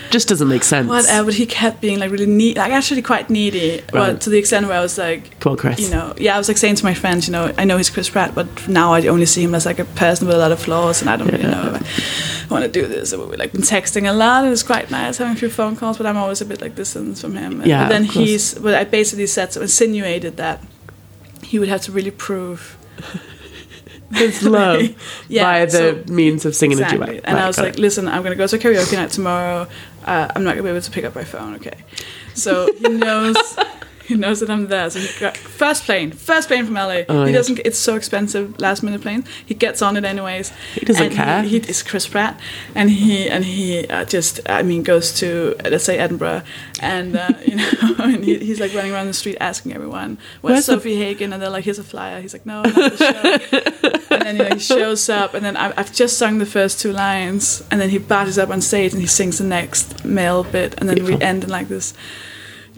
Just 0.10 0.28
doesn't 0.28 0.48
make 0.48 0.64
sense. 0.64 0.88
Whatever. 0.90 1.26
But 1.26 1.34
he 1.36 1.46
kept 1.46 1.82
being 1.82 2.00
like 2.00 2.12
really 2.12 2.26
neat, 2.26 2.58
like 2.58 2.72
actually 2.72 3.02
quite 3.02 3.30
needy, 3.30 3.82
well, 3.94 4.12
Right. 4.12 4.22
to 4.22 4.30
the 4.30 4.38
extent 4.38 4.68
where 4.68 4.78
I 4.78 4.82
was 4.82 4.98
like, 4.98 5.40
Come 5.40 5.52
on, 5.54 5.58
Chris. 5.58 5.80
you 5.80 5.90
know, 5.90 6.14
yeah, 6.18 6.36
I 6.36 6.38
was 6.38 6.48
like 6.48 6.58
saying 6.58 6.76
to 6.76 6.84
my 6.86 6.94
friends, 6.94 7.28
you 7.28 7.32
know, 7.34 7.54
I 7.58 7.64
know 7.66 7.78
he's 7.78 7.90
Chris 7.90 8.10
Pratt, 8.10 8.34
but 8.36 8.48
now 8.68 8.94
I 8.94 9.06
only 9.08 9.26
see 9.26 9.44
him 9.44 9.56
as 9.56 9.66
like 9.66 9.80
a 9.80 9.86
person 9.86 10.28
with 10.28 10.36
a 10.36 10.40
lot 10.40 10.52
of 10.52 10.60
flaws, 10.60 11.02
and 11.02 11.10
I 11.10 11.16
don't 11.18 11.28
really 11.32 11.44
know 11.44 11.74
if 11.76 12.52
I 12.52 12.54
want 12.54 12.66
to 12.66 12.72
do 12.72 12.88
this. 12.88 13.10
So 13.12 13.26
we've 13.28 13.40
like 13.40 13.52
been 13.54 13.62
texting 13.62 14.10
a 14.10 14.14
lot, 14.14 14.44
and 14.44 14.52
it's 14.54 14.64
quite 14.64 14.92
nice 14.92 15.18
having 15.18 15.34
a 15.34 15.40
few 15.40 15.50
phone 15.50 15.76
calls, 15.76 15.98
but 15.98 16.06
I'm 16.06 16.18
always 16.18 16.42
a 16.42 16.46
bit 16.46 16.62
like 16.62 16.76
distant 16.76 17.18
from 17.20 17.36
him. 17.36 17.62
And, 17.62 17.68
Yeah, 17.70 17.84
but 17.86 17.90
then 17.90 18.04
he's, 18.06 18.54
but 18.56 18.74
I 18.76 18.84
basically 18.84 19.28
said, 19.28 19.54
so 19.54 19.62
insinuated 19.62 20.38
that 20.38 20.62
he 21.44 21.60
would 21.60 21.70
have 21.70 21.82
to 21.82 21.92
really 21.92 22.12
prove 22.12 22.78
His 24.14 24.44
love 24.58 24.82
Yeah, 25.28 25.44
by 25.44 25.66
the 25.66 25.72
so- 26.08 26.14
means 26.14 26.46
of 26.46 26.56
singing 26.56 26.78
exactly. 26.80 27.02
a 27.02 27.06
duet. 27.12 27.22
And 27.26 27.36
Right, 27.36 27.44
I 27.44 27.48
was 27.48 27.58
like, 27.58 27.74
it. 27.76 27.80
listen, 27.80 28.08
I'm 28.08 28.22
going 28.24 28.32
to 28.32 28.38
go 28.38 28.48
to 28.48 28.58
karaoke 28.58 28.94
night 28.94 29.10
tomorrow. 29.12 29.68
Uh, 30.06 30.28
I'm 30.36 30.44
not 30.44 30.52
going 30.52 30.58
to 30.58 30.64
be 30.64 30.70
able 30.70 30.82
to 30.82 30.92
pick 30.92 31.06
up 31.06 31.16
my 31.16 31.24
phone, 31.24 31.56
okay? 31.56 31.78
So 32.34 32.68
he 32.80 32.88
knows. 33.06 33.36
He 34.12 34.18
knows 34.18 34.42
that 34.42 34.50
I'm 34.50 34.68
there. 34.68 34.90
So 34.90 35.00
he 35.00 35.20
got 35.22 35.38
first 35.38 35.86
plane, 35.86 36.12
first 36.12 36.50
plane 36.50 36.66
from 36.66 36.74
LA. 36.76 37.04
Oh, 37.08 37.24
he 37.24 37.32
yeah. 37.32 37.38
doesn't. 37.38 37.60
It's 37.64 37.80
so 37.80 37.96
expensive, 37.96 38.60
last 38.60 38.84
minute 38.84 39.02
plane. 39.02 39.24
He 39.46 39.54
gets 39.54 39.82
on 39.82 39.96
it 39.96 40.04
anyways. 40.04 40.52
He 40.76 40.86
doesn't 40.86 41.12
care. 41.12 41.44
He, 41.44 41.60
he 41.60 41.70
is 41.70 41.82
Chris 41.82 42.08
Pratt, 42.10 42.38
and 42.76 42.90
he 42.90 43.30
and 43.30 43.46
he 43.46 43.88
uh, 43.88 44.04
just, 44.04 44.42
I 44.50 44.64
mean, 44.64 44.84
goes 44.84 45.14
to 45.20 45.56
let's 45.64 45.86
say 45.86 45.98
Edinburgh, 45.98 46.42
and 46.82 47.16
uh, 47.16 47.30
you 47.46 47.56
know, 47.56 47.70
and 48.00 48.26
he, 48.26 48.38
he's 48.40 48.60
like 48.60 48.74
running 48.74 48.92
around 48.92 49.08
the 49.08 49.14
street 49.14 49.38
asking 49.40 49.74
everyone, 49.74 50.18
"Where's 50.42 50.68
Where's 50.68 50.84
the- 50.84 50.90
Sofie 50.90 50.98
Hagen?" 50.98 51.32
And 51.32 51.42
they're 51.42 51.50
like, 51.50 51.64
"Here's 51.64 51.80
a 51.80 51.84
flyer." 51.84 52.20
He's 52.20 52.34
like, 52.34 52.46
"No, 52.46 52.64
not 52.64 52.74
the 52.74 52.98
show." 52.98 54.08
and 54.16 54.22
then 54.24 54.36
you 54.36 54.44
know, 54.44 54.50
he 54.56 54.60
shows 54.60 55.08
up, 55.08 55.34
and 55.34 55.46
then 55.46 55.56
I, 55.56 55.74
I've 55.78 55.94
just 55.94 56.18
sung 56.18 56.40
the 56.40 56.46
first 56.46 56.82
two 56.82 56.92
lines, 56.92 57.64
and 57.72 57.80
then 57.80 57.90
he 57.90 57.98
barges 57.98 58.38
up 58.38 58.50
on 58.50 58.60
stage 58.60 58.92
and 58.92 59.02
he 59.02 59.08
sings 59.08 59.38
the 59.38 59.46
next 59.46 60.04
male 60.04 60.44
bit, 60.44 60.76
and 60.80 60.90
then 60.90 61.06
we 61.06 61.20
end 61.22 61.46
in 61.46 61.50
like 61.50 61.70
this. 61.70 61.94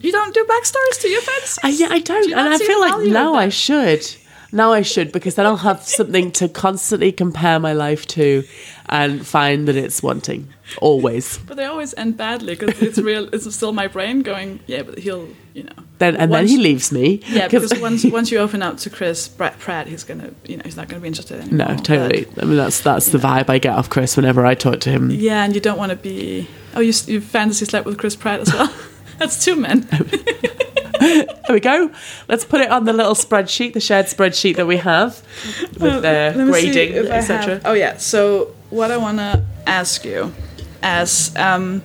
You 0.04 0.12
don't 0.12 0.34
do 0.34 0.44
backstories 0.44 1.02
to 1.02 1.08
your 1.08 1.22
fantasies? 1.22 1.60
I, 1.64 1.70
yeah, 1.70 1.88
I 1.90 2.00
don't, 2.00 2.28
Do 2.28 2.36
and 2.36 2.54
I 2.54 2.58
feel 2.58 2.80
like 2.82 3.08
now? 3.08 3.36
I 3.36 3.48
should. 3.48 4.06
Now 4.52 4.72
I 4.72 4.84
should 4.84 5.12
because 5.12 5.34
then 5.34 5.48
I'll 5.48 5.58
have 5.58 5.82
something 5.82 6.32
to 6.34 6.48
constantly 6.48 7.12
compare 7.12 7.60
my 7.60 7.74
life 7.74 8.06
to 8.10 8.44
and 8.88 9.26
find 9.26 9.68
that 9.68 9.76
it's 9.76 10.04
wanting 10.04 10.50
always. 10.80 11.40
But 11.40 11.58
they 11.58 11.66
always 11.66 11.96
end 11.96 12.18
badly 12.18 12.56
because 12.56 12.80
it's 12.82 13.00
real. 13.00 13.30
It's 13.34 13.52
still 13.56 13.72
my 13.72 13.88
brain 13.88 14.22
going, 14.22 14.60
yeah, 14.68 14.84
but 14.84 15.00
he'll, 15.00 15.30
you 15.54 15.64
know. 15.64 15.72
Then 15.98 16.18
and 16.18 16.32
then 16.32 16.48
he 16.48 16.58
leaves 16.58 16.92
me. 16.92 17.22
Yeah, 17.28 17.48
because 17.48 17.80
once 17.80 18.04
once 18.06 18.30
you 18.30 18.38
open 18.40 18.62
up 18.62 18.78
to 18.80 18.90
Chris 18.92 19.28
Pratt, 19.28 19.58
Pratt, 19.58 19.88
he's 19.88 20.04
gonna, 20.04 20.32
you 20.46 20.58
know, 20.58 20.64
he's 20.66 20.76
not 20.78 20.88
gonna 20.90 21.02
be 21.02 21.08
interested 21.08 21.40
anymore. 21.40 21.70
no, 21.70 21.78
totally. 21.78 22.28
I 22.40 22.46
mean 22.46 22.58
that's 22.58 22.82
that's 22.82 23.08
the 23.10 23.18
vibe 23.18 23.50
I 23.50 23.58
get 23.58 23.74
off 23.74 23.90
Chris 23.90 24.18
whenever 24.18 24.46
I 24.46 24.54
talk 24.54 24.82
to 24.82 24.92
him. 24.92 25.10
Yeah, 25.10 25.46
and 25.46 25.56
you 25.56 25.62
don't 25.62 25.78
want 25.80 25.92
to 25.92 25.96
be. 25.96 26.48
Oh, 26.76 26.82
you 26.82 26.94
you 27.08 27.22
fantasy 27.22 27.66
slept 27.66 27.86
with 27.86 27.98
Chris 27.98 28.16
Pratt 28.16 28.42
as 28.42 28.54
well. 28.54 28.72
That's 29.18 29.44
two 29.44 29.56
men. 29.56 29.88
There 31.00 31.54
we 31.56 31.60
go. 31.60 31.92
Let's 32.30 32.46
put 32.46 32.62
it 32.62 32.70
on 32.72 32.86
the 32.86 32.94
little 32.94 33.16
spreadsheet, 33.16 33.74
the 33.74 33.82
shared 33.82 34.06
spreadsheet 34.06 34.56
that 34.56 34.66
we 34.68 34.78
have 34.78 35.22
with 35.78 36.02
the 36.02 36.34
grading, 36.50 36.96
etc. 37.12 37.60
Oh 37.66 37.74
yeah. 37.74 37.98
So 37.98 38.54
what 38.70 38.90
I 38.92 38.96
want 38.98 39.18
to 39.18 39.44
ask 39.68 40.06
you, 40.06 40.32
as 40.82 41.36
um, 41.36 41.82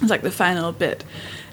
it's 0.00 0.10
like 0.10 0.22
the 0.22 0.30
final 0.30 0.72
bit, 0.72 1.04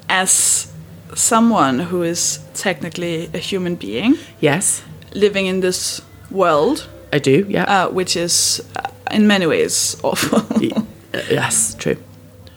as 0.07 0.71
someone 1.15 1.79
who 1.79 2.01
is 2.03 2.39
technically 2.53 3.29
a 3.33 3.39
human 3.39 3.75
being 3.75 4.15
Yes, 4.39 4.81
living 5.13 5.47
in 5.47 5.59
this 5.59 6.01
world, 6.31 6.87
I 7.11 7.19
do. 7.19 7.45
Yeah. 7.49 7.63
uh, 7.63 7.89
which 7.89 8.15
is 8.15 8.61
uh, 8.77 8.87
in 9.11 9.27
many 9.27 9.47
ways 9.47 9.97
awful. 10.03 10.39
Uh, 10.39 11.21
yes, 11.29 11.75
true. 11.77 11.97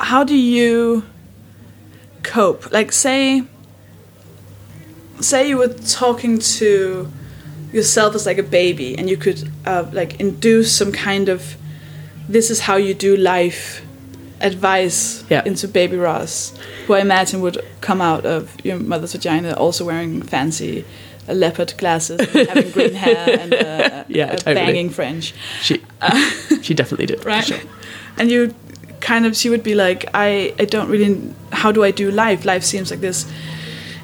How 0.01 0.23
do 0.23 0.37
you 0.37 1.03
cope? 2.29 2.71
Like 2.73 2.93
say, 2.93 3.43
say 5.21 5.49
you 5.49 5.59
were 5.59 5.69
talking 5.69 6.39
to 6.39 7.11
yourself 7.73 8.15
as 8.15 8.27
like 8.27 8.39
a 8.39 8.43
baby, 8.43 8.97
and 8.99 9.09
you 9.11 9.17
could 9.17 9.51
uh, 9.67 9.85
like 9.93 10.21
induce 10.21 10.73
some 10.77 10.93
kind 10.93 11.29
of 11.29 11.57
this 12.29 12.51
is 12.51 12.61
how 12.61 12.77
you 12.77 12.95
do 12.95 13.17
life 13.17 13.83
advice 14.41 15.25
Yeah. 15.31 15.43
into 15.45 15.67
baby 15.69 15.97
Roz, 15.97 16.53
who 16.87 16.95
I 16.95 17.01
imagine 17.01 17.41
would 17.41 17.59
come 17.81 18.01
out 18.01 18.25
of 18.27 18.55
your 18.65 18.79
mother's 18.79 19.13
vagina, 19.13 19.53
also 19.55 19.85
wearing 19.85 20.23
fancy 20.23 20.85
uh, 21.29 21.33
leopard 21.35 21.75
glasses, 21.79 22.21
and 22.21 22.49
having 22.49 22.71
green 22.71 22.95
hair, 22.95 23.39
and 23.41 23.53
uh, 23.55 24.05
Yeah, 24.09 24.33
a 24.33 24.37
totally. 24.37 24.55
banging 24.55 24.91
French 24.91 25.35
She 25.63 25.83
she 26.63 26.75
definitely 26.75 27.07
did. 27.07 27.25
right 27.33 27.45
sure. 27.45 27.59
and 28.19 28.31
you 28.31 28.55
kind 29.01 29.27
of 29.27 29.37
she 29.37 29.49
would 29.51 29.63
be 29.63 29.75
like 29.75 30.05
i 30.15 30.53
i 30.59 30.65
don't 30.65 30.89
really 30.89 31.33
how 31.53 31.71
do 31.73 31.85
i 31.85 31.91
do 31.91 32.11
life 32.11 32.45
life 32.45 32.65
seems 32.65 32.91
like 32.91 33.01
this 33.01 33.27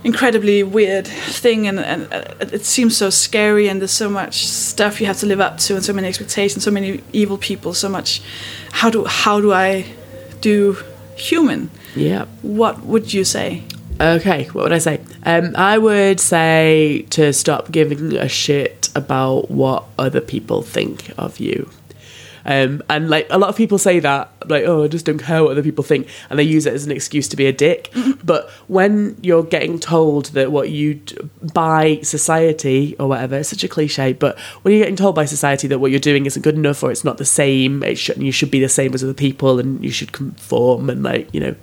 incredibly 0.05 0.63
weird 0.63 1.07
thing 1.07 1.67
and, 1.67 1.79
and 1.81 2.13
uh, 2.13 2.23
it 2.53 2.65
seems 2.65 2.97
so 2.97 3.09
scary 3.09 3.69
and 3.69 3.81
there's 3.81 3.91
so 3.91 4.11
much 4.11 4.47
stuff 4.47 5.01
you 5.01 5.07
have 5.07 5.19
to 5.19 5.27
live 5.27 5.41
up 5.41 5.57
to 5.59 5.75
and 5.75 5.85
so 5.85 5.93
many 5.95 6.07
expectations 6.07 6.63
so 6.63 6.71
many 6.71 7.01
evil 7.13 7.39
people 7.39 7.73
so 7.73 7.89
much 7.89 8.21
how 8.73 8.91
do 8.91 9.05
how 9.05 9.41
do 9.41 9.53
i 9.53 9.85
do 10.41 10.77
human 11.17 11.71
Yeah. 11.95 12.27
what 12.43 12.85
would 12.85 13.13
you 13.15 13.25
say 13.25 13.63
Okay, 14.01 14.47
what 14.47 14.65
would 14.65 14.73
I 14.73 14.79
say? 14.79 15.01
Um, 15.25 15.55
I 15.55 15.79
would 15.79 16.19
say 16.19 17.07
to 17.11 17.33
stop 17.33 17.71
giving 17.71 18.17
a 18.17 18.29
shit 18.29 18.89
about 18.97 19.53
what 19.53 19.85
other 19.97 20.21
people 20.21 20.63
think 20.63 21.13
of 21.17 21.39
you. 21.39 21.71
Um, 22.45 22.83
and 22.91 23.09
like 23.09 23.27
a 23.31 23.39
lot 23.39 23.49
of 23.49 23.57
people 23.57 23.79
say 23.79 24.01
that, 24.01 24.31
like, 24.47 24.65
oh, 24.65 24.85
I 24.85 24.89
just 24.89 25.07
don't 25.07 25.19
care 25.19 25.43
what 25.43 25.53
other 25.53 25.63
people 25.63 25.85
think, 25.85 26.09
and 26.29 26.39
they 26.39 26.43
use 26.43 26.67
it 26.67 26.75
as 26.75 26.85
an 26.85 26.93
excuse 26.93 27.29
to 27.29 27.37
be 27.37 27.47
a 27.47 27.53
dick. 27.53 27.93
but 28.25 28.51
when 28.69 29.17
you're 29.23 29.43
getting 29.43 29.79
told 29.79 30.27
that 30.27 30.53
what 30.53 30.71
you 30.71 30.95
d- 30.95 31.17
by 31.53 32.01
society 32.03 32.97
or 32.99 33.09
whatever, 33.09 33.37
it's 33.37 33.49
such 33.49 33.65
a 33.65 33.69
cliche. 33.69 34.13
But 34.13 34.39
when 34.63 34.73
you're 34.75 34.83
getting 34.83 34.97
told 34.97 35.15
by 35.15 35.25
society 35.25 35.69
that 35.69 35.79
what 35.79 35.91
you're 35.91 36.01
doing 36.01 36.27
isn't 36.27 36.43
good 36.43 36.57
enough 36.57 36.83
or 36.83 36.91
it's 36.91 37.05
not 37.05 37.19
the 37.19 37.25
same, 37.25 37.83
it 37.83 37.97
should, 37.97 38.19
you 38.19 38.33
should 38.33 38.51
be 38.51 38.61
the 38.61 38.69
same 38.69 38.95
as 38.95 39.03
other 39.03 39.15
people, 39.15 39.59
and 39.59 39.83
you 39.85 39.91
should 39.91 40.13
conform 40.13 40.91
and 40.91 41.03
like 41.03 41.33
you 41.33 41.41
know 41.41 41.55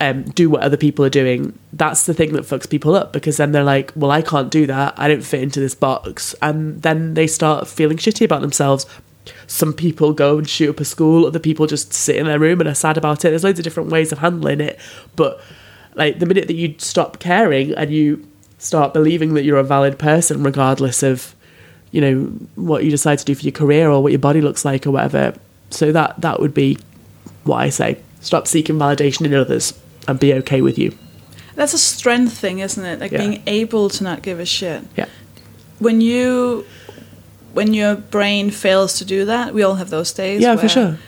um, 0.00 0.24
do 0.24 0.50
what 0.50 0.62
other 0.62 0.76
people 0.76 1.04
are 1.04 1.10
doing, 1.10 1.58
that's 1.72 2.06
the 2.06 2.14
thing 2.14 2.32
that 2.32 2.44
fucks 2.44 2.68
people 2.68 2.94
up 2.94 3.12
because 3.12 3.36
then 3.36 3.52
they're 3.52 3.64
like, 3.64 3.92
well, 3.94 4.10
I 4.10 4.22
can't 4.22 4.50
do 4.50 4.66
that. 4.66 4.94
I 4.96 5.08
don't 5.08 5.24
fit 5.24 5.42
into 5.42 5.60
this 5.60 5.74
box. 5.74 6.34
And 6.42 6.82
then 6.82 7.14
they 7.14 7.26
start 7.26 7.68
feeling 7.68 7.96
shitty 7.96 8.24
about 8.24 8.40
themselves. 8.40 8.86
Some 9.46 9.72
people 9.72 10.12
go 10.12 10.38
and 10.38 10.48
shoot 10.48 10.70
up 10.70 10.80
a 10.80 10.84
school, 10.84 11.26
other 11.26 11.38
people 11.38 11.66
just 11.66 11.92
sit 11.92 12.16
in 12.16 12.26
their 12.26 12.38
room 12.38 12.60
and 12.60 12.68
are 12.68 12.74
sad 12.74 12.96
about 12.98 13.24
it. 13.24 13.30
There's 13.30 13.44
loads 13.44 13.58
of 13.58 13.64
different 13.64 13.90
ways 13.90 14.12
of 14.12 14.18
handling 14.18 14.60
it. 14.60 14.78
But 15.16 15.40
like 15.94 16.18
the 16.18 16.26
minute 16.26 16.46
that 16.48 16.54
you 16.54 16.74
stop 16.78 17.18
caring 17.20 17.72
and 17.74 17.90
you 17.90 18.26
start 18.58 18.92
believing 18.92 19.34
that 19.34 19.44
you're 19.44 19.58
a 19.58 19.64
valid 19.64 19.98
person, 19.98 20.42
regardless 20.42 21.02
of, 21.02 21.34
you 21.90 22.00
know, 22.00 22.24
what 22.56 22.84
you 22.84 22.90
decide 22.90 23.18
to 23.20 23.24
do 23.24 23.34
for 23.34 23.42
your 23.42 23.52
career 23.52 23.88
or 23.90 24.02
what 24.02 24.12
your 24.12 24.18
body 24.18 24.40
looks 24.40 24.64
like 24.64 24.86
or 24.86 24.90
whatever. 24.90 25.34
So 25.70 25.92
that 25.92 26.20
that 26.20 26.40
would 26.40 26.54
be 26.54 26.78
what 27.44 27.56
I 27.58 27.68
say. 27.70 27.98
Stop 28.20 28.46
seeking 28.46 28.76
validation 28.76 29.26
in 29.26 29.34
others 29.34 29.78
and 30.08 30.18
be 30.18 30.34
okay 30.34 30.60
with 30.62 30.78
you. 30.78 30.96
that's 31.56 31.72
a 31.72 31.78
strength 31.78 32.36
thing 32.36 32.58
isn't 32.58 32.84
it 32.84 32.98
like 32.98 33.12
Yeah. 33.12 33.18
being 33.18 33.42
able 33.46 33.88
to 33.88 34.02
not 34.02 34.22
give 34.22 34.40
a 34.40 34.44
shit 34.44 34.82
Yeah. 34.96 35.06
when 35.78 36.00
you 36.00 36.64
when 37.54 37.72
your 37.72 37.94
brain 37.96 38.50
fails 38.50 38.98
to 38.98 39.04
do 39.04 39.24
that 39.24 39.54
we 39.54 39.62
all 39.62 39.76
have 39.76 39.88
those 39.90 40.12
days 40.12 40.40
Yeah, 40.42 40.56
for 40.56 40.68
sure. 40.68 40.98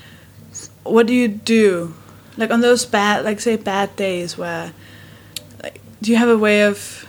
what 0.84 1.06
do 1.06 1.12
you 1.14 1.28
do 1.28 1.94
like 2.36 2.50
on 2.50 2.60
those 2.60 2.86
bad 2.86 3.24
like 3.24 3.40
say 3.40 3.56
bad 3.56 3.94
days 3.96 4.38
where 4.38 4.72
like 5.62 5.80
do 6.02 6.10
you 6.10 6.16
have 6.16 6.28
a 6.28 6.38
way 6.38 6.62
of 6.64 7.06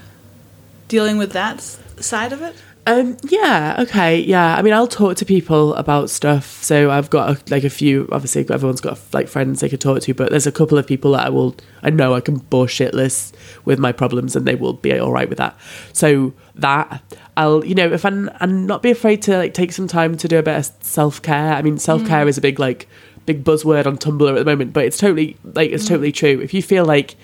dealing 0.88 1.18
with 1.18 1.32
that 1.34 1.62
side 2.00 2.32
of 2.34 2.42
it 2.42 2.56
Um, 2.88 3.18
yeah, 3.28 3.76
okay, 3.80 4.18
yeah. 4.18 4.56
I 4.56 4.62
mean, 4.62 4.74
I'll 4.74 4.88
talk 4.88 5.18
to 5.18 5.26
people 5.26 5.76
about 5.76 6.10
stuff. 6.10 6.64
So 6.64 6.90
I've 6.90 7.10
got 7.10 7.30
a, 7.30 7.52
like 7.52 7.66
a 7.66 7.70
few. 7.70 8.08
Obviously, 8.14 8.50
everyone's 8.50 8.80
got 8.80 8.98
like 9.12 9.28
friends 9.28 9.60
they 9.60 9.68
could 9.68 9.82
talk 9.82 10.00
to, 10.04 10.14
but 10.14 10.30
there's 10.30 10.48
a 10.48 10.54
couple 10.54 10.78
of 10.78 10.88
people 10.88 11.12
that 11.12 11.26
I 11.26 11.30
will. 11.30 11.54
I 11.84 11.90
know 11.90 12.14
I 12.14 12.22
can 12.22 12.38
bullshit 12.38 12.94
list 12.94 13.36
with 13.66 13.78
my 13.78 13.92
problems, 13.92 14.38
and 14.38 14.48
they 14.48 14.56
will 14.56 14.72
be 14.72 14.98
all 14.98 15.12
right 15.12 15.28
with 15.28 15.38
that. 15.38 15.60
So 15.92 16.34
that 16.56 17.04
I'll, 17.36 17.66
you 17.66 17.76
know, 17.76 17.92
if 17.92 18.06
I'm, 18.06 18.30
and 18.40 18.68
not 18.68 18.82
be 18.82 18.92
afraid 18.92 19.22
to 19.24 19.38
like 19.38 19.54
take 19.54 19.74
some 19.74 19.90
time 19.90 20.16
to 20.16 20.28
do 20.30 20.40
a 20.40 20.44
bit 20.44 20.56
of 20.56 20.72
self 20.80 21.22
care. 21.22 21.56
I 21.56 21.62
mean, 21.62 21.78
self 21.80 22.08
care 22.08 22.26
is 22.26 22.38
a 22.38 22.42
big 22.42 22.58
like 22.58 22.88
big 23.26 23.44
buzzword 23.44 23.86
on 23.86 23.98
Tumblr 23.98 24.30
at 24.30 24.36
the 24.36 24.46
moment, 24.46 24.72
but 24.72 24.86
it's 24.86 24.98
totally 24.98 25.36
like 25.44 25.72
it's 25.72 25.86
totally 25.86 26.14
true. 26.14 26.40
If 26.40 26.54
you 26.54 26.64
feel 26.64 26.86
like 26.86 27.16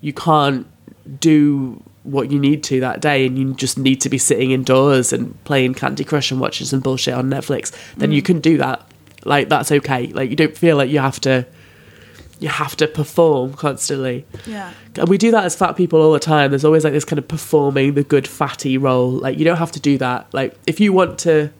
you 0.00 0.14
can't 0.14 0.66
do 1.20 1.82
what 2.02 2.30
you 2.30 2.38
need 2.38 2.64
to 2.64 2.80
that 2.80 3.00
day 3.00 3.26
and 3.26 3.38
you 3.38 3.52
just 3.54 3.78
need 3.78 4.00
to 4.00 4.08
be 4.08 4.18
sitting 4.18 4.52
indoors 4.52 5.12
and 5.12 5.42
playing 5.44 5.74
Candy 5.74 6.04
Crush 6.04 6.30
and 6.30 6.40
watching 6.40 6.66
some 6.66 6.80
bullshit 6.80 7.14
on 7.14 7.28
Netflix, 7.28 7.72
then 7.96 8.10
you 8.10 8.22
mm. 8.22 8.26
can 8.26 8.40
do 8.40 8.56
that. 8.58 8.86
Like 9.24 9.48
that's 9.48 9.70
okay. 9.70 10.06
Like 10.06 10.30
you 10.30 10.36
don't 10.36 10.56
feel 10.56 10.76
like 10.76 10.90
you 10.90 10.98
have 10.98 11.20
to 11.20 11.46
you 12.38 12.48
have 12.48 12.74
to 12.76 12.88
perform 12.88 13.52
constantly. 13.52 14.24
yeah 14.46 14.72
And 14.96 15.08
we 15.08 15.18
do 15.18 15.30
that 15.30 15.44
as 15.44 15.54
fat 15.54 15.76
people 15.76 16.00
all 16.00 16.12
the 16.12 16.18
time. 16.18 16.50
There's 16.50 16.64
always 16.64 16.84
like 16.84 16.94
this 16.94 17.04
kind 17.04 17.18
of 17.18 17.28
performing 17.28 17.94
the 17.94 18.02
good 18.02 18.26
fatty 18.26 18.78
role. 18.78 19.10
Like 19.10 19.38
you 19.38 19.44
don't 19.44 19.58
have 19.58 19.72
to 19.72 19.80
do 19.80 19.98
that. 19.98 20.32
Like 20.32 20.56
if 20.66 20.80
you 20.80 20.94
want 20.94 21.18
to 21.20 21.50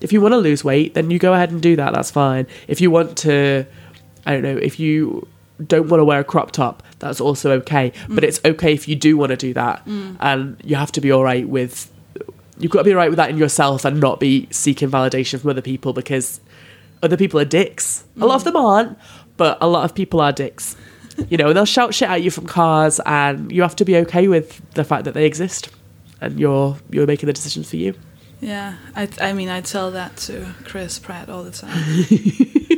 if 0.00 0.12
you 0.12 0.20
want 0.20 0.32
to 0.32 0.38
lose 0.38 0.64
weight, 0.64 0.94
then 0.94 1.10
you 1.10 1.18
go 1.18 1.34
ahead 1.34 1.50
and 1.50 1.60
do 1.60 1.76
that. 1.76 1.92
That's 1.92 2.10
fine. 2.10 2.46
If 2.66 2.80
you 2.80 2.90
want 2.90 3.18
to 3.18 3.66
I 4.24 4.32
don't 4.32 4.42
know, 4.42 4.56
if 4.56 4.80
you 4.80 5.28
don't 5.64 5.88
want 5.88 6.00
to 6.00 6.04
wear 6.04 6.20
a 6.20 6.24
crop 6.24 6.50
top, 6.52 6.82
that's 6.98 7.20
also 7.20 7.52
okay. 7.52 7.92
But 8.08 8.24
mm. 8.24 8.28
it's 8.28 8.40
okay 8.44 8.72
if 8.72 8.88
you 8.88 8.96
do 8.96 9.16
want 9.16 9.30
to 9.30 9.36
do 9.36 9.54
that. 9.54 9.84
Mm. 9.86 10.16
And 10.20 10.60
you 10.64 10.76
have 10.76 10.92
to 10.92 11.00
be 11.00 11.10
all 11.10 11.24
right 11.24 11.48
with 11.48 11.90
you've 12.58 12.72
got 12.72 12.80
to 12.80 12.84
be 12.84 12.92
all 12.92 12.96
right 12.96 13.10
with 13.10 13.18
that 13.18 13.30
in 13.30 13.36
yourself 13.36 13.84
and 13.84 14.00
not 14.00 14.18
be 14.18 14.48
seeking 14.50 14.90
validation 14.90 15.40
from 15.40 15.50
other 15.50 15.62
people 15.62 15.92
because 15.92 16.40
other 17.02 17.16
people 17.16 17.38
are 17.38 17.44
dicks. 17.44 18.04
A 18.20 18.26
lot 18.26 18.36
of 18.36 18.42
mm. 18.42 18.44
them 18.46 18.56
aren't, 18.56 18.98
but 19.36 19.58
a 19.60 19.66
lot 19.66 19.84
of 19.84 19.94
people 19.94 20.20
are 20.20 20.32
dicks. 20.32 20.76
You 21.28 21.36
know, 21.36 21.52
they'll 21.52 21.64
shout 21.64 21.94
shit 21.94 22.10
at 22.10 22.22
you 22.22 22.30
from 22.30 22.46
cars, 22.46 23.00
and 23.06 23.50
you 23.50 23.62
have 23.62 23.76
to 23.76 23.86
be 23.86 23.96
okay 23.98 24.28
with 24.28 24.60
the 24.72 24.84
fact 24.84 25.04
that 25.04 25.14
they 25.14 25.24
exist, 25.24 25.70
and 26.20 26.38
you're 26.38 26.76
you're 26.90 27.06
making 27.06 27.26
the 27.26 27.32
decisions 27.32 27.70
for 27.70 27.76
you. 27.76 27.94
yeah 28.40 28.76
i 28.94 29.08
i 29.20 29.32
mean 29.32 29.48
i 29.48 29.62
tell 29.62 29.90
that 29.90 30.14
to 30.16 30.54
chris 30.64 30.98
pratt 30.98 31.30
all 31.30 31.42
the 31.42 31.50
time 31.50 31.72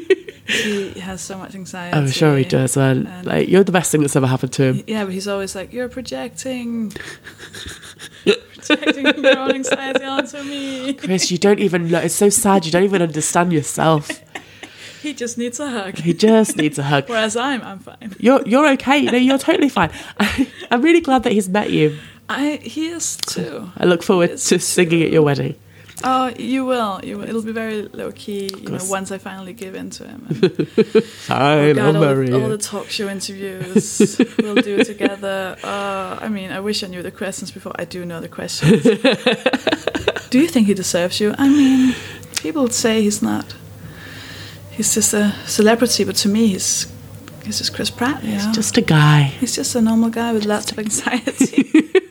he 0.49 0.99
has 1.01 1.21
so 1.21 1.37
much 1.39 1.55
anxiety 1.55 1.97
I'm 1.97 2.11
sure 2.11 2.37
he 2.37 2.45
does, 2.45 2.77
man. 2.77 3.07
and- 3.07 3.27
Like 3.27 3.49
you're 3.49 3.65
the 3.65 3.73
best 3.73 3.93
thing 3.93 4.01
that's 4.01 4.17
ever 4.17 4.27
happened 4.27 4.53
to 4.55 4.63
him. 4.65 4.83
yeah 4.87 5.05
but 5.05 5.13
he's 5.13 5.29
always 5.29 5.55
like 5.55 5.73
you're 5.73 5.89
projecting 5.89 6.93
projecting 8.25 9.07
your 9.25 9.39
own 9.39 9.53
anxiety 9.53 10.05
onto 10.05 10.43
me 10.43 10.95
Chris, 10.95 11.31
you 11.31 11.39
don't 11.39 11.61
even 11.61 11.89
know. 11.89 11.99
It's 12.01 12.15
so 12.15 12.29
sad. 12.31 12.67
You 12.67 12.73
don't 12.73 12.85
even 12.85 13.03
understand 13.03 13.53
yourself. 13.53 14.09
he 15.03 15.13
just 15.15 15.39
needs 15.39 15.61
a 15.61 15.71
hug 15.71 15.97
He 15.99 16.13
just 16.13 16.57
needs 16.57 16.79
a 16.79 16.83
hug. 16.83 17.09
whereas 17.09 17.37
i'm 17.37 17.63
i'm 17.63 17.79
fine 17.79 18.15
You're 18.19 18.43
you're 18.47 18.69
okay. 18.73 19.03
No, 19.03 19.17
you're 19.17 19.39
totally 19.39 19.69
fine. 19.69 19.91
I'm 20.71 20.83
really 20.83 21.01
glad 21.01 21.23
that 21.25 21.33
he's 21.33 21.49
met 21.49 21.71
you. 21.71 21.97
i 22.29 22.59
he 22.63 22.89
is 22.89 23.17
too 23.17 23.71
I 23.77 23.85
look 23.85 24.03
forward 24.03 24.31
to 24.37 24.59
singing 24.59 25.03
at 25.03 25.11
your 25.13 25.23
wedding. 25.23 25.55
Oh, 26.05 26.33
you 26.39 26.65
will. 26.65 27.01
You 27.03 27.19
will. 27.19 27.29
It'll 27.29 27.43
be 27.43 27.53
very 27.53 27.83
low 27.83 28.13
key. 28.13 28.51
You 28.57 28.71
know, 28.71 28.79
once 28.89 29.11
I 29.11 29.19
finally 29.19 29.53
give 29.53 29.75
in 29.75 29.91
to 29.91 30.07
him. 30.07 30.27
And, 30.29 30.45
I 31.29 31.71
oh 31.71 31.75
God, 31.75 31.97
all, 31.97 32.03
Maria. 32.03 32.41
all 32.41 32.49
the 32.49 32.59
talk 32.59 32.89
show 32.89 33.09
interviews 33.09 34.21
we'll 34.39 34.57
do 34.57 34.85
together. 34.85 35.57
Uh, 35.69 36.19
I 36.21 36.29
mean, 36.29 36.51
I 36.51 36.61
wish 36.61 36.83
I 36.83 36.87
knew 36.87 37.03
the 37.03 37.11
questions 37.11 37.51
before. 37.51 37.73
I 37.77 37.85
do 37.85 38.05
know 38.05 38.21
the 38.21 38.29
questions. 38.29 38.83
do 40.31 40.39
you 40.41 40.49
think 40.49 40.67
he 40.67 40.75
deserves 40.75 41.21
you? 41.21 41.35
I 41.37 41.49
mean, 41.49 41.95
people 42.37 42.69
say 42.69 43.03
he's 43.03 43.21
not. 43.21 43.55
He's 44.71 44.95
just 44.95 45.13
a 45.13 45.35
celebrity, 45.47 46.05
but 46.05 46.17
to 46.17 46.29
me, 46.29 46.49
he's 46.49 46.91
he's 47.45 47.59
just 47.59 47.75
Chris 47.75 47.91
Pratt. 47.91 48.23
He's 48.23 48.47
know? 48.47 48.53
Just 48.53 48.77
a 48.79 48.81
guy. 48.81 49.23
he's 49.23 49.55
just 49.55 49.75
a 49.75 49.83
normal 49.83 50.11
guy 50.11 50.33
with 50.33 50.45
lots 50.45 50.73
of 50.73 50.79
anxiety. 50.79 51.91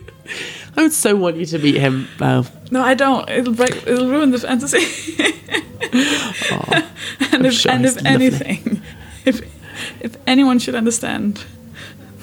I 0.77 0.83
would 0.83 0.93
so 0.93 1.15
want 1.15 1.37
you 1.37 1.45
to 1.47 1.57
meet 1.57 1.75
him. 1.75 2.07
Oh, 2.21 2.47
no, 2.69 2.83
I 2.83 2.93
don't. 2.93 3.27
It'll 3.29 3.53
break. 3.53 3.75
It'll 3.87 4.07
ruin 4.07 4.29
the 4.29 4.37
fantasy. 4.37 4.77
and 7.31 7.45
if, 7.45 7.53
sure 7.55 7.71
and 7.71 7.85
if 7.85 8.05
anything, 8.05 8.83
if 9.25 9.41
if 10.01 10.17
anyone 10.27 10.59
should 10.59 10.75
understand 10.75 11.43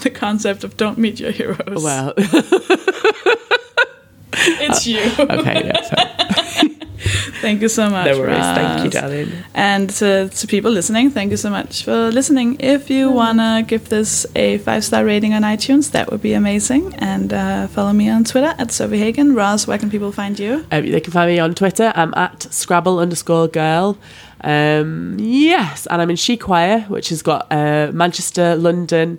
the 0.00 0.10
concept 0.10 0.62
of 0.62 0.76
don't 0.76 0.98
meet 0.98 1.18
your 1.18 1.32
heroes, 1.32 1.82
well. 1.82 2.14
it's 4.36 4.86
uh, 4.86 4.90
you. 4.90 5.00
okay, 5.40 5.66
yeah. 5.66 6.50
fair. 7.44 7.50
Thank 7.50 7.62
you 7.62 7.68
so 7.68 7.90
much. 7.90 8.06
No 8.06 8.18
worries. 8.18 8.38
Thank 8.38 8.84
you, 8.84 8.90
darling. 8.90 9.32
And 9.54 9.90
to, 9.90 10.28
to 10.28 10.46
people 10.46 10.70
listening, 10.70 11.10
thank 11.10 11.30
you 11.30 11.36
so 11.36 11.50
much 11.50 11.84
for 11.84 12.10
listening. 12.10 12.56
If 12.60 12.90
you 12.90 13.10
want 13.10 13.38
to 13.38 13.64
give 13.66 13.88
this 13.88 14.26
a 14.34 14.58
five 14.58 14.84
star 14.84 15.04
rating 15.04 15.34
on 15.34 15.42
iTunes, 15.42 15.90
that 15.92 16.10
would 16.10 16.22
be 16.22 16.32
amazing. 16.32 16.94
And 16.98 17.32
uh, 17.32 17.66
follow 17.68 17.92
me 17.92 18.08
on 18.08 18.24
Twitter 18.24 18.54
at 18.58 18.68
Sofie 18.68 18.98
Hagen. 18.98 19.34
Roz, 19.34 19.66
where 19.66 19.78
can 19.78 19.90
people 19.90 20.12
find 20.12 20.38
you? 20.38 20.66
Um, 20.72 20.90
they 20.90 21.00
can 21.00 21.12
find 21.12 21.30
me 21.30 21.38
on 21.38 21.54
Twitter. 21.54 21.92
I'm 21.94 22.14
at 22.14 22.42
Scrabble 22.52 22.98
underscore 22.98 23.48
girl. 23.48 23.98
Um, 24.40 25.16
yes, 25.18 25.86
and 25.86 26.02
I'm 26.02 26.10
in 26.10 26.16
She 26.16 26.36
Choir, 26.36 26.80
which 26.88 27.08
has 27.08 27.22
got 27.22 27.46
uh, 27.50 27.90
Manchester, 27.92 28.56
London, 28.56 29.18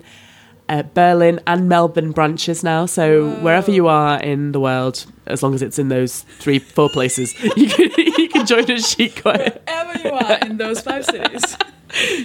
uh, 0.68 0.82
Berlin, 0.82 1.40
and 1.46 1.68
Melbourne 1.68 2.12
branches 2.12 2.62
now. 2.62 2.86
So 2.86 3.30
wherever 3.40 3.70
you 3.70 3.88
are 3.88 4.20
in 4.20 4.52
the 4.52 4.60
world, 4.60 5.06
as 5.26 5.42
long 5.42 5.54
as 5.54 5.62
it's 5.62 5.78
in 5.78 5.88
those 5.88 6.22
three, 6.38 6.58
four 6.58 6.88
places, 6.88 7.34
you 7.56 7.68
can, 7.68 7.90
you 7.96 8.28
can 8.28 8.46
join 8.46 8.70
a 8.70 8.80
She 8.80 9.08
Choir. 9.08 9.58
Wherever 9.66 10.08
you 10.08 10.14
are 10.14 10.38
in 10.38 10.56
those 10.56 10.80
five 10.80 11.04
cities. 11.04 11.56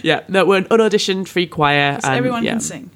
Yeah, 0.03 0.23
no, 0.27 0.43
we're 0.43 0.57
an 0.57 0.67
unauditioned 0.71 1.29
free 1.29 1.47
choir. 1.47 1.99
And, 2.03 2.15
everyone 2.15 2.43
yeah, 2.43 2.53
can 2.53 2.59
sing. 2.59 2.91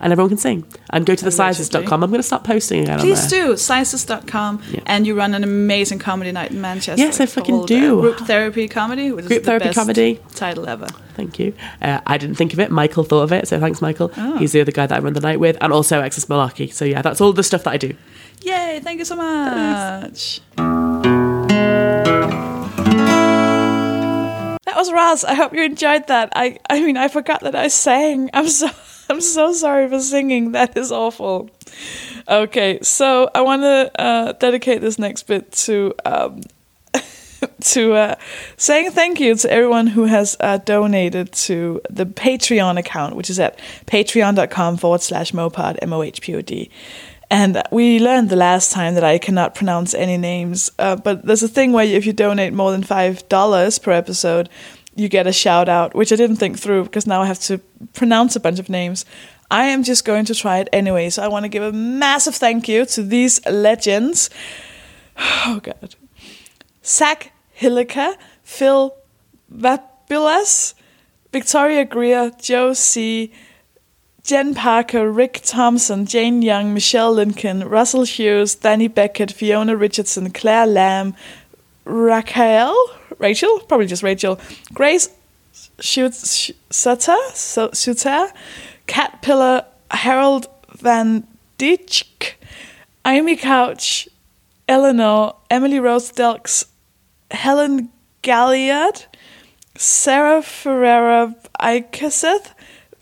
And 0.00 0.12
everyone 0.12 0.28
can 0.28 0.38
sing. 0.38 0.64
And 0.90 1.04
go 1.04 1.14
to 1.14 1.24
the 1.24 1.30
sizes.com. 1.32 2.02
I'm 2.04 2.10
going 2.10 2.20
to 2.20 2.26
start 2.26 2.44
posting 2.44 2.82
again 2.82 3.00
Please 3.00 3.24
on 3.24 3.30
there. 3.30 3.46
do. 3.48 3.56
Sizes.com. 3.56 4.62
Yeah. 4.70 4.80
And 4.86 5.06
you 5.06 5.14
run 5.16 5.34
an 5.34 5.42
amazing 5.42 5.98
comedy 5.98 6.30
night 6.32 6.50
in 6.52 6.60
Manchester. 6.60 7.02
Yes, 7.02 7.20
I 7.20 7.26
fucking 7.26 7.66
do. 7.66 8.00
Group 8.00 8.18
Therapy 8.18 8.68
Comedy, 8.68 9.10
which 9.12 9.26
Group 9.26 9.42
the 9.42 9.46
Therapy 9.46 9.64
best 9.66 9.76
Comedy. 9.78 10.20
title 10.34 10.68
ever. 10.68 10.86
Thank 11.14 11.38
you. 11.40 11.52
Uh, 11.82 12.00
I 12.06 12.16
didn't 12.16 12.36
think 12.36 12.52
of 12.52 12.60
it. 12.60 12.70
Michael 12.70 13.02
thought 13.02 13.22
of 13.22 13.32
it, 13.32 13.48
so 13.48 13.58
thanks, 13.58 13.82
Michael. 13.82 14.12
Oh. 14.16 14.36
He's 14.38 14.52
the 14.52 14.60
other 14.60 14.70
guy 14.72 14.86
that 14.86 14.96
I 14.98 15.00
run 15.00 15.14
the 15.14 15.20
night 15.20 15.40
with, 15.40 15.56
and 15.60 15.72
also 15.72 16.00
Excess 16.00 16.26
Malarkey. 16.26 16.72
So 16.72 16.84
yeah, 16.84 17.02
that's 17.02 17.20
all 17.20 17.32
the 17.32 17.42
stuff 17.42 17.64
that 17.64 17.72
I 17.72 17.76
do. 17.76 17.94
Yay, 18.42 18.78
thank 18.84 19.00
you 19.00 19.04
so 19.04 19.16
much. 19.16 20.40
That 24.64 24.76
was 24.76 24.92
Raz. 24.92 25.24
I 25.24 25.34
hope 25.34 25.52
you 25.54 25.62
enjoyed 25.62 26.06
that. 26.06 26.30
I 26.36 26.58
I 26.70 26.80
mean 26.80 26.96
I 26.96 27.08
forgot 27.08 27.40
that 27.40 27.54
I 27.56 27.68
sang. 27.68 28.30
I'm 28.32 28.48
so 28.48 28.68
I'm 29.10 29.20
so 29.20 29.52
sorry 29.52 29.88
for 29.88 30.00
singing. 30.00 30.52
That 30.52 30.76
is 30.76 30.92
awful. 30.92 31.50
Okay, 32.28 32.78
so 32.82 33.30
I 33.34 33.40
want 33.40 33.62
to 33.62 33.90
uh, 33.98 34.32
dedicate 34.32 34.80
this 34.82 34.98
next 34.98 35.22
bit 35.22 35.50
to 35.52 35.94
um, 36.04 36.42
to 37.60 37.94
uh, 37.94 38.14
saying 38.58 38.90
thank 38.90 39.18
you 39.18 39.34
to 39.34 39.50
everyone 39.50 39.86
who 39.86 40.04
has 40.04 40.36
uh, 40.40 40.58
donated 40.58 41.32
to 41.32 41.80
the 41.88 42.04
Patreon 42.04 42.78
account, 42.78 43.16
which 43.16 43.30
is 43.30 43.40
at 43.40 43.58
patreon.com 43.86 44.76
forward 44.76 45.00
slash 45.00 45.32
mohpod, 45.32 45.78
M 45.80 45.92
O 45.92 46.02
H 46.02 46.20
P 46.20 46.34
O 46.34 46.42
D. 46.42 46.70
And 47.30 47.62
we 47.70 47.98
learned 47.98 48.30
the 48.30 48.36
last 48.36 48.72
time 48.72 48.94
that 48.94 49.04
I 49.04 49.18
cannot 49.18 49.54
pronounce 49.54 49.92
any 49.92 50.16
names, 50.16 50.70
uh, 50.78 50.96
but 50.96 51.26
there's 51.26 51.42
a 51.42 51.48
thing 51.48 51.72
where 51.72 51.84
if 51.84 52.06
you 52.06 52.14
donate 52.14 52.54
more 52.54 52.70
than 52.70 52.82
$5 52.82 53.82
per 53.82 53.92
episode, 53.92 54.48
you 54.98 55.08
get 55.08 55.26
a 55.26 55.32
shout 55.32 55.68
out, 55.68 55.94
which 55.94 56.12
I 56.12 56.16
didn't 56.16 56.36
think 56.36 56.58
through 56.58 56.84
because 56.84 57.06
now 57.06 57.22
I 57.22 57.26
have 57.26 57.40
to 57.40 57.58
pronounce 57.94 58.36
a 58.36 58.40
bunch 58.40 58.58
of 58.58 58.68
names. 58.68 59.04
I 59.50 59.64
am 59.66 59.82
just 59.82 60.04
going 60.04 60.24
to 60.26 60.34
try 60.34 60.58
it 60.58 60.68
anyway, 60.72 61.08
so 61.08 61.22
I 61.22 61.28
want 61.28 61.44
to 61.44 61.48
give 61.48 61.62
a 61.62 61.72
massive 61.72 62.34
thank 62.34 62.68
you 62.68 62.84
to 62.86 63.02
these 63.02 63.44
legends. 63.46 64.30
Oh, 65.20 65.58
God. 65.60 65.96
Zach 66.84 67.32
Hilliker, 67.58 68.14
Phil 68.44 68.94
Vabulas, 69.52 70.74
Victoria 71.32 71.84
Greer, 71.84 72.30
Joe 72.38 72.72
C., 72.72 73.32
Jen 74.22 74.54
Parker, 74.54 75.10
Rick 75.10 75.40
Thompson, 75.42 76.06
Jane 76.06 76.40
Young, 76.42 76.72
Michelle 76.72 77.12
Lincoln, 77.12 77.68
Russell 77.68 78.04
Hughes, 78.04 78.54
Danny 78.54 78.86
Beckett, 78.86 79.32
Fiona 79.32 79.74
Richardson, 79.74 80.30
Claire 80.30 80.66
Lamb, 80.66 81.16
Raquel, 81.84 82.76
Rachel, 83.18 83.60
probably 83.60 83.86
just 83.86 84.02
Rachel, 84.02 84.38
Grace 84.72 85.08
Sutter, 85.80 87.16
Su- 87.34 87.70
Sutter, 87.72 88.32
Cat 88.86 89.22
Pillar, 89.22 89.64
Harold 89.90 90.48
Van 90.76 91.26
Ditch, 91.56 92.04
Amy 93.06 93.36
Couch, 93.36 94.08
Eleanor, 94.68 95.36
Emily 95.50 95.80
Rose 95.80 96.12
Delks, 96.12 96.66
Helen 97.30 97.90
Galliard, 98.22 99.06
Sarah 99.76 100.42
Ferreira 100.42 101.34
Ikaseth, 101.60 102.52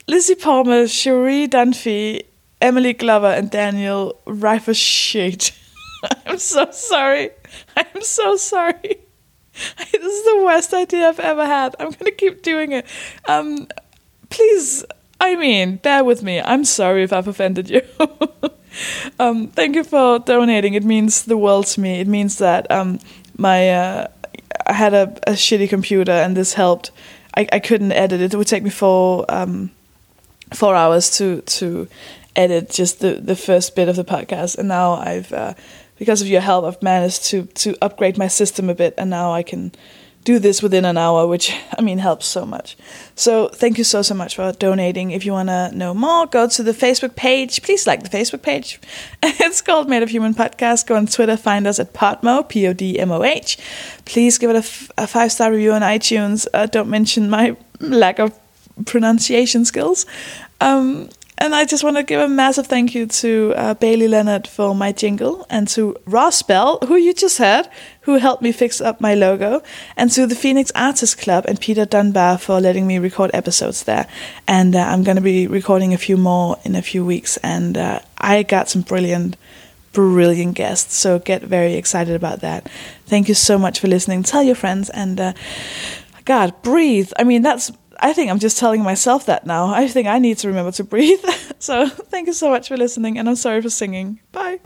Lizzie 0.07 0.35
Palmer, 0.35 0.87
Cherie 0.87 1.49
Dunphy, 1.49 2.23
Emily 2.61 2.93
Glover, 2.93 3.27
and 3.29 3.51
Daniel 3.51 4.21
Rifershade. 4.27 5.51
I'm 6.27 6.39
so 6.39 6.71
sorry. 6.71 7.31
I'm 7.77 8.03
so 8.03 8.37
sorry. 8.37 8.99
This 9.93 10.15
is 10.15 10.25
the 10.25 10.43
worst 10.45 10.75
idea 10.75 11.09
I've 11.09 11.21
ever 11.21 11.47
had. 11.47 11.75
I'm 11.79 11.91
gonna 11.91 12.11
keep 12.11 12.43
doing 12.43 12.73
it. 12.73 12.87
Um, 13.27 13.67
please, 14.31 14.85
I 15.21 15.37
mean, 15.37 15.77
bear 15.77 16.05
with 16.05 16.23
me. 16.23 16.41
I'm 16.41 16.65
sorry 16.65 17.03
if 17.03 17.13
I've 17.13 17.29
offended 17.29 17.71
you. 17.71 17.83
um, 19.19 19.49
thank 19.49 19.75
you 19.75 19.85
for 19.85 20.19
donating. 20.19 20.75
It 20.75 20.85
means 20.85 21.25
the 21.25 21.37
world 21.37 21.67
to 21.69 21.81
me. 21.81 22.01
It 22.01 22.07
means 22.07 22.39
that 22.39 22.71
um, 22.71 22.99
my 23.37 23.71
uh, 23.71 24.09
I 24.67 24.73
had 24.73 24.95
a, 24.95 25.05
a 25.27 25.33
shitty 25.33 25.69
computer, 25.69 26.13
and 26.13 26.37
this 26.37 26.55
helped. 26.55 26.91
I, 27.35 27.47
I 27.53 27.61
couldn't 27.61 27.93
edit 27.93 28.21
it. 28.21 28.33
It 28.33 28.37
would 28.37 28.47
take 28.47 28.63
me 28.63 28.71
four 28.71 29.25
um, 29.29 29.71
four 30.55 30.75
hours 30.75 31.17
to 31.19 31.41
to 31.43 31.89
edit 32.35 32.71
just 32.71 33.01
the 33.01 33.15
the 33.15 33.37
first 33.37 33.75
bit 33.75 33.89
of 33.89 33.97
the 33.97 34.05
podcast, 34.05 34.59
and 34.59 34.69
now 34.69 34.93
I've 34.93 35.33
uh, 35.33 35.55
because 35.99 36.23
of 36.23 36.29
your 36.29 36.41
help, 36.41 36.65
I've 36.65 36.83
managed 36.83 37.25
to 37.27 37.45
to 37.45 37.77
upgrade 37.83 38.19
my 38.19 38.29
system 38.29 38.69
a 38.71 38.75
bit, 38.75 38.95
and 38.99 39.11
now 39.11 39.33
I 39.33 39.43
can 39.43 39.73
do 40.27 40.41
this 40.41 40.61
within 40.61 40.85
an 40.85 40.99
hour, 40.99 41.25
which 41.29 41.55
I 41.79 41.83
mean 41.83 41.99
helps 41.99 42.27
so 42.27 42.45
much. 42.45 42.77
So 43.15 43.49
thank 43.49 43.79
you 43.79 43.85
so 43.85 44.03
so 44.03 44.13
much 44.13 44.35
for 44.35 44.53
donating. 44.53 45.13
If 45.13 45.25
you 45.25 45.33
want 45.33 45.49
to 45.49 45.71
know 45.73 45.95
more, 45.95 46.27
go 46.27 46.49
to 46.49 46.63
the 46.65 46.73
Facebook 46.73 47.15
page. 47.15 47.63
Please 47.63 47.87
like 47.87 48.03
the 48.03 48.19
Facebook 48.19 48.43
page. 48.43 48.81
It's 49.47 49.63
called 49.63 49.89
Made 49.89 50.03
of 50.03 50.11
Human 50.11 50.35
Podcast. 50.35 50.87
Go 50.89 50.97
on 50.97 51.07
Twitter, 51.07 51.37
find 51.37 51.67
us 51.67 51.79
at 51.79 51.93
Podmoh, 51.93 52.49
P 52.49 52.67
O 52.67 52.73
D 52.73 52.99
M 52.99 53.13
O 53.13 53.23
H. 53.23 53.57
Please 54.05 54.37
give 54.39 54.51
it 54.51 54.57
a, 54.57 54.67
f- 54.67 54.91
a 54.99 55.07
five 55.07 55.31
star 55.31 55.53
review 55.53 55.73
on 55.73 55.83
iTunes. 55.83 56.47
Uh, 56.53 56.67
don't 56.67 56.91
mention 56.91 57.31
my 57.31 57.57
lack 57.81 58.19
of 58.19 58.37
pronunciation 58.85 59.65
skills. 59.65 60.07
Um, 60.61 61.09
and 61.39 61.55
I 61.55 61.65
just 61.65 61.85
want 61.85 61.97
to 61.97 62.03
give 62.03 62.21
a 62.21 62.29
massive 62.29 62.67
thank 62.67 62.95
you 62.95 63.07
to 63.07 63.53
uh, 63.57 63.75
Bailey 63.75 64.09
Lenart 64.09 64.47
for 64.47 64.75
my 64.75 64.93
jingle, 64.93 65.47
and 65.51 65.69
to 65.69 65.97
Roz 66.07 66.43
Bell, 66.43 66.79
who 66.87 66.97
you 66.97 67.13
just 67.13 67.39
heard, 67.39 67.69
who 68.03 68.17
helped 68.17 68.43
me 68.43 68.53
fix 68.53 68.81
up 68.81 69.01
my 69.01 69.15
logo, 69.15 69.63
and 69.97 70.11
to 70.13 70.27
the 70.27 70.35
Phoenix 70.35 70.73
Artist 70.75 71.19
Club 71.19 71.45
and 71.47 71.61
Peter 71.61 71.85
Dunbar 71.85 72.39
for 72.39 72.61
letting 72.61 72.87
me 72.87 72.99
record 72.99 73.31
episodes 73.35 73.85
there. 73.85 74.07
And 74.49 74.75
uh, 74.75 74.81
I'm 74.81 75.03
going 75.03 75.17
to 75.17 75.23
be 75.23 75.47
recording 75.47 75.93
a 75.93 75.99
few 75.99 76.17
more 76.17 76.59
in 76.65 76.75
a 76.75 76.83
few 76.83 77.05
weeks, 77.05 77.37
and 77.39 77.77
uh, 77.77 78.01
I 78.19 78.43
got 78.43 78.69
some 78.69 78.83
brilliant, 78.83 79.37
brilliant 79.93 80.55
guests, 80.55 80.95
so 80.95 81.19
get 81.19 81.43
very 81.43 81.75
excited 81.75 82.15
about 82.15 82.41
that. 82.41 82.69
Thank 83.07 83.29
you 83.29 83.35
so 83.35 83.59
much 83.59 83.81
for 83.81 83.89
listening. 83.89 84.23
Tell 84.23 84.43
your 84.43 84.55
friends, 84.55 84.91
and 84.91 85.21
uh, 85.21 85.33
God, 86.25 86.61
breathe. 86.63 87.13
I 87.19 87.25
mean, 87.25 87.43
that's. 87.43 87.71
I 88.01 88.13
think 88.13 88.31
I'm 88.31 88.39
just 88.39 88.59
telling 88.59 88.83
myself 88.83 89.27
that 89.27 89.47
now. 89.47 89.67
I 89.73 89.89
think 89.89 90.07
I 90.09 90.19
need 90.19 90.39
to 90.39 90.49
remember 90.49 90.73
to 90.73 90.85
breathe. 90.85 91.25
so, 91.59 91.89
thank 91.89 92.27
you 92.27 92.35
so 92.35 92.51
much 92.51 92.69
for 92.69 92.77
listening, 92.77 93.19
and 93.19 93.29
I'm 93.29 93.37
sorry 93.37 93.63
for 93.63 93.71
singing. 93.71 94.21
Bye. 94.33 94.61